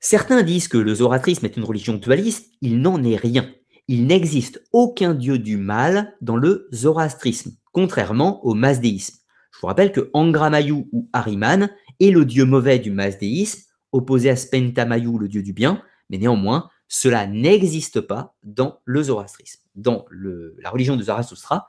Certains 0.00 0.42
disent 0.42 0.68
que 0.68 0.78
le 0.78 0.94
zoroastrisme 0.94 1.44
est 1.44 1.56
une 1.58 1.64
religion 1.64 1.94
dualiste, 1.94 2.54
il 2.62 2.80
n'en 2.80 3.02
est 3.02 3.16
rien. 3.16 3.50
Il 3.86 4.06
n'existe 4.06 4.62
aucun 4.72 5.14
dieu 5.14 5.38
du 5.38 5.58
mal 5.58 6.16
dans 6.22 6.36
le 6.36 6.68
zoroastrisme, 6.72 7.52
contrairement 7.72 8.44
au 8.46 8.54
masdéisme. 8.54 9.18
Je 9.52 9.60
vous 9.60 9.66
rappelle 9.66 9.92
que 9.92 10.08
Angramayu 10.14 10.86
ou 10.92 11.10
Ahriman 11.12 11.68
est 12.00 12.10
le 12.10 12.24
dieu 12.24 12.46
mauvais 12.46 12.78
du 12.78 12.90
masdéisme, 12.90 13.60
opposé 13.92 14.30
à 14.30 14.36
Spentamayu, 14.36 15.18
le 15.18 15.28
dieu 15.28 15.42
du 15.42 15.52
bien, 15.52 15.82
mais 16.08 16.16
néanmoins, 16.16 16.70
cela 16.88 17.26
n'existe 17.26 18.00
pas 18.00 18.34
dans 18.42 18.80
le 18.86 19.02
zoroastrisme. 19.02 19.60
Dans 19.74 20.06
la 20.10 20.70
religion 20.70 20.96
de 20.96 21.02
Zarathustra, 21.02 21.68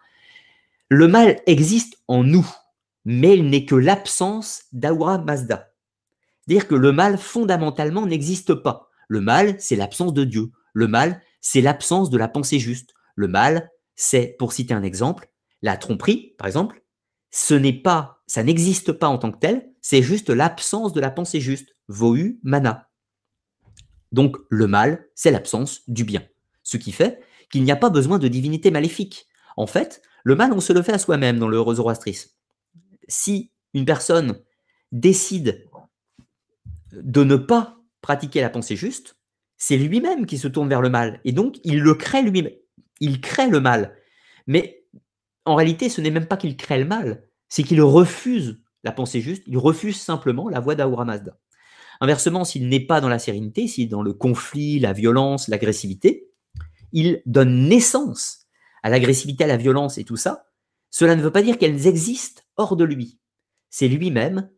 le 0.87 1.07
mal 1.07 1.41
existe 1.47 1.97
en 2.07 2.23
nous, 2.23 2.47
mais 3.03 3.37
il 3.37 3.49
n'est 3.49 3.65
que 3.65 3.75
l'absence 3.75 4.63
d'Aura 4.71 5.17
Mazda. 5.17 5.70
C'est-à-dire 6.45 6.67
que 6.67 6.75
le 6.75 6.91
mal, 6.91 7.17
fondamentalement, 7.17 8.05
n'existe 8.05 8.53
pas. 8.53 8.89
Le 9.07 9.21
mal, 9.21 9.55
c'est 9.59 9.75
l'absence 9.75 10.13
de 10.13 10.23
Dieu. 10.23 10.51
Le 10.73 10.87
mal, 10.87 11.21
c'est 11.41 11.61
l'absence 11.61 12.09
de 12.09 12.17
la 12.17 12.27
pensée 12.27 12.59
juste. 12.59 12.93
Le 13.15 13.27
mal, 13.27 13.69
c'est, 13.95 14.35
pour 14.39 14.53
citer 14.53 14.73
un 14.73 14.83
exemple, 14.83 15.29
la 15.61 15.77
tromperie, 15.77 16.33
par 16.37 16.47
exemple, 16.47 16.81
ce 17.29 17.53
n'est 17.53 17.73
pas, 17.73 18.21
ça 18.27 18.43
n'existe 18.43 18.91
pas 18.91 19.07
en 19.07 19.17
tant 19.17 19.31
que 19.31 19.39
tel, 19.39 19.69
c'est 19.81 20.01
juste 20.01 20.29
l'absence 20.29 20.93
de 20.93 21.01
la 21.01 21.11
pensée 21.11 21.39
juste. 21.39 21.75
Vohu 21.87 22.39
mana. 22.43 22.89
Donc 24.11 24.37
le 24.49 24.67
mal, 24.67 25.05
c'est 25.15 25.31
l'absence 25.31 25.81
du 25.87 26.03
bien. 26.03 26.23
Ce 26.63 26.77
qui 26.77 26.91
fait 26.91 27.21
qu'il 27.51 27.63
n'y 27.63 27.71
a 27.71 27.75
pas 27.75 27.89
besoin 27.89 28.17
de 28.19 28.27
divinité 28.27 28.71
maléfique. 28.71 29.25
En 29.57 29.67
fait, 29.67 30.01
le 30.23 30.35
mal, 30.35 30.53
on 30.53 30.59
se 30.59 30.73
le 30.73 30.81
fait 30.81 30.93
à 30.93 30.99
soi-même 30.99 31.39
dans 31.39 31.47
le 31.47 31.57
zoroastrisme. 31.57 32.31
Si 33.07 33.51
une 33.73 33.85
personne 33.85 34.39
décide 34.91 35.65
de 36.93 37.23
ne 37.23 37.35
pas 37.35 37.77
pratiquer 38.01 38.41
la 38.41 38.49
pensée 38.49 38.75
juste, 38.75 39.17
c'est 39.57 39.77
lui-même 39.77 40.25
qui 40.25 40.37
se 40.37 40.47
tourne 40.47 40.69
vers 40.69 40.81
le 40.81 40.89
mal. 40.89 41.19
Et 41.23 41.31
donc, 41.31 41.57
il 41.63 41.81
le 41.81 41.93
crée 41.93 42.23
lui-même. 42.23 42.53
Il 42.99 43.21
crée 43.21 43.49
le 43.49 43.59
mal. 43.59 43.95
Mais 44.47 44.85
en 45.45 45.55
réalité, 45.55 45.89
ce 45.89 46.01
n'est 46.01 46.11
même 46.11 46.27
pas 46.27 46.37
qu'il 46.37 46.57
crée 46.57 46.79
le 46.79 46.85
mal, 46.85 47.27
c'est 47.49 47.63
qu'il 47.63 47.81
refuse 47.81 48.61
la 48.83 48.91
pensée 48.91 49.21
juste, 49.21 49.43
il 49.47 49.57
refuse 49.57 49.99
simplement 49.99 50.49
la 50.49 50.59
voie 50.59 50.75
d'Ahura 50.75 51.05
Mazda. 51.05 51.37
Inversement, 51.99 52.43
s'il 52.43 52.67
n'est 52.67 52.79
pas 52.79 52.99
dans 52.99 53.09
la 53.09 53.19
sérénité, 53.19 53.67
s'il 53.67 53.85
est 53.85 53.87
dans 53.87 54.01
le 54.01 54.13
conflit, 54.13 54.79
la 54.79 54.93
violence, 54.93 55.47
l'agressivité, 55.47 56.31
il 56.91 57.21
donne 57.27 57.67
naissance 57.67 58.47
à 58.81 58.89
l'agressivité, 58.89 59.43
à 59.43 59.47
la 59.47 59.57
violence 59.57 59.99
et 59.99 60.03
tout 60.03 60.17
ça. 60.17 60.47
Cela 60.89 61.15
ne 61.15 61.21
veut 61.21 61.31
pas 61.31 61.43
dire 61.43 61.57
qu'elles 61.57 61.85
existent 61.87 62.41
hors 62.57 62.75
de 62.75 62.83
lui. 62.83 63.19
C'est 63.69 63.87
lui-même 63.87 64.49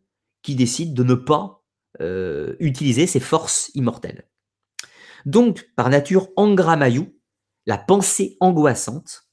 qui 0.42 0.54
décide 0.54 0.94
de 0.94 1.04
ne 1.04 1.14
pas 1.14 1.63
euh, 2.00 2.56
utiliser 2.60 3.06
ses 3.06 3.20
forces 3.20 3.70
immortelles. 3.74 4.24
Donc, 5.26 5.70
par 5.76 5.90
nature, 5.90 6.28
Angramayu, 6.36 7.18
la 7.66 7.78
pensée 7.78 8.36
angoissante, 8.40 9.24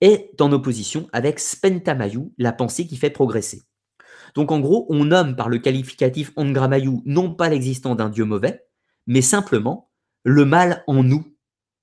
est 0.00 0.40
en 0.40 0.52
opposition 0.52 1.08
avec 1.12 1.40
Spentamayu, 1.40 2.32
la 2.38 2.52
pensée 2.52 2.86
qui 2.86 2.96
fait 2.96 3.10
progresser. 3.10 3.62
Donc 4.34 4.50
en 4.50 4.60
gros, 4.60 4.86
on 4.90 5.04
nomme 5.04 5.36
par 5.36 5.48
le 5.48 5.58
qualificatif 5.58 6.32
Angramayu 6.36 7.00
non 7.04 7.34
pas 7.34 7.48
l'existence 7.48 7.96
d'un 7.96 8.08
dieu 8.08 8.24
mauvais, 8.24 8.66
mais 9.06 9.22
simplement 9.22 9.90
le 10.24 10.44
mal 10.44 10.82
en 10.86 11.02
nous, 11.02 11.36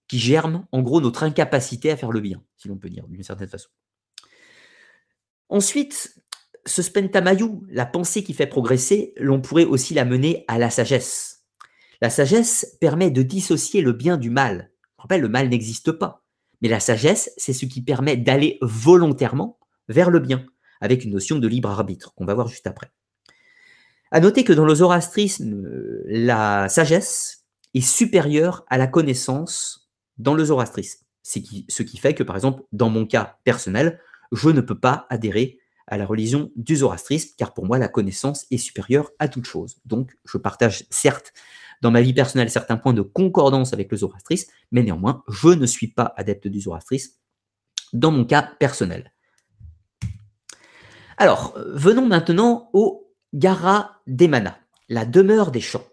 qui 0.08 0.20
germe 0.20 0.66
en 0.72 0.82
gros 0.82 1.00
notre 1.00 1.24
incapacité 1.24 1.92
à 1.92 1.98
faire 1.98 2.12
le 2.12 2.20
bien, 2.20 2.44
si 2.58 2.68
l'on 2.68 2.78
peut 2.78 2.90
dire 2.90 3.08
d'une 3.08 3.24
certaine 3.24 3.48
façon. 3.48 3.70
Ensuite, 5.50 6.16
ce 6.66 6.82
Spentamayu, 6.82 7.62
la 7.70 7.86
pensée 7.86 8.24
qui 8.24 8.34
fait 8.34 8.48
progresser, 8.48 9.14
l'on 9.18 9.42
pourrait 9.42 9.66
aussi 9.66 9.94
la 9.94 10.06
mener 10.06 10.46
à 10.48 10.60
la 10.60 10.70
sagesse. 10.70 11.46
La 12.02 12.10
sagesse 12.10 12.78
permet 12.80 13.12
de 13.12 13.22
dissocier 13.22 13.82
le 13.82 13.94
bien 13.94 14.18
du 14.18 14.30
mal. 14.30 14.72
Le 15.10 15.28
mal 15.28 15.50
n'existe 15.50 15.92
pas. 15.92 16.24
Mais 16.62 16.70
la 16.70 16.80
sagesse, 16.80 17.32
c'est 17.38 17.54
ce 17.54 17.66
qui 17.66 17.82
permet 17.82 18.18
d'aller 18.18 18.58
volontairement 18.62 19.60
vers 19.90 20.10
le 20.10 20.20
bien, 20.20 20.46
avec 20.80 21.04
une 21.04 21.12
notion 21.12 21.38
de 21.38 21.48
libre 21.48 21.70
arbitre, 21.70 22.14
qu'on 22.14 22.26
va 22.26 22.34
voir 22.34 22.48
juste 22.48 22.68
après. 22.68 22.92
À 24.12 24.20
noter 24.20 24.44
que 24.44 24.54
dans 24.54 24.66
le 24.66 24.76
zoroastrisme, 24.76 25.66
euh, 25.66 26.04
la 26.06 26.70
sagesse 26.70 27.46
est 27.74 27.82
supérieure 27.82 28.66
à 28.70 28.78
la 28.78 28.88
connaissance 28.88 29.90
dans 30.18 30.36
le 30.36 30.46
zoroastrisme. 30.46 31.04
Ce 31.24 31.40
qui 31.40 31.98
fait 31.98 32.14
que, 32.14 32.24
par 32.24 32.36
exemple, 32.36 32.64
dans 32.72 32.90
mon 32.90 33.06
cas 33.06 33.38
personnel, 33.44 34.00
je 34.32 34.50
ne 34.50 34.62
peux 34.62 34.80
pas 34.80 35.08
adhérer 35.10 35.61
à 35.92 35.98
la 35.98 36.06
religion 36.06 36.52
du 36.56 36.78
zoroastrisme, 36.78 37.36
car 37.38 37.54
pour 37.54 37.66
moi, 37.66 37.78
la 37.78 37.90
connaissance 37.90 38.48
est 38.50 38.58
supérieure 38.58 39.12
à 39.20 39.28
toute 39.28 39.46
chose. 39.46 39.78
Donc, 39.86 40.16
je 40.26 40.38
partage 40.38 40.86
certes 40.90 41.34
dans 41.82 41.92
ma 41.92 42.02
vie 42.02 42.14
personnelle 42.14 42.50
certains 42.50 42.78
points 42.78 42.94
de 42.94 43.02
concordance 43.02 43.74
avec 43.74 43.92
le 43.92 43.98
zoroastrisme, 43.98 44.52
mais 44.72 44.84
néanmoins, 44.84 45.24
je 45.28 45.50
ne 45.50 45.66
suis 45.66 45.88
pas 45.88 46.14
adepte 46.16 46.48
du 46.48 46.62
zoroastrisme 46.62 47.14
dans 47.94 48.12
mon 48.12 48.24
cas 48.24 48.42
personnel. 48.58 49.12
Alors, 51.18 51.54
venons 51.58 52.08
maintenant 52.08 52.70
au 52.74 53.14
Gara 53.34 54.02
Demana, 54.08 54.58
la 54.90 55.06
demeure 55.06 55.52
des 55.52 55.62
champs. 55.62 55.86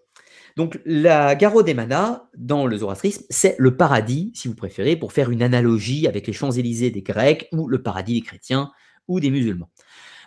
Donc, 0.56 0.80
la 0.84 1.34
Garo 1.34 1.62
Demana, 1.62 2.28
dans 2.36 2.66
le 2.66 2.78
zoroastrisme, 2.78 3.24
c'est 3.30 3.56
le 3.58 3.76
paradis, 3.76 4.32
si 4.34 4.48
vous 4.48 4.54
préférez, 4.54 4.96
pour 4.96 5.12
faire 5.12 5.30
une 5.30 5.42
analogie 5.42 6.06
avec 6.06 6.26
les 6.26 6.32
Champs-Élysées 6.32 6.90
des 6.90 7.02
Grecs 7.02 7.48
ou 7.52 7.68
le 7.68 7.82
paradis 7.82 8.14
des 8.14 8.26
chrétiens 8.26 8.70
ou 9.08 9.20
des 9.20 9.30
musulmans. 9.30 9.70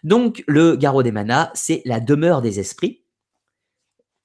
Donc, 0.04 0.44
le 0.48 0.76
Garo 0.76 1.04
Demana, 1.04 1.52
c'est 1.54 1.82
la 1.86 2.00
demeure 2.00 2.42
des 2.42 2.60
esprits. 2.60 3.04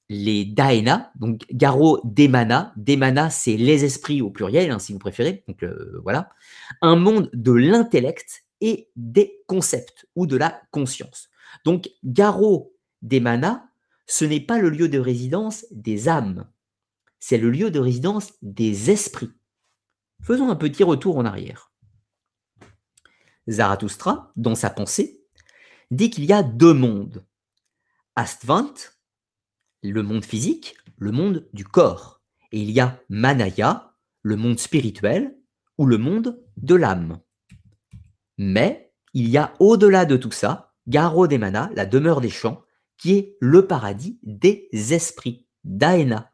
Les 0.08 0.44
Daena, 0.44 1.10
donc 1.16 1.44
Garo 1.50 2.00
Demana, 2.04 2.72
Demana, 2.76 3.28
c'est 3.28 3.56
les 3.56 3.84
esprits 3.84 4.22
au 4.22 4.30
pluriel, 4.30 4.70
hein, 4.70 4.78
si 4.78 4.92
vous 4.92 4.98
préférez. 4.98 5.44
Donc, 5.48 5.62
euh, 5.62 5.98
voilà. 6.02 6.30
Un 6.80 6.96
monde 6.96 7.28
de 7.32 7.52
l'intellect 7.52 8.44
et 8.60 8.88
des 8.96 9.42
concepts 9.46 10.06
ou 10.14 10.26
de 10.26 10.36
la 10.36 10.62
conscience. 10.70 11.28
Donc, 11.64 11.90
Garo 12.04 12.74
Demana, 13.02 13.68
ce 14.06 14.24
n'est 14.24 14.40
pas 14.40 14.58
le 14.58 14.70
lieu 14.70 14.88
de 14.88 14.98
résidence 14.98 15.66
des 15.70 16.08
âmes, 16.08 16.48
c'est 17.18 17.38
le 17.38 17.50
lieu 17.50 17.70
de 17.70 17.80
résidence 17.80 18.32
des 18.42 18.90
esprits. 18.90 19.32
Faisons 20.22 20.48
un 20.48 20.56
petit 20.56 20.84
retour 20.84 21.18
en 21.18 21.24
arrière. 21.24 21.72
Zarathustra, 23.48 24.32
dans 24.36 24.54
sa 24.54 24.70
pensée, 24.70 25.15
dit 25.90 26.10
qu'il 26.10 26.24
y 26.24 26.32
a 26.32 26.42
deux 26.42 26.74
mondes. 26.74 27.24
Astvant, 28.16 28.74
le 29.82 30.02
monde 30.02 30.24
physique, 30.24 30.76
le 30.98 31.12
monde 31.12 31.48
du 31.52 31.64
corps. 31.64 32.22
Et 32.52 32.60
il 32.60 32.70
y 32.70 32.80
a 32.80 33.00
Manaya, 33.08 33.94
le 34.22 34.36
monde 34.36 34.58
spirituel, 34.58 35.36
ou 35.78 35.86
le 35.86 35.98
monde 35.98 36.42
de 36.56 36.74
l'âme. 36.74 37.20
Mais 38.38 38.92
il 39.14 39.28
y 39.28 39.36
a 39.38 39.54
au-delà 39.60 40.04
de 40.04 40.16
tout 40.16 40.30
ça, 40.30 40.74
Garo 40.86 41.26
Demana, 41.26 41.70
la 41.74 41.86
demeure 41.86 42.20
des 42.20 42.30
champs, 42.30 42.62
qui 42.98 43.12
est 43.12 43.36
le 43.40 43.66
paradis 43.66 44.18
des 44.22 44.68
esprits, 44.72 45.46
Daena. 45.64 46.32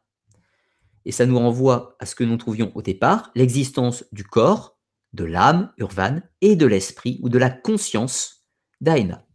Et 1.05 1.11
ça 1.11 1.25
nous 1.25 1.37
renvoie 1.37 1.95
à 1.99 2.05
ce 2.05 2.15
que 2.15 2.23
nous 2.23 2.37
trouvions 2.37 2.71
au 2.75 2.81
départ, 2.81 3.31
l'existence 3.35 4.05
du 4.11 4.23
corps, 4.23 4.79
de 5.11 5.25
l'âme, 5.25 5.73
Urvan, 5.77 6.21
et 6.41 6.55
de 6.55 6.65
l'esprit 6.65 7.19
ou 7.21 7.29
de 7.29 7.37
la 7.37 7.49
conscience, 7.49 8.45
Daena. 8.79 9.25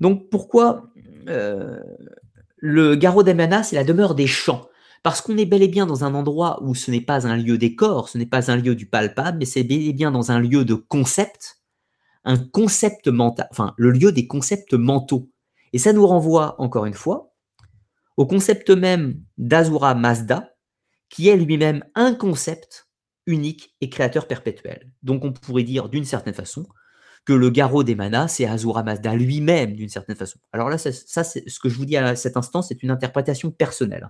Donc 0.00 0.28
pourquoi 0.30 0.90
euh, 1.28 1.80
le 2.56 2.94
Garo 2.96 3.22
Demana, 3.22 3.62
c'est 3.62 3.76
la 3.76 3.84
demeure 3.84 4.14
des 4.14 4.26
champs? 4.26 4.68
Parce 5.02 5.20
qu'on 5.20 5.36
est 5.36 5.44
bel 5.44 5.62
et 5.62 5.68
bien 5.68 5.86
dans 5.86 6.04
un 6.04 6.14
endroit 6.14 6.62
où 6.62 6.74
ce 6.74 6.90
n'est 6.90 7.00
pas 7.00 7.26
un 7.26 7.36
lieu 7.36 7.58
des 7.58 7.74
corps, 7.74 8.08
ce 8.08 8.16
n'est 8.16 8.26
pas 8.26 8.50
un 8.50 8.56
lieu 8.56 8.74
du 8.74 8.86
palpable, 8.86 9.38
mais 9.38 9.44
c'est 9.44 9.62
bel 9.62 9.82
et 9.82 9.92
bien 9.92 10.10
dans 10.10 10.32
un 10.32 10.40
lieu 10.40 10.64
de 10.64 10.74
concept, 10.74 11.60
un 12.24 12.38
concept 12.38 13.08
mental, 13.08 13.46
enfin 13.50 13.74
le 13.76 13.90
lieu 13.90 14.12
des 14.12 14.26
concepts 14.26 14.72
mentaux. 14.72 15.30
Et 15.74 15.78
ça 15.78 15.92
nous 15.92 16.06
renvoie, 16.06 16.54
encore 16.58 16.86
une 16.86 16.94
fois, 16.94 17.34
au 18.16 18.26
concept 18.26 18.70
même 18.70 19.20
d'Azura 19.36 19.94
Mazda, 19.94 20.54
qui 21.10 21.28
est 21.28 21.36
lui-même 21.36 21.84
un 21.94 22.14
concept 22.14 22.88
unique 23.26 23.74
et 23.80 23.90
créateur 23.90 24.26
perpétuel. 24.26 24.90
Donc 25.02 25.24
on 25.24 25.32
pourrait 25.32 25.62
dire 25.64 25.88
d'une 25.88 26.04
certaine 26.04 26.34
façon 26.34 26.66
que 27.24 27.32
le 27.32 27.50
garrot 27.50 27.84
des 27.84 27.94
manas, 27.94 28.28
c'est 28.28 28.46
Azura 28.46 28.82
Mazda 28.82 29.14
lui-même 29.14 29.74
d'une 29.74 29.88
certaine 29.88 30.16
façon. 30.16 30.38
Alors 30.52 30.68
là, 30.68 30.78
ce 30.78 31.58
que 31.58 31.68
je 31.68 31.76
vous 31.76 31.86
dis 31.86 31.96
à 31.96 32.16
cet 32.16 32.36
instant, 32.36 32.62
c'est 32.62 32.82
une 32.82 32.90
interprétation 32.90 33.50
personnelle. 33.50 34.08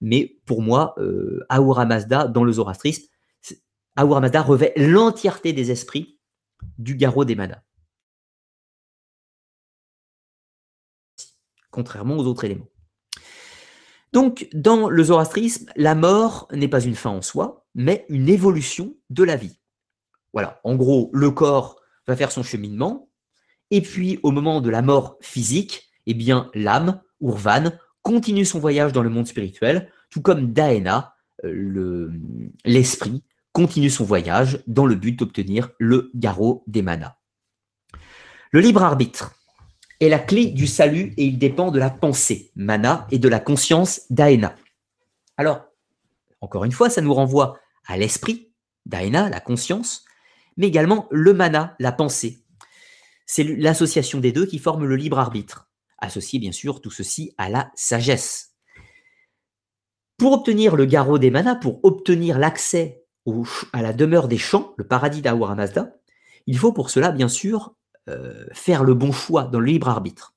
Mais 0.00 0.36
pour 0.44 0.60
moi, 0.60 0.94
euh, 0.98 1.40
dans 1.48 2.44
le 2.44 2.52
zoroastrisme, 2.52 3.06
revêt 3.96 4.72
l'entièreté 4.76 5.52
des 5.52 5.70
esprits 5.70 6.18
du 6.78 6.96
garrot 6.96 7.24
des 7.24 7.34
manas. 7.34 7.62
contrairement 11.74 12.16
aux 12.16 12.26
autres 12.26 12.44
éléments. 12.44 12.68
Donc, 14.12 14.48
dans 14.54 14.88
le 14.88 15.02
zoroastrisme, 15.02 15.66
la 15.74 15.96
mort 15.96 16.46
n'est 16.52 16.68
pas 16.68 16.80
une 16.80 16.94
fin 16.94 17.10
en 17.10 17.20
soi, 17.20 17.66
mais 17.74 18.06
une 18.08 18.28
évolution 18.28 18.94
de 19.10 19.24
la 19.24 19.34
vie. 19.34 19.58
Voilà, 20.32 20.60
en 20.62 20.76
gros, 20.76 21.10
le 21.12 21.32
corps 21.32 21.80
va 22.06 22.16
faire 22.16 22.32
son 22.32 22.42
cheminement, 22.42 23.08
et 23.70 23.80
puis 23.80 24.20
au 24.22 24.30
moment 24.30 24.60
de 24.60 24.70
la 24.70 24.82
mort 24.82 25.16
physique, 25.20 25.90
eh 26.06 26.14
bien, 26.14 26.50
l'âme, 26.54 27.00
Urvan, 27.20 27.72
continue 28.02 28.44
son 28.44 28.58
voyage 28.58 28.92
dans 28.92 29.02
le 29.02 29.10
monde 29.10 29.26
spirituel, 29.26 29.90
tout 30.10 30.20
comme 30.20 30.52
Daena, 30.52 31.14
euh, 31.44 32.12
l'esprit, 32.64 33.24
continue 33.52 33.90
son 33.90 34.04
voyage 34.04 34.62
dans 34.66 34.86
le 34.86 34.94
but 34.94 35.18
d'obtenir 35.18 35.70
le 35.78 36.10
garrot 36.14 36.64
des 36.66 36.82
manas. 36.82 37.16
Le 38.50 38.60
libre 38.60 38.82
arbitre 38.82 39.34
est 40.00 40.08
la 40.08 40.18
clé 40.18 40.46
du 40.46 40.66
salut 40.66 41.14
et 41.16 41.24
il 41.24 41.38
dépend 41.38 41.70
de 41.70 41.78
la 41.78 41.90
pensée, 41.90 42.52
mana, 42.56 43.06
et 43.10 43.18
de 43.18 43.28
la 43.28 43.40
conscience, 43.40 44.02
daena. 44.10 44.54
Alors, 45.36 45.64
encore 46.40 46.64
une 46.64 46.72
fois, 46.72 46.90
ça 46.90 47.00
nous 47.00 47.14
renvoie 47.14 47.58
à 47.86 47.96
l'esprit, 47.96 48.52
daena, 48.86 49.28
la 49.28 49.40
conscience, 49.40 50.04
mais 50.56 50.68
également 50.68 51.08
le 51.10 51.32
mana, 51.32 51.74
la 51.78 51.92
pensée. 51.92 52.44
C'est 53.26 53.44
l'association 53.44 54.20
des 54.20 54.32
deux 54.32 54.46
qui 54.46 54.58
forme 54.58 54.84
le 54.84 54.96
libre 54.96 55.18
arbitre. 55.18 55.68
Associé 55.98 56.38
bien 56.38 56.52
sûr 56.52 56.80
tout 56.80 56.90
ceci 56.90 57.32
à 57.38 57.48
la 57.48 57.70
sagesse. 57.74 58.54
Pour 60.18 60.32
obtenir 60.32 60.76
le 60.76 60.84
garrot 60.84 61.18
des 61.18 61.30
manas, 61.30 61.56
pour 61.56 61.80
obtenir 61.84 62.38
l'accès 62.38 63.04
à 63.72 63.82
la 63.82 63.92
demeure 63.92 64.28
des 64.28 64.38
champs, 64.38 64.74
le 64.76 64.86
paradis 64.86 65.22
d'Ahura 65.22 65.54
Mazda, 65.54 65.96
il 66.46 66.58
faut 66.58 66.72
pour 66.72 66.90
cela 66.90 67.10
bien 67.10 67.28
sûr 67.28 67.74
euh, 68.08 68.44
faire 68.52 68.84
le 68.84 68.94
bon 68.94 69.12
choix 69.12 69.44
dans 69.44 69.60
le 69.60 69.66
libre 69.66 69.88
arbitre. 69.88 70.34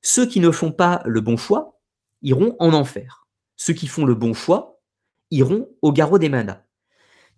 Ceux 0.00 0.26
qui 0.26 0.40
ne 0.40 0.50
font 0.50 0.72
pas 0.72 1.02
le 1.04 1.20
bon 1.20 1.36
choix 1.36 1.80
iront 2.22 2.56
en 2.58 2.72
enfer. 2.72 3.26
Ceux 3.56 3.74
qui 3.74 3.86
font 3.86 4.04
le 4.04 4.14
bon 4.14 4.32
choix 4.32 4.80
iront 5.30 5.68
au 5.82 5.92
garrot 5.92 6.18
des 6.18 6.28
manas. 6.28 6.62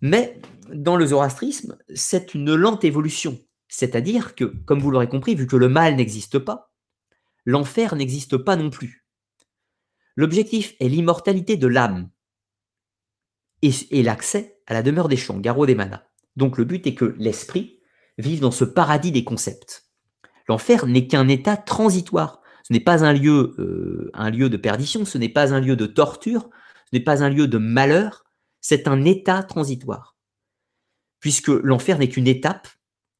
Mais 0.01 0.41
dans 0.73 0.95
le 0.95 1.05
zoroastrisme, 1.05 1.77
c'est 1.93 2.33
une 2.33 2.53
lente 2.55 2.83
évolution. 2.83 3.39
C'est-à-dire 3.67 4.35
que, 4.35 4.45
comme 4.45 4.79
vous 4.79 4.91
l'aurez 4.91 5.07
compris, 5.07 5.35
vu 5.35 5.47
que 5.47 5.55
le 5.55 5.69
mal 5.69 5.95
n'existe 5.95 6.39
pas, 6.39 6.73
l'enfer 7.45 7.95
n'existe 7.95 8.37
pas 8.37 8.55
non 8.55 8.69
plus. 8.69 9.05
L'objectif 10.15 10.75
est 10.79 10.89
l'immortalité 10.89 11.55
de 11.55 11.67
l'âme 11.67 12.09
et, 13.61 14.03
l'accès 14.03 14.59
à 14.67 14.73
la 14.73 14.83
demeure 14.83 15.07
des 15.07 15.17
champs, 15.17 15.39
garrot 15.39 15.65
des 15.65 15.75
manas. 15.75 16.03
Donc 16.35 16.57
le 16.57 16.65
but 16.65 16.85
est 16.87 16.95
que 16.95 17.15
l'esprit 17.17 17.79
vivent 18.17 18.41
dans 18.41 18.51
ce 18.51 18.65
paradis 18.65 19.11
des 19.11 19.23
concepts. 19.23 19.85
L'enfer 20.47 20.85
n'est 20.85 21.07
qu'un 21.07 21.27
état 21.27 21.57
transitoire. 21.57 22.41
Ce 22.63 22.73
n'est 22.73 22.79
pas 22.79 23.05
un 23.05 23.13
lieu, 23.13 23.55
euh, 23.59 24.11
un 24.13 24.29
lieu 24.29 24.49
de 24.49 24.57
perdition, 24.57 25.05
ce 25.05 25.17
n'est 25.17 25.29
pas 25.29 25.53
un 25.53 25.59
lieu 25.59 25.75
de 25.75 25.85
torture, 25.85 26.49
ce 26.85 26.97
n'est 26.97 27.03
pas 27.03 27.23
un 27.23 27.29
lieu 27.29 27.47
de 27.47 27.57
malheur, 27.57 28.25
c'est 28.61 28.87
un 28.87 29.03
état 29.03 29.43
transitoire. 29.43 30.15
Puisque 31.19 31.49
l'enfer 31.49 31.99
n'est 31.99 32.09
qu'une 32.09 32.27
étape 32.27 32.67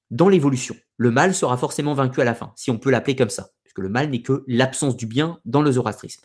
dans 0.09 0.29
l'évolution. 0.29 0.75
Le 0.97 1.11
mal 1.11 1.33
sera 1.33 1.57
forcément 1.57 1.93
vaincu 1.93 2.21
à 2.21 2.25
la 2.25 2.35
fin, 2.35 2.53
si 2.55 2.69
on 2.71 2.77
peut 2.77 2.91
l'appeler 2.91 3.15
comme 3.15 3.29
ça, 3.29 3.49
puisque 3.63 3.79
le 3.79 3.89
mal 3.89 4.09
n'est 4.09 4.21
que 4.21 4.43
l'absence 4.47 4.95
du 4.95 5.05
bien 5.05 5.39
dans 5.45 5.61
le 5.61 5.71
zoroastrisme. 5.71 6.21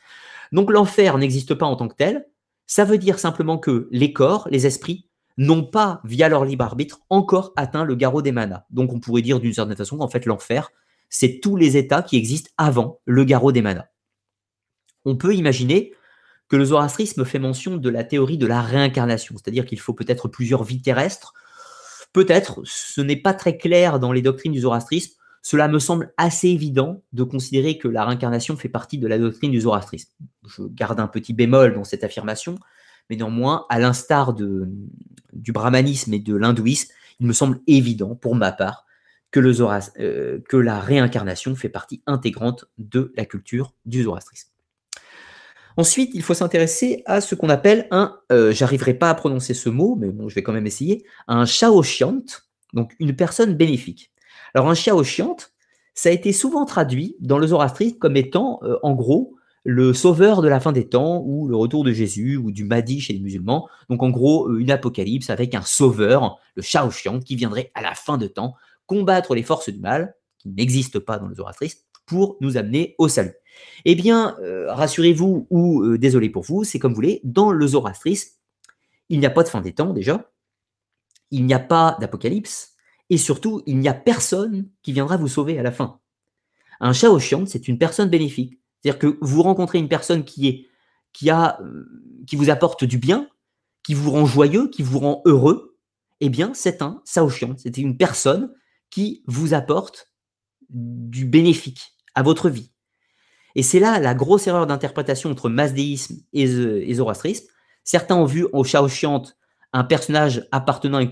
Donc 0.53 0.71
l'enfer 0.71 1.19
n'existe 1.19 1.55
pas 1.55 1.67
en 1.67 1.77
tant 1.77 1.89
que 1.89 1.95
tel, 1.95 2.27
ça 2.67 2.85
veut 2.85 2.99
dire 2.99 3.19
simplement 3.19 3.59
que 3.59 3.89
les 3.91 4.13
corps, 4.13 4.49
les 4.51 4.67
esprits, 4.67 5.09
n'ont 5.39 5.65
pas, 5.65 6.01
via 6.05 6.29
leur 6.29 6.45
libre 6.45 6.65
arbitre, 6.65 7.01
encore 7.11 7.53
atteint 7.57 7.85
le 7.85 7.95
garrot 7.95 8.23
des 8.23 8.33
manas. 8.33 8.65
Donc 8.71 8.93
on 8.93 9.01
pourrait 9.01 9.23
dire 9.23 9.41
d'une 9.41 9.53
certaine 9.53 9.77
façon 9.77 9.99
qu'en 9.99 10.09
fait 10.09 10.27
l'enfer, 10.27 10.71
c'est 11.09 11.41
tous 11.41 11.57
les 11.57 11.77
états 11.77 12.03
qui 12.03 12.17
existent 12.17 12.51
avant 12.57 13.01
le 13.05 13.25
garrot 13.25 13.53
des 13.53 13.63
manas. 13.63 13.87
On 15.05 15.17
peut 15.17 15.35
imaginer 15.35 15.93
que 16.49 16.57
le 16.57 16.67
zoroastrisme 16.67 17.25
fait 17.25 17.39
mention 17.39 17.77
de 17.77 17.89
la 17.89 18.05
théorie 18.05 18.39
de 18.39 18.47
la 18.47 18.63
réincarnation, 18.63 19.35
c'est-à-dire 19.37 19.67
qu'il 19.67 19.81
faut 19.81 19.95
peut-être 19.95 20.29
plusieurs 20.29 20.65
vies 20.65 20.81
terrestres. 20.81 21.35
Peut-être, 22.13 22.63
ce 22.65 23.01
n'est 23.01 23.17
pas 23.17 23.35
très 23.35 23.59
clair 23.59 23.99
dans 23.99 24.13
les 24.13 24.23
doctrines 24.23 24.53
du 24.53 24.61
zoroastrisme. 24.61 25.15
Cela 25.43 25.69
me 25.69 25.79
semble 25.79 26.13
assez 26.17 26.49
évident 26.49 27.03
de 27.13 27.23
considérer 27.23 27.79
que 27.79 27.89
la 27.89 28.05
réincarnation 28.05 28.57
fait 28.57 28.69
partie 28.69 28.99
de 28.99 29.07
la 29.07 29.19
doctrine 29.19 29.51
du 29.51 29.61
zoroastrisme. 29.61 30.11
Je 30.47 30.63
garde 30.63 30.99
un 30.99 31.09
petit 31.09 31.35
bémol 31.35 31.75
dans 31.75 31.85
cette 31.85 32.05
affirmation, 32.05 32.59
mais 33.11 33.17
néanmoins, 33.17 33.67
à 33.69 33.79
l'instar 33.79 34.35
du 34.35 35.53
brahmanisme 35.53 36.15
et 36.15 36.19
de 36.19 36.35
l'hindouisme, 36.35 36.93
il 37.21 37.27
me 37.27 37.33
semble 37.33 37.61
évident, 37.67 38.15
pour 38.15 38.35
ma 38.35 38.53
part, 38.53 38.87
que, 39.31 39.41
euh, 40.01 40.41
que 40.49 40.57
la 40.57 40.81
réincarnation 40.81 41.55
fait 41.55 41.69
partie 41.69 42.03
intégrante 42.07 42.67
de 42.79 43.13
la 43.17 43.25
culture 43.25 43.75
du 43.85 44.03
zoroastrisme. 44.05 44.51
Ensuite, 45.77 46.11
il 46.15 46.23
faut 46.23 46.35
s'intéresser 46.35 47.03
à 47.05 47.21
ce 47.21 47.35
qu'on 47.35 47.51
appelle 47.51 47.87
un, 47.91 48.19
euh, 48.33 48.53
j'arriverai 48.53 48.95
pas 48.95 49.11
à 49.11 49.15
prononcer 49.15 49.53
ce 49.53 49.69
mot, 49.69 49.97
mais 49.97 50.09
bon, 50.09 50.29
je 50.29 50.35
vais 50.35 50.43
quand 50.43 50.53
même 50.53 50.67
essayer, 50.67 51.05
un 51.29 51.45
shaoshiant, 51.45 52.23
donc 52.73 52.95
une 52.99 53.15
personne 53.15 53.55
bénéfique. 53.55 54.11
Alors 54.55 54.69
un 54.71 54.75
shaoshiant, 54.75 55.37
ça 55.95 56.09
a 56.09 56.13
été 56.13 56.33
souvent 56.33 56.65
traduit 56.65 57.17
dans 57.21 57.39
le 57.39 57.47
zoroastrisme 57.47 57.99
comme 57.99 58.17
étant, 58.17 58.61
euh, 58.63 58.79
en 58.83 58.95
gros, 58.95 59.35
le 59.65 59.93
sauveur 59.93 60.43
de 60.43 60.49
la 60.49 60.61
fin 60.61 60.73
des 60.73 60.89
temps 60.89 61.23
ou 61.27 61.49
le 61.49 61.57
retour 61.57 61.83
de 61.83 61.93
Jésus 61.93 62.37
ou 62.37 62.53
du 62.53 62.65
Mahdi 62.65 63.01
chez 63.01 63.13
les 63.13 63.19
musulmans. 63.19 63.69
Donc 63.91 64.03
en 64.03 64.11
gros, 64.11 64.49
une 64.57 64.71
apocalypse 64.71 65.29
avec 65.29 65.57
un 65.57 65.63
sauveur, 65.63 66.39
le 66.55 66.63
Shaoshian, 66.63 67.19
qui 67.19 67.35
viendrait 67.35 67.73
à 67.75 67.83
la 67.83 67.95
fin 67.95 68.17
de 68.17 68.29
temps 68.29 68.55
combattre 68.87 69.35
les 69.35 69.43
forces 69.43 69.69
du 69.69 69.81
mal, 69.81 70.15
qui 70.39 70.51
n'existent 70.51 71.01
pas 71.01 71.19
dans 71.19 71.27
le 71.27 71.35
zoroastrisme, 71.35 71.81
pour 72.07 72.37
nous 72.41 72.57
amener 72.57 72.95
au 72.99 73.09
salut. 73.09 73.35
Eh 73.85 73.95
bien, 73.95 74.37
euh, 74.41 74.73
rassurez-vous 74.73 75.47
ou 75.51 75.83
euh, 75.83 75.99
désolé 75.99 76.31
pour 76.31 76.43
vous, 76.43 76.65
c'est 76.65 76.79
comme 76.79 76.93
vous 76.93 76.97
voulez, 76.97 77.21
dans 77.25 77.51
le 77.51 77.67
zoroastrisme, 77.67 78.31
il 79.09 79.21
n'y 79.21 79.27
a 79.27 79.31
pas 79.31 79.43
de 79.43 79.49
fin 79.49 79.61
des 79.61 79.73
temps 79.73 79.93
déjà, 79.93 80.31
il 81.31 81.45
n'y 81.45 81.55
a 81.55 81.59
pas 81.59 81.97
d'apocalypse, 82.01 82.75
et 83.11 83.19
surtout, 83.19 83.63
il 83.67 83.79
n'y 83.79 83.89
a 83.89 83.95
personne 83.95 84.69
qui 84.83 84.93
viendra 84.93 85.17
vous 85.17 85.29
sauver 85.29 85.59
à 85.59 85.63
la 85.63 85.73
fin. 85.73 86.01
Un 86.81 86.93
Shaoshian, 86.93 87.47
c'est 87.47 87.69
une 87.69 87.79
personne 87.79 88.11
bénéfique. 88.11 88.59
C'est-à-dire 88.83 88.99
que 88.99 89.19
vous 89.21 89.43
rencontrez 89.43 89.79
une 89.79 89.89
personne 89.89 90.25
qui, 90.25 90.49
est, 90.49 90.67
qui, 91.13 91.31
a, 91.31 91.61
euh, 91.63 91.89
qui 92.27 92.37
vous 92.37 92.51
apporte 92.51 92.85
du 92.85 92.99
bien, 92.99 93.29
qui 93.83 93.95
vous 93.95 94.11
rend 94.11 94.27
joyeux, 94.27 94.69
qui 94.69 94.83
vous 94.83 94.99
rend 94.99 95.23
heureux, 95.25 95.79
eh 96.21 96.29
bien, 96.29 96.53
c'est 96.55 96.83
un 96.83 97.03
Shaoshian. 97.07 97.55
C'est 97.57 97.79
une 97.79 97.97
personne 97.97 98.53
qui 98.91 99.23
vous 99.27 99.55
apporte 99.55 100.13
du 100.69 101.25
bénéfique 101.25 101.96
à 102.17 102.23
votre 102.23 102.49
vie. 102.49 102.73
Et 103.55 103.63
c'est 103.63 103.79
là 103.79 104.01
la 104.01 104.15
grosse 104.15 104.49
erreur 104.49 104.67
d'interprétation 104.67 105.31
entre 105.31 105.49
masdéisme 105.49 106.17
et, 106.33 106.95
zoroastrisme. 106.95 107.47
Certains 107.85 108.17
ont 108.17 108.25
vu 108.25 108.47
au 108.53 108.65
Shaoshian 108.65 109.23
un 109.73 109.85
personnage 109.85 110.49
appartenant 110.53 110.99
à 110.99 111.03
une 111.03 111.11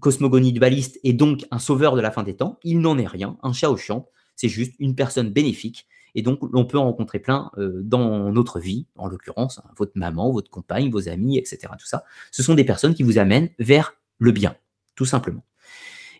cosmogonie 0.00 0.52
dualiste 0.52 1.00
et 1.02 1.12
donc 1.12 1.44
un 1.50 1.58
sauveur 1.58 1.96
de 1.96 2.00
la 2.00 2.10
fin 2.10 2.22
des 2.22 2.36
temps. 2.36 2.58
Il 2.62 2.80
n'en 2.80 2.98
est 2.98 3.06
rien. 3.06 3.36
Un 3.42 3.52
Shaoshian, 3.52 4.06
c'est 4.36 4.48
juste 4.48 4.74
une 4.78 4.94
personne 4.94 5.30
bénéfique. 5.30 5.86
Et 6.14 6.22
donc, 6.22 6.38
on 6.54 6.64
peut 6.64 6.78
en 6.78 6.84
rencontrer 6.84 7.18
plein 7.18 7.50
euh, 7.58 7.82
dans 7.82 8.32
notre 8.32 8.58
vie, 8.58 8.86
en 8.96 9.06
l'occurrence, 9.06 9.58
hein, 9.58 9.70
votre 9.76 9.92
maman, 9.96 10.32
votre 10.32 10.50
compagne, 10.50 10.90
vos 10.90 11.10
amis, 11.10 11.36
etc. 11.36 11.68
Tout 11.78 11.86
ça. 11.86 12.04
Ce 12.30 12.42
sont 12.42 12.54
des 12.54 12.64
personnes 12.64 12.94
qui 12.94 13.02
vous 13.02 13.18
amènent 13.18 13.50
vers 13.58 13.92
le 14.18 14.32
bien, 14.32 14.56
tout 14.94 15.04
simplement. 15.04 15.44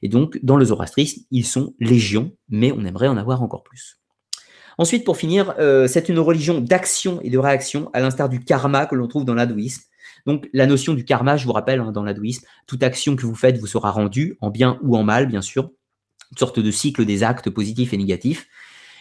Et 0.02 0.08
donc, 0.08 0.38
dans 0.42 0.58
le 0.58 0.66
zoroastrisme, 0.66 1.22
ils 1.30 1.46
sont 1.46 1.74
légions, 1.80 2.32
mais 2.50 2.72
on 2.72 2.84
aimerait 2.84 3.08
en 3.08 3.16
avoir 3.16 3.42
encore 3.42 3.62
plus. 3.62 3.98
Ensuite, 4.78 5.04
pour 5.04 5.16
finir, 5.16 5.54
euh, 5.58 5.88
c'est 5.88 6.08
une 6.08 6.18
religion 6.18 6.60
d'action 6.60 7.20
et 7.22 7.30
de 7.30 7.38
réaction, 7.38 7.90
à 7.94 8.00
l'instar 8.00 8.28
du 8.28 8.40
karma 8.40 8.86
que 8.86 8.94
l'on 8.94 9.08
trouve 9.08 9.24
dans 9.24 9.34
l'hindouisme. 9.34 9.82
Donc, 10.26 10.48
la 10.52 10.66
notion 10.66 10.94
du 10.94 11.04
karma, 11.04 11.36
je 11.36 11.46
vous 11.46 11.52
rappelle, 11.52 11.80
hein, 11.80 11.92
dans 11.92 12.02
l'hindouisme, 12.02 12.46
toute 12.66 12.82
action 12.82 13.16
que 13.16 13.24
vous 13.24 13.34
faites 13.34 13.58
vous 13.58 13.66
sera 13.66 13.90
rendue, 13.90 14.36
en 14.40 14.50
bien 14.50 14.78
ou 14.82 14.96
en 14.96 15.02
mal, 15.02 15.26
bien 15.26 15.40
sûr, 15.40 15.70
une 16.32 16.38
sorte 16.38 16.60
de 16.60 16.70
cycle 16.70 17.04
des 17.04 17.22
actes 17.22 17.48
positifs 17.48 17.92
et 17.92 17.96
négatifs. 17.96 18.48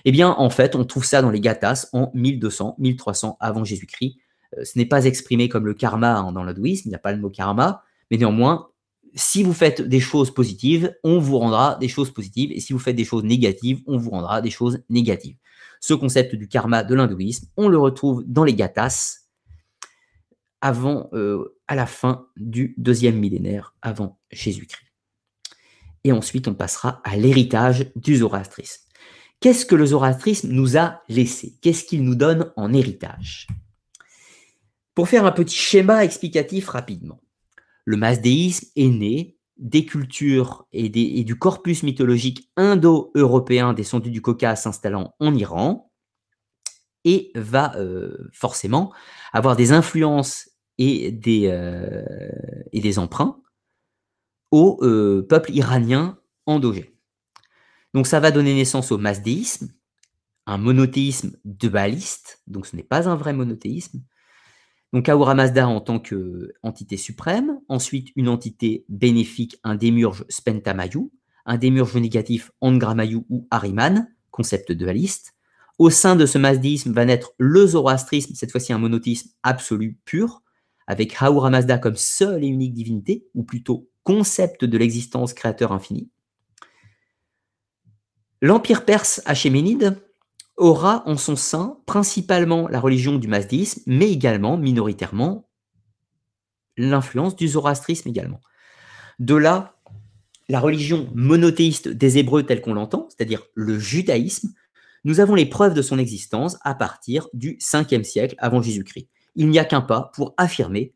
Eh 0.06 0.12
bien, 0.12 0.30
en 0.30 0.50
fait, 0.50 0.76
on 0.76 0.86
trouve 0.86 1.04
ça 1.04 1.22
dans 1.22 1.32
les 1.32 1.42
Gathas 1.42 1.90
en 1.92 2.12
1200, 2.14 2.76
1300 2.78 3.38
avant 3.40 3.64
Jésus-Christ. 3.64 4.18
Euh, 4.58 4.64
ce 4.64 4.78
n'est 4.78 4.86
pas 4.86 5.06
exprimé 5.06 5.50
comme 5.50 5.66
le 5.66 5.74
karma 5.74 6.16
hein, 6.16 6.32
dans 6.32 6.44
l'hindouisme, 6.44 6.84
il 6.86 6.90
n'y 6.90 6.96
a 6.96 7.00
pas 7.00 7.12
le 7.12 7.20
mot 7.20 7.30
karma, 7.30 7.84
mais 8.12 8.18
néanmoins, 8.18 8.70
si 9.16 9.44
vous 9.44 9.54
faites 9.54 9.82
des 9.82 10.00
choses 10.00 10.32
positives, 10.32 10.96
on 11.04 11.20
vous 11.20 11.40
rendra 11.40 11.76
des 11.76 11.88
choses 11.88 12.12
positives, 12.12 12.52
et 12.52 12.60
si 12.60 12.72
vous 12.72 12.80
faites 12.80 12.96
des 12.96 13.06
choses 13.06 13.24
négatives, 13.24 13.82
on 13.88 13.98
vous 13.98 14.12
rendra 14.12 14.42
des 14.42 14.52
choses 14.52 14.84
négatives. 14.90 15.38
Ce 15.88 15.94
concept 15.94 16.34
du 16.34 16.48
karma 16.48 16.84
de 16.84 16.96
l'hindouisme, 16.96 17.48
on 17.58 17.68
le 17.68 17.78
retrouve 17.78 18.24
dans 18.26 18.44
les 18.44 18.56
Gathas, 18.56 19.20
avant, 20.60 21.10
euh, 21.14 21.60
à 21.68 21.76
la 21.76 21.86
fin 21.86 22.28
du 22.38 22.74
deuxième 22.80 23.20
millénaire 23.20 23.76
avant 23.84 24.20
Jésus-Christ. 24.32 24.92
Et 26.04 26.12
ensuite, 26.12 26.48
on 26.48 26.56
passera 26.56 27.02
à 27.04 27.16
l'héritage 27.16 27.92
du 27.96 28.16
zoroastrisme. 28.16 28.82
Qu'est-ce 29.40 29.68
que 29.68 29.76
le 29.76 29.86
zoroastrisme 29.86 30.50
nous 30.50 30.76
a 30.76 31.04
laissé? 31.08 31.56
Qu'est-ce 31.62 31.84
qu'il 31.84 32.04
nous 32.04 32.16
donne 32.16 32.52
en 32.56 32.74
héritage? 32.74 33.46
Pour 34.96 35.08
faire 35.08 35.28
un 35.28 35.32
petit 35.32 35.56
schéma 35.56 36.04
explicatif 36.04 36.68
rapidement 36.68 37.22
le 37.86 37.98
masdéisme 37.98 38.68
est 38.76 38.88
né 38.88 39.35
des 39.58 39.86
cultures 39.86 40.68
et, 40.74 40.90
du 40.90 41.38
corpus 41.38 41.84
mythologique 41.84 42.50
indo-européen 42.58 43.74
descendu 43.74 44.12
du 44.12 44.22
Caucase 44.22 44.64
s'installant 44.64 45.16
en 45.20 45.34
Iran 45.34 45.92
et 47.06 47.32
va 47.36 47.76
euh, 47.78 48.30
forcément 48.34 48.94
avoir 49.32 49.56
des 49.56 49.72
influences 49.72 50.50
et 50.78 51.12
des, 51.12 51.48
euh, 51.48 52.98
emprunts 52.98 53.42
au 54.52 54.80
euh, 54.82 55.26
peuple 55.28 55.52
iranien 55.54 56.20
endogène. 56.46 56.86
Donc 57.94 58.08
ça 58.08 58.20
va 58.20 58.32
donner 58.32 58.54
naissance 58.54 58.92
au 58.92 58.98
masdéisme, 58.98 59.72
un 60.46 60.58
monothéisme 60.58 61.38
dualiste, 61.46 62.42
donc 62.48 62.66
ce 62.66 62.76
n'est 62.76 62.84
pas 62.84 63.08
un 63.08 63.16
vrai 63.16 63.34
monothéisme, 63.34 64.02
donc 64.96 65.10
Ahura 65.10 65.36
Mazda 65.36 65.68
en 65.68 65.82
tant 65.82 66.00
qu'entité 66.00 66.96
suprême, 66.96 67.60
ensuite 67.68 68.14
une 68.16 68.30
entité 68.30 68.86
bénéfique, 68.88 69.60
un 69.66 69.76
démurge 69.76 70.24
Spentamayu, 70.30 71.12
un 71.46 71.58
démurge 71.58 71.98
négatif 71.98 72.52
Angramayu 72.62 73.26
ou 73.30 73.46
Ariman, 73.52 74.08
concept 74.32 74.72
dualiste. 74.72 75.34
Au 75.80 75.90
sein 75.90 76.16
de 76.16 76.26
ce 76.26 76.38
mazdisme 76.38 76.94
va 76.94 77.04
naître 77.04 77.34
le 77.38 77.68
zoroastrisme, 77.68 78.36
cette 78.36 78.52
fois-ci 78.52 78.72
un 78.72 78.78
monothéisme 78.78 79.32
absolu 79.44 80.00
pur, 80.06 80.44
avec 80.88 81.22
Ahura 81.22 81.50
Mazda 81.50 81.78
comme 81.78 81.98
seule 81.98 82.46
et 82.46 82.48
unique 82.48 82.74
divinité, 82.74 83.28
ou 83.36 83.44
plutôt 83.44 83.90
concept 84.04 84.64
de 84.64 84.78
l'existence 84.78 85.34
créateur 85.34 85.74
infini. 85.74 86.10
L'empire 88.42 88.86
perse 88.86 89.22
achéménide 89.26 89.98
aura 90.58 91.04
en 91.06 91.18
son 91.18 91.36
sein 91.36 91.78
principalement 91.86 92.68
la 92.68 92.80
religion 92.80 93.18
du 93.18 93.28
mazdisme, 93.28 93.82
mais 93.86 94.12
également, 94.12 94.58
minoritairement, 94.58 95.50
l'influence 96.78 97.36
du 97.36 97.48
zoroastrisme 97.48 98.10
également. 98.10 98.42
De 99.20 99.36
là, 99.36 99.76
la 100.48 100.60
religion 100.60 101.10
monothéiste 101.14 101.88
des 101.88 102.18
Hébreux 102.18 102.44
telle 102.44 102.62
qu'on 102.62 102.74
l'entend, 102.74 103.08
c'est-à-dire 103.10 103.44
le 103.54 103.80
judaïsme, 103.80 104.50
nous 105.04 105.20
avons 105.20 105.36
les 105.36 105.46
preuves 105.46 105.74
de 105.74 105.82
son 105.82 106.00
existence 106.00 106.58
à 106.62 106.76
partir 106.76 107.28
du 107.34 107.58
5e 107.58 108.04
siècle 108.04 108.36
avant 108.40 108.62
Jésus-Christ. 108.62 109.08
Il 109.36 109.50
n'y 109.50 109.60
a 109.60 109.66
qu'un 109.66 109.82
pas 109.82 110.12
pour 110.16 110.34
affirmer 110.38 110.94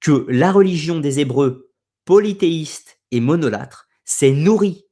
que 0.00 0.26
la 0.28 0.52
religion 0.52 1.00
des 1.00 1.20
Hébreux 1.20 1.70
polythéiste 2.04 3.00
et 3.10 3.20
monolâtre 3.20 3.88
s'est 4.04 4.32
nourrie 4.32 4.84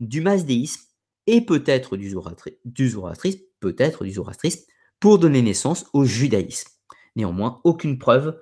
du 0.00 0.20
mazdéisme 0.20 0.82
et 1.26 1.40
peut-être 1.40 1.96
du, 1.96 2.10
zoroastrisme, 2.10 3.40
peut-être 3.60 4.04
du 4.04 4.10
zoroastrisme, 4.12 4.62
pour 5.00 5.18
donner 5.18 5.42
naissance 5.42 5.86
au 5.92 6.04
judaïsme. 6.04 6.70
Néanmoins, 7.16 7.60
aucune 7.64 7.98
preuve 7.98 8.40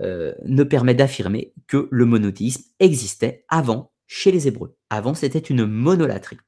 euh, 0.00 0.34
ne 0.44 0.64
permet 0.64 0.94
d'affirmer 0.94 1.52
que 1.66 1.88
le 1.90 2.04
monothéisme 2.04 2.62
existait 2.80 3.44
avant 3.48 3.92
chez 4.06 4.32
les 4.32 4.48
Hébreux. 4.48 4.76
Avant, 4.90 5.14
c'était 5.14 5.38
une 5.38 5.66
monolatrie. 5.66 6.38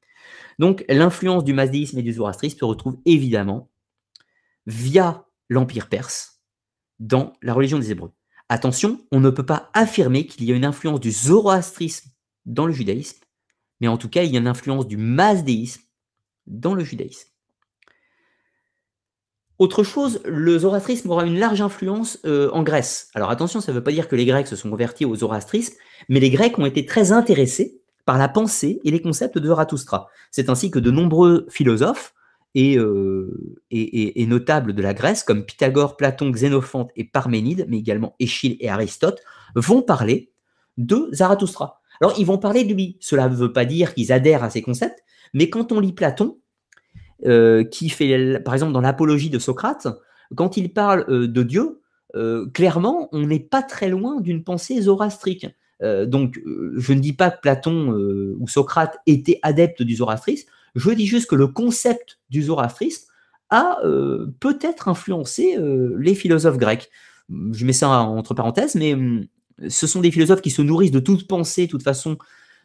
Donc, 0.58 0.84
l'influence 0.88 1.44
du 1.44 1.52
mazdéisme 1.52 1.98
et 1.98 2.02
du 2.02 2.12
zoroastrisme 2.12 2.58
se 2.58 2.64
retrouve 2.64 2.98
évidemment 3.04 3.70
via 4.66 5.26
l'Empire 5.48 5.88
perse 5.88 6.40
dans 6.98 7.34
la 7.42 7.54
religion 7.54 7.78
des 7.78 7.90
Hébreux. 7.90 8.12
Attention, 8.48 9.00
on 9.12 9.20
ne 9.20 9.30
peut 9.30 9.46
pas 9.46 9.70
affirmer 9.74 10.26
qu'il 10.26 10.44
y 10.44 10.52
a 10.52 10.54
une 10.54 10.64
influence 10.64 11.00
du 11.00 11.10
zoroastrisme 11.10 12.10
dans 12.46 12.66
le 12.66 12.72
judaïsme, 12.72 13.18
mais 13.80 13.88
en 13.88 13.96
tout 13.96 14.08
cas, 14.08 14.22
il 14.22 14.32
y 14.32 14.36
a 14.36 14.40
une 14.40 14.48
influence 14.48 14.86
du 14.86 14.96
mazdéisme 14.96 15.82
dans 16.46 16.74
le 16.74 16.84
judaïsme. 16.84 17.28
Autre 19.58 19.82
chose, 19.82 20.20
le 20.26 20.58
zoroastrisme 20.58 21.10
aura 21.10 21.24
une 21.24 21.38
large 21.38 21.62
influence 21.62 22.18
euh, 22.26 22.50
en 22.52 22.62
Grèce. 22.62 23.08
Alors 23.14 23.30
attention, 23.30 23.62
ça 23.62 23.72
ne 23.72 23.78
veut 23.78 23.82
pas 23.82 23.92
dire 23.92 24.06
que 24.06 24.16
les 24.16 24.26
Grecs 24.26 24.46
se 24.46 24.56
sont 24.56 24.68
convertis 24.68 25.06
au 25.06 25.16
zoroastrisme, 25.16 25.74
mais 26.10 26.20
les 26.20 26.28
Grecs 26.28 26.58
ont 26.58 26.66
été 26.66 26.84
très 26.84 27.12
intéressés 27.12 27.80
par 28.04 28.18
la 28.18 28.28
pensée 28.28 28.80
et 28.84 28.90
les 28.90 29.00
concepts 29.00 29.38
de 29.38 29.48
Zarathustra. 29.48 30.08
C'est 30.30 30.50
ainsi 30.50 30.70
que 30.70 30.78
de 30.78 30.90
nombreux 30.90 31.46
philosophes 31.48 32.14
euh, 32.56 33.60
et, 33.70 34.22
et, 34.22 34.26
notables 34.26 34.72
de 34.72 34.82
la 34.82 34.94
Grèce, 34.94 35.22
comme 35.22 35.44
Pythagore, 35.44 35.96
Platon, 35.96 36.30
Xénophante 36.30 36.90
et 36.96 37.04
Parménide, 37.04 37.66
mais 37.68 37.78
également 37.78 38.14
Échille 38.18 38.56
et 38.60 38.70
Aristote, 38.70 39.20
vont 39.54 39.82
parler 39.82 40.32
de 40.78 41.08
Zarathustra. 41.12 41.75
Alors, 42.00 42.14
ils 42.18 42.26
vont 42.26 42.38
parler 42.38 42.64
de 42.64 42.74
lui. 42.74 42.96
Cela 43.00 43.28
ne 43.28 43.34
veut 43.34 43.52
pas 43.52 43.64
dire 43.64 43.94
qu'ils 43.94 44.12
adhèrent 44.12 44.44
à 44.44 44.50
ces 44.50 44.62
concepts, 44.62 45.02
mais 45.32 45.50
quand 45.50 45.72
on 45.72 45.80
lit 45.80 45.92
Platon, 45.92 46.38
euh, 47.24 47.64
qui 47.64 47.88
fait, 47.88 48.38
par 48.40 48.52
exemple, 48.52 48.72
dans 48.72 48.82
l'apologie 48.82 49.30
de 49.30 49.38
Socrate, 49.38 49.88
quand 50.34 50.58
il 50.58 50.72
parle 50.72 51.06
euh, 51.08 51.26
de 51.26 51.42
Dieu, 51.42 51.80
euh, 52.14 52.46
clairement, 52.50 53.08
on 53.12 53.26
n'est 53.26 53.40
pas 53.40 53.62
très 53.62 53.88
loin 53.88 54.20
d'une 54.20 54.44
pensée 54.44 54.82
zoroastrique. 54.82 55.46
donc, 55.80 56.40
je 56.76 56.92
ne 56.94 57.00
dis 57.00 57.12
pas 57.12 57.30
que 57.30 57.40
Platon 57.40 57.90
ou 58.38 58.48
Socrate 58.48 58.98
étaient 59.06 59.38
adeptes 59.42 59.82
du 59.82 59.96
zoroastrisme, 59.96 60.48
je 60.74 60.90
dis 60.90 61.06
juste 61.06 61.28
que 61.28 61.36
le 61.36 61.48
concept 61.48 62.18
du 62.30 62.42
zoroastrisme 62.42 63.08
a 63.50 63.78
peut-être 64.40 64.88
influencé 64.88 65.58
les 65.98 66.14
philosophes 66.14 66.56
grecs. 66.56 66.88
Je 67.28 67.66
mets 67.66 67.74
ça 67.74 67.90
entre 67.90 68.32
parenthèses, 68.32 68.74
mais 68.74 68.94
hum, 68.94 69.26
ce 69.68 69.86
sont 69.86 70.00
des 70.00 70.10
philosophes 70.10 70.42
qui 70.42 70.50
se 70.50 70.62
nourrissent 70.62 70.90
de 70.90 71.00
toute 71.00 71.26
pensée, 71.26 71.68
toute 71.68 71.82
façon, 71.82 72.18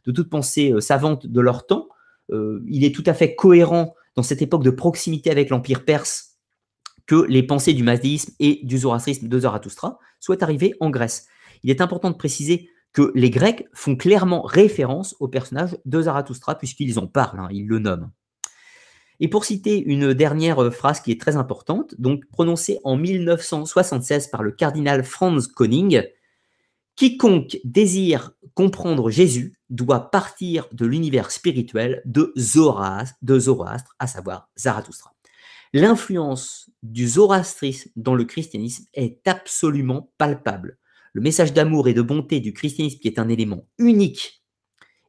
de 0.06 0.12
toute 0.12 0.30
pensée 0.30 0.72
euh, 0.72 0.82
savante 0.82 1.28
de 1.28 1.42
leur 1.42 1.66
temps. 1.66 1.88
Euh, 2.32 2.64
il 2.68 2.84
est 2.84 2.94
tout 2.94 3.04
à 3.06 3.14
fait 3.14 3.36
cohérent 3.36 3.96
dans 4.16 4.24
cette 4.24 4.42
époque 4.42 4.64
de 4.64 4.70
proximité 4.70 5.32
avec 5.32 5.50
l'Empire 5.50 5.86
perse 5.86 6.38
que 7.06 7.26
les 7.28 7.44
pensées 7.44 7.74
du 7.74 7.84
mazdéisme 7.84 8.34
et 8.40 8.60
du 8.64 8.78
zoroastrisme 8.78 9.28
de 9.28 9.40
Zarathustra 9.40 10.00
soient 10.20 10.44
arrivées 10.44 10.76
en 10.80 10.90
Grèce. 10.90 11.28
Il 11.64 11.70
est 11.70 11.82
important 11.82 12.10
de 12.10 12.16
préciser 12.16 12.70
que 12.94 13.12
les 13.16 13.30
Grecs 13.30 13.68
font 13.74 13.96
clairement 13.96 14.42
référence 14.42 15.16
au 15.20 15.28
personnage 15.28 15.78
de 15.86 16.02
Zarathustra 16.02 16.58
puisqu'ils 16.58 17.00
en 17.00 17.08
parlent, 17.08 17.40
hein, 17.40 17.48
ils 17.52 17.68
le 17.68 17.80
nomment. 17.80 18.12
Et 19.20 19.28
pour 19.28 19.46
citer 19.46 19.82
une 19.84 20.14
dernière 20.14 20.62
euh, 20.62 20.72
phrase 20.72 21.00
qui 21.00 21.12
est 21.12 21.22
très 21.22 21.36
importante, 21.36 21.96
donc 22.00 22.26
prononcée 22.28 22.80
en 22.84 22.98
1976 22.98 24.28
par 24.28 24.42
le 24.42 24.52
cardinal 24.52 25.04
Franz 25.04 25.48
Koning, 25.48 26.04
quiconque 26.96 27.58
désire 27.64 28.32
comprendre 28.54 29.10
Jésus 29.10 29.58
doit 29.70 30.12
partir 30.12 30.68
de 30.72 30.86
l'univers 30.86 31.32
spirituel 31.32 32.02
de 32.06 32.34
Zoroastre, 32.38 33.96
à 34.00 34.08
savoir 34.08 34.50
Zarathustra. 34.58 35.14
L'influence 35.74 36.70
du 36.84 37.08
zoroastrisme 37.08 37.92
dans 37.96 38.14
le 38.14 38.26
christianisme 38.26 38.86
est 38.94 39.26
absolument 39.26 40.12
palpable. 40.18 40.78
Le 41.14 41.22
message 41.22 41.54
d'amour 41.54 41.88
et 41.88 41.94
de 41.94 42.02
bonté 42.02 42.42
du 42.42 42.52
christianisme, 42.52 43.00
qui 43.00 43.08
est 43.08 43.20
un 43.20 43.30
élément 43.30 43.66
unique 43.78 44.44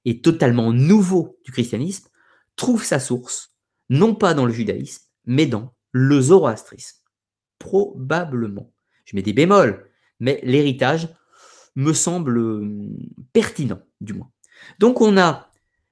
et 0.05 0.21
totalement 0.21 0.73
nouveau 0.73 1.39
du 1.45 1.51
christianisme, 1.51 2.09
trouve 2.55 2.85
sa 2.85 3.01
source 3.01 3.57
non 3.89 4.15
pas 4.15 4.35
dans 4.35 4.47
le 4.47 4.53
judaïsme, 4.53 5.05
mais 5.27 5.47
dans 5.47 5.75
le 5.91 6.21
zoroastrisme. 6.21 6.99
Probablement. 7.59 8.73
Je 9.05 9.17
mets 9.17 9.23
des 9.23 9.33
bémols, 9.33 9.91
mais 10.21 10.41
l'héritage 10.45 11.09
me 11.77 11.93
semble 11.93 12.39
hum, 12.39 12.97
pertinent, 13.33 13.81
du 14.01 14.15
moins. 14.15 14.31
Donc 14.79 15.01
on 15.01 15.17
a 15.17 15.49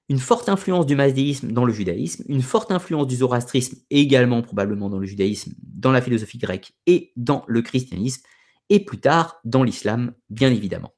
une 0.08 0.18
forte 0.18 0.48
influence 0.48 0.86
du 0.86 0.96
mazdéisme 0.96 1.52
dans 1.52 1.64
le 1.64 1.72
judaïsme, 1.72 2.24
une 2.28 2.42
forte 2.42 2.72
influence 2.72 3.06
du 3.06 3.16
zoroastrisme 3.16 3.78
également 3.90 4.42
probablement 4.42 4.90
dans 4.90 4.98
le 4.98 5.06
judaïsme, 5.06 5.52
dans 5.62 5.92
la 5.92 6.02
philosophie 6.02 6.38
grecque 6.38 6.72
et 6.86 7.12
dans 7.16 7.44
le 7.46 7.62
christianisme, 7.62 8.22
et 8.70 8.84
plus 8.84 8.98
tard 8.98 9.40
dans 9.44 9.62
l'islam, 9.62 10.12
bien 10.28 10.50
évidemment. 10.50 10.92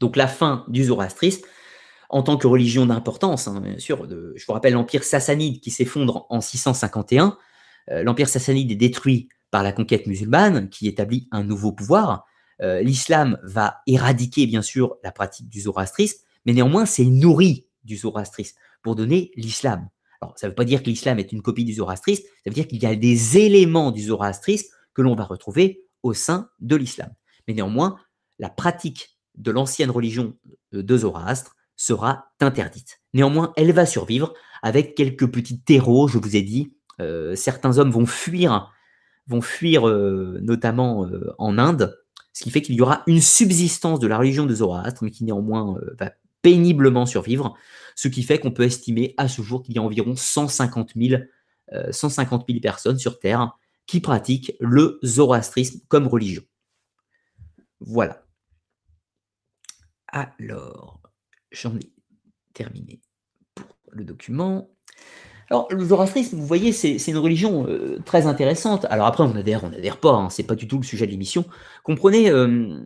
Donc 0.00 0.16
la 0.16 0.28
fin 0.28 0.64
du 0.68 0.84
zoroastrisme, 0.84 1.44
en 2.08 2.22
tant 2.22 2.36
que 2.36 2.46
religion 2.46 2.86
d'importance, 2.86 3.48
hein, 3.48 3.60
bien 3.60 3.78
sûr, 3.78 4.08
je 4.08 4.46
vous 4.46 4.52
rappelle 4.52 4.74
l'empire 4.74 5.04
sassanide 5.04 5.60
qui 5.60 5.70
s'effondre 5.70 6.26
en 6.30 6.40
651, 6.40 7.36
euh, 7.90 8.02
l'empire 8.02 8.28
sassanide 8.28 8.70
est 8.70 8.76
détruit 8.76 9.28
par 9.50 9.62
la 9.62 9.72
conquête 9.72 10.06
musulmane 10.06 10.70
qui 10.70 10.88
établit 10.88 11.28
un 11.32 11.44
nouveau 11.44 11.72
pouvoir, 11.72 12.24
euh, 12.62 12.80
l'islam 12.80 13.38
va 13.42 13.78
éradiquer 13.86 14.46
bien 14.46 14.62
sûr 14.62 14.96
la 15.02 15.12
pratique 15.12 15.48
du 15.48 15.60
zoroastrisme, 15.60 16.18
mais 16.44 16.52
néanmoins 16.52 16.86
c'est 16.86 17.04
nourri 17.04 17.66
du 17.84 17.96
zoroastrisme, 17.96 18.56
pour 18.82 18.96
donner 18.96 19.30
l'islam. 19.36 19.88
Alors, 20.20 20.38
ça 20.38 20.46
ne 20.46 20.50
veut 20.50 20.54
pas 20.54 20.64
dire 20.64 20.82
que 20.82 20.88
l'islam 20.88 21.18
est 21.18 21.32
une 21.32 21.42
copie 21.42 21.64
du 21.64 21.74
zoroastrisme, 21.74 22.22
ça 22.22 22.50
veut 22.50 22.54
dire 22.54 22.66
qu'il 22.66 22.82
y 22.82 22.86
a 22.86 22.96
des 22.96 23.38
éléments 23.38 23.90
du 23.90 24.02
zoroastrisme 24.02 24.68
que 24.94 25.02
l'on 25.02 25.14
va 25.14 25.24
retrouver 25.24 25.84
au 26.02 26.14
sein 26.14 26.48
de 26.60 26.76
l'islam. 26.76 27.10
Mais 27.46 27.54
néanmoins, 27.54 27.96
la 28.38 28.48
pratique 28.48 29.18
de 29.34 29.50
l'ancienne 29.50 29.90
religion 29.90 30.34
de 30.72 30.96
Zoroastre 30.96 31.54
sera 31.76 32.32
interdite. 32.40 33.00
Néanmoins, 33.12 33.52
elle 33.56 33.72
va 33.72 33.86
survivre 33.86 34.32
avec 34.62 34.94
quelques 34.94 35.30
petits 35.30 35.60
terreaux, 35.60 36.08
je 36.08 36.18
vous 36.18 36.36
ai 36.36 36.42
dit. 36.42 36.72
Euh, 37.00 37.36
certains 37.36 37.76
hommes 37.78 37.90
vont 37.90 38.06
fuir, 38.06 38.72
vont 39.26 39.42
fuir 39.42 39.86
euh, 39.86 40.38
notamment 40.40 41.06
en 41.38 41.58
Inde, 41.58 41.94
ce 42.36 42.42
qui 42.42 42.50
fait 42.50 42.60
qu'il 42.60 42.74
y 42.74 42.82
aura 42.82 43.02
une 43.06 43.22
subsistance 43.22 43.98
de 43.98 44.06
la 44.06 44.18
religion 44.18 44.44
de 44.44 44.54
Zoroastre, 44.54 45.02
mais 45.02 45.10
qui 45.10 45.24
néanmoins 45.24 45.80
va 45.98 46.12
péniblement 46.42 47.06
survivre, 47.06 47.56
ce 47.94 48.08
qui 48.08 48.22
fait 48.22 48.38
qu'on 48.38 48.50
peut 48.50 48.64
estimer 48.64 49.14
à 49.16 49.26
ce 49.26 49.40
jour 49.40 49.62
qu'il 49.62 49.74
y 49.74 49.78
a 49.78 49.82
environ 49.82 50.14
150 50.14 50.92
000, 50.96 51.22
150 51.90 52.44
000 52.46 52.60
personnes 52.60 52.98
sur 52.98 53.20
Terre 53.20 53.58
qui 53.86 54.00
pratiquent 54.00 54.52
le 54.60 54.98
zoroastrisme 55.02 55.80
comme 55.88 56.06
religion. 56.06 56.42
Voilà. 57.80 58.22
Alors, 60.08 61.00
j'en 61.52 61.74
ai 61.78 61.90
terminé 62.52 63.00
pour 63.54 63.74
le 63.92 64.04
document. 64.04 64.68
Alors, 65.50 65.68
le 65.70 65.84
zoroastrisme, 65.84 66.36
vous 66.36 66.46
voyez, 66.46 66.72
c'est 66.72 66.96
une 67.06 67.18
religion 67.18 67.66
euh, 67.68 68.00
très 68.04 68.26
intéressante. 68.26 68.84
Alors 68.90 69.06
après, 69.06 69.22
on 69.22 69.34
adhère, 69.36 69.62
on 69.64 69.70
n'adhère 69.70 69.98
pas, 69.98 70.12
hein, 70.12 70.30
c'est 70.30 70.42
pas 70.42 70.56
du 70.56 70.66
tout 70.66 70.78
le 70.78 70.84
sujet 70.84 71.06
de 71.06 71.12
l'émission. 71.12 71.44
Comprenez 71.84 72.30
euh, 72.30 72.80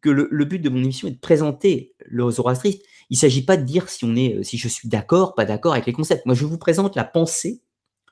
que 0.00 0.10
le, 0.10 0.44
but 0.44 0.60
de 0.60 0.68
mon 0.68 0.78
émission 0.78 1.08
est 1.08 1.12
de 1.12 1.18
présenter 1.18 1.94
le 2.06 2.30
zoroastrisme. 2.30 2.80
Il 3.10 3.14
ne 3.14 3.18
s'agit 3.18 3.44
pas 3.44 3.56
de 3.56 3.64
dire 3.64 3.88
si, 3.88 4.04
on 4.04 4.14
est, 4.14 4.36
euh, 4.36 4.42
si 4.42 4.58
je 4.58 4.68
suis 4.68 4.88
d'accord, 4.88 5.34
pas 5.34 5.44
d'accord 5.44 5.72
avec 5.72 5.86
les 5.86 5.92
concepts. 5.92 6.24
Moi, 6.24 6.34
je 6.34 6.44
vous 6.44 6.58
présente 6.58 6.94
la 6.94 7.04
pensée 7.04 7.62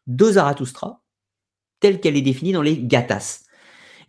de 0.07 0.33
Zarathustra 0.33 1.03
telle 1.79 2.01
qu'elle 2.01 2.17
est 2.17 2.23
définie 2.23 2.53
dans 2.53 2.63
les 2.63 2.79
Gathas 2.79 3.46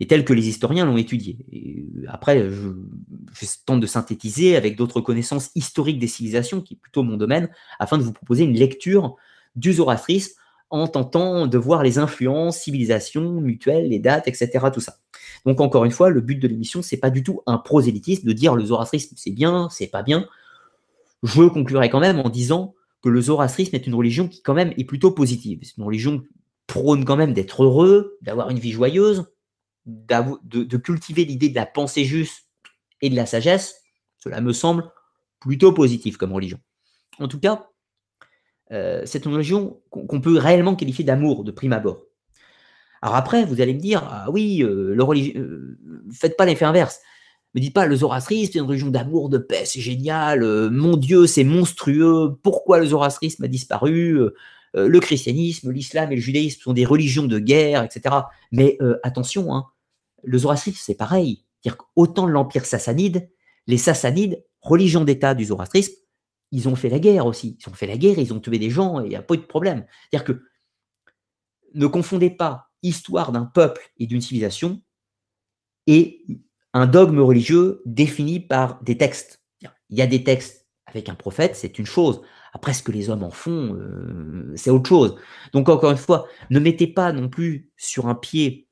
et 0.00 0.06
telle 0.06 0.24
que 0.24 0.32
les 0.32 0.48
historiens 0.48 0.86
l'ont 0.86 0.96
étudiée. 0.96 1.38
Euh, 1.52 2.06
après, 2.08 2.48
je, 2.50 2.68
tente 3.66 3.80
de 3.80 3.86
synthétiser 3.86 4.56
avec 4.56 4.76
d'autres 4.76 5.00
connaissances 5.00 5.50
historiques 5.54 5.98
des 5.98 6.06
civilisations, 6.06 6.60
qui 6.60 6.74
est 6.74 6.76
plutôt 6.76 7.02
mon 7.02 7.16
domaine, 7.16 7.48
afin 7.78 7.98
de 7.98 8.02
vous 8.02 8.12
proposer 8.12 8.44
une 8.44 8.54
lecture 8.54 9.16
du 9.56 9.72
zoroastrisme 9.72 10.32
en 10.70 10.86
tentant 10.86 11.46
de 11.46 11.58
voir 11.58 11.82
les 11.82 11.98
influences, 11.98 12.58
civilisations, 12.58 13.40
mutuelles, 13.40 13.88
les 13.88 13.98
dates, 13.98 14.28
etc. 14.28 14.66
Tout 14.72 14.80
ça. 14.80 14.96
Donc 15.46 15.60
encore 15.60 15.84
une 15.84 15.90
fois, 15.90 16.10
le 16.10 16.20
but 16.20 16.36
de 16.36 16.46
l'émission, 16.46 16.82
c'est 16.82 16.98
pas 16.98 17.10
du 17.10 17.22
tout 17.22 17.40
un 17.46 17.58
prosélytisme 17.58 18.26
de 18.26 18.32
dire 18.32 18.54
le 18.54 18.64
zoroastrisme 18.66 19.14
c'est 19.16 19.30
bien, 19.30 19.68
c'est 19.70 19.86
pas 19.86 20.02
bien. 20.02 20.26
Je 21.22 21.42
conclurai 21.42 21.90
quand 21.90 22.00
même 22.00 22.20
en 22.20 22.28
disant 22.28 22.74
que 23.02 23.08
le 23.08 23.20
zoroastrisme 23.20 23.74
est 23.74 23.86
une 23.86 23.94
religion 23.94 24.28
qui 24.28 24.42
quand 24.42 24.54
même 24.54 24.72
est 24.76 24.84
plutôt 24.84 25.10
positive. 25.10 25.60
C'est 25.62 25.76
une 25.78 25.84
religion 25.84 26.18
qui 26.18 26.28
prône 26.66 27.04
quand 27.04 27.16
même 27.16 27.32
d'être 27.32 27.64
heureux, 27.64 28.18
d'avoir 28.20 28.50
une 28.50 28.58
vie 28.58 28.72
joyeuse, 28.72 29.24
de, 29.88 30.76
cultiver 30.76 31.24
l'idée 31.24 31.48
de 31.48 31.54
la 31.54 31.66
pensée 31.66 32.04
juste 32.04 32.44
et 33.00 33.10
de 33.10 33.16
la 33.16 33.26
sagesse. 33.26 33.82
Cela 34.18 34.40
me 34.40 34.52
semble 34.52 34.90
plutôt 35.40 35.72
positif 35.72 36.16
comme 36.16 36.32
religion. 36.32 36.58
En 37.18 37.28
tout 37.28 37.40
cas, 37.40 37.68
euh, 38.70 39.02
c'est 39.06 39.24
une 39.24 39.32
religion 39.32 39.80
qu'on 39.90 40.20
peut 40.20 40.36
réellement 40.36 40.76
qualifier 40.76 41.04
d'amour 41.04 41.44
de 41.44 41.50
prime 41.50 41.72
abord. 41.72 42.02
Alors 43.00 43.16
après, 43.16 43.44
vous 43.44 43.60
allez 43.60 43.74
me 43.74 43.80
dire, 43.80 44.06
ah 44.10 44.30
oui, 44.30 44.62
euh, 44.62 44.94
le 44.94 45.04
euh, 45.36 45.78
faites 46.12 46.36
pas 46.36 46.44
l'effet 46.44 46.64
inverse. 46.64 47.00
Me 47.54 47.60
dites 47.60 47.72
pas, 47.72 47.86
le 47.86 47.96
zoroastrisme, 47.96 48.52
c'est 48.52 48.58
une 48.58 48.66
religion 48.66 48.88
d'amour, 48.88 49.30
de 49.30 49.38
paix, 49.38 49.64
c'est 49.64 49.80
génial, 49.80 50.42
mon 50.70 50.98
Dieu, 50.98 51.26
c'est 51.26 51.44
monstrueux, 51.44 52.36
pourquoi 52.42 52.78
le 52.78 52.86
zoroastrisme 52.86 53.42
a 53.44 53.48
disparu 53.48 54.18
Le 54.74 55.00
christianisme, 55.00 55.72
l'islam 55.72 56.12
et 56.12 56.16
le 56.16 56.20
judaïsme 56.20 56.60
sont 56.60 56.74
des 56.74 56.84
religions 56.84 57.24
de 57.24 57.38
guerre, 57.38 57.84
etc. 57.84 58.16
Mais 58.52 58.76
attention, 59.02 59.54
hein, 59.54 59.64
le 60.22 60.38
zoroastrisme, 60.38 60.78
c'est 60.80 60.94
pareil. 60.94 61.44
dire 61.62 61.76
qu'autant 61.76 62.26
l'empire 62.26 62.64
sassanide, 62.64 63.30
les 63.66 63.78
sassanides, 63.78 64.44
religion 64.60 65.04
d'État 65.04 65.34
du 65.34 65.46
zoroastrisme, 65.46 65.94
ils 66.50 66.68
ont 66.68 66.76
fait 66.76 66.88
la 66.88 66.98
guerre 66.98 67.26
aussi. 67.26 67.58
Ils 67.60 67.68
ont 67.68 67.74
fait 67.74 67.86
la 67.86 67.96
guerre, 67.96 68.18
ils 68.18 68.32
ont 68.32 68.40
tué 68.40 68.58
des 68.58 68.70
gens, 68.70 69.00
et 69.00 69.04
il 69.04 69.10
n'y 69.10 69.16
a 69.16 69.22
pas 69.22 69.34
eu 69.34 69.38
de 69.38 69.42
problème. 69.42 69.86
C'est-à-dire 70.10 70.24
que 70.24 70.42
ne 71.74 71.86
confondez 71.86 72.30
pas 72.30 72.70
histoire 72.82 73.32
d'un 73.32 73.44
peuple 73.44 73.82
et 73.98 74.06
d'une 74.06 74.20
civilisation 74.20 74.80
et 75.86 76.24
un 76.72 76.86
dogme 76.86 77.20
religieux 77.20 77.82
défini 77.86 78.40
par 78.40 78.82
des 78.82 78.96
textes. 78.96 79.42
Il 79.90 79.96
y 79.96 80.02
a 80.02 80.06
des 80.06 80.22
textes 80.22 80.66
avec 80.86 81.08
un 81.08 81.14
prophète, 81.14 81.56
c'est 81.56 81.78
une 81.78 81.86
chose. 81.86 82.22
Après, 82.52 82.72
ce 82.72 82.82
que 82.82 82.92
les 82.92 83.10
hommes 83.10 83.22
en 83.22 83.30
font, 83.30 83.74
euh, 83.74 84.52
c'est 84.56 84.70
autre 84.70 84.88
chose. 84.88 85.16
Donc, 85.52 85.68
encore 85.68 85.90
une 85.90 85.98
fois, 85.98 86.26
ne 86.50 86.58
mettez 86.58 86.86
pas 86.86 87.12
non 87.12 87.28
plus 87.28 87.70
sur 87.76 88.06
un 88.06 88.14
pied 88.14 88.67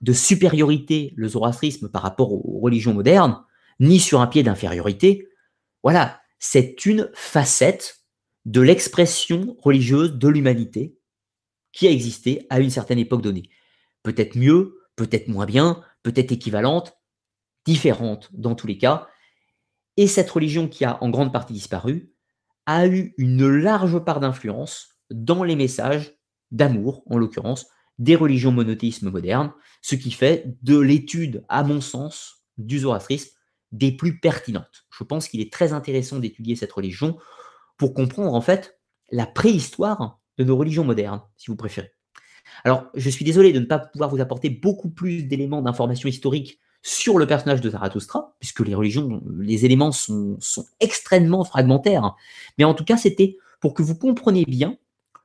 de 0.00 0.12
supériorité 0.12 1.12
le 1.16 1.28
zoroastrisme 1.28 1.88
par 1.88 2.02
rapport 2.02 2.32
aux 2.32 2.60
religions 2.60 2.94
modernes, 2.94 3.42
ni 3.80 3.98
sur 3.98 4.20
un 4.20 4.26
pied 4.26 4.42
d'infériorité. 4.42 5.28
Voilà, 5.82 6.20
c'est 6.38 6.86
une 6.86 7.10
facette 7.14 8.04
de 8.44 8.60
l'expression 8.60 9.56
religieuse 9.60 10.14
de 10.14 10.28
l'humanité 10.28 10.98
qui 11.72 11.86
a 11.86 11.90
existé 11.90 12.46
à 12.50 12.60
une 12.60 12.70
certaine 12.70 12.98
époque 12.98 13.22
donnée. 13.22 13.50
Peut-être 14.02 14.36
mieux, 14.36 14.78
peut-être 14.96 15.28
moins 15.28 15.46
bien, 15.46 15.82
peut-être 16.02 16.32
équivalente, 16.32 16.96
différente 17.66 18.30
dans 18.32 18.54
tous 18.54 18.66
les 18.66 18.78
cas. 18.78 19.08
Et 19.96 20.06
cette 20.06 20.30
religion 20.30 20.68
qui 20.68 20.84
a 20.84 21.02
en 21.02 21.10
grande 21.10 21.32
partie 21.32 21.52
disparu 21.52 22.12
a 22.66 22.86
eu 22.86 23.14
une 23.18 23.48
large 23.48 23.98
part 23.98 24.20
d'influence 24.20 24.96
dans 25.10 25.42
les 25.42 25.56
messages 25.56 26.14
d'amour, 26.50 27.02
en 27.06 27.18
l'occurrence, 27.18 27.66
des 27.98 28.16
religions 28.16 28.52
monothéismes 28.52 29.10
modernes, 29.10 29.52
ce 29.82 29.94
qui 29.96 30.10
fait 30.10 30.56
de 30.62 30.78
l'étude, 30.78 31.44
à 31.48 31.62
mon 31.64 31.80
sens, 31.80 32.44
du 32.56 32.80
zoroastrisme 32.80 33.30
des 33.72 33.92
plus 33.92 34.18
pertinentes. 34.18 34.86
Je 34.96 35.04
pense 35.04 35.28
qu'il 35.28 35.40
est 35.40 35.52
très 35.52 35.72
intéressant 35.72 36.18
d'étudier 36.18 36.56
cette 36.56 36.72
religion 36.72 37.18
pour 37.76 37.94
comprendre 37.94 38.34
en 38.34 38.40
fait 38.40 38.78
la 39.10 39.26
préhistoire 39.26 40.20
de 40.38 40.44
nos 40.44 40.56
religions 40.56 40.84
modernes, 40.84 41.22
si 41.36 41.48
vous 41.48 41.56
préférez. 41.56 41.92
Alors, 42.64 42.86
je 42.94 43.10
suis 43.10 43.24
désolé 43.24 43.52
de 43.52 43.60
ne 43.60 43.66
pas 43.66 43.78
pouvoir 43.78 44.10
vous 44.10 44.20
apporter 44.20 44.50
beaucoup 44.50 44.90
plus 44.90 45.24
d'éléments 45.24 45.62
d'information 45.62 46.08
historique 46.08 46.58
sur 46.82 47.18
le 47.18 47.26
personnage 47.26 47.60
de 47.60 47.70
Zarathustra, 47.70 48.36
puisque 48.38 48.60
les 48.60 48.74
religions, 48.74 49.22
les 49.38 49.64
éléments 49.64 49.92
sont, 49.92 50.36
sont 50.40 50.64
extrêmement 50.80 51.44
fragmentaires. 51.44 52.14
Mais 52.56 52.64
en 52.64 52.74
tout 52.74 52.84
cas, 52.84 52.96
c'était 52.96 53.36
pour 53.60 53.74
que 53.74 53.82
vous 53.82 53.96
compreniez 53.96 54.44
bien 54.44 54.78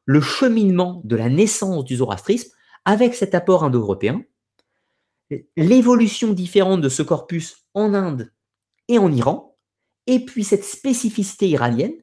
le 0.06 0.20
cheminement 0.20 1.02
de 1.06 1.16
la 1.16 1.30
naissance 1.30 1.86
du 1.86 1.96
zoroastrisme 1.96 2.52
avec 2.86 3.16
cet 3.16 3.36
apport 3.36 3.64
indo-européen, 3.64 4.24
l'évolution 5.56 6.34
différente 6.34 6.82
de 6.82 6.90
ce 6.90 7.02
corpus 7.02 7.68
en 7.74 7.94
Inde 7.94 8.32
et 8.88 8.98
en 8.98 9.12
Iran, 9.12 9.58
et 10.08 10.20
puis 10.26 10.44
cette 10.44 10.66
spécificité 10.66 11.48
iranienne 11.48 11.96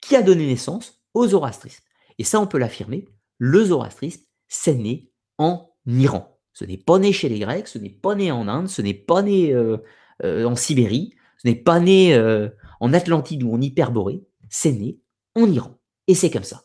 qui 0.00 0.16
a 0.16 0.22
donné 0.22 0.46
naissance 0.46 1.02
au 1.14 1.26
zoroastrisme. 1.26 1.82
Et 2.18 2.24
ça, 2.24 2.40
on 2.40 2.46
peut 2.46 2.58
l'affirmer, 2.58 3.06
le 3.38 3.64
zoroastrisme, 3.64 4.22
c'est 4.48 4.74
né 4.74 5.10
en 5.38 5.70
Iran. 5.86 6.38
Ce 6.52 6.64
n'est 6.64 6.78
pas 6.78 6.98
né 6.98 7.12
chez 7.12 7.28
les 7.28 7.40
Grecs, 7.40 7.68
ce 7.68 7.78
n'est 7.78 7.90
pas 7.90 8.14
né 8.14 8.30
en 8.32 8.48
Inde, 8.48 8.68
ce 8.68 8.80
n'est 8.80 8.94
pas 8.94 9.22
né 9.22 9.52
euh, 9.52 9.76
euh, 10.24 10.44
en 10.44 10.56
Sibérie, 10.56 11.14
ce 11.42 11.48
n'est 11.48 11.56
pas 11.56 11.80
né 11.80 12.14
euh, 12.14 12.48
en 12.80 12.92
Atlantide 12.94 13.42
ou 13.42 13.52
en 13.52 13.60
Hyperborée, 13.60 14.24
c'est 14.48 14.72
né 14.72 14.98
en 15.34 15.50
Iran. 15.50 15.78
Et 16.06 16.14
c'est 16.14 16.30
comme 16.30 16.44
ça. 16.44 16.62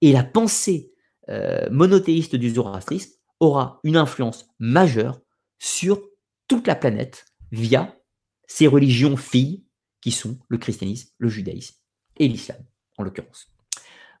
Et 0.00 0.12
la 0.12 0.24
pensée 0.24 0.93
monothéiste 1.70 2.36
du 2.36 2.50
zoroastrisme 2.50 3.12
aura 3.40 3.80
une 3.82 3.96
influence 3.96 4.46
majeure 4.58 5.20
sur 5.58 6.00
toute 6.48 6.66
la 6.66 6.74
planète 6.74 7.24
via 7.52 7.96
ces 8.46 8.66
religions 8.66 9.16
filles 9.16 9.64
qui 10.00 10.10
sont 10.10 10.38
le 10.48 10.58
christianisme, 10.58 11.10
le 11.18 11.28
judaïsme 11.28 11.76
et 12.18 12.28
l'islam, 12.28 12.62
en 12.98 13.04
l'occurrence. 13.04 13.48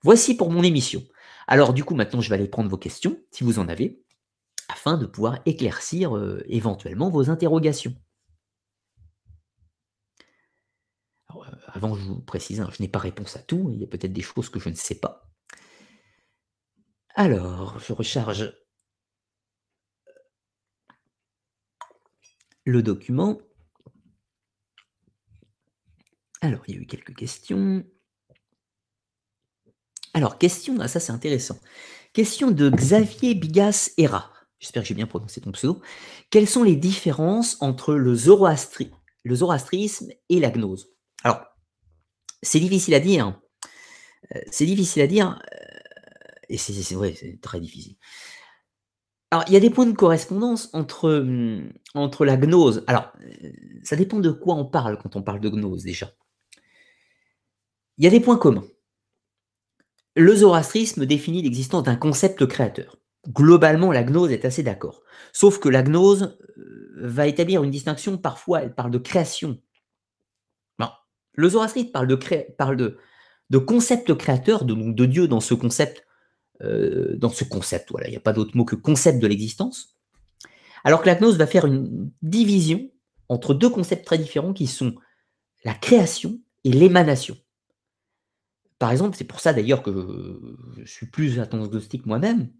Voici 0.02 0.36
pour 0.36 0.50
mon 0.50 0.62
émission. 0.62 1.02
Alors 1.46 1.74
du 1.74 1.84
coup, 1.84 1.94
maintenant, 1.94 2.20
je 2.20 2.28
vais 2.28 2.36
aller 2.36 2.48
prendre 2.48 2.70
vos 2.70 2.78
questions, 2.78 3.18
si 3.30 3.44
vous 3.44 3.58
en 3.58 3.68
avez, 3.68 4.02
afin 4.68 4.96
de 4.96 5.06
pouvoir 5.06 5.40
éclaircir 5.46 6.16
euh, 6.16 6.42
éventuellement 6.46 7.10
vos 7.10 7.30
interrogations. 7.30 7.94
Euh, 11.34 11.40
avant, 11.66 11.94
je 11.94 12.02
vous 12.02 12.20
précise, 12.20 12.60
hein, 12.60 12.70
je 12.72 12.82
n'ai 12.82 12.88
pas 12.88 12.98
réponse 12.98 13.36
à 13.36 13.40
tout, 13.40 13.70
il 13.72 13.80
y 13.80 13.84
a 13.84 13.86
peut-être 13.86 14.12
des 14.12 14.22
choses 14.22 14.48
que 14.48 14.60
je 14.60 14.68
ne 14.68 14.74
sais 14.74 14.94
pas. 14.94 15.30
Alors, 17.16 17.78
je 17.78 17.92
recharge 17.92 18.52
le 22.64 22.82
document. 22.82 23.38
Alors, 26.40 26.62
il 26.66 26.74
y 26.74 26.78
a 26.78 26.80
eu 26.80 26.86
quelques 26.86 27.14
questions. 27.14 27.84
Alors, 30.12 30.38
question, 30.38 30.76
ah, 30.80 30.88
ça 30.88 30.98
c'est 30.98 31.12
intéressant. 31.12 31.60
Question 32.12 32.50
de 32.50 32.68
Xavier 32.68 33.34
Bigas 33.34 33.92
Hera. 33.96 34.32
J'espère 34.58 34.82
que 34.82 34.88
j'ai 34.88 34.94
bien 34.94 35.06
prononcé 35.06 35.40
ton 35.40 35.52
pseudo. 35.52 35.80
Quelles 36.30 36.48
sont 36.48 36.64
les 36.64 36.76
différences 36.76 37.56
entre 37.60 37.94
le, 37.94 38.14
zoroastrisme 38.16 40.10
et 40.28 40.40
la 40.40 40.50
gnose? 40.50 40.88
Alors, 41.22 41.44
c'est 42.42 42.60
difficile 42.60 42.94
à 42.94 43.00
dire. 43.00 43.40
Euh, 44.34 44.40
c'est 44.50 44.66
difficile 44.66 45.02
à 45.02 45.06
dire. 45.06 45.40
Et 46.54 46.56
c'est 46.56 47.40
très 47.40 47.58
difficile. 47.58 47.96
Alors, 49.32 49.44
il 49.48 49.54
y 49.54 49.56
a 49.56 49.60
des 49.60 49.70
points 49.70 49.86
de 49.86 49.96
correspondance 49.96 50.70
entre, 50.72 51.10
hum, 51.10 51.72
entre 51.94 52.24
la 52.24 52.36
gnose. 52.36 52.84
Alors, 52.86 53.12
euh, 53.20 53.50
ça 53.82 53.96
dépend 53.96 54.20
de 54.20 54.30
quoi 54.30 54.54
on 54.54 54.64
parle 54.64 54.96
quand 55.02 55.16
on 55.16 55.22
parle 55.22 55.40
de 55.40 55.48
gnose 55.48 55.82
déjà. 55.82 56.12
Il 57.98 58.04
y 58.04 58.06
a 58.06 58.10
des 58.10 58.20
points 58.20 58.38
communs. 58.38 58.66
Le 60.14 60.36
zoroastrisme 60.36 61.06
définit 61.06 61.42
l'existence 61.42 61.82
d'un 61.82 61.96
concept 61.96 62.46
créateur. 62.46 62.98
Globalement, 63.28 63.90
la 63.90 64.04
gnose 64.04 64.30
est 64.30 64.44
assez 64.44 64.62
d'accord. 64.62 65.02
Sauf 65.32 65.58
que 65.58 65.68
la 65.68 65.82
gnose 65.82 66.38
euh, 66.56 66.92
va 66.94 67.26
établir 67.26 67.64
une 67.64 67.72
distinction, 67.72 68.16
parfois 68.16 68.62
elle 68.62 68.76
parle 68.76 68.92
de 68.92 68.98
création. 68.98 69.58
Le 71.36 71.48
zoroastrisme 71.48 71.90
parle 71.90 72.76
de, 72.76 73.58
concept 73.58 74.14
créateur, 74.14 74.64
de, 74.64 74.74
de 74.74 75.04
Dieu 75.04 75.26
dans 75.26 75.40
ce 75.40 75.54
concept 75.54 76.06
euh, 76.62 77.16
dans 77.16 77.30
ce 77.30 77.44
concept. 77.44 77.90
Voilà, 77.90 78.06
il 78.06 78.10
n'y 78.10 78.16
a 78.16 78.20
pas 78.20 78.32
d'autre 78.32 78.56
mot 78.56 78.64
que 78.64 78.76
concept 78.76 79.18
de 79.18 79.26
l'existence. 79.26 79.96
Alors 80.84 81.00
que 81.02 81.06
la 81.06 81.16
gnose 81.16 81.36
va 81.36 81.46
faire 81.46 81.66
une 81.66 82.10
division 82.22 82.90
entre 83.28 83.54
deux 83.54 83.70
concepts 83.70 84.04
très 84.04 84.18
différents 84.18 84.52
qui 84.52 84.66
sont 84.66 84.94
la 85.64 85.74
création 85.74 86.38
et 86.62 86.70
l'émanation. 86.70 87.36
Par 88.78 88.92
exemple, 88.92 89.16
c'est 89.16 89.24
pour 89.24 89.40
ça 89.40 89.52
d'ailleurs 89.52 89.82
que 89.82 90.40
je 90.78 90.90
suis 90.90 91.06
plus 91.06 91.40
agnostique 91.40 92.06
moi-même. 92.06 92.50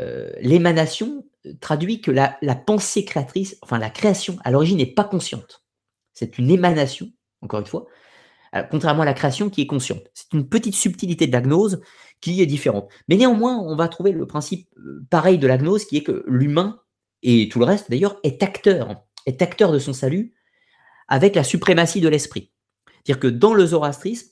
Euh, 0.00 0.32
l'émanation 0.40 1.24
traduit 1.60 2.00
que 2.00 2.10
la, 2.10 2.36
la, 2.42 2.54
pensée 2.54 3.04
créatrice, 3.04 3.56
enfin 3.62 3.78
la 3.78 3.90
création 3.90 4.36
à 4.44 4.50
l'origine 4.50 4.78
n'est 4.78 4.86
pas 4.86 5.04
consciente. 5.04 5.64
C'est 6.12 6.38
une 6.38 6.50
émanation, 6.50 7.10
encore 7.40 7.60
une 7.60 7.66
fois, 7.66 7.86
contrairement 8.70 9.02
à 9.02 9.06
la 9.06 9.14
création 9.14 9.50
qui 9.50 9.62
est 9.62 9.66
consciente. 9.66 10.02
C'est 10.14 10.32
une 10.32 10.48
petite 10.48 10.74
subtilité 10.74 11.26
de 11.26 11.32
la 11.32 11.40
gnose 11.40 11.80
qui 12.22 12.40
est 12.40 12.46
différente. 12.46 12.88
Mais 13.08 13.16
néanmoins, 13.16 13.58
on 13.58 13.76
va 13.76 13.88
trouver 13.88 14.12
le 14.12 14.26
principe 14.26 14.68
euh, 14.78 15.04
pareil 15.10 15.36
de 15.38 15.46
la 15.46 15.58
gnose 15.58 15.84
qui 15.84 15.98
est 15.98 16.02
que 16.02 16.24
l'humain, 16.26 16.80
et 17.22 17.50
tout 17.50 17.58
le 17.58 17.66
reste 17.66 17.90
d'ailleurs, 17.90 18.18
est 18.22 18.42
acteur, 18.42 19.04
est 19.26 19.42
acteur 19.42 19.72
de 19.72 19.78
son 19.78 19.92
salut 19.92 20.32
avec 21.08 21.34
la 21.34 21.44
suprématie 21.44 22.00
de 22.00 22.08
l'esprit. 22.08 22.50
C'est-à-dire 22.86 23.20
que 23.20 23.26
dans 23.26 23.52
le 23.52 23.66
zoroastrisme, 23.66 24.30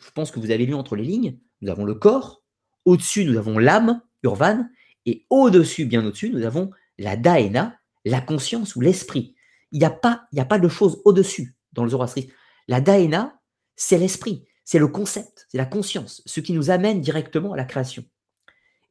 je 0.00 0.10
pense 0.12 0.30
que 0.30 0.40
vous 0.40 0.50
avez 0.50 0.64
lu 0.64 0.74
entre 0.74 0.96
les 0.96 1.04
lignes, 1.04 1.38
nous 1.60 1.70
avons 1.70 1.84
le 1.84 1.94
corps, 1.94 2.42
au-dessus 2.84 3.24
nous 3.24 3.36
avons 3.36 3.58
l'âme, 3.58 4.00
Urvan, 4.22 4.66
et 5.04 5.26
au-dessus, 5.30 5.84
bien 5.84 6.04
au-dessus, 6.06 6.30
nous 6.30 6.44
avons 6.44 6.70
la 6.98 7.16
daena, 7.16 7.76
la 8.04 8.20
conscience 8.20 8.76
ou 8.76 8.80
l'esprit. 8.80 9.34
Il 9.72 9.80
n'y 9.80 9.84
a, 9.84 9.90
pas, 9.90 10.26
a 10.36 10.44
pas 10.44 10.58
de 10.58 10.68
chose 10.68 11.02
au-dessus 11.04 11.56
dans 11.72 11.82
le 11.82 11.90
zoroastrisme. 11.90 12.30
La 12.68 12.80
daena, 12.80 13.40
c'est 13.74 13.98
l'esprit, 13.98 14.46
c'est 14.66 14.80
le 14.80 14.88
concept, 14.88 15.46
c'est 15.48 15.58
la 15.58 15.64
conscience, 15.64 16.22
ce 16.26 16.40
qui 16.40 16.52
nous 16.52 16.70
amène 16.70 17.00
directement 17.00 17.52
à 17.52 17.56
la 17.56 17.64
création. 17.64 18.04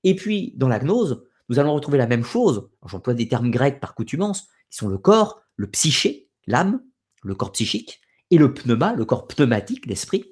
Et 0.06 0.16
puis, 0.16 0.54
dans 0.56 0.70
la 0.70 0.80
gnose, 0.80 1.28
nous 1.50 1.60
allons 1.60 1.76
retrouver 1.76 1.98
la 1.98 2.08
même 2.08 2.24
chose, 2.24 2.70
j'emploie 2.88 3.14
des 3.14 3.28
termes 3.28 3.52
grecs 3.52 3.82
par 3.82 3.94
coutumance, 3.94 4.48
qui 4.72 4.78
sont 4.78 4.88
le 4.88 4.98
corps, 4.98 5.42
le 5.58 5.70
psyché, 5.70 6.30
l'âme, 6.48 6.82
le 7.24 7.36
corps 7.36 7.52
psychique, 7.52 8.00
et 8.32 8.38
le 8.38 8.54
pneuma, 8.54 8.94
le 8.94 9.04
corps 9.04 9.28
pneumatique, 9.28 9.86
l'esprit, 9.86 10.26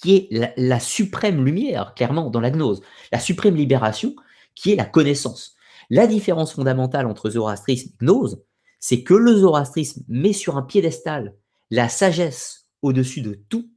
qui 0.00 0.14
est 0.14 0.54
la, 0.56 0.80
suprême 0.80 1.44
lumière, 1.44 1.94
clairement, 1.94 2.30
dans 2.30 2.40
la 2.40 2.50
gnose, 2.50 2.80
la 3.10 3.18
suprême 3.18 3.56
libération, 3.56 4.14
qui 4.54 4.72
est 4.72 4.76
la 4.76 4.86
connaissance. 4.86 5.56
La 5.90 6.06
différence 6.06 6.52
fondamentale 6.52 7.06
entre 7.06 7.28
zoroastrisme 7.28 7.90
et 7.90 8.04
gnose, 8.04 8.42
c'est 8.78 9.02
que 9.02 9.14
le 9.14 9.34
zoroastrisme 9.34 10.04
met 10.06 10.32
sur 10.32 10.56
un 10.56 10.62
piédestal 10.62 11.34
la 11.70 11.88
sagesse 11.88 12.68
au-dessus 12.82 13.20
de 13.20 13.34
tout, 13.48 13.73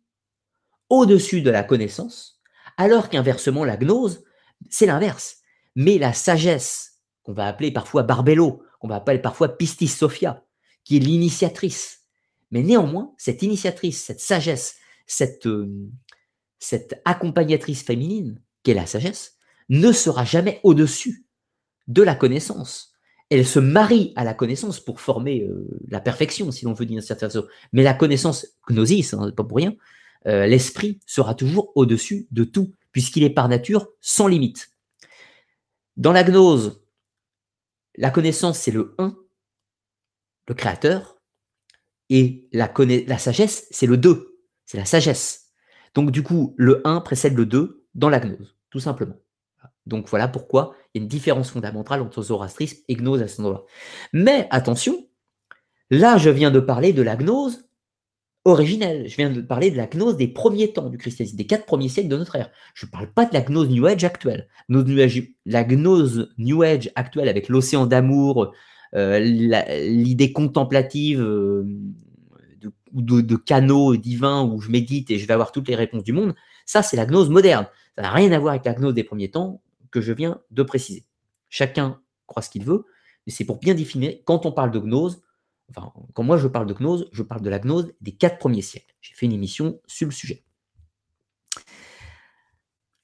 au-dessus 0.89 1.41
de 1.41 1.49
la 1.49 1.63
connaissance, 1.63 2.39
alors 2.77 3.09
qu'inversement, 3.09 3.63
la 3.63 3.77
gnose, 3.77 4.23
c'est 4.69 4.85
l'inverse. 4.85 5.37
Mais 5.75 5.97
la 5.97 6.13
sagesse, 6.13 6.99
qu'on 7.23 7.33
va 7.33 7.47
appeler 7.47 7.71
parfois 7.71 8.03
Barbello, 8.03 8.63
qu'on 8.79 8.87
va 8.87 8.95
appeler 8.95 9.19
parfois 9.19 9.57
Pistis 9.57 9.87
Sophia, 9.87 10.43
qui 10.83 10.97
est 10.97 11.01
l'initiatrice. 11.01 12.01
Mais 12.51 12.63
néanmoins, 12.63 13.13
cette 13.17 13.41
initiatrice, 13.41 14.03
cette 14.03 14.21
sagesse, 14.21 14.75
cette, 15.05 15.45
euh, 15.45 15.91
accompagnatrice 17.05 17.83
féminine, 17.83 18.41
qui 18.63 18.71
est 18.71 18.75
la 18.75 18.85
sagesse, 18.85 19.35
ne 19.69 19.91
sera 19.91 20.23
jamais 20.23 20.59
au-dessus 20.63 21.25
de 21.87 22.03
la 22.03 22.15
connaissance 22.15 22.97
elle 23.29 23.45
se 23.45 23.59
marie 23.59 24.13
à 24.15 24.23
la 24.23 24.33
connaissance 24.33 24.79
pour 24.79 25.01
former 25.01 25.41
euh, 25.41 25.67
la 25.89 25.99
perfection, 25.99 26.51
si 26.51 26.65
l'on 26.65 26.73
veut 26.73 26.85
dire 26.85 27.03
certaine 27.03 27.29
façon. 27.29 27.45
Mais 27.73 27.83
la 27.83 27.93
connaissance, 27.93 28.47
gnosis, 28.69 29.13
hein, 29.13 29.31
pas 29.35 29.43
pour 29.43 29.57
rien, 29.57 29.75
euh, 30.25 30.47
l'esprit 30.47 30.99
sera 31.05 31.35
toujours 31.35 31.71
au-dessus 31.75 32.27
de 32.31 32.43
tout, 32.43 32.73
puisqu'il 32.91 33.23
est 33.23 33.29
par 33.29 33.47
nature 33.49 33.87
sans 34.01 34.27
limite. 34.27 34.71
Dans 35.95 36.11
la 36.11 36.23
gnose, 36.23 36.81
la 37.95 38.11
connaissance, 38.11 38.59
c'est 38.59 38.71
le 38.71 38.95
1, 38.97 39.15
le 40.47 40.53
créateur, 40.53 41.17
et 42.09 42.47
la, 42.53 42.71
la 43.07 43.17
sagesse, 43.17 43.67
c'est 43.71 43.85
le 43.85 43.97
2, 43.97 44.39
c'est 44.65 44.77
la 44.77 44.85
sagesse. 44.85 45.51
Donc 45.93 46.11
du 46.11 46.23
coup, 46.23 46.53
le 46.57 46.81
1 46.85 47.01
précède 47.01 47.35
le 47.35 47.45
2 47.45 47.85
dans 47.95 48.09
la 48.09 48.19
gnose, 48.19 48.55
tout 48.69 48.79
simplement. 48.79 49.15
Donc 49.85 50.09
voilà 50.09 50.27
pourquoi 50.27 50.75
il 50.93 50.99
y 50.99 51.01
a 51.01 51.03
une 51.03 51.07
différence 51.07 51.49
fondamentale 51.49 52.01
entre 52.01 52.21
zoroastrisme 52.21 52.77
et 52.87 52.95
gnose 52.95 53.21
à 53.21 53.27
ce 53.27 53.41
moment-là. 53.41 53.63
Mais 54.13 54.47
attention, 54.51 55.07
là 55.89 56.17
je 56.17 56.29
viens 56.29 56.51
de 56.51 56.59
parler 56.59 56.93
de 56.93 57.01
la 57.01 57.15
gnose 57.15 57.66
originelle. 58.47 59.07
Je 59.07 59.15
viens 59.17 59.29
de 59.29 59.41
parler 59.41 59.71
de 59.71 59.77
la 59.77 59.87
gnose 59.87 60.15
des 60.15 60.29
premiers 60.29 60.71
temps 60.71 60.89
du 60.89 60.97
christianisme, 60.97 61.35
des 61.35 61.45
quatre 61.45 61.65
premiers 61.65 61.89
siècles 61.89 62.07
de 62.07 62.17
notre 62.17 62.37
ère. 62.37 62.49
Je 62.73 62.85
ne 62.85 62.91
parle 62.91 63.11
pas 63.11 63.25
de 63.25 63.33
la 63.33 63.41
gnose 63.41 63.69
New 63.69 63.85
Age 63.85 64.03
actuelle. 64.05 64.47
La 64.69 65.63
gnose 65.63 66.29
New 66.37 66.61
Age 66.63 66.89
actuelle 66.95 67.27
avec 67.27 67.49
l'océan 67.49 67.85
d'amour, 67.85 68.53
euh, 68.95 69.19
l'idée 69.19 70.31
contemplative 70.31 71.21
euh, 71.21 71.65
de, 72.93 73.21
de, 73.21 73.35
canaux 73.35 73.97
divins 73.97 74.43
où 74.43 74.61
je 74.61 74.71
médite 74.71 75.11
et 75.11 75.19
je 75.19 75.27
vais 75.27 75.33
avoir 75.33 75.51
toutes 75.51 75.67
les 75.67 75.75
réponses 75.75 76.05
du 76.05 76.13
monde, 76.13 76.33
ça 76.65 76.81
c'est 76.81 76.95
la 76.95 77.05
gnose 77.05 77.29
moderne. 77.29 77.67
Ça 77.95 78.03
n'a 78.03 78.11
rien 78.11 78.31
à 78.31 78.39
voir 78.39 78.53
avec 78.53 78.65
la 78.65 78.73
gnose 78.73 78.93
des 78.93 79.03
premiers 79.03 79.29
temps 79.29 79.61
que 79.91 79.99
je 79.99 80.13
viens 80.13 80.39
de 80.51 80.63
préciser. 80.63 81.03
Chacun 81.49 81.99
croit 82.27 82.41
ce 82.41 82.49
qu'il 82.49 82.63
veut, 82.63 82.85
mais 83.25 83.33
c'est 83.33 83.43
pour 83.43 83.59
bien 83.59 83.73
définir, 83.73 84.13
quand 84.23 84.45
on 84.45 84.53
parle 84.53 84.71
de 84.71 84.79
gnose, 84.79 85.21
quand 86.13 86.23
moi 86.23 86.37
je 86.37 86.47
parle 86.47 86.67
de 86.67 86.73
gnose, 86.73 87.09
je 87.11 87.23
parle 87.23 87.41
de 87.41 87.49
la 87.49 87.59
gnose 87.59 87.91
des 88.01 88.13
quatre 88.13 88.37
premiers 88.37 88.61
siècles. 88.61 88.95
J'ai 89.01 89.13
fait 89.13 89.25
une 89.25 89.33
émission 89.33 89.79
sur 89.85 90.07
le 90.07 90.13
sujet. 90.13 90.43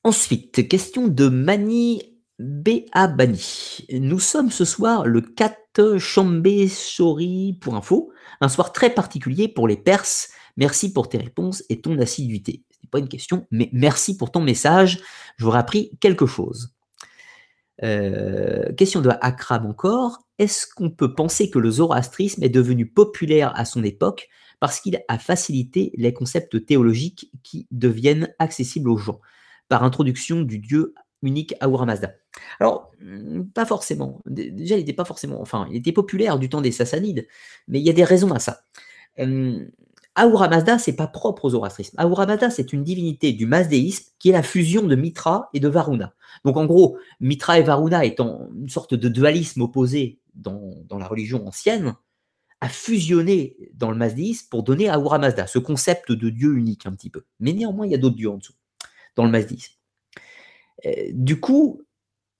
Ensuite, 0.03 0.68
question 0.68 1.07
de 1.07 1.30
Mani 1.30 2.02
B.A. 2.40 3.07
Bani. 3.07 3.85
Nous 3.91 4.19
sommes 4.19 4.52
ce 4.52 4.65
soir 4.65 5.06
le 5.06 5.22
4 5.22 5.98
Chambé 5.98 6.68
Sori 6.68 7.57
pour 7.61 7.76
info, 7.76 8.11
un 8.41 8.49
soir 8.49 8.73
très 8.73 8.94
particulier 8.94 9.48
pour 9.48 9.68
les 9.68 9.77
Perses. 9.77 10.30
Merci 10.57 10.94
pour 10.94 11.10
tes 11.10 11.18
réponses 11.18 11.64
et 11.69 11.81
ton 11.81 11.98
assiduité. 11.99 12.64
Ce 12.69 12.77
n'est 12.84 12.90
pas 12.90 12.99
une 12.99 13.07
question, 13.07 13.48
mais 13.49 13.69
merci 13.72 14.18
pour 14.18 14.31
ton 14.31 14.41
message. 14.41 14.99
J'aurais 15.38 15.60
appris 15.60 15.98
quelque 15.99 16.26
chose. 16.26 16.76
Euh, 17.81 18.72
question 18.73 19.02
de 19.02 19.10
Akram 19.22 19.65
encore. 19.65 20.23
Est-ce 20.39 20.65
qu'on 20.68 20.89
peut 20.89 21.14
penser 21.14 21.49
que 21.49 21.60
le 21.60 21.72
zoroastrisme 21.72 22.43
est 22.43 22.49
devenu 22.49 22.88
populaire 22.88 23.53
à 23.55 23.65
son 23.65 23.84
époque 23.84 24.30
parce 24.60 24.80
qu'il 24.80 24.99
a 25.07 25.19
facilité 25.19 25.91
les 25.95 26.14
concepts 26.14 26.65
théologiques 26.65 27.31
qui 27.43 27.68
deviennent 27.72 28.34
accessibles 28.39 28.89
aux 28.89 28.97
gens? 28.97 29.19
Par 29.69 29.84
introduction 29.84 30.41
du 30.41 30.60
dieu 30.60 30.93
unique 31.22 31.55
Ahura 31.60 31.85
Mazda. 31.85 32.14
Alors, 32.60 32.91
hmm, 33.01 33.43
pas 33.53 33.65
forcément. 33.65 34.22
Déjà, 34.26 34.76
il 34.76 34.80
n'était 34.80 34.93
pas 34.93 35.05
forcément. 35.05 35.41
Enfin, 35.41 35.68
il 35.72 35.77
était 35.77 35.91
populaire 35.91 36.38
du 36.38 36.49
temps 36.49 36.61
des 36.61 36.72
Sassanides, 36.72 37.27
mais 37.68 37.80
il 37.80 37.85
y 37.85 37.89
a 37.89 37.93
des 37.93 38.03
raisons 38.03 38.31
à 38.31 38.39
ça. 38.39 38.61
Ahura 40.15 40.48
Mazda, 40.48 40.77
c'est 40.77 40.95
pas 40.95 41.07
propre 41.07 41.45
au 41.45 41.49
zoroastrisme. 41.49 41.95
Ahura 41.98 42.26
Mazda, 42.26 42.49
c'est 42.49 42.73
une 42.73 42.84
divinité 42.84 43.31
du 43.34 43.45
mazdéisme 43.45 44.11
qui 44.19 44.30
est 44.30 44.34
la 44.34 44.44
fusion 44.44 44.84
de 44.84 44.95
Mitra 44.95 45.49
et 45.53 45.60
de 45.60 45.68
Varuna. 45.68 46.14
Donc, 46.45 46.57
en 46.57 46.65
gros, 46.65 46.98
Mitra 47.19 47.60
et 47.60 47.64
Varuna 47.64 48.06
étant 48.06 48.48
une 48.56 48.69
sorte 48.69 48.94
de 48.94 49.10
dualisme 49.10 49.61
opposé 49.61 50.19
dans, 50.35 50.73
dans 50.88 50.98
la 50.98 51.07
religion 51.07 51.48
ancienne, 51.48 51.95
a 52.61 52.69
fusionné 52.69 53.57
dans 53.73 53.91
le 53.91 53.98
mazdéisme 53.98 54.48
pour 54.49 54.64
donner 54.64 54.88
Ahura 54.88 55.18
Mazda, 55.18 55.48
ce 55.48 55.60
concept 55.60 56.11
de 56.11 56.30
Dieu 56.30 56.56
unique 56.56 56.85
un 56.85 56.94
petit 56.94 57.10
peu. 57.10 57.26
Mais 57.40 57.52
néanmoins, 57.52 57.85
il 57.85 57.91
y 57.91 57.95
a 57.95 57.98
d'autres 57.98 58.15
dieux 58.15 58.30
en 58.30 58.38
dessous, 58.38 58.53
dans 59.15 59.26
le 59.26 59.31
mazdéisme. 59.31 59.73
Euh, 60.85 60.91
du 61.11 61.40
coup, 61.40 61.81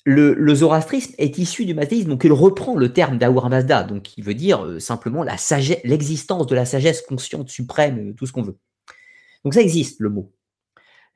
le, 0.06 0.56
zoroastrisme 0.56 1.14
est 1.18 1.38
issu 1.38 1.66
du 1.66 1.74
mazdéisme, 1.74 2.10
donc 2.10 2.24
il 2.24 2.32
reprend 2.32 2.76
le 2.76 2.92
terme 2.92 3.18
d'Ahura 3.18 3.50
Mazda, 3.50 3.84
donc 3.84 4.04
qui 4.04 4.22
veut 4.22 4.34
dire 4.34 4.66
euh, 4.66 4.80
simplement 4.80 5.24
l'existence 5.24 6.48
de 6.48 6.56
la 6.56 6.66
sagesse 6.66 7.02
consciente 7.02 7.50
suprême, 7.50 8.10
euh, 8.10 8.14
tout 8.14 8.26
ce 8.26 8.34
qu'on 8.34 8.42
veut. 8.42 8.58
Donc 9.44 9.54
ça 9.54 9.62
existe, 9.62 10.00
le 10.00 10.10
mot. 10.10 10.34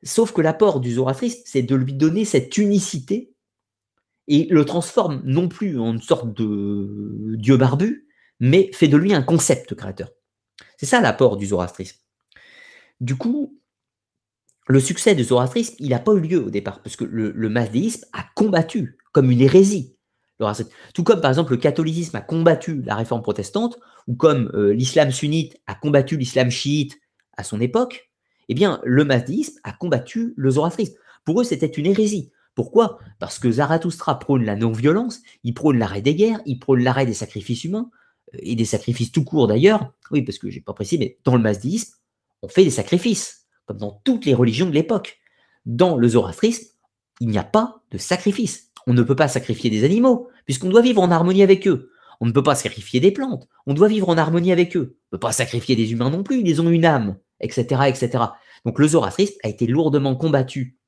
Sauf 0.03 0.31
que 0.31 0.41
l'apport 0.41 0.80
du 0.80 0.93
zoroastrisme, 0.93 1.41
c'est 1.45 1.64
de 1.64 1.76
lui 1.76 1.93
donner 1.93 2.23
cette 2.23 2.57
unicité 2.57 3.34
et 4.27 4.47
le 4.49 4.64
transforme 4.65 5.22
non 5.26 5.47
plus 5.47 5.80
en 5.80 5.93
une 5.93 6.01
sorte 6.01 6.34
de 6.34 7.35
dieu 7.38 7.57
barbu, 7.57 8.07
mais 8.39 8.69
fait 8.73 8.88
de 8.88 8.97
lui 8.97 9.14
un 9.14 9.23
concept 9.23 9.73
créateur. 9.76 10.09
C'est 10.77 10.85
ça 10.85 11.01
l'apport 11.01 11.38
du 11.38 11.47
zoroastrisme. 11.47 11.97
Du 12.99 13.15
coup, 13.15 13.59
le 14.68 14.80
succès 14.80 15.15
du 15.15 15.23
zoroastrisme, 15.23 15.76
il 15.80 15.89
n'a 15.89 15.99
pas 15.99 16.14
eu 16.14 16.19
lieu 16.19 16.45
au 16.45 16.49
départ, 16.49 16.81
parce 16.81 16.95
que 16.95 17.06
le, 17.06 17.31
le 17.31 17.53
a 18.14 18.26
combattu 18.35 18.98
comme 19.11 19.31
une 19.31 19.41
hérésie. 19.41 19.95
Tout 20.94 21.03
comme 21.03 21.22
par 21.22 21.31
exemple 21.31 21.52
le 21.52 21.57
catholicisme 21.57 22.15
a 22.15 22.22
combattu 22.22 22.84
la 22.84 22.95
réforme 22.95 23.23
protestante, 23.23 23.80
ou 24.07 24.15
comme 24.15 24.52
euh, 24.53 24.73
l'islam 24.73 25.11
sunnite 25.11 25.57
a 25.65 25.73
combattu 25.73 26.18
l'islam 26.18 26.52
chiite 26.52 26.99
à 27.38 27.44
son 27.44 27.60
époque, 27.60 28.11
eh 28.49 28.53
bien 28.53 28.80
le 28.84 29.03
mazdéisme 29.03 29.60
a 29.64 29.72
combattu 29.72 30.34
le 30.38 30.52
zoroastrisme. 30.52 30.95
Pour 31.26 31.41
eux, 31.41 31.44
c'était 31.44 31.65
une 31.65 31.88
hérésie. 31.88 32.31
Pourquoi? 32.56 32.99
Parce 33.19 33.38
que 33.38 33.52
Zarathustra 33.52 34.18
prône 34.18 34.44
la 34.44 34.56
non-violence, 34.56 35.22
il 35.44 35.53
prône 35.53 35.77
l'arrêt 35.77 36.02
des 36.02 36.15
guerres, 36.15 36.41
il 36.45 36.57
prône 36.57 36.84
l'arrêt 36.84 37.06
des 37.06 37.14
sacrifices 37.14 37.64
humains, 37.64 37.89
euh, 38.34 38.39
et 38.41 38.56
des 38.56 38.65
sacrifices 38.65 39.11
tout 39.11 39.23
court 39.23 39.48
d'ailleurs. 39.48 39.94
Oui, 40.11 40.22
parce 40.22 40.38
que 40.38 40.49
j'ai 40.49 40.61
pas 40.61 40.73
précisé, 40.73 40.98
mais 40.99 41.18
dans 41.23 41.35
le 41.35 41.41
mazdéisme, 41.41 41.95
on 42.41 42.48
fait 42.48 42.64
des 42.64 42.72
sacrifices 42.72 43.46
comme 43.68 43.77
dans 43.77 44.02
toutes 44.03 44.26
les 44.26 44.34
religions 44.34 44.65
de 44.65 44.72
l'époque. 44.72 45.19
Dans 45.65 45.95
le 45.98 46.07
zoroastrisme, 46.07 46.65
il 47.19 47.27
n'y 47.27 47.38
a 47.38 47.44
pas 47.44 47.84
de 47.91 47.99
sacrifice. 47.99 48.72
On 48.88 48.94
ne 48.94 49.03
peut 49.03 49.15
pas 49.15 49.27
sacrifier 49.27 49.69
des 49.69 49.84
animaux, 49.84 50.30
puisqu'on 50.45 50.69
doit 50.69 50.81
vivre 50.81 51.02
en 51.02 51.11
harmonie 51.11 51.44
avec 51.44 51.68
eux. 51.68 51.91
On 52.19 52.26
ne 52.26 52.31
peut 52.31 52.41
pas 52.41 52.56
sacrifier 52.56 52.99
des 52.99 53.11
plantes, 53.11 53.48
on 53.68 53.76
doit 53.76 53.88
vivre 53.88 54.10
en 54.10 54.18
harmonie 54.18 54.52
avec 54.52 54.76
eux. 54.76 54.98
On 55.11 55.15
ne 55.15 55.18
peut 55.18 55.19
pas 55.19 55.31
sacrifier 55.31 55.76
des 55.76 55.91
humains 55.91 56.10
non 56.10 56.23
plus, 56.23 56.41
ils 56.41 56.61
ont 56.61 56.69
une 56.69 56.85
âme, 56.85 57.18
etc. 57.41 57.81
etc. 57.88 58.23
Donc 58.65 58.80
le 58.80 58.88
zoroastrisme 58.88 59.35
a 59.44 59.49
été 59.49 59.68
lourdement 59.68 60.15
combattu, 60.15 60.80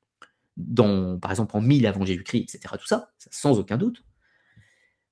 par 0.75 1.29
exemple 1.29 1.55
en 1.55 1.61
1000 1.61 1.85
avant 1.85 2.05
Jésus-Christ, 2.05 2.55
etc. 2.55 2.75
Tout 2.79 2.87
ça, 2.87 3.11
sans 3.29 3.59
aucun 3.59 3.77
doute. 3.77 4.03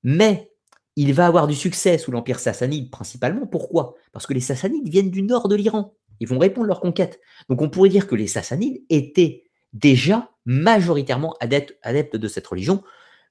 Mais 0.03 0.51
il 0.95 1.13
va 1.13 1.27
avoir 1.27 1.45
du 1.45 1.53
succès 1.53 1.99
sous 1.99 2.11
l'Empire 2.11 2.39
sassanide 2.39 2.89
principalement. 2.89 3.45
Pourquoi? 3.45 3.95
Parce 4.11 4.25
que 4.25 4.33
les 4.33 4.39
sassanides 4.39 4.89
viennent 4.89 5.11
du 5.11 5.21
nord 5.21 5.49
de 5.49 5.55
l'Iran. 5.55 5.93
Ils 6.19 6.27
vont 6.27 6.39
répondre 6.39 6.65
à 6.65 6.67
leur 6.69 6.81
conquête. 6.81 7.19
Donc 7.49 7.61
on 7.61 7.69
pourrait 7.69 7.89
dire 7.89 8.07
que 8.07 8.15
les 8.15 8.27
Sassanides 8.27 8.83
étaient 8.89 9.43
déjà 9.73 10.31
majoritairement 10.45 11.35
adeptes, 11.39 12.15
de 12.15 12.27
cette 12.27 12.47
religion, 12.47 12.83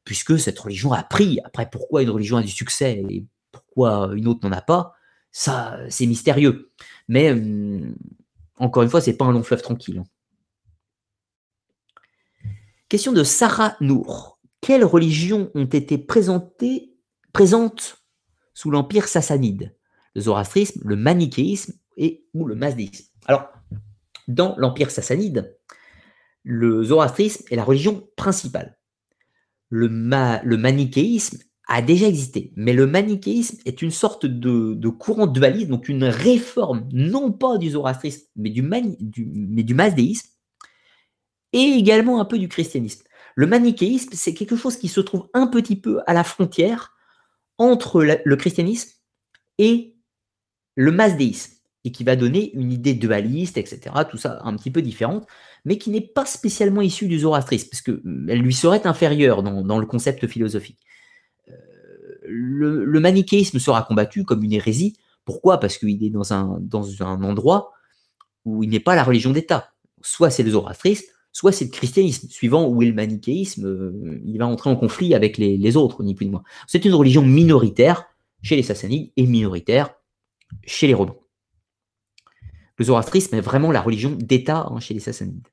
puisque 0.04 0.38
cette 0.38 0.58
religion 0.58 0.92
a 0.92 1.02
pris. 1.02 1.40
Après, 1.44 1.68
pourquoi 1.70 2.02
une 2.02 2.10
religion 2.10 2.36
a 2.36 2.42
du 2.42 2.48
succès 2.48 3.04
et 3.08 3.24
pourquoi 3.52 4.10
une 4.14 4.28
autre 4.28 4.46
n'en 4.46 4.56
a 4.56 4.60
pas, 4.60 4.94
ça, 5.32 5.78
c'est 5.88 6.06
mystérieux. 6.06 6.70
Mais 7.08 7.32
hum, 7.32 7.94
encore 8.58 8.82
une 8.82 8.88
fois, 8.88 9.00
c'est 9.00 9.16
pas 9.16 9.24
un 9.24 9.32
long 9.32 9.42
fleuve 9.42 9.62
tranquille. 9.62 9.98
Hein. 9.98 10.04
Question 12.88 13.12
de 13.12 13.24
Sarah 13.24 13.76
Nour. 13.80 14.38
Quelles 14.60 14.84
religions 14.84 15.50
ont 15.54 15.66
été 15.66 15.98
présentées, 15.98 16.94
présentes 17.32 18.04
sous 18.54 18.70
l'empire 18.70 19.08
sassanide? 19.08 19.76
Le 20.14 20.22
zoroastrisme, 20.22 20.80
le 20.84 20.96
manichéisme 20.96 21.74
et 21.96 22.26
ou 22.34 22.44
le 22.44 22.54
mazdéisme. 22.54 23.06
Alors, 23.26 23.48
dans 24.28 24.54
l'Empire 24.58 24.90
sassanide, 24.90 25.56
le 26.42 26.84
zoroastrisme 26.84 27.44
est 27.50 27.56
la 27.56 27.64
religion 27.64 28.08
principale. 28.16 28.78
Le, 29.68 29.88
manichéisme 29.88 31.38
a 31.66 31.82
déjà 31.82 32.06
existé, 32.06 32.52
mais 32.54 32.72
le 32.72 32.86
manichéisme 32.86 33.58
est 33.64 33.82
une 33.82 33.90
sorte 33.90 34.26
de, 34.26 34.88
courant 34.88 35.26
dualiste, 35.26 35.68
donc 35.68 35.88
une 35.88 36.04
réforme, 36.04 36.88
non 36.92 37.32
pas 37.32 37.58
du 37.58 37.70
zoroastrisme, 37.70 38.26
mais 38.36 38.50
du, 38.50 38.62
du, 39.00 39.26
mais 39.26 39.64
du 39.64 39.74
mazdéisme, 39.74 40.28
et 41.52 41.62
également 41.62 42.20
un 42.20 42.24
peu 42.24 42.38
du 42.38 42.48
christianisme. 42.48 43.02
Le 43.34 43.46
manichéisme, 43.46 44.10
c'est 44.12 44.34
quelque 44.34 44.56
chose 44.56 44.76
qui 44.76 44.88
se 44.88 45.00
trouve 45.00 45.28
un 45.34 45.48
petit 45.48 45.76
peu 45.76 46.00
à 46.06 46.14
la 46.14 46.24
frontière 46.24 46.94
entre 47.58 48.02
le 48.02 48.36
christianisme 48.36 48.90
et 49.58 49.96
le 50.76 50.92
mazdéisme 50.92 51.55
et 51.86 51.92
qui 51.92 52.02
va 52.02 52.16
donner 52.16 52.52
une 52.54 52.72
idée 52.72 52.94
dualiste, 52.94 53.56
etc., 53.58 53.94
tout 54.10 54.16
ça 54.16 54.40
un 54.42 54.56
petit 54.56 54.72
peu 54.72 54.82
différente, 54.82 55.24
mais 55.64 55.78
qui 55.78 55.90
n'est 55.90 56.00
pas 56.00 56.26
spécialement 56.26 56.82
issue 56.82 57.06
du 57.06 57.20
zoroastrisme, 57.20 57.68
parce 57.70 57.80
qu'elle 57.80 58.00
mm, 58.02 58.42
lui 58.42 58.52
serait 58.52 58.88
inférieure 58.88 59.44
dans, 59.44 59.78
le 59.78 59.86
concept 59.86 60.26
philosophique. 60.26 60.80
Euh, 61.48 61.52
le, 62.26 62.98
manichéisme 62.98 63.60
sera 63.60 63.82
combattu 63.82 64.24
comme 64.24 64.42
une 64.42 64.52
hérésie. 64.52 64.96
Pourquoi? 65.24 65.60
Parce 65.60 65.78
qu'il 65.78 66.02
est 66.02 66.10
dans 66.10 66.32
un, 66.32 66.60
endroit 67.00 67.70
où 68.44 68.64
il 68.64 68.70
n'est 68.70 68.80
pas 68.80 68.96
la 68.96 69.04
religion 69.04 69.30
d'État. 69.30 69.70
Soit 70.02 70.30
c'est 70.30 70.42
le 70.42 70.50
zoroastrisme, 70.50 71.06
soit 71.30 71.52
c'est 71.52 71.66
le 71.66 71.70
christianisme. 71.70 72.28
Suivant 72.28 72.66
où 72.66 72.82
est 72.82 72.86
le 72.86 72.94
manichéisme, 72.94 73.64
euh, 73.64 74.20
il 74.24 74.38
va 74.38 74.48
entrer 74.48 74.70
en 74.70 74.76
conflit 74.76 75.14
avec 75.14 75.38
les, 75.38 75.56
les 75.56 75.76
autres, 75.76 76.02
ni 76.02 76.16
plus 76.16 76.26
ni 76.26 76.32
moins. 76.32 76.42
C'est 76.66 76.84
une 76.84 76.94
religion 76.94 77.22
minoritaire 77.22 78.06
chez 78.42 78.56
les 78.56 78.64
Sassanides 78.64 79.12
et 79.16 79.24
minoritaire 79.24 79.94
chez 80.64 80.88
les 80.88 80.94
Romains. 80.94 81.14
Le 82.78 82.84
zoroastrisme 82.84 83.34
est 83.34 83.40
vraiment 83.40 83.72
la 83.72 83.80
religion 83.80 84.12
d'État 84.12 84.66
hein, 84.70 84.80
chez 84.80 84.94
les 84.94 85.00
Sassanides. 85.00 85.48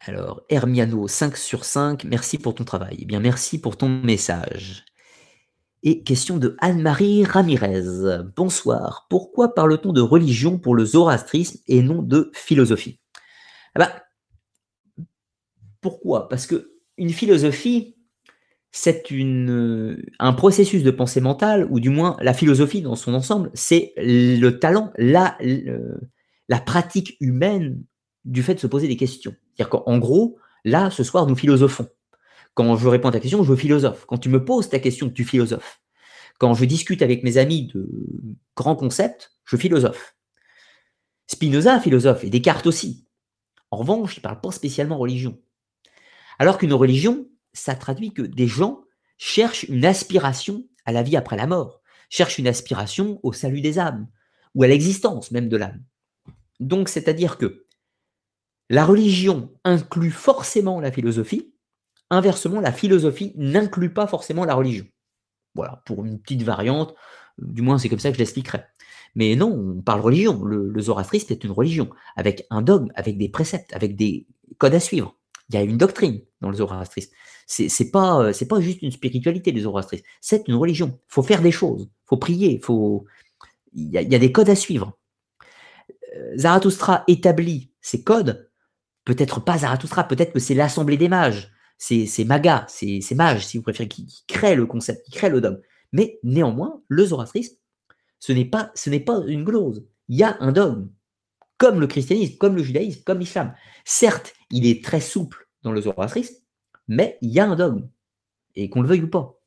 Alors, 0.00 0.42
Hermiano, 0.48 1.08
5 1.08 1.36
sur 1.36 1.64
5, 1.64 2.04
merci 2.04 2.38
pour 2.38 2.54
ton 2.54 2.64
travail. 2.64 2.98
Eh 3.00 3.04
bien, 3.04 3.18
merci 3.18 3.60
pour 3.60 3.76
ton 3.76 3.88
message. 3.88 4.84
Et 5.82 6.04
question 6.04 6.36
de 6.36 6.56
Anne-Marie 6.60 7.24
Ramirez. 7.24 8.22
Bonsoir. 8.36 9.06
Pourquoi 9.10 9.52
parle-t-on 9.52 9.92
de 9.92 10.00
religion 10.00 10.58
pour 10.58 10.76
le 10.76 10.84
zoroastrisme 10.84 11.58
et 11.66 11.82
non 11.82 12.02
de 12.02 12.30
philosophie? 12.34 13.00
Ah 13.74 13.80
bah, 13.80 15.04
Pourquoi? 15.80 16.28
Parce 16.28 16.46
que 16.46 16.72
une 16.96 17.10
philosophie, 17.10 17.95
c'est 18.78 19.04
un 20.18 20.32
processus 20.34 20.82
de 20.82 20.90
pensée 20.90 21.22
mentale, 21.22 21.66
ou 21.70 21.80
du 21.80 21.88
moins 21.88 22.14
la 22.20 22.34
philosophie 22.34 22.82
dans 22.82 22.94
son 22.94 23.14
ensemble, 23.14 23.50
c'est 23.54 23.94
le 23.96 24.50
talent, 24.50 24.92
la, 24.98 25.38
la 26.50 26.60
pratique 26.60 27.16
humaine 27.20 27.82
du 28.26 28.42
fait 28.42 28.54
de 28.54 28.60
se 28.60 28.66
poser 28.66 28.86
des 28.86 28.98
questions. 28.98 29.34
C'est-à-dire 29.54 29.70
qu'en 29.70 29.96
gros, 29.96 30.38
là, 30.66 30.90
ce 30.90 31.04
soir, 31.04 31.26
nous 31.26 31.34
philosophons. 31.34 31.88
Quand 32.52 32.76
je 32.76 32.86
réponds 32.86 33.08
à 33.08 33.12
ta 33.12 33.20
question, 33.20 33.42
je 33.42 33.54
philosophe. 33.54 34.04
Quand 34.06 34.18
tu 34.18 34.28
me 34.28 34.44
poses 34.44 34.68
ta 34.68 34.78
question, 34.78 35.08
tu 35.08 35.24
philosophes. 35.24 35.80
Quand 36.38 36.52
je 36.52 36.66
discute 36.66 37.00
avec 37.00 37.24
mes 37.24 37.38
amis 37.38 37.68
de 37.68 37.88
grands 38.56 38.76
concepts, 38.76 39.32
je 39.46 39.56
philosophe. 39.56 40.16
Spinoza, 41.28 41.80
philosophe, 41.80 42.24
et 42.24 42.30
Descartes 42.30 42.66
aussi. 42.66 43.06
En 43.70 43.78
revanche, 43.78 44.16
il 44.16 44.20
ne 44.20 44.24
parle 44.24 44.42
pas 44.42 44.50
spécialement 44.50 44.98
religion. 44.98 45.40
Alors 46.38 46.58
qu'une 46.58 46.74
religion, 46.74 47.26
ça 47.56 47.74
traduit 47.74 48.12
que 48.12 48.22
des 48.22 48.46
gens 48.46 48.82
cherchent 49.18 49.64
une 49.64 49.84
aspiration 49.84 50.64
à 50.84 50.92
la 50.92 51.02
vie 51.02 51.16
après 51.16 51.36
la 51.36 51.46
mort, 51.46 51.80
cherchent 52.10 52.38
une 52.38 52.46
aspiration 52.46 53.18
au 53.22 53.32
salut 53.32 53.60
des 53.60 53.78
âmes, 53.78 54.08
ou 54.54 54.62
à 54.62 54.68
l'existence 54.68 55.30
même 55.30 55.48
de 55.48 55.56
l'âme. 55.56 55.82
Donc, 56.60 56.88
c'est-à-dire 56.88 57.38
que 57.38 57.66
la 58.68 58.84
religion 58.84 59.52
inclut 59.64 60.10
forcément 60.10 60.80
la 60.80 60.90
philosophie. 60.90 61.52
Inversement, 62.10 62.60
la 62.60 62.72
philosophie 62.72 63.32
n'inclut 63.36 63.92
pas 63.92 64.06
forcément 64.06 64.44
la 64.44 64.54
religion. 64.54 64.86
Voilà, 65.54 65.82
pour 65.86 66.04
une 66.04 66.20
petite 66.20 66.42
variante, 66.42 66.94
du 67.38 67.62
moins 67.62 67.78
c'est 67.78 67.88
comme 67.88 67.98
ça 67.98 68.10
que 68.10 68.14
je 68.14 68.20
l'expliquerai. 68.20 68.62
Mais 69.14 69.34
non, 69.34 69.76
on 69.78 69.82
parle 69.82 70.00
religion. 70.00 70.44
Le, 70.44 70.68
le 70.68 70.80
est 70.80 71.44
une 71.44 71.50
religion, 71.50 71.90
avec 72.16 72.46
un 72.50 72.60
dogme, 72.62 72.90
avec 72.94 73.16
des 73.18 73.28
préceptes, 73.28 73.72
avec 73.72 73.96
des 73.96 74.26
codes 74.58 74.74
à 74.74 74.80
suivre. 74.80 75.16
Il 75.48 75.54
y 75.54 75.58
a 75.58 75.62
une 75.62 75.78
doctrine 75.78 76.20
dans 76.40 76.50
le 76.50 76.56
zoroastrisme. 76.56 77.12
C'est, 77.46 77.68
c'est 77.68 77.90
pas, 77.90 78.32
c'est 78.32 78.48
pas 78.48 78.60
juste 78.60 78.82
une 78.82 78.90
spiritualité, 78.90 79.52
le 79.52 79.60
zoroastrisme. 79.60 80.04
C'est 80.20 80.48
une 80.48 80.56
religion. 80.56 80.98
Faut 81.06 81.22
faire 81.22 81.42
des 81.42 81.52
choses, 81.52 81.88
faut 82.04 82.16
prier, 82.16 82.60
faut... 82.62 83.06
il, 83.72 83.90
y 83.90 83.98
a, 83.98 84.02
y 84.02 84.14
a 84.14 84.18
des 84.18 84.32
codes 84.32 84.50
à 84.50 84.56
suivre. 84.56 84.98
Euh, 86.16 86.36
Zarathustra 86.36 87.04
établit 87.06 87.70
ces 87.80 88.02
codes, 88.02 88.50
peut-être 89.04 89.40
pas 89.40 89.58
Zarathustra, 89.58 90.08
peut-être 90.08 90.32
que 90.32 90.40
c'est 90.40 90.54
l'assemblée 90.54 90.96
des 90.96 91.08
mages, 91.08 91.52
c'est, 91.78 92.06
c'est 92.06 92.24
Maga, 92.24 92.66
c'est, 92.68 93.00
c'est 93.00 93.14
mages, 93.14 93.46
si 93.46 93.58
vous 93.58 93.62
préférez, 93.62 93.88
qui, 93.88 94.06
qui 94.06 94.24
crée 94.26 94.56
le 94.56 94.66
concept, 94.66 95.04
qui 95.04 95.12
crée 95.12 95.30
le 95.30 95.40
dogme. 95.40 95.60
Mais 95.92 96.18
néanmoins, 96.22 96.82
le 96.88 97.04
zoroastrisme, 97.04 97.56
ce 98.18 98.32
n'est 98.32 98.44
pas, 98.44 98.72
ce 98.74 98.90
n'est 98.90 99.00
pas 99.00 99.22
une 99.26 99.44
glose. 99.44 99.86
Il 100.08 100.16
y 100.16 100.24
a 100.24 100.36
un 100.40 100.52
dogme, 100.52 100.88
comme 101.58 101.80
le 101.80 101.86
christianisme, 101.86 102.36
comme 102.38 102.56
le 102.56 102.62
judaïsme, 102.62 103.02
comme 103.04 103.20
l'islam. 103.20 103.54
Certes, 103.84 104.34
il 104.50 104.66
est 104.66 104.82
très 104.82 105.00
souple 105.00 105.48
dans 105.62 105.72
le 105.72 105.80
zoroastrisme, 105.80 106.34
mais 106.88 107.18
il 107.22 107.30
y 107.30 107.40
a 107.40 107.48
un 107.48 107.56
dogme, 107.56 107.88
et 108.54 108.70
qu'on 108.70 108.82
le 108.82 108.88
veuille 108.88 109.02
ou 109.02 109.10
pas. 109.10 109.40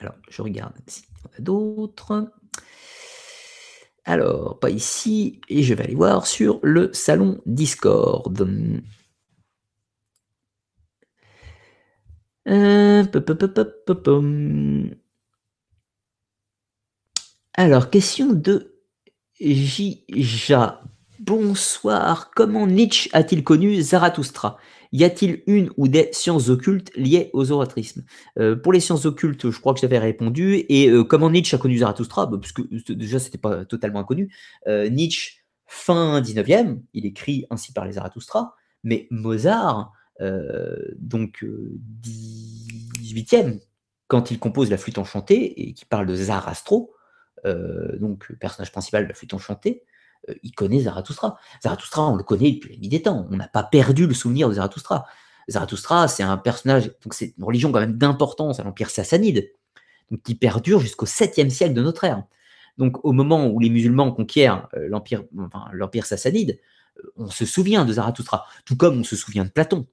Alors, 0.00 0.14
je 0.30 0.42
regarde 0.42 0.74
si 0.86 1.04
on 1.24 1.36
a 1.36 1.40
d'autres. 1.40 2.32
Alors, 4.04 4.58
pas 4.58 4.70
ici, 4.70 5.40
et 5.48 5.62
je 5.62 5.74
vais 5.74 5.84
aller 5.84 5.94
voir 5.94 6.26
sur 6.26 6.58
le 6.62 6.92
salon 6.92 7.40
Discord. 7.46 8.48
Euh, 12.48 13.04
Alors, 17.54 17.90
question 17.90 18.32
de 18.32 18.74
Jija. 19.38 20.82
Bonsoir. 21.20 22.30
Comment 22.34 22.66
Nietzsche 22.66 23.10
a-t-il 23.12 23.44
connu 23.44 23.78
Zarathustra? 23.82 24.56
Y 24.90 25.04
a-t-il 25.04 25.42
une 25.46 25.70
ou 25.76 25.86
des 25.86 26.08
sciences 26.12 26.48
occultes 26.48 26.90
liées 26.96 27.28
au 27.34 27.44
zoroastrisme? 27.44 28.06
Euh, 28.38 28.56
Pour 28.56 28.72
les 28.72 28.80
sciences 28.80 29.04
occultes, 29.04 29.50
je 29.50 29.60
crois 29.60 29.74
que 29.74 29.80
j'avais 29.80 29.98
répondu. 29.98 30.64
Et 30.70 30.88
euh, 30.88 31.04
comment 31.04 31.28
Nietzsche 31.28 31.54
a 31.54 31.58
connu 31.58 31.76
Zarathustra? 31.76 32.24
Bah, 32.24 32.38
Parce 32.40 32.52
que 32.52 32.62
déjà, 32.94 33.18
c'était 33.18 33.36
pas 33.36 33.66
totalement 33.66 34.00
inconnu. 34.00 34.34
Euh, 34.66 34.88
Nietzsche, 34.88 35.44
fin 35.66 36.22
19e, 36.22 36.80
il 36.94 37.04
écrit 37.04 37.44
ainsi 37.50 37.74
par 37.74 37.84
les 37.84 37.92
Zarathustra. 37.92 38.56
Mais 38.82 39.06
Mozart, 39.10 39.92
donc 40.98 41.44
18e, 42.02 43.60
quand 44.08 44.30
il 44.30 44.38
compose 44.38 44.70
la 44.70 44.78
flûte 44.78 44.96
enchantée 44.96 45.68
et 45.68 45.74
qui 45.74 45.84
parle 45.84 46.06
de 46.06 46.14
Zarastro, 46.14 46.94
euh, 47.46 47.96
donc 47.98 48.32
personnage 48.38 48.72
principal 48.72 49.04
de 49.04 49.08
la 49.08 49.14
flûte 49.14 49.34
enchantée, 49.34 49.82
euh, 49.82 49.89
il 50.42 50.52
connaît 50.52 50.80
Zarathustra. 50.80 51.38
Zarathustra, 51.62 52.08
on 52.08 52.16
le 52.16 52.22
connaît 52.22 52.52
depuis 52.52 52.74
la 52.74 52.78
nuit 52.78 52.88
des 52.88 53.02
temps. 53.02 53.26
On 53.30 53.36
n'a 53.36 53.48
pas 53.48 53.62
perdu 53.62 54.06
le 54.06 54.14
souvenir 54.14 54.48
de 54.48 54.54
Zarathustra. 54.54 55.06
Zarathustra, 55.48 56.08
c'est 56.08 56.22
un 56.22 56.36
personnage, 56.36 56.92
c'est 57.10 57.34
une 57.36 57.44
religion 57.44 57.72
quand 57.72 57.80
même 57.80 57.98
d'importance 57.98 58.60
à 58.60 58.62
l'Empire 58.62 58.90
sassanide, 58.90 59.50
donc 60.10 60.22
qui 60.22 60.34
perdure 60.34 60.80
jusqu'au 60.80 61.06
7e 61.06 61.50
siècle 61.50 61.74
de 61.74 61.82
notre 61.82 62.04
ère. 62.04 62.22
Donc 62.78 63.04
au 63.04 63.12
moment 63.12 63.46
où 63.46 63.58
les 63.58 63.70
musulmans 63.70 64.12
conquièrent 64.12 64.68
euh, 64.74 64.88
l'Empire 64.88 65.24
enfin, 65.38 65.70
sassanide, 66.02 66.58
on 67.16 67.28
se 67.30 67.44
souvient 67.44 67.84
de 67.84 67.92
Zarathustra, 67.92 68.46
tout 68.64 68.76
comme 68.76 69.00
on 69.00 69.04
se 69.04 69.16
souvient 69.16 69.44
de 69.44 69.50
Platon. 69.50 69.86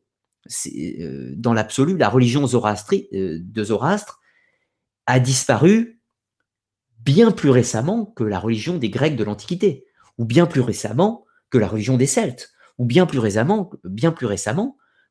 Euh, 0.75 1.33
dans 1.35 1.53
l'absolu, 1.53 1.97
la 1.97 2.09
religion 2.09 2.45
euh, 2.45 3.39
de 3.41 3.63
Zoroastre 3.63 4.21
a 5.05 5.19
disparu 5.19 6.01
bien 6.99 7.31
plus 7.31 7.49
récemment 7.49 8.05
que 8.05 8.23
la 8.23 8.39
religion 8.39 8.77
des 8.77 8.89
Grecs 8.89 9.15
de 9.15 9.23
l'Antiquité, 9.23 9.86
ou 10.17 10.25
bien 10.25 10.45
plus 10.45 10.61
récemment 10.61 11.25
que 11.49 11.57
la 11.57 11.67
religion 11.67 11.97
des 11.97 12.05
Celtes, 12.05 12.51
ou 12.77 12.85
bien 12.85 13.05
plus 13.05 13.19
récemment, 13.19 13.69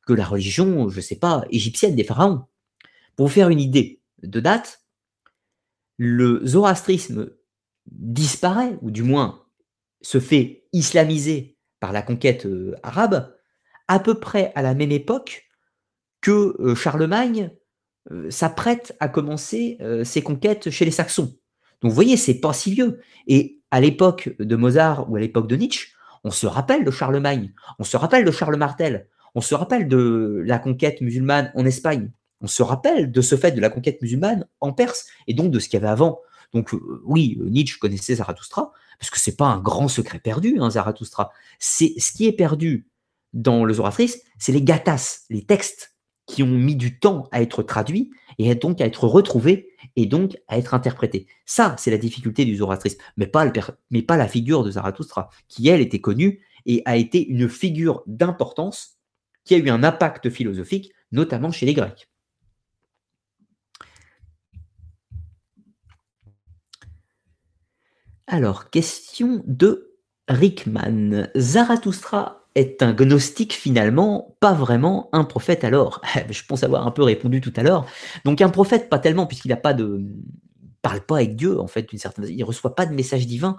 que 0.05 0.13
la 0.13 0.25
religion, 0.25 0.89
je 0.89 0.97
ne 0.97 1.01
sais 1.01 1.17
pas, 1.17 1.43
égyptienne 1.49 1.95
des 1.95 2.03
pharaons. 2.03 2.45
Pour 3.15 3.27
vous 3.27 3.33
faire 3.33 3.49
une 3.49 3.59
idée 3.59 4.01
de 4.23 4.39
date, 4.39 4.81
le 5.97 6.45
zoroastrisme 6.45 7.31
disparaît, 7.87 8.77
ou 8.81 8.91
du 8.91 9.03
moins 9.03 9.43
se 10.01 10.19
fait 10.19 10.65
islamiser 10.73 11.57
par 11.79 11.91
la 11.91 12.01
conquête 12.01 12.45
euh, 12.45 12.75
arabe, 12.83 13.33
à 13.87 13.99
peu 13.99 14.19
près 14.19 14.51
à 14.55 14.61
la 14.61 14.73
même 14.73 14.91
époque 14.91 15.45
que 16.21 16.55
euh, 16.59 16.75
Charlemagne 16.75 17.51
euh, 18.11 18.29
s'apprête 18.29 18.95
à 18.99 19.09
commencer 19.09 19.77
ses 20.03 20.21
conquêtes 20.21 20.69
chez 20.69 20.85
les 20.85 20.91
Saxons. 20.91 21.37
Donc 21.81 21.91
vous 21.91 21.95
voyez, 21.95 22.17
c'est 22.17 22.39
pas 22.39 22.53
si 22.53 22.71
vieux. 22.71 22.99
Et 23.27 23.56
à 23.71 23.81
l'époque 23.81 24.35
de 24.39 24.55
Mozart 24.55 25.09
ou 25.09 25.15
à 25.15 25.19
l'époque 25.19 25.47
de 25.47 25.55
Nietzsche, 25.55 25.89
on 26.23 26.31
se 26.31 26.47
rappelle 26.47 26.83
de 26.83 26.91
Charlemagne, 26.91 27.51
on 27.79 27.83
se 27.83 27.97
rappelle 27.97 28.25
de 28.25 28.31
Charles 28.31 28.57
Martel, 28.57 29.07
on 29.35 29.41
se 29.41 29.55
rappelle 29.55 29.87
de 29.87 30.43
la 30.45 30.59
conquête 30.59 31.01
musulmane 31.01 31.51
en 31.55 31.65
Espagne, 31.65 32.11
on 32.41 32.47
se 32.47 32.63
rappelle 32.63 33.11
de 33.11 33.21
ce 33.21 33.35
fait 33.35 33.51
de 33.51 33.61
la 33.61 33.69
conquête 33.69 34.01
musulmane 34.01 34.45
en 34.61 34.73
Perse 34.73 35.05
et 35.27 35.33
donc 35.33 35.51
de 35.51 35.59
ce 35.59 35.69
qu'il 35.69 35.79
y 35.79 35.83
avait 35.83 35.91
avant. 35.91 36.19
Donc 36.53 36.73
euh, 36.73 37.01
oui, 37.05 37.37
Nietzsche 37.41 37.77
connaissait 37.79 38.15
Zarathustra, 38.15 38.71
parce 38.99 39.09
que 39.09 39.19
c'est 39.19 39.35
pas 39.35 39.47
un 39.47 39.59
grand 39.59 39.87
secret 39.87 40.19
perdu, 40.19 40.57
hein, 40.59 40.69
Zarathustra. 40.71 41.31
C'est 41.59 41.93
ce 41.97 42.11
qui 42.11 42.27
est 42.27 42.33
perdu 42.33 42.87
dans 43.33 43.65
le 43.65 43.73
zoroastrisme, 43.73 44.19
c'est 44.39 44.51
les 44.51 44.63
gathas, 44.63 45.25
les 45.29 45.45
textes 45.45 45.96
qui 46.27 46.43
ont 46.43 46.47
mis 46.47 46.75
du 46.75 46.99
temps 46.99 47.27
à 47.31 47.41
être 47.41 47.63
traduits 47.63 48.11
et 48.37 48.53
donc 48.53 48.81
à 48.81 48.85
être 48.85 49.07
retrouvés 49.07 49.69
et 49.95 50.05
donc 50.05 50.37
à 50.47 50.57
être 50.57 50.73
interprétés. 50.73 51.25
Ça, 51.45 51.75
c'est 51.79 51.89
la 51.89 51.97
difficulté 51.97 52.45
du 52.45 52.57
zoroastrisme, 52.57 52.99
mais 53.15 53.27
pas, 53.27 53.51
mais 53.89 54.01
pas 54.03 54.17
la 54.17 54.27
figure 54.27 54.63
de 54.63 54.71
Zarathustra, 54.71 55.29
qui 55.47 55.69
elle 55.69 55.81
était 55.81 56.01
connue 56.01 56.41
et 56.65 56.83
a 56.85 56.97
été 56.97 57.25
une 57.25 57.49
figure 57.49 58.03
d'importance 58.05 58.97
qui 59.45 59.55
a 59.55 59.57
eu 59.57 59.69
un 59.69 59.83
impact 59.83 60.29
philosophique, 60.29 60.91
notamment 61.11 61.51
chez 61.51 61.65
les 61.65 61.73
Grecs. 61.73 62.09
Alors, 68.27 68.69
question 68.69 69.41
de 69.47 69.93
Rickman. 70.27 71.29
Zarathustra 71.37 72.46
est 72.57 72.81
un 72.81 72.93
gnostique 72.93 73.53
finalement, 73.53 74.35
pas 74.39 74.53
vraiment 74.53 75.09
un 75.13 75.23
prophète 75.23 75.63
alors 75.63 76.01
Je 76.29 76.43
pense 76.43 76.63
avoir 76.63 76.87
un 76.87 76.91
peu 76.91 77.03
répondu 77.03 77.39
tout 77.41 77.53
à 77.55 77.63
l'heure. 77.63 77.85
Donc 78.25 78.41
un 78.41 78.49
prophète, 78.49 78.89
pas 78.89 78.99
tellement, 78.99 79.27
puisqu'il 79.27 79.49
n'a 79.49 79.57
pas 79.57 79.73
de... 79.73 80.01
parle 80.81 81.01
pas 81.01 81.17
avec 81.17 81.35
Dieu, 81.35 81.59
en 81.59 81.67
fait, 81.67 81.87
d'une 81.89 81.99
certaine 81.99 82.25
façon. 82.25 82.35
Il 82.35 82.43
reçoit 82.43 82.75
pas 82.75 82.85
de 82.85 82.93
message 82.93 83.27
divin. 83.27 83.57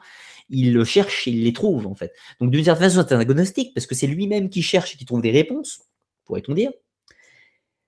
Il 0.51 0.73
le 0.73 0.85
cherche 0.85 1.29
et 1.29 1.31
il 1.31 1.45
les 1.45 1.53
trouve, 1.53 1.87
en 1.87 1.95
fait. 1.95 2.13
Donc 2.41 2.51
d'une 2.51 2.65
certaine 2.65 2.91
façon, 2.91 3.05
c'est 3.07 3.15
un 3.15 3.21
agnostique, 3.21 3.75
parce 3.75 3.87
que 3.87 3.95
c'est 3.95 4.07
lui-même 4.07 4.51
qui 4.51 4.63
cherche 4.63 4.95
et 4.95 4.99
qui 4.99 5.05
trouve 5.05 5.23
des 5.23 5.31
réponses, 5.31 5.83
pourrait-on 6.25 6.55
dire. 6.55 6.71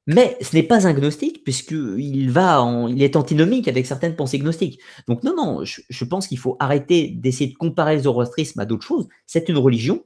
Mais 0.06 0.36
ce 0.40 0.56
n'est 0.56 0.62
pas 0.62 0.86
un 0.86 0.92
gnostique, 0.92 1.44
puisqu'il 1.44 2.30
va 2.30 2.64
il 2.88 3.02
est 3.02 3.16
antinomique 3.16 3.68
avec 3.68 3.86
certaines 3.86 4.16
pensées 4.16 4.38
gnostiques. 4.38 4.80
Donc 5.08 5.22
non, 5.24 5.34
non, 5.36 5.64
je, 5.64 5.82
je 5.88 6.04
pense 6.04 6.26
qu'il 6.26 6.38
faut 6.38 6.56
arrêter 6.58 7.08
d'essayer 7.08 7.50
de 7.50 7.56
comparer 7.56 7.96
le 7.96 8.02
zoroastrisme 8.02 8.60
à 8.60 8.64
d'autres 8.66 8.86
choses. 8.86 9.08
C'est 9.26 9.48
une 9.48 9.58
religion, 9.58 10.02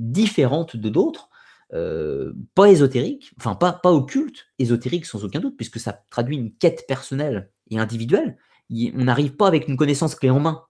différente 0.00 0.76
de 0.76 0.88
d'autres, 0.88 1.28
euh, 1.72 2.32
pas 2.54 2.70
ésotérique, 2.70 3.32
enfin 3.38 3.54
pas, 3.54 3.72
pas 3.72 3.92
occulte, 3.92 4.46
ésotérique 4.58 5.06
sans 5.06 5.24
aucun 5.24 5.38
doute, 5.38 5.56
puisque 5.56 5.78
ça 5.78 6.04
traduit 6.10 6.36
une 6.36 6.52
quête 6.52 6.84
personnelle 6.88 7.50
et 7.70 7.78
individuelle. 7.78 8.38
on 8.70 9.04
n'arrive 9.04 9.36
pas 9.36 9.46
avec 9.46 9.68
une 9.68 9.76
connaissance 9.76 10.16
clé 10.16 10.30
en 10.30 10.40
main, 10.40 10.64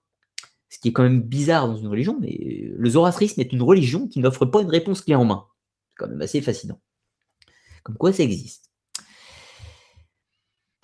ce 0.68 0.78
qui 0.78 0.88
est 0.88 0.92
quand 0.92 1.02
même 1.02 1.22
bizarre 1.22 1.68
dans 1.68 1.76
une 1.76 1.88
religion, 1.88 2.18
mais 2.20 2.70
le 2.76 2.90
zoroastrisme 2.90 3.40
est 3.40 3.52
une 3.52 3.62
religion 3.62 4.08
qui 4.08 4.20
n'offre 4.20 4.44
pas 4.44 4.60
une 4.60 4.68
réponse 4.68 5.00
clé 5.00 5.14
en 5.14 5.24
main. 5.24 5.46
C'est 5.88 5.96
quand 5.96 6.08
même 6.08 6.20
assez 6.20 6.42
fascinant. 6.42 6.80
Comme 7.82 7.96
quoi 7.96 8.12
ça 8.12 8.22
existe. 8.22 8.70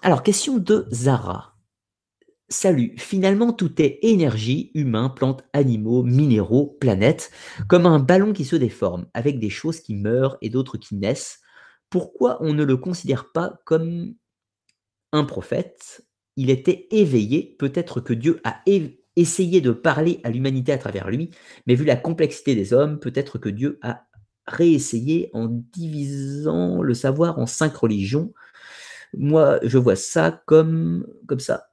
Alors, 0.03 0.23
question 0.23 0.59
de 0.59 0.87
Zara. 0.93 1.56
Salut, 2.49 2.95
finalement 2.97 3.53
tout 3.53 3.83
est 3.83 3.99
énergie, 4.03 4.71
humain, 4.75 5.09
plantes, 5.09 5.43
animaux, 5.53 6.05
minéraux, 6.05 6.77
planètes, 6.81 7.33
comme 7.67 7.87
un 7.87 7.99
ballon 7.99 8.33
qui 8.33 8.45
se 8.45 8.55
déforme, 8.55 9.07
avec 9.15 9.41
des 9.41 9.51
choses 9.51 9.81
qui 9.81 9.97
meurent 9.97 10.39
et 10.43 10.49
d'autres 10.49 10.77
qui 10.79 10.95
naissent. 10.95 11.41
Pourquoi 11.91 12.39
on 12.41 12.53
ne 12.53 12.63
le 12.63 12.77
considère 12.77 13.33
pas 13.33 13.61
comme 13.65 14.15
un 15.11 15.25
prophète? 15.25 16.07
Il 16.37 16.51
était 16.51 16.87
éveillé, 16.93 17.57
peut-être 17.59 18.01
que 18.01 18.13
Dieu 18.13 18.41
a 18.45 18.63
essayé 19.17 19.61
de 19.61 19.73
parler 19.73 20.21
à 20.23 20.31
l'humanité 20.31 20.71
à 20.71 20.79
travers 20.79 21.11
lui, 21.11 21.31
mais 21.67 21.75
vu 21.75 21.85
la 21.85 21.97
complexité 21.97 22.55
des 22.55 22.73
hommes, 22.73 23.01
peut-être 23.01 23.39
que 23.39 23.49
Dieu 23.49 23.81
a 23.83 24.07
réessayé 24.47 25.31
en 25.33 25.49
divisant 25.49 26.81
le 26.81 26.95
savoir 26.95 27.41
en 27.41 27.47
cinq 27.47 27.75
religions. 27.75 28.33
Moi, 29.17 29.59
je 29.65 29.79
vois 29.79 29.97
ça 29.97 30.43
comme, 30.47 31.07
ça. 31.39 31.67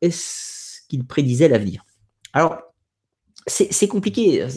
Prédisait 0.99 1.47
l'avenir. 1.47 1.85
Alors, 2.33 2.57
c'est 3.47 3.87
compliqué. 3.87 4.47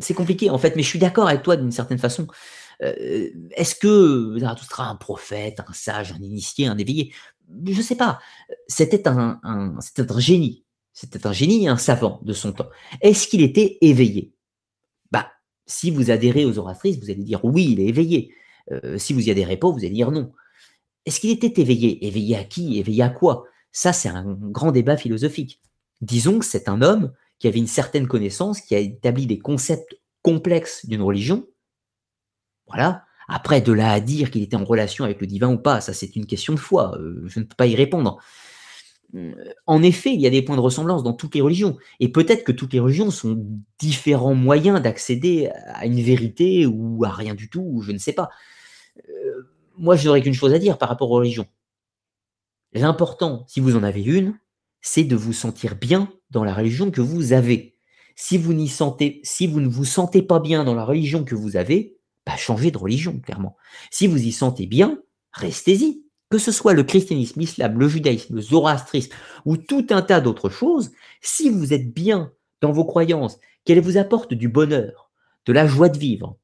c'est 0.00 0.14
compliqué 0.14 0.50
en 0.50 0.58
fait, 0.58 0.76
mais 0.76 0.82
je 0.82 0.88
suis 0.88 0.98
d'accord 0.98 1.28
avec 1.28 1.42
toi 1.42 1.56
d'une 1.56 1.72
certaine 1.72 1.98
façon. 1.98 2.26
Heu, 2.82 3.32
est-ce 3.56 3.74
que 3.74 4.36
Zarathustra, 4.38 4.88
un 4.88 4.96
prophète, 4.96 5.60
un 5.66 5.72
sage, 5.72 6.12
un 6.12 6.22
initié, 6.22 6.66
un 6.66 6.78
éveillé? 6.78 7.12
Je 7.66 7.82
sais 7.82 7.96
pas. 7.96 8.20
C'était 8.68 9.08
un 9.08 9.40
un 9.42 9.74
génie. 10.18 10.64
C'était 10.92 11.26
un 11.26 11.32
génie 11.32 11.68
un 11.68 11.76
savant 11.76 12.20
de 12.24 12.32
son 12.32 12.52
temps. 12.52 12.68
Est-ce 13.00 13.28
qu'il 13.28 13.42
était 13.42 13.78
éveillé? 13.80 14.32
Bah, 15.10 15.30
si 15.66 15.90
vous 15.90 16.10
adhérez 16.10 16.44
aux 16.44 16.52
zoroastristes, 16.52 17.02
vous 17.02 17.10
allez 17.10 17.22
dire: 17.22 17.44
«Oui, 17.44 17.68
il 17.72 17.80
est 17.80 17.86
éveillé». 17.86 18.34
Heu, 18.70 18.98
si 18.98 19.12
vous 19.12 19.28
y 19.28 19.30
adhérez 19.30 19.56
pas, 19.56 19.70
vous 19.70 19.78
allez 19.78 19.90
dire: 19.90 20.10
«Non». 20.10 20.32
Est-ce 21.06 21.20
qu'il 21.20 21.30
était 21.30 21.60
éveillé? 21.60 22.06
Éveillé 22.06 22.36
à 22.36 22.44
qui? 22.44 22.78
Éveillé 22.78 23.02
à 23.02 23.08
quoi? 23.08 23.44
Ça, 23.78 23.92
c'est 23.92 24.08
un 24.08 24.24
grand 24.24 24.72
débat 24.72 24.96
philosophique. 24.96 25.60
Disons 26.00 26.40
que 26.40 26.44
c'est 26.44 26.68
un 26.68 26.82
homme 26.82 27.12
qui 27.38 27.46
avait 27.46 27.60
une 27.60 27.68
certaine 27.68 28.08
connaissance, 28.08 28.60
qui 28.60 28.74
a 28.74 28.80
établi 28.80 29.28
des 29.28 29.38
concepts 29.38 30.00
complexes 30.22 30.84
d'une 30.86 31.00
religion. 31.00 31.46
Voilà. 32.66 33.04
Après, 33.28 33.60
de 33.60 33.70
là 33.70 33.92
à 33.92 34.00
dire 34.00 34.32
qu'il 34.32 34.42
était 34.42 34.56
en 34.56 34.64
relation 34.64 35.04
avec 35.04 35.20
le 35.20 35.28
divin 35.28 35.52
ou 35.52 35.58
pas, 35.58 35.80
ça 35.80 35.92
c'est 35.92 36.16
une 36.16 36.26
question 36.26 36.54
de 36.54 36.58
foi. 36.58 36.98
Euh, 36.98 37.22
je 37.26 37.38
ne 37.38 37.44
peux 37.44 37.54
pas 37.54 37.68
y 37.68 37.76
répondre. 37.76 38.18
Euh, 39.14 39.32
en 39.68 39.80
effet, 39.84 40.12
il 40.12 40.20
y 40.20 40.26
a 40.26 40.30
des 40.30 40.42
points 40.42 40.56
de 40.56 40.60
ressemblance 40.60 41.04
dans 41.04 41.12
toutes 41.12 41.36
les 41.36 41.40
religions. 41.40 41.76
Et 42.00 42.08
peut-être 42.10 42.42
que 42.42 42.50
toutes 42.50 42.72
les 42.72 42.80
religions 42.80 43.12
sont 43.12 43.46
différents 43.78 44.34
moyens 44.34 44.82
d'accéder 44.82 45.50
à 45.68 45.86
une 45.86 46.02
vérité 46.02 46.66
ou 46.66 47.04
à 47.04 47.10
rien 47.10 47.36
du 47.36 47.48
tout, 47.48 47.62
ou 47.62 47.82
je 47.82 47.92
ne 47.92 47.98
sais 47.98 48.12
pas. 48.12 48.28
Euh, 49.08 49.48
moi, 49.78 49.94
je 49.94 50.04
n'aurais 50.08 50.20
qu'une 50.20 50.34
chose 50.34 50.52
à 50.52 50.58
dire 50.58 50.78
par 50.78 50.88
rapport 50.88 51.12
aux 51.12 51.18
religions. 51.18 51.46
L'important, 52.72 53.44
si 53.48 53.60
vous 53.60 53.76
en 53.76 53.82
avez 53.82 54.02
une, 54.02 54.38
c'est 54.80 55.04
de 55.04 55.16
vous 55.16 55.32
sentir 55.32 55.76
bien 55.76 56.12
dans 56.30 56.44
la 56.44 56.54
religion 56.54 56.90
que 56.90 57.00
vous 57.00 57.32
avez. 57.32 57.76
Si 58.16 58.36
vous, 58.36 58.66
sentez, 58.66 59.20
si 59.22 59.46
vous 59.46 59.60
ne 59.60 59.68
vous 59.68 59.84
sentez 59.84 60.22
pas 60.22 60.40
bien 60.40 60.64
dans 60.64 60.74
la 60.74 60.84
religion 60.84 61.24
que 61.24 61.34
vous 61.34 61.56
avez, 61.56 61.96
bah 62.26 62.36
changez 62.36 62.70
de 62.70 62.78
religion, 62.78 63.18
clairement. 63.20 63.56
Si 63.90 64.06
vous 64.06 64.22
y 64.22 64.32
sentez 64.32 64.66
bien, 64.66 65.00
restez-y. 65.32 66.04
Que 66.30 66.36
ce 66.36 66.52
soit 66.52 66.74
le 66.74 66.82
christianisme, 66.82 67.40
l'islam, 67.40 67.78
le 67.78 67.88
judaïsme, 67.88 68.34
le 68.34 68.42
zoroastrisme 68.42 69.14
ou 69.46 69.56
tout 69.56 69.86
un 69.88 70.02
tas 70.02 70.20
d'autres 70.20 70.50
choses, 70.50 70.90
si 71.22 71.48
vous 71.48 71.72
êtes 71.72 71.94
bien 71.94 72.32
dans 72.60 72.70
vos 72.70 72.84
croyances, 72.84 73.38
qu'elles 73.64 73.80
vous 73.80 73.96
apportent 73.96 74.34
du 74.34 74.48
bonheur, 74.48 75.10
de 75.46 75.54
la 75.54 75.66
joie 75.66 75.88
de 75.88 75.96
vivre, 75.96 76.36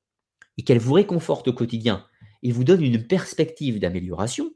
et 0.56 0.62
qu'elles 0.62 0.78
vous 0.78 0.94
réconfortent 0.94 1.48
au 1.48 1.52
quotidien, 1.52 2.06
et 2.42 2.50
vous 2.50 2.64
donnent 2.64 2.82
une 2.82 3.06
perspective 3.06 3.78
d'amélioration, 3.78 4.52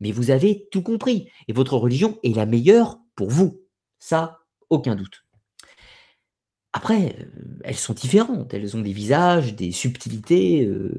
mais 0.00 0.12
vous 0.12 0.30
avez 0.30 0.68
tout 0.70 0.82
compris. 0.82 1.30
Et 1.48 1.52
votre 1.52 1.76
religion 1.76 2.18
est 2.22 2.34
la 2.36 2.46
meilleure 2.46 2.98
pour 3.16 3.30
vous. 3.30 3.62
Ça, 3.98 4.40
aucun 4.70 4.96
doute. 4.96 5.24
Après, 6.72 7.16
euh, 7.20 7.24
elles 7.62 7.76
sont 7.76 7.94
différentes. 7.94 8.52
Elles 8.52 8.76
ont 8.76 8.80
des 8.80 8.92
visages, 8.92 9.54
des 9.54 9.72
subtilités, 9.72 10.66
euh, 10.66 10.92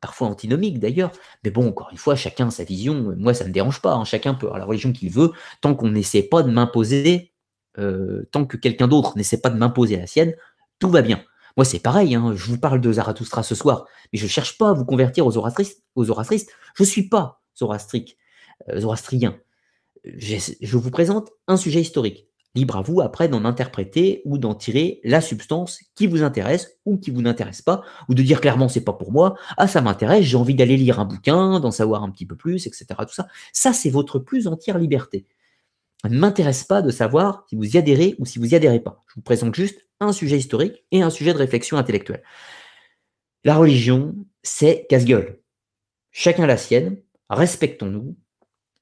parfois 0.00 0.28
antinomiques 0.28 0.80
d'ailleurs. 0.80 1.12
Mais 1.44 1.50
bon, 1.50 1.68
encore 1.68 1.88
une 1.92 1.98
fois, 1.98 2.16
chacun 2.16 2.50
sa 2.50 2.64
vision. 2.64 3.14
Moi, 3.16 3.34
ça 3.34 3.44
ne 3.44 3.48
me 3.50 3.54
dérange 3.54 3.82
pas. 3.82 3.94
Hein. 3.94 4.04
Chacun 4.04 4.34
peut 4.34 4.46
avoir 4.46 4.58
la 4.58 4.64
religion 4.64 4.92
qu'il 4.92 5.10
veut, 5.10 5.32
tant 5.60 5.74
qu'on 5.74 5.90
n'essaie 5.90 6.22
pas 6.22 6.42
de 6.42 6.50
m'imposer, 6.50 7.32
euh, 7.78 8.24
tant 8.32 8.46
que 8.46 8.56
quelqu'un 8.56 8.88
d'autre 8.88 9.16
n'essaie 9.16 9.40
pas 9.40 9.50
de 9.50 9.58
m'imposer 9.58 9.96
la 9.98 10.06
sienne, 10.06 10.34
tout 10.78 10.90
va 10.90 11.02
bien. 11.02 11.22
Moi, 11.56 11.64
c'est 11.64 11.78
pareil. 11.78 12.14
Hein. 12.14 12.32
Je 12.34 12.46
vous 12.46 12.58
parle 12.58 12.80
de 12.80 12.92
Zarathustra 12.92 13.42
ce 13.42 13.54
soir, 13.54 13.86
mais 14.12 14.18
je 14.18 14.24
ne 14.24 14.28
cherche 14.30 14.58
pas 14.58 14.70
à 14.70 14.72
vous 14.72 14.84
convertir 14.84 15.26
aux. 15.26 15.36
Aux. 15.36 16.04
Je 16.04 16.82
ne 16.82 16.84
suis 16.84 17.08
pas 17.08 17.42
zoroastrique, 17.56 18.16
zoroastrien 18.76 19.38
je 20.06 20.76
vous 20.76 20.90
présente 20.90 21.30
un 21.46 21.56
sujet 21.56 21.80
historique. 21.80 22.26
Libre 22.54 22.76
à 22.76 22.82
vous 22.82 23.02
après 23.02 23.28
d'en 23.28 23.44
interpréter 23.44 24.22
ou 24.24 24.38
d'en 24.38 24.54
tirer 24.54 25.00
la 25.04 25.20
substance 25.20 25.80
qui 25.94 26.06
vous 26.06 26.22
intéresse 26.22 26.78
ou 26.86 26.96
qui 26.96 27.10
vous 27.10 27.20
n'intéresse 27.20 27.60
pas, 27.60 27.82
ou 28.08 28.14
de 28.14 28.22
dire 28.22 28.40
clairement 28.40 28.68
c'est 28.68 28.84
pas 28.84 28.94
pour 28.94 29.12
moi, 29.12 29.34
ah 29.58 29.68
ça 29.68 29.82
m'intéresse, 29.82 30.24
j'ai 30.24 30.38
envie 30.38 30.54
d'aller 30.54 30.78
lire 30.78 30.98
un 30.98 31.04
bouquin, 31.04 31.60
d'en 31.60 31.70
savoir 31.70 32.02
un 32.02 32.10
petit 32.10 32.24
peu 32.24 32.34
plus, 32.34 32.66
etc. 32.66 32.86
Tout 33.00 33.12
ça, 33.12 33.28
ça 33.52 33.74
c'est 33.74 33.90
votre 33.90 34.18
plus 34.18 34.46
entière 34.46 34.78
liberté. 34.78 35.26
Ça 36.00 36.08
ne 36.08 36.18
m'intéresse 36.18 36.64
pas 36.64 36.80
de 36.80 36.90
savoir 36.90 37.44
si 37.48 37.56
vous 37.56 37.76
y 37.76 37.76
adhérez 37.76 38.14
ou 38.18 38.24
si 38.24 38.38
vous 38.38 38.46
y 38.46 38.54
adhérez 38.54 38.80
pas. 38.80 39.02
Je 39.08 39.16
vous 39.16 39.22
présente 39.22 39.54
juste 39.54 39.86
un 40.00 40.12
sujet 40.12 40.38
historique 40.38 40.84
et 40.92 41.02
un 41.02 41.10
sujet 41.10 41.34
de 41.34 41.38
réflexion 41.38 41.76
intellectuelle. 41.76 42.22
La 43.44 43.56
religion, 43.56 44.14
c'est 44.42 44.86
casse-gueule. 44.88 45.40
Chacun 46.10 46.46
la 46.46 46.56
sienne, 46.56 46.96
respectons-nous, 47.30 48.16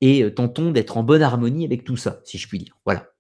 et 0.01 0.23
euh, 0.23 0.35
tentons 0.35 0.71
d'être 0.71 0.97
en 0.97 1.03
bonne 1.03 1.23
harmonie 1.23 1.65
avec 1.65 1.85
tout 1.85 1.97
ça, 1.97 2.21
si 2.25 2.39
je 2.39 2.49
puis 2.49 2.59
dire. 2.59 2.77
Voilà. 2.85 3.11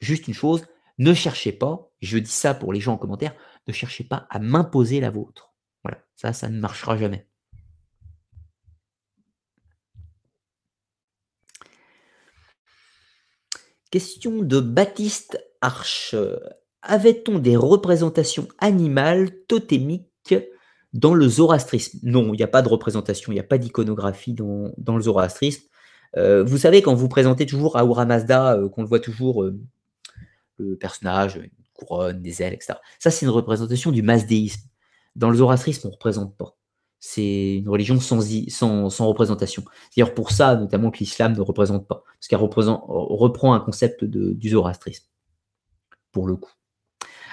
Juste 0.00 0.28
une 0.28 0.34
chose, 0.34 0.64
ne 0.98 1.12
cherchez 1.14 1.52
pas, 1.52 1.90
je 2.00 2.18
dis 2.18 2.30
ça 2.30 2.54
pour 2.54 2.72
les 2.72 2.80
gens 2.80 2.94
en 2.94 2.98
commentaire, 2.98 3.34
ne 3.66 3.72
cherchez 3.72 4.04
pas 4.04 4.26
à 4.30 4.38
m'imposer 4.38 5.00
la 5.00 5.10
vôtre. 5.10 5.54
Voilà, 5.84 5.98
ça, 6.16 6.32
ça 6.32 6.48
ne 6.48 6.58
marchera 6.58 6.96
jamais. 6.96 7.26
Question 13.90 14.42
de 14.42 14.60
Baptiste 14.60 15.38
Arche. 15.60 16.14
Avait-on 16.82 17.38
des 17.38 17.56
représentations 17.56 18.48
animales 18.58 19.44
totémiques 19.46 20.34
dans 20.92 21.14
le 21.14 21.28
zoroastrisme 21.28 21.98
Non, 22.02 22.34
il 22.34 22.36
n'y 22.36 22.42
a 22.42 22.48
pas 22.48 22.62
de 22.62 22.68
représentation, 22.68 23.32
il 23.32 23.36
n'y 23.36 23.40
a 23.40 23.44
pas 23.44 23.58
d'iconographie 23.58 24.34
dans, 24.34 24.72
dans, 24.76 24.96
le 24.96 25.02
zoroastrisme. 25.02 25.62
Euh, 26.16 26.42
vous 26.42 26.58
savez, 26.58 26.82
quand 26.82 26.94
vous 26.94 27.08
présentez 27.08 27.46
toujours 27.46 27.76
Ahura 27.76 28.04
Mazda, 28.04 28.54
euh, 28.56 28.68
qu'on 28.68 28.82
le 28.82 28.88
voit 28.88 29.00
toujours, 29.00 29.44
euh, 29.44 29.58
le 30.58 30.76
personnage, 30.76 31.36
une 31.36 31.50
couronne, 31.74 32.20
des 32.20 32.42
ailes, 32.42 32.54
etc. 32.54 32.74
Ça, 32.98 33.10
c'est 33.10 33.24
une 33.24 33.30
représentation 33.30 33.92
du 33.92 34.02
mazdéisme. 34.02 34.62
Dans 35.16 35.30
le 35.30 35.36
zoroastrisme, 35.36 35.86
on 35.86 35.90
ne 35.90 35.94
représente 35.94 36.36
pas. 36.36 36.56
C'est 36.98 37.56
une 37.56 37.68
religion 37.68 37.98
sans, 37.98 38.20
sans, 38.50 39.06
représentation. 39.06 39.64
C'est 39.90 40.00
d'ailleurs 40.00 40.14
pour 40.14 40.32
ça, 40.32 40.56
notamment, 40.56 40.90
que 40.90 40.98
l'islam 40.98 41.34
ne 41.34 41.40
représente 41.40 41.88
pas. 41.88 42.02
Parce 42.18 42.28
qu'elle 42.28 42.40
reprend 42.40 43.54
un 43.54 43.60
concept 43.60 44.04
du 44.04 44.50
zoroastrisme, 44.50 45.06
pour 46.12 46.26
le 46.26 46.36
coup. 46.36 46.52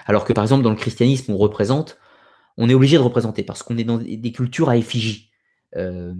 Alors 0.05 0.23
que, 0.23 0.31
par 0.31 0.43
exemple, 0.45 0.63
dans 0.63 0.69
le 0.69 0.77
christianisme, 0.77 1.34
on 1.34 1.38
représente, 1.38 1.97
on 2.57 2.69
est 2.69 2.73
obligé 2.73 2.97
de 2.97 3.01
représenter, 3.01 3.43
parce 3.43 3.63
qu'on 3.63 3.77
est 3.77 3.84
dans 3.84 3.97
des 3.97 4.31
cultures 4.31 4.69
à 4.69 4.77
effigie. 4.77 5.31
le, 5.73 6.13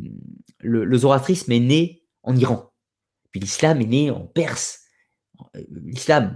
le 0.62 0.98
zoroastrisme 0.98 1.52
est 1.52 1.60
né 1.60 2.04
en 2.24 2.36
Iran. 2.36 2.72
Puis 3.32 3.40
l'islam 3.40 3.82
est 3.82 3.88
né 3.88 4.12
en 4.12 4.26
Perse. 4.26 4.82
Euh, 5.56 5.62
l'islam, 5.70 6.36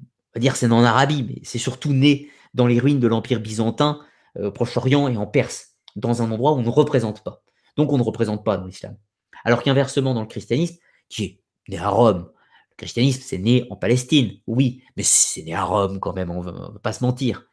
on 0.00 0.34
va 0.34 0.40
dire 0.40 0.56
c'est 0.56 0.68
né 0.68 0.74
en 0.74 0.84
Arabie, 0.84 1.24
mais 1.28 1.40
c'est 1.42 1.58
surtout 1.58 1.92
né 1.92 2.28
dans 2.54 2.66
les 2.66 2.78
ruines 2.78 3.00
de 3.00 3.08
l'Empire 3.08 3.40
byzantin, 3.40 4.00
euh, 4.38 4.50
Proche-Orient 4.50 5.08
et 5.08 5.16
en 5.16 5.26
Perse, 5.26 5.76
dans 5.96 6.22
un 6.22 6.30
endroit 6.30 6.52
où 6.52 6.56
on 6.56 6.62
ne 6.62 6.68
représente 6.68 7.22
pas. 7.24 7.42
Donc 7.76 7.92
on 7.92 7.98
ne 7.98 8.02
représente 8.02 8.44
pas 8.44 8.56
dans 8.56 8.66
l'islam. 8.66 8.96
Alors 9.44 9.62
qu'inversement, 9.62 10.14
dans 10.14 10.22
le 10.22 10.26
christianisme, 10.26 10.76
qui 11.08 11.24
est 11.24 11.42
né 11.68 11.78
à 11.78 11.88
Rome, 11.88 12.30
le 12.70 12.76
christianisme, 12.76 13.22
c'est 13.24 13.38
né 13.38 13.66
en 13.70 13.76
Palestine, 13.76 14.38
oui, 14.46 14.82
mais 14.96 15.02
c'est 15.02 15.42
né 15.42 15.54
à 15.54 15.64
Rome 15.64 16.00
quand 16.00 16.14
même, 16.14 16.30
on 16.30 16.42
ne 16.42 16.50
va 16.50 16.78
pas 16.82 16.92
se 16.92 17.04
mentir. 17.04 17.46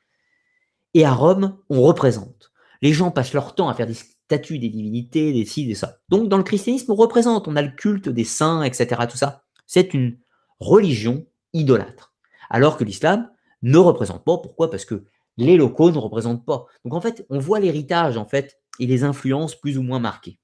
Et 0.94 1.06
à 1.06 1.14
Rome, 1.14 1.58
on 1.70 1.82
représente. 1.82 2.52
Les 2.82 2.94
gens 2.94 3.12
passent 3.12 3.34
leur 3.34 3.56
temps 3.56 3.70
à 3.70 3.74
faire 3.74 3.88
des 3.88 3.94
statues 3.94 4.60
des 4.60 4.70
divinités, 4.70 5.34
des 5.34 5.46
ci, 5.46 5.66
des 5.66 5.76
ça. 5.76 6.00
Donc 6.10 6.30
dans 6.30 6.38
le 6.38 6.44
christianisme, 6.44 6.92
on 6.92 6.96
représente, 6.96 7.48
on 7.48 7.56
a 7.56 7.62
le 7.62 7.72
culte 7.72 8.10
des 8.10 8.24
saints, 8.24 8.64
etc. 8.64 9.02
Tout 9.10 9.18
ça. 9.18 9.44
C'est 9.68 9.94
une 9.94 10.18
religion 10.60 11.26
idolâtre. 11.54 12.14
Alors 12.50 12.78
que 12.78 12.84
l'islam 12.84 13.30
ne 13.62 13.78
représente 13.78 14.24
pas. 14.24 14.38
Pourquoi? 14.38 14.70
Parce 14.70 14.86
que 14.86 15.06
les 15.38 15.58
locaux 15.58 15.92
ne 15.92 15.98
représentent 15.98 16.46
pas. 16.46 16.66
Donc 16.84 16.94
en 16.94 17.02
fait, 17.02 17.26
on 17.30 17.40
voit 17.40 17.60
l'héritage 17.60 18.18
en 18.18 18.26
fait 18.26 18.60
et 18.80 18.86
les 18.86 19.04
influences 19.04 19.56
plus 19.56 19.78
ou 19.78 19.84
moins 19.84 20.00
marquées. 20.00 20.40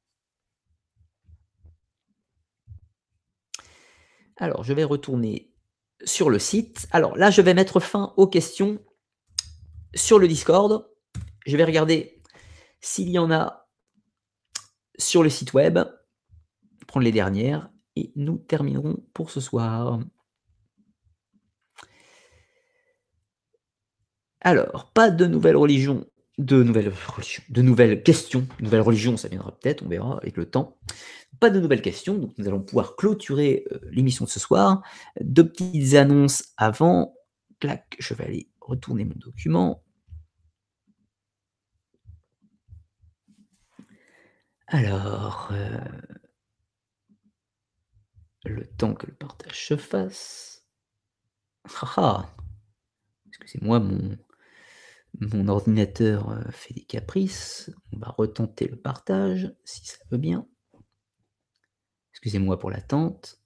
Alors, 4.38 4.64
je 4.64 4.74
vais 4.74 4.84
retourner 4.84 5.52
sur 6.04 6.30
le 6.30 6.40
site. 6.40 6.88
Alors 6.92 7.18
là, 7.18 7.32
je 7.32 7.42
vais 7.42 7.54
mettre 7.54 7.80
fin 7.80 8.14
aux 8.18 8.28
questions 8.28 8.80
sur 9.98 10.20
le 10.20 10.28
Discord. 10.28 10.88
Je 11.46 11.58
vais 11.58 11.64
regarder 11.64 12.22
s'il 12.80 13.10
y 13.10 13.20
en 13.20 13.32
a 13.32 13.68
sur 14.98 15.24
le 15.24 15.30
site 15.30 15.54
web, 15.54 15.80
prendre 16.88 17.04
les 17.04 17.12
dernières, 17.12 17.70
et 17.96 18.12
nous 18.16 18.38
terminerons 18.38 19.04
pour 19.14 19.32
ce 19.32 19.40
soir. 19.40 20.00
Alors, 24.42 24.92
pas 24.94 25.10
de 25.10 25.26
nouvelles 25.26 25.58
religions, 25.58 26.06
de 26.38 26.62
nouvelles 26.62 26.94
de 27.50 27.62
nouvelles 27.62 28.04
questions, 28.04 28.48
religions, 28.62 29.18
ça 29.18 29.28
viendra 29.28 29.58
peut-être, 29.58 29.84
on 29.84 29.90
verra 29.90 30.18
avec 30.18 30.38
le 30.38 30.50
temps. 30.50 30.78
Pas 31.40 31.50
de 31.50 31.60
nouvelles 31.60 31.82
questions, 31.82 32.34
nous 32.38 32.48
allons 32.48 32.62
pouvoir 32.62 32.96
clôturer 32.96 33.66
euh, 33.72 33.80
l'émission 33.92 34.26
de 34.26 34.30
ce 34.30 34.40
soir. 34.40 34.84
Deux 35.22 35.48
petites 35.48 35.96
annonces 35.96 36.54
avant. 36.58 37.16
Clac, 37.60 37.96
je 38.00 38.14
vais 38.14 38.24
aller 38.24 38.50
retourner 38.62 39.06
mon 39.06 39.16
document. 39.18 39.84
Alors, 44.68 45.50
euh, 45.52 45.78
le 48.46 48.66
temps 48.66 48.94
que 48.94 49.08
le 49.08 49.14
partage 49.14 49.68
se 49.68 49.78
fasse. 49.78 50.66
Ah, 51.82 51.94
ah. 51.98 52.36
Excusez-moi 53.28 53.80
mon, 53.80 54.18
Mon 55.20 55.48
ordinateur 55.48 56.30
euh, 56.30 56.44
fait 56.52 56.74
des 56.74 56.84
caprices. 56.86 57.72
On 57.94 58.00
va 58.00 58.10
retenter 58.10 58.68
le 58.68 58.78
partage, 58.78 59.54
si 59.64 59.86
ça 59.86 59.98
veut 60.12 60.18
bien. 60.18 60.48
Excusez-moi 62.12 62.60
pour 62.60 62.70
l'attente. 62.70 63.40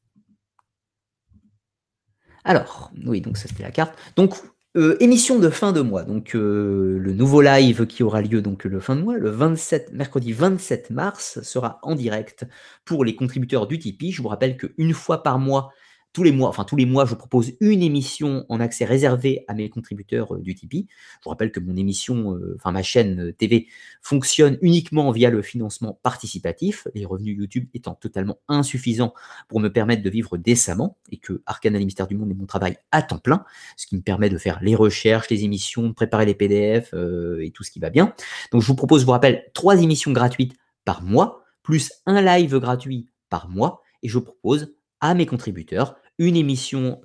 Alors, 2.44 2.92
oui, 3.06 3.22
donc 3.22 3.38
ça 3.38 3.48
c'était 3.48 3.64
la 3.64 3.72
carte. 3.72 3.98
Donc, 4.16 4.36
euh, 4.78 4.96
émission 5.02 5.38
de 5.38 5.50
fin 5.50 5.74
de 5.74 5.82
mois. 5.82 6.04
Donc, 6.04 6.34
euh, 6.34 6.98
le 6.98 7.14
nouveau 7.14 7.42
live 7.42 7.86
qui 7.88 8.04
aura 8.04 8.22
lieu 8.22 8.42
donc 8.42 8.64
le 8.64 8.80
fin 8.80 8.96
de 8.96 9.02
mois, 9.02 9.18
le 9.18 9.30
27, 9.30 9.92
mercredi 9.92 10.32
27 10.32 10.92
mars, 10.92 11.42
sera 11.44 11.80
en 11.84 11.94
direct 11.94 12.46
pour 12.86 13.04
les 13.04 13.16
contributeurs 13.16 13.68
du 13.68 13.80
Tipeee. 13.80 14.12
Je 14.12 14.22
vous 14.22 14.30
rappelle 14.30 14.56
qu'une 14.56 14.94
fois 14.94 15.24
par 15.24 15.40
mois, 15.40 15.72
tous 16.14 16.24
les 16.24 16.32
mois, 16.32 16.50
enfin 16.50 16.66
tous 16.66 16.76
les 16.76 16.86
mois, 16.86 17.06
je 17.06 17.16
propose 17.16 17.54
une 17.62 17.82
émission 17.82 18.46
en 18.50 18.60
accès 18.60 18.86
réservé 18.86 19.46
à 19.48 19.54
mes 19.54 19.70
contributeurs 19.70 20.36
euh, 20.36 20.42
du 20.42 20.56
Tipeee. 20.56 20.88
Je 20.90 21.24
vous 21.24 21.30
rappelle 21.30 21.52
que 21.52 21.60
mon 21.60 21.76
émission, 21.76 22.36
euh, 22.36 22.56
enfin 22.58 22.72
ma 22.72 22.84
chaîne 22.84 23.28
euh, 23.28 23.32
TV 23.32 23.68
fonctionne 24.02 24.58
uniquement 24.62 25.12
via 25.12 25.30
le 25.30 25.42
financement 25.42 26.00
participatif, 26.04 26.88
les 26.96 27.06
revenus 27.06 27.38
YouTube 27.38 27.68
étant 27.74 27.96
totalement 27.96 28.40
insuffisants 28.48 29.14
pour 29.48 29.60
me 29.60 29.70
permettre 29.70 30.04
de 30.04 30.10
vivre 30.10 30.38
décemment 30.38 30.98
et 31.12 31.18
que 31.18 31.42
Arcana 31.46 31.80
les 31.80 31.86
mystères 31.86 32.08
du 32.08 32.16
monde 32.16 32.32
est 32.32 32.36
mon 32.36 32.46
travail 32.46 32.78
à 32.92 33.02
temps 33.02 33.20
plein, 33.20 33.46
ce 33.78 33.88
qui 33.88 33.96
me 33.96 34.02
permet 34.02 34.30
de 34.30 34.38
faire 34.38 34.60
les 34.62 34.76
recherches, 34.76 35.30
les 35.30 35.44
émissions, 35.44 35.88
de 35.88 35.94
préparer 35.94 36.26
les 36.26 36.36
PDF 36.36 36.94
et 36.94 37.52
tout 37.52 37.64
ce 37.64 37.72
qui 37.72 37.80
va 37.80 37.90
bien. 37.90 38.14
Donc 38.52 38.62
je 38.62 38.68
vous 38.68 38.76
propose, 38.76 39.02
je 39.02 39.06
vous 39.06 39.12
rappelle, 39.12 39.50
trois 39.54 39.82
émissions 39.82 40.12
gratuites 40.12 40.56
par 40.84 41.04
mois, 41.04 41.44
plus 41.64 41.92
un 42.06 42.22
live 42.22 42.58
gratuit 42.58 43.10
par 43.30 43.50
mois, 43.50 43.82
et 44.04 44.10
je 44.10 44.20
propose 44.20 44.74
à 45.00 45.14
mes 45.16 45.26
contributeurs 45.26 45.96
une 46.22 46.36
émission 46.36 47.02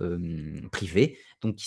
privée, 0.71 1.17
donc 1.41 1.59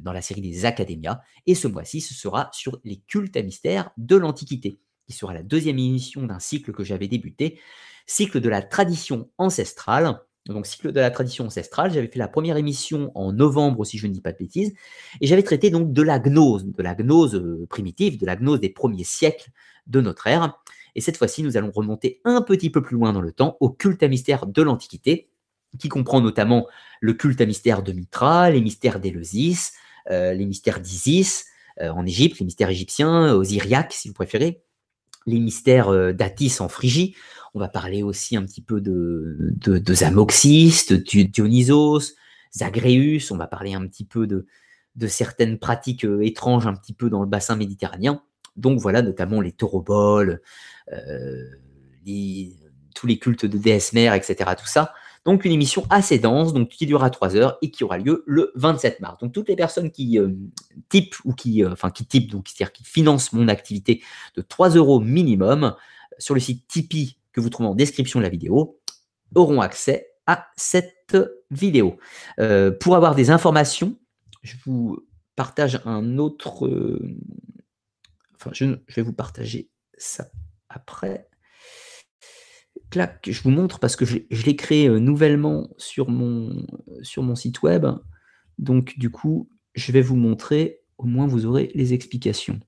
dans 0.00 0.12
la 0.12 0.22
série 0.22 0.40
des 0.40 0.64
Académias. 0.64 1.20
Et 1.46 1.54
ce 1.54 1.68
mois-ci, 1.68 2.00
ce 2.00 2.14
sera 2.14 2.48
sur 2.52 2.80
les 2.82 2.96
cultes 3.06 3.36
à 3.36 3.42
mystère 3.42 3.90
de 3.98 4.16
l'Antiquité, 4.16 4.80
qui 5.06 5.12
sera 5.12 5.34
la 5.34 5.42
deuxième 5.42 5.78
émission 5.78 6.22
d'un 6.22 6.38
cycle 6.38 6.72
que 6.72 6.82
j'avais 6.82 7.06
débuté, 7.06 7.60
cycle 8.06 8.40
de 8.40 8.48
la 8.48 8.62
tradition 8.62 9.28
ancestrale. 9.36 10.18
Donc, 10.46 10.66
cycle 10.66 10.92
de 10.92 11.00
la 11.00 11.10
tradition 11.10 11.44
ancestrale, 11.44 11.92
j'avais 11.92 12.08
fait 12.08 12.18
la 12.18 12.28
première 12.28 12.56
émission 12.56 13.12
en 13.14 13.32
novembre, 13.32 13.84
si 13.84 13.98
je 13.98 14.06
ne 14.06 14.12
dis 14.12 14.22
pas 14.22 14.32
de 14.32 14.38
bêtises, 14.38 14.72
et 15.20 15.26
j'avais 15.26 15.42
traité 15.42 15.68
donc 15.68 15.92
de 15.92 16.02
la 16.02 16.18
gnose, 16.18 16.64
de 16.64 16.82
la 16.82 16.94
gnose 16.94 17.66
primitive, 17.68 18.18
de 18.18 18.24
la 18.24 18.36
gnose 18.36 18.60
des 18.60 18.70
premiers 18.70 19.04
siècles 19.04 19.50
de 19.86 20.00
notre 20.00 20.26
ère. 20.26 20.58
Et 20.94 21.02
cette 21.02 21.18
fois-ci, 21.18 21.42
nous 21.42 21.58
allons 21.58 21.70
remonter 21.70 22.20
un 22.24 22.40
petit 22.40 22.70
peu 22.70 22.82
plus 22.82 22.96
loin 22.96 23.12
dans 23.12 23.20
le 23.20 23.32
temps, 23.32 23.58
au 23.60 23.68
culte 23.68 24.02
à 24.02 24.08
mystère 24.08 24.46
de 24.46 24.62
l'Antiquité, 24.62 25.28
qui 25.78 25.88
comprend 25.88 26.20
notamment 26.20 26.66
le 27.00 27.12
culte 27.12 27.40
à 27.40 27.46
mystère 27.46 27.82
de 27.82 27.92
Mitra, 27.92 28.50
les 28.50 28.60
mystères 28.60 29.00
d'Éleusis, 29.00 29.72
euh, 30.10 30.32
les 30.32 30.46
mystères 30.46 30.80
d'Isis 30.80 31.46
euh, 31.80 31.90
en 31.90 32.06
Égypte, 32.06 32.38
les 32.38 32.44
mystères 32.44 32.70
égyptiens, 32.70 33.32
Osiriaques 33.34 33.92
si 33.92 34.08
vous 34.08 34.14
préférez, 34.14 34.62
les 35.26 35.38
mystères 35.38 35.88
euh, 35.88 36.12
d'Atis 36.12 36.56
en 36.60 36.68
Phrygie. 36.68 37.14
On 37.54 37.60
va 37.60 37.68
parler 37.68 38.02
aussi 38.02 38.36
un 38.36 38.42
petit 38.42 38.60
peu 38.60 38.80
de, 38.80 39.36
de, 39.38 39.94
Zamoxis, 39.94 40.86
de 40.90 40.96
Dionysos, 40.96 42.14
Zagreus, 42.52 43.30
on 43.30 43.36
va 43.36 43.46
parler 43.46 43.74
un 43.74 43.86
petit 43.86 44.04
peu 44.04 44.26
de, 44.26 44.46
certaines 45.06 45.58
pratiques 45.58 46.06
étranges 46.22 46.66
un 46.66 46.74
petit 46.74 46.94
peu 46.94 47.10
dans 47.10 47.20
le 47.20 47.28
bassin 47.28 47.54
méditerranéen. 47.54 48.22
Donc 48.56 48.80
voilà, 48.80 49.02
notamment 49.02 49.40
les 49.40 49.52
tauroboles, 49.52 50.40
les, 52.04 52.56
tous 52.94 53.06
les 53.06 53.18
cultes 53.18 53.46
de 53.46 53.58
déesses 53.58 53.92
mères, 53.92 54.14
etc. 54.14 54.50
Tout 54.58 54.66
ça. 54.66 54.94
Donc 55.24 55.46
une 55.46 55.52
émission 55.52 55.86
assez 55.88 56.18
dense, 56.18 56.52
donc 56.52 56.68
qui 56.68 56.84
durera 56.86 57.08
3 57.08 57.36
heures 57.36 57.58
et 57.62 57.70
qui 57.70 57.82
aura 57.82 57.96
lieu 57.96 58.24
le 58.26 58.52
27 58.56 59.00
mars. 59.00 59.18
Donc 59.20 59.32
toutes 59.32 59.48
les 59.48 59.56
personnes 59.56 59.90
qui 59.90 60.18
euh, 60.18 60.30
typent 60.90 61.16
ou 61.24 61.32
qui, 61.32 61.64
euh, 61.64 61.74
qui 61.94 62.04
typent, 62.06 62.30
donc 62.30 62.48
c'est-à-dire 62.48 62.72
qui 62.72 62.84
financent 62.84 63.32
mon 63.32 63.48
activité 63.48 64.02
de 64.36 64.42
3 64.42 64.70
euros 64.70 65.00
minimum 65.00 65.64
euh, 65.64 65.70
sur 66.18 66.34
le 66.34 66.40
site 66.40 66.66
Tipeee 66.68 67.16
que 67.32 67.40
vous 67.40 67.48
trouvez 67.48 67.68
en 67.68 67.74
description 67.74 68.20
de 68.20 68.24
la 68.24 68.30
vidéo 68.30 68.78
auront 69.34 69.60
accès 69.60 70.10
à 70.26 70.46
cette 70.56 71.16
vidéo. 71.50 71.98
pour 72.80 72.96
avoir 72.96 73.14
des 73.14 73.30
informations, 73.30 73.98
je 74.42 74.54
vous 74.64 74.98
partage 75.36 75.80
un 75.84 76.18
autre. 76.18 76.70
enfin, 78.36 78.50
je 78.52 78.76
vais 78.94 79.02
vous 79.02 79.12
partager 79.12 79.68
ça 79.98 80.30
après 80.68 81.28
je 82.92 83.42
vous 83.42 83.50
montre 83.50 83.80
parce 83.80 83.96
que 83.96 84.04
je, 84.04 84.18
l'ai 84.30 84.56
créé 84.56 84.88
euh, 84.88 84.98
nouvellement 84.98 85.68
sur 85.76 86.08
mon, 86.08 86.66
sur 87.02 87.22
mon 87.22 87.34
site 87.34 87.62
web. 87.62 87.86
Donc, 88.58 88.98
du 88.98 89.10
coup, 89.10 89.48
je 89.74 89.92
vais 89.92 90.00
vous 90.00 90.16
montrer, 90.16 90.80
au 90.98 91.06
moins 91.06 91.26
vous 91.26 91.46
aurez 91.46 91.70
les 91.74 91.92
explications. 91.92 92.60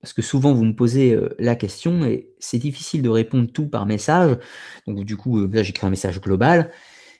Parce 0.00 0.12
que 0.12 0.22
souvent, 0.22 0.52
vous 0.52 0.64
me 0.64 0.74
posez 0.74 1.14
euh, 1.14 1.34
la 1.38 1.56
question 1.56 2.04
et 2.04 2.28
c'est 2.38 2.58
difficile 2.58 3.02
de 3.02 3.08
répondre 3.08 3.50
tout 3.50 3.68
par 3.68 3.86
message. 3.86 4.36
Donc, 4.86 5.04
du 5.04 5.16
coup, 5.16 5.40
euh, 5.40 5.50
là, 5.52 5.62
j'écris 5.62 5.86
un 5.86 5.90
message 5.90 6.20
global, 6.20 6.70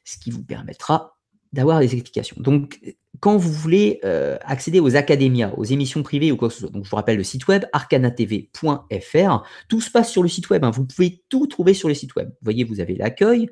ce 0.04 0.18
qui 0.18 0.30
vous 0.30 0.44
permettra 0.44 1.18
d'avoir 1.52 1.80
des 1.80 1.94
explications. 1.94 2.36
Donc, 2.40 2.80
quand 3.24 3.38
vous 3.38 3.52
voulez 3.54 4.00
euh, 4.04 4.36
accéder 4.42 4.80
aux 4.80 4.96
académias, 4.96 5.54
aux 5.56 5.64
émissions 5.64 6.02
privées 6.02 6.30
ou 6.30 6.36
quoi 6.36 6.48
que 6.48 6.54
ce 6.54 6.60
soit, 6.60 6.68
donc 6.68 6.84
je 6.84 6.90
vous 6.90 6.96
rappelle 6.96 7.16
le 7.16 7.24
site 7.24 7.48
web 7.48 7.64
arcanatv.fr, 7.72 9.42
tout 9.66 9.80
se 9.80 9.90
passe 9.90 10.12
sur 10.12 10.22
le 10.22 10.28
site 10.28 10.50
web, 10.50 10.62
hein. 10.62 10.70
vous 10.70 10.84
pouvez 10.84 11.22
tout 11.30 11.46
trouver 11.46 11.72
sur 11.72 11.88
le 11.88 11.94
site 11.94 12.14
web. 12.16 12.28
Vous 12.28 12.44
voyez, 12.44 12.64
vous 12.64 12.80
avez 12.80 12.94
l'accueil. 12.94 13.48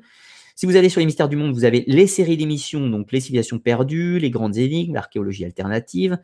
Si 0.55 0.67
vous 0.67 0.75
allez 0.75 0.89
sur 0.89 0.99
les 0.99 1.07
mystères 1.07 1.27
du 1.27 1.37
monde, 1.37 1.55
vous 1.55 1.65
avez 1.65 1.83
les 1.87 2.05
séries 2.05 2.37
d'émissions, 2.37 2.87
donc 2.87 3.11
les 3.11 3.19
civilisations 3.19 3.57
perdues, 3.57 4.19
les 4.19 4.29
grandes 4.29 4.57
énigmes, 4.57 4.93
l'archéologie 4.93 5.43
alternative, 5.43 6.19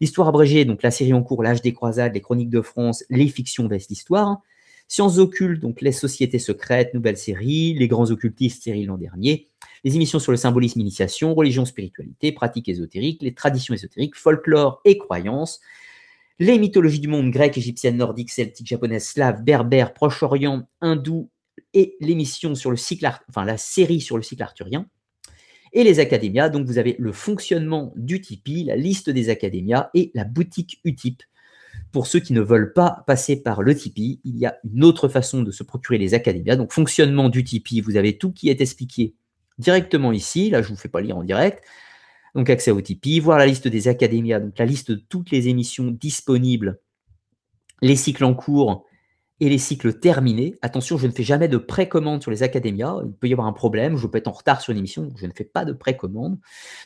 l'histoire 0.00 0.28
abrégée, 0.28 0.64
donc 0.64 0.82
la 0.82 0.90
série 0.90 1.12
en 1.12 1.22
cours, 1.22 1.42
l'âge 1.42 1.60
des 1.60 1.74
croisades, 1.74 2.14
les 2.14 2.22
chroniques 2.22 2.48
de 2.48 2.62
France, 2.62 3.04
les 3.10 3.28
fictions 3.28 3.68
veste 3.68 3.90
l'histoire, 3.90 4.40
sciences 4.88 5.18
occultes, 5.18 5.60
donc 5.60 5.82
les 5.82 5.92
sociétés 5.92 6.38
secrètes, 6.38 6.94
nouvelle 6.94 7.18
série, 7.18 7.74
les 7.74 7.86
grands 7.86 8.10
occultistes, 8.10 8.62
série 8.62 8.86
l'an 8.86 8.96
dernier, 8.96 9.50
les 9.84 9.94
émissions 9.94 10.18
sur 10.18 10.32
le 10.32 10.38
symbolisme, 10.38 10.80
initiation, 10.80 11.34
religion, 11.34 11.64
spiritualité, 11.66 12.32
pratiques 12.32 12.68
ésotériques, 12.68 13.22
les 13.22 13.34
traditions 13.34 13.74
ésotériques, 13.74 14.16
folklore 14.16 14.80
et 14.84 14.96
croyances, 14.96 15.60
les 16.38 16.58
mythologies 16.58 17.00
du 17.00 17.08
monde 17.08 17.30
grec, 17.30 17.56
égyptienne, 17.56 17.98
nordique, 17.98 18.30
celtique, 18.30 18.66
japonaise, 18.66 19.04
slave, 19.04 19.44
berbère, 19.44 19.92
proche-orient, 19.92 20.66
hindou 20.80 21.30
et 21.74 21.96
l'émission 22.00 22.54
sur 22.54 22.70
le 22.70 22.76
cycle, 22.76 23.08
enfin 23.28 23.44
la 23.44 23.58
série 23.58 24.00
sur 24.00 24.16
le 24.16 24.22
cycle 24.22 24.42
arthurien. 24.42 24.86
Et 25.72 25.84
les 25.84 25.98
académias, 25.98 26.48
donc 26.48 26.66
vous 26.66 26.78
avez 26.78 26.96
le 26.98 27.12
fonctionnement 27.12 27.92
du 27.96 28.20
Tipeee, 28.20 28.64
la 28.64 28.76
liste 28.76 29.10
des 29.10 29.28
académias 29.28 29.90
et 29.92 30.12
la 30.14 30.24
boutique 30.24 30.80
Utip. 30.84 31.22
Pour 31.90 32.06
ceux 32.06 32.20
qui 32.20 32.32
ne 32.32 32.40
veulent 32.40 32.72
pas 32.72 33.02
passer 33.08 33.42
par 33.42 33.60
le 33.60 33.74
Tipeee, 33.74 34.20
il 34.24 34.38
y 34.38 34.46
a 34.46 34.56
une 34.64 34.84
autre 34.84 35.08
façon 35.08 35.42
de 35.42 35.50
se 35.50 35.64
procurer 35.64 35.98
les 35.98 36.14
académias. 36.14 36.56
Donc 36.56 36.72
fonctionnement 36.72 37.28
du 37.28 37.42
Tipeee, 37.42 37.80
vous 37.80 37.96
avez 37.96 38.18
tout 38.18 38.32
qui 38.32 38.48
est 38.48 38.60
expliqué 38.60 39.14
directement 39.58 40.12
ici. 40.12 40.50
Là, 40.50 40.62
je 40.62 40.68
ne 40.70 40.74
vous 40.74 40.80
fais 40.80 40.88
pas 40.88 41.00
lire 41.00 41.16
en 41.16 41.24
direct. 41.24 41.64
Donc, 42.34 42.50
accès 42.50 42.70
au 42.70 42.80
Tipeee, 42.80 43.20
voir 43.20 43.38
la 43.38 43.46
liste 43.46 43.68
des 43.68 43.88
académias, 43.88 44.40
donc 44.40 44.58
la 44.58 44.64
liste 44.64 44.90
de 44.90 44.96
toutes 44.96 45.30
les 45.30 45.48
émissions 45.48 45.90
disponibles, 45.90 46.80
les 47.80 47.96
cycles 47.96 48.24
en 48.24 48.34
cours 48.34 48.84
et 49.40 49.48
les 49.48 49.58
cycles 49.58 50.00
terminés. 50.00 50.54
Attention, 50.62 50.96
je 50.98 51.06
ne 51.06 51.12
fais 51.12 51.22
jamais 51.22 51.48
de 51.48 51.58
précommande 51.58 52.22
sur 52.22 52.30
les 52.30 52.42
académias. 52.42 53.00
Il 53.04 53.12
peut 53.12 53.28
y 53.28 53.32
avoir 53.32 53.46
un 53.46 53.52
problème, 53.52 53.96
je 53.96 54.06
peux 54.06 54.18
être 54.18 54.28
en 54.28 54.32
retard 54.32 54.60
sur 54.60 54.72
une 54.72 54.78
émission, 54.78 55.02
donc 55.02 55.18
je 55.18 55.26
ne 55.26 55.32
fais 55.32 55.44
pas 55.44 55.64
de 55.64 55.72
précommande. 55.72 56.38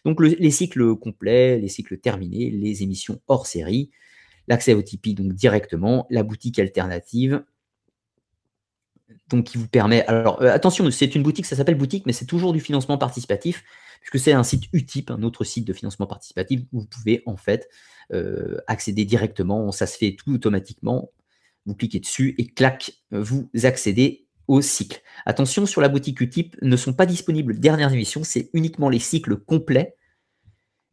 Donc, 0.05 0.21
les 0.21 0.51
cycles 0.51 0.97
complets, 0.97 1.59
les 1.59 1.69
cycles 1.69 1.99
terminés, 1.99 2.51
les 2.51 2.83
émissions 2.83 3.21
hors 3.27 3.47
série, 3.47 3.91
l'accès 4.49 4.75
au 4.75 4.83
Tipeee, 4.83 5.15
donc 5.15 5.33
directement, 5.33 6.07
la 6.11 6.23
boutique 6.23 6.59
alternative, 6.59 7.43
donc 9.29 9.45
qui 9.45 9.59
vous 9.59 9.69
permet. 9.69 10.05
Alors 10.07 10.43
euh, 10.43 10.53
attention, 10.53 10.91
c'est 10.91 11.15
une 11.15 11.23
boutique, 11.23 11.47
ça 11.47 11.57
s'appelle 11.57 11.77
boutique, 11.77 12.07
mais 12.07 12.13
c'est 12.13 12.27
toujours 12.27 12.53
du 12.53 12.61
financement 12.61 12.99
participatif, 12.99 13.65
puisque 14.01 14.23
c'est 14.23 14.33
un 14.33 14.43
site 14.43 14.65
Utip, 14.73 15.11
un 15.11 15.23
autre 15.23 15.45
site 15.45 15.67
de 15.67 15.73
financement 15.73 16.07
participatif, 16.07 16.63
où 16.73 16.81
vous 16.81 16.87
pouvez 16.87 17.23
en 17.27 17.37
fait 17.37 17.69
euh, 18.13 18.59
accéder 18.67 19.05
directement, 19.05 19.73
ça 19.73 19.87
se 19.87 19.97
fait 19.97 20.17
tout 20.17 20.33
automatiquement. 20.33 21.11
Vous 21.67 21.75
cliquez 21.75 22.01
dessus 22.01 22.35
et 22.39 22.47
clac, 22.47 22.93
vous 23.11 23.51
accédez 23.65 24.27
au 24.47 24.63
cycle. 24.63 25.03
Attention, 25.27 25.67
sur 25.67 25.83
la 25.83 25.91
boutique 25.91 26.21
Utip, 26.23 26.57
ne 26.63 26.77
sont 26.77 26.95
pas 26.95 27.05
disponibles 27.05 27.61
dernières 27.61 27.93
émissions, 27.93 28.25
c'est 28.25 28.49
uniquement 28.55 28.89
les 28.89 28.99
cycles 28.99 29.37
complets 29.37 29.95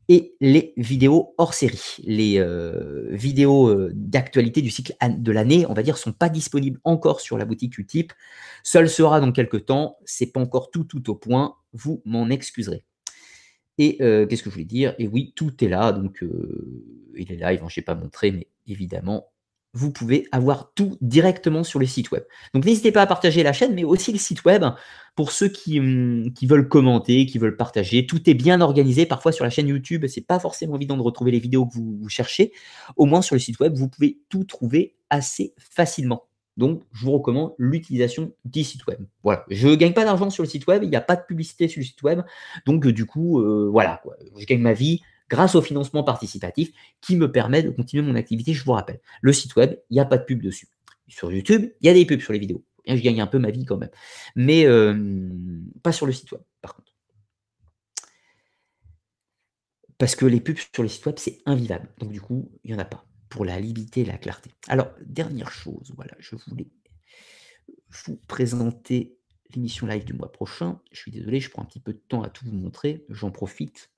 et 0.07 0.35
les 0.39 0.73
vidéos 0.77 1.33
hors 1.37 1.53
série. 1.53 1.97
Les 2.03 2.39
euh, 2.39 3.07
vidéos 3.11 3.69
euh, 3.69 3.91
d'actualité 3.93 4.61
du 4.61 4.69
cycle 4.69 4.95
de 5.01 5.31
l'année, 5.31 5.65
on 5.67 5.73
va 5.73 5.83
dire, 5.83 5.97
sont 5.97 6.11
pas 6.11 6.29
disponibles 6.29 6.79
encore 6.83 7.21
sur 7.21 7.37
la 7.37 7.45
boutique 7.45 7.77
Utip. 7.77 8.13
Seul 8.63 8.89
sera 8.89 9.19
dans 9.19 9.31
quelques 9.31 9.65
temps. 9.65 9.97
C'est 10.05 10.31
pas 10.31 10.39
encore 10.39 10.69
tout 10.71 10.83
tout 10.83 11.09
au 11.09 11.15
point. 11.15 11.55
Vous 11.73 12.01
m'en 12.05 12.29
excuserez. 12.29 12.83
Et 13.77 13.97
euh, 14.01 14.25
qu'est-ce 14.25 14.43
que 14.43 14.49
je 14.49 14.55
voulais 14.55 14.65
dire? 14.65 14.95
Et 14.99 15.07
oui, 15.07 15.33
tout 15.35 15.63
est 15.63 15.67
là. 15.67 15.91
Donc, 15.91 16.23
il 17.15 17.31
est 17.31 17.35
live. 17.35 17.61
Hein, 17.63 17.67
je 17.69 17.79
n'ai 17.79 17.83
pas 17.83 17.95
montré, 17.95 18.31
mais 18.31 18.47
évidemment, 18.67 19.27
vous 19.75 19.91
pouvez 19.91 20.27
avoir 20.31 20.71
tout 20.73 20.97
directement 21.01 21.63
sur 21.63 21.79
le 21.79 21.85
site 21.85 22.09
web. 22.11 22.23
Donc 22.53 22.65
n'hésitez 22.65 22.93
pas 22.93 23.01
à 23.01 23.07
partager 23.07 23.43
la 23.43 23.53
chaîne, 23.53 23.75
mais 23.75 23.83
aussi 23.83 24.11
le 24.13 24.17
site 24.17 24.45
web 24.45 24.63
pour 25.15 25.31
ceux 25.31 25.49
qui, 25.49 25.79
hum, 25.79 26.31
qui, 26.33 26.47
veulent 26.47 26.67
commenter, 26.67 27.25
qui 27.25 27.37
veulent 27.37 27.57
partager. 27.57 28.07
Tout 28.07 28.29
est 28.29 28.33
bien 28.33 28.61
organisé. 28.61 29.05
Parfois 29.05 29.33
sur 29.33 29.43
la 29.43 29.49
chaîne 29.49 29.67
YouTube, 29.67 30.05
c'est 30.07 30.25
pas 30.25 30.39
forcément 30.39 30.77
évident 30.77 30.95
de 30.95 31.01
retrouver 31.01 31.31
les 31.31 31.39
vidéos 31.39 31.65
que 31.65 31.73
vous, 31.75 32.07
cherchez. 32.07 32.53
Au 32.95 33.05
moins 33.05 33.21
sur 33.21 33.35
le 33.35 33.39
site 33.39 33.59
web, 33.59 33.75
vous 33.75 33.89
pouvez 33.89 34.17
tout 34.29 34.45
trouver 34.45 34.95
assez 35.09 35.53
facilement. 35.57 36.23
Donc, 36.55 36.83
je 36.93 37.03
vous 37.03 37.11
recommande 37.11 37.51
l'utilisation 37.57 38.31
du 38.45 38.63
site 38.63 38.87
web. 38.87 38.99
Voilà, 39.23 39.43
je 39.49 39.67
ne 39.67 39.75
gagne 39.75 39.91
pas 39.91 40.05
d'argent 40.05 40.29
sur 40.29 40.41
le 40.41 40.47
site 40.47 40.67
web, 40.67 40.83
il 40.83 40.89
n'y 40.89 40.95
a 40.95 41.01
pas 41.01 41.17
de 41.17 41.23
publicité 41.27 41.67
sur 41.67 41.81
le 41.81 41.85
site 41.85 42.01
web. 42.01 42.21
Donc, 42.65 42.87
du 42.87 43.05
coup, 43.05 43.41
euh, 43.41 43.67
voilà, 43.69 43.99
quoi. 44.03 44.15
je 44.37 44.45
gagne 44.45 44.61
ma 44.61 44.71
vie 44.71 45.01
grâce 45.29 45.55
au 45.55 45.61
financement 45.61 46.03
participatif 46.03 46.71
qui 47.01 47.15
me 47.15 47.31
permet 47.31 47.63
de 47.63 47.69
continuer 47.69 48.03
mon 48.03 48.15
activité, 48.15 48.53
je 48.53 48.63
vous 48.63 48.73
rappelle. 48.73 48.99
Le 49.21 49.33
site 49.33 49.55
web, 49.55 49.75
il 49.89 49.95
n'y 49.95 49.99
a 49.99 50.05
pas 50.05 50.17
de 50.17 50.23
pub 50.23 50.41
dessus. 50.41 50.67
Sur 51.07 51.31
YouTube, 51.31 51.71
il 51.81 51.87
y 51.87 51.89
a 51.89 51.93
des 51.93 52.05
pubs 52.05 52.21
sur 52.21 52.33
les 52.33 52.39
vidéos. 52.39 52.63
je 52.87 52.95
gagne 52.95 53.21
un 53.21 53.27
peu 53.27 53.39
ma 53.39 53.51
vie 53.51 53.65
quand 53.65 53.77
même. 53.77 53.91
Mais 54.35 54.65
euh, 54.65 55.29
pas 55.83 55.91
sur 55.91 56.05
le 56.05 56.13
site 56.13 56.31
web, 56.31 56.41
par 56.61 56.75
contre. 56.75 56.93
Parce 59.97 60.15
que 60.15 60.25
les 60.25 60.41
pubs 60.41 60.57
sur 60.73 60.83
le 60.83 60.89
site 60.89 61.05
web, 61.05 61.15
c'est 61.17 61.39
invivable. 61.45 61.89
Donc, 61.99 62.11
du 62.11 62.21
coup, 62.21 62.51
il 62.63 62.71
n'y 62.71 62.75
en 62.75 62.79
a 62.79 62.85
pas 62.85 63.05
pour 63.29 63.45
la 63.45 63.59
limiter 63.59 64.01
et 64.01 64.05
la 64.05 64.17
clarté. 64.17 64.51
Alors, 64.67 64.91
dernière 65.05 65.51
chose, 65.51 65.91
voilà, 65.95 66.13
je 66.19 66.35
voulais 66.47 66.67
vous 68.05 68.17
présenter 68.27 69.17
l'émission 69.53 69.87
live 69.87 70.05
du 70.05 70.13
mois 70.13 70.31
prochain. 70.31 70.79
Je 70.91 70.99
suis 70.99 71.11
désolé, 71.11 71.39
je 71.39 71.49
prends 71.49 71.61
un 71.61 71.65
petit 71.65 71.79
peu 71.79 71.93
de 71.93 72.01
temps 72.07 72.23
à 72.23 72.29
tout 72.29 72.45
vous 72.45 72.55
montrer, 72.55 73.05
j'en 73.09 73.31
profite. 73.31 73.91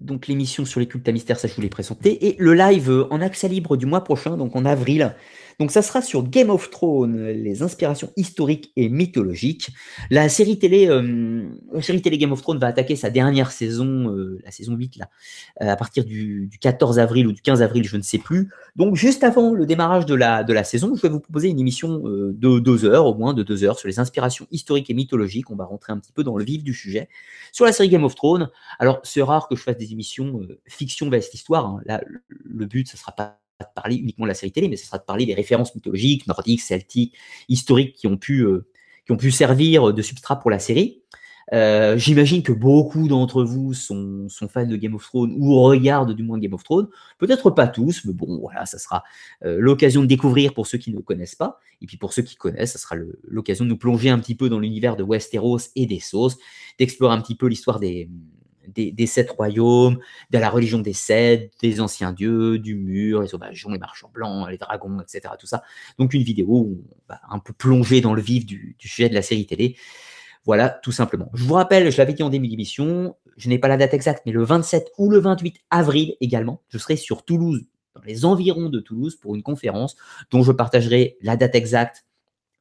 Donc 0.00 0.26
l'émission 0.26 0.64
sur 0.64 0.80
les 0.80 0.86
cultes 0.86 1.08
à 1.08 1.12
mystère, 1.12 1.38
ça 1.38 1.48
je 1.48 1.54
vous 1.54 1.62
l'ai 1.62 1.68
présenté. 1.68 2.26
Et 2.28 2.36
le 2.38 2.54
live 2.54 3.06
en 3.10 3.20
accès 3.20 3.48
libre 3.48 3.76
du 3.76 3.86
mois 3.86 4.04
prochain, 4.04 4.36
donc 4.36 4.54
en 4.54 4.64
avril, 4.64 5.14
donc 5.58 5.70
ça 5.70 5.80
sera 5.80 6.02
sur 6.02 6.22
Game 6.22 6.50
of 6.50 6.70
Thrones, 6.70 7.28
les 7.28 7.62
inspirations 7.62 8.12
historiques 8.16 8.72
et 8.76 8.90
mythologiques. 8.90 9.70
La 10.10 10.28
série 10.28 10.58
télé, 10.58 10.86
euh, 10.86 11.48
la 11.72 11.80
série 11.80 12.02
télé 12.02 12.18
Game 12.18 12.32
of 12.32 12.42
Thrones 12.42 12.58
va 12.58 12.66
attaquer 12.66 12.94
sa 12.94 13.08
dernière 13.08 13.50
saison, 13.50 14.14
euh, 14.14 14.38
la 14.44 14.50
saison 14.50 14.74
8 14.74 14.96
là, 14.96 15.08
euh, 15.62 15.70
à 15.70 15.76
partir 15.76 16.04
du, 16.04 16.50
14 16.60 16.98
avril 16.98 17.26
ou 17.26 17.32
du 17.32 17.40
15 17.40 17.62
avril, 17.62 17.84
je 17.84 17.96
ne 17.96 18.02
sais 18.02 18.18
plus. 18.18 18.50
Donc 18.76 18.96
juste 18.96 19.24
avant 19.24 19.52
le 19.52 19.64
démarrage 19.64 20.04
de 20.04 20.14
la, 20.14 20.44
de 20.44 20.52
la 20.52 20.62
saison, 20.62 20.94
je 20.94 21.00
vais 21.00 21.08
vous 21.08 21.20
proposer 21.20 21.48
une 21.48 21.58
émission 21.58 22.00
de 22.00 22.58
deux 22.58 22.84
heures, 22.84 23.06
au 23.06 23.14
moins 23.14 23.32
de 23.32 23.42
deux 23.42 23.64
heures, 23.64 23.78
sur 23.78 23.88
les 23.88 23.98
inspirations 23.98 24.46
historiques 24.50 24.90
et 24.90 24.94
mythologiques. 24.94 25.50
On 25.50 25.56
va 25.56 25.64
rentrer 25.64 25.92
un 25.92 25.98
petit 25.98 26.12
peu 26.12 26.22
dans 26.22 26.36
le 26.36 26.44
vif 26.44 26.62
du 26.64 26.74
sujet. 26.74 27.08
Sur 27.52 27.64
la 27.64 27.72
série 27.72 27.88
Game 27.88 28.04
of 28.04 28.14
Thrones, 28.14 28.50
alors 28.78 29.00
c'est 29.04 29.22
rare 29.22 29.48
que 29.48 29.56
je 29.56 29.62
fasse 29.62 29.78
des 29.78 29.92
émissions 29.92 30.40
fiction 30.66 31.08
vs 31.08 31.32
histoire. 31.32 31.66
Hein. 31.66 31.80
Là, 31.86 32.02
le 32.28 32.66
but, 32.66 32.88
ce 32.88 32.98
sera 32.98 33.12
pas 33.12 33.38
de 33.64 33.66
parler 33.74 33.96
uniquement 33.96 34.24
de 34.24 34.28
la 34.28 34.34
série 34.34 34.52
télé, 34.52 34.68
mais 34.68 34.76
ce 34.76 34.86
sera 34.86 34.98
de 34.98 35.04
parler 35.04 35.26
des 35.26 35.34
références 35.34 35.74
mythologiques, 35.74 36.26
nordiques, 36.26 36.60
celtiques, 36.60 37.14
historiques 37.48 37.94
qui 37.94 38.06
ont 38.06 38.16
pu, 38.16 38.40
euh, 38.40 38.66
qui 39.06 39.12
ont 39.12 39.16
pu 39.16 39.30
servir 39.30 39.92
de 39.92 40.02
substrat 40.02 40.38
pour 40.38 40.50
la 40.50 40.58
série. 40.58 41.02
Euh, 41.52 41.96
j'imagine 41.96 42.42
que 42.42 42.50
beaucoup 42.50 43.06
d'entre 43.06 43.44
vous 43.44 43.72
sont, 43.72 44.28
sont, 44.28 44.48
fans 44.48 44.66
de 44.66 44.74
Game 44.74 44.94
of 44.94 45.04
Thrones 45.04 45.32
ou 45.38 45.62
regardent 45.62 46.12
du 46.12 46.24
moins 46.24 46.38
Game 46.38 46.54
of 46.54 46.64
Thrones. 46.64 46.88
Peut-être 47.18 47.50
pas 47.50 47.68
tous, 47.68 48.04
mais 48.04 48.12
bon, 48.12 48.40
voilà, 48.40 48.66
ça 48.66 48.78
sera 48.78 49.04
euh, 49.44 49.56
l'occasion 49.60 50.00
de 50.02 50.06
découvrir 50.06 50.54
pour 50.54 50.66
ceux 50.66 50.78
qui 50.78 50.92
ne 50.92 50.98
connaissent 50.98 51.36
pas. 51.36 51.60
Et 51.80 51.86
puis 51.86 51.98
pour 51.98 52.12
ceux 52.12 52.22
qui 52.22 52.34
connaissent, 52.34 52.72
ça 52.72 52.78
sera 52.78 52.96
l'occasion 53.22 53.64
de 53.64 53.70
nous 53.70 53.76
plonger 53.76 54.10
un 54.10 54.18
petit 54.18 54.34
peu 54.34 54.48
dans 54.48 54.58
l'univers 54.58 54.96
de 54.96 55.04
Westeros 55.04 55.70
et 55.76 55.86
des 55.86 56.00
sauces, 56.00 56.36
d'explorer 56.80 57.14
un 57.14 57.20
petit 57.20 57.36
peu 57.36 57.46
l'histoire 57.46 57.78
des, 57.78 58.10
des, 58.68 59.06
sept 59.06 59.30
royaumes, 59.30 59.98
de 60.30 60.38
la 60.38 60.50
religion 60.50 60.78
des 60.78 60.92
sept, 60.92 61.52
des 61.60 61.80
anciens 61.80 62.12
dieux, 62.12 62.58
du 62.58 62.74
mur, 62.74 63.22
les 63.22 63.28
sauvageons, 63.28 63.70
les 63.70 63.78
marchands 63.78 64.10
blancs, 64.12 64.48
les 64.50 64.58
dragons, 64.58 65.00
etc. 65.00 65.34
Tout 65.38 65.46
ça. 65.46 65.62
Donc 65.98 66.14
une 66.14 66.22
vidéo 66.22 66.46
où 66.48 66.84
un 67.30 67.38
peu 67.38 67.52
plonger 67.52 68.00
dans 68.00 68.14
le 68.14 68.22
vif 68.22 68.46
du, 68.46 68.76
sujet 68.78 69.08
de 69.08 69.14
la 69.14 69.22
série 69.22 69.46
télé. 69.46 69.76
Voilà, 70.44 70.68
tout 70.68 70.92
simplement. 70.92 71.30
Je 71.34 71.44
vous 71.44 71.54
rappelle, 71.54 71.90
je 71.90 71.98
l'avais 71.98 72.12
dit 72.12 72.22
en 72.22 72.30
début 72.30 72.48
d'émission, 72.48 73.16
je 73.36 73.48
n'ai 73.48 73.58
pas 73.58 73.68
la 73.68 73.76
date 73.76 73.94
exacte, 73.94 74.22
mais 74.26 74.32
le 74.32 74.44
27 74.44 74.92
ou 74.96 75.10
le 75.10 75.18
28 75.18 75.56
avril 75.70 76.14
également, 76.20 76.62
je 76.68 76.78
serai 76.78 76.96
sur 76.96 77.24
Toulouse, 77.24 77.66
dans 77.94 78.02
les 78.02 78.24
environs 78.24 78.68
de 78.68 78.78
Toulouse, 78.78 79.16
pour 79.16 79.34
une 79.34 79.42
conférence 79.42 79.96
dont 80.30 80.42
je 80.42 80.52
partagerai 80.52 81.16
la 81.20 81.36
date 81.36 81.56
exacte 81.56 82.04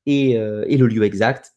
et, 0.07 0.37
euh, 0.37 0.65
et 0.67 0.77
le 0.77 0.87
lieu 0.87 1.03
exact 1.03 1.54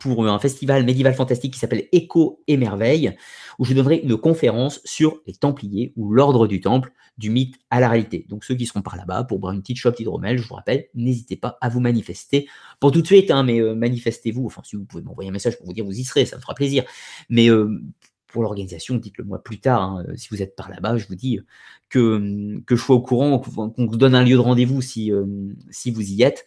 pour 0.00 0.26
un 0.26 0.38
festival 0.38 0.84
médiéval 0.84 1.14
fantastique 1.14 1.52
qui 1.52 1.60
s'appelle 1.60 1.86
Écho 1.92 2.42
et 2.48 2.56
Merveille, 2.56 3.14
où 3.58 3.64
je 3.66 3.74
donnerai 3.74 3.96
une 3.98 4.16
conférence 4.16 4.80
sur 4.84 5.20
les 5.26 5.34
Templiers 5.34 5.92
ou 5.94 6.12
l'ordre 6.12 6.48
du 6.48 6.60
Temple, 6.60 6.90
du 7.18 7.28
mythe 7.28 7.56
à 7.68 7.80
la 7.80 7.88
réalité. 7.90 8.24
Donc 8.30 8.44
ceux 8.44 8.54
qui 8.54 8.64
seront 8.64 8.80
par 8.80 8.96
là-bas 8.96 9.24
pour 9.24 9.38
boire 9.38 9.52
une 9.52 9.60
petite 9.60 9.76
chope 9.76 9.96
d'hydromel, 9.96 10.38
je 10.38 10.48
vous 10.48 10.54
rappelle, 10.54 10.86
n'hésitez 10.94 11.36
pas 11.36 11.58
à 11.60 11.68
vous 11.68 11.80
manifester. 11.80 12.48
Pour 12.80 12.92
tout 12.92 13.02
de 13.02 13.06
suite, 13.06 13.30
hein, 13.30 13.42
mais 13.42 13.60
euh, 13.60 13.74
manifestez-vous. 13.74 14.46
Enfin, 14.46 14.62
si 14.64 14.74
vous 14.74 14.84
pouvez 14.84 15.02
m'envoyer 15.02 15.28
un 15.28 15.32
message 15.32 15.58
pour 15.58 15.66
vous 15.66 15.74
dire 15.74 15.84
vous 15.84 15.98
y 15.98 16.04
serez, 16.04 16.24
ça 16.24 16.36
me 16.36 16.40
fera 16.40 16.54
plaisir. 16.54 16.82
Mais 17.28 17.50
euh, 17.50 17.82
pour 18.28 18.42
l'organisation, 18.42 18.96
dites-le 18.96 19.24
moi 19.24 19.42
plus 19.42 19.60
tard. 19.60 19.82
Hein, 19.82 20.06
si 20.16 20.28
vous 20.30 20.40
êtes 20.40 20.56
par 20.56 20.70
là-bas, 20.70 20.96
je 20.96 21.06
vous 21.06 21.14
dis 21.14 21.40
que, 21.90 22.62
je 22.66 22.76
sois 22.76 22.96
au 22.96 23.02
courant, 23.02 23.38
qu'on 23.38 23.86
vous 23.86 23.96
donne 23.98 24.14
un 24.14 24.24
lieu 24.24 24.36
de 24.36 24.38
rendez-vous 24.38 24.80
si, 24.80 25.12
euh, 25.12 25.26
si 25.70 25.90
vous 25.90 26.10
y 26.10 26.22
êtes 26.22 26.46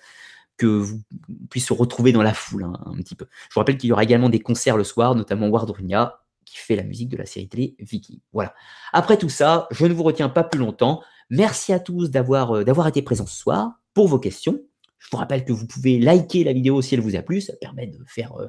que 0.58 0.68
vous 0.68 1.02
puissiez 1.50 1.68
se 1.68 1.74
retrouver 1.74 2.12
dans 2.12 2.24
la 2.24 2.34
foule 2.34 2.64
hein, 2.64 2.74
un 2.86 2.96
petit 2.98 3.16
peu. 3.16 3.26
Je 3.50 3.54
vous 3.54 3.60
rappelle 3.60 3.78
qu'il 3.78 3.90
y 3.90 3.94
aura 3.94 4.04
également 4.04 4.30
des 4.30 4.40
concerts 4.40 4.78
le 4.78 4.84
soir, 4.84 5.16
notamment 5.16 5.48
Wardrunia, 5.48 6.20
qui 6.46 6.58
fait 6.58 6.76
la 6.76 6.84
musique 6.84 7.10
de 7.10 7.18
la 7.18 7.26
série 7.26 7.48
télé 7.48 7.76
Vicky. 7.80 8.22
Voilà. 8.32 8.54
Après 8.92 9.18
tout 9.18 9.30
ça, 9.30 9.68
je 9.72 9.86
ne 9.86 9.94
vous 9.94 10.04
retiens 10.04 10.30
pas 10.30 10.44
plus 10.44 10.60
longtemps. 10.60 11.02
Merci 11.30 11.74
à 11.74 11.80
tous 11.80 12.12
d'avoir 12.12 12.56
euh, 12.56 12.88
été 12.88 13.02
présents 13.02 13.26
ce 13.26 13.38
soir 13.38 13.72
pour 13.94 14.08
vos 14.08 14.20
questions. 14.20 14.60
Je 15.00 15.08
vous 15.12 15.18
rappelle 15.18 15.44
que 15.44 15.52
vous 15.52 15.68
pouvez 15.68 16.00
liker 16.00 16.44
la 16.44 16.54
vidéo 16.54 16.82
si 16.82 16.96
elle 16.96 17.02
vous 17.02 17.16
a 17.16 17.22
plu, 17.22 17.42
ça 17.42 17.54
permet 17.60 17.88
de 17.88 18.00
faire 18.08 18.34
euh, 18.40 18.48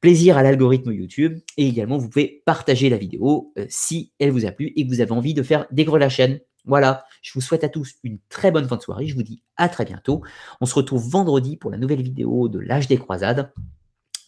plaisir 0.00 0.36
à 0.36 0.42
l'algorithme 0.42 0.92
YouTube. 0.92 1.38
Et 1.56 1.68
également, 1.68 1.98
vous 1.98 2.08
pouvez 2.08 2.42
partager 2.44 2.88
la 2.88 2.96
vidéo 2.96 3.52
euh, 3.58 3.66
si 3.68 4.12
elle 4.18 4.30
vous 4.30 4.44
a 4.46 4.52
plu 4.52 4.72
et 4.76 4.84
que 4.84 4.88
vous 4.88 5.00
avez 5.00 5.12
envie 5.12 5.34
de 5.34 5.42
faire 5.42 5.66
découvrir 5.70 6.00
la 6.00 6.08
chaîne. 6.08 6.40
Voilà, 6.64 7.04
je 7.22 7.32
vous 7.34 7.40
souhaite 7.40 7.64
à 7.64 7.68
tous 7.68 7.94
une 8.02 8.18
très 8.28 8.50
bonne 8.50 8.68
fin 8.68 8.76
de 8.76 8.82
soirée. 8.82 9.06
Je 9.06 9.14
vous 9.14 9.22
dis 9.22 9.42
à 9.56 9.68
très 9.68 9.84
bientôt. 9.84 10.22
On 10.60 10.66
se 10.66 10.74
retrouve 10.74 11.08
vendredi 11.08 11.56
pour 11.56 11.70
la 11.70 11.78
nouvelle 11.78 12.02
vidéo 12.02 12.48
de 12.48 12.58
l'âge 12.58 12.88
des 12.88 12.98
croisades. 12.98 13.52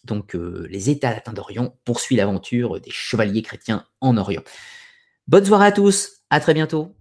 Donc, 0.03 0.35
euh, 0.35 0.67
les 0.69 0.89
États 0.89 1.11
latins 1.11 1.33
d'Orient 1.33 1.77
poursuivent 1.85 2.17
l'aventure 2.17 2.81
des 2.81 2.91
chevaliers 2.91 3.41
chrétiens 3.41 3.85
en 4.01 4.17
Orient. 4.17 4.43
Bonne 5.27 5.45
soirée 5.45 5.67
à 5.67 5.71
tous, 5.71 6.23
à 6.29 6.39
très 6.39 6.53
bientôt. 6.53 6.95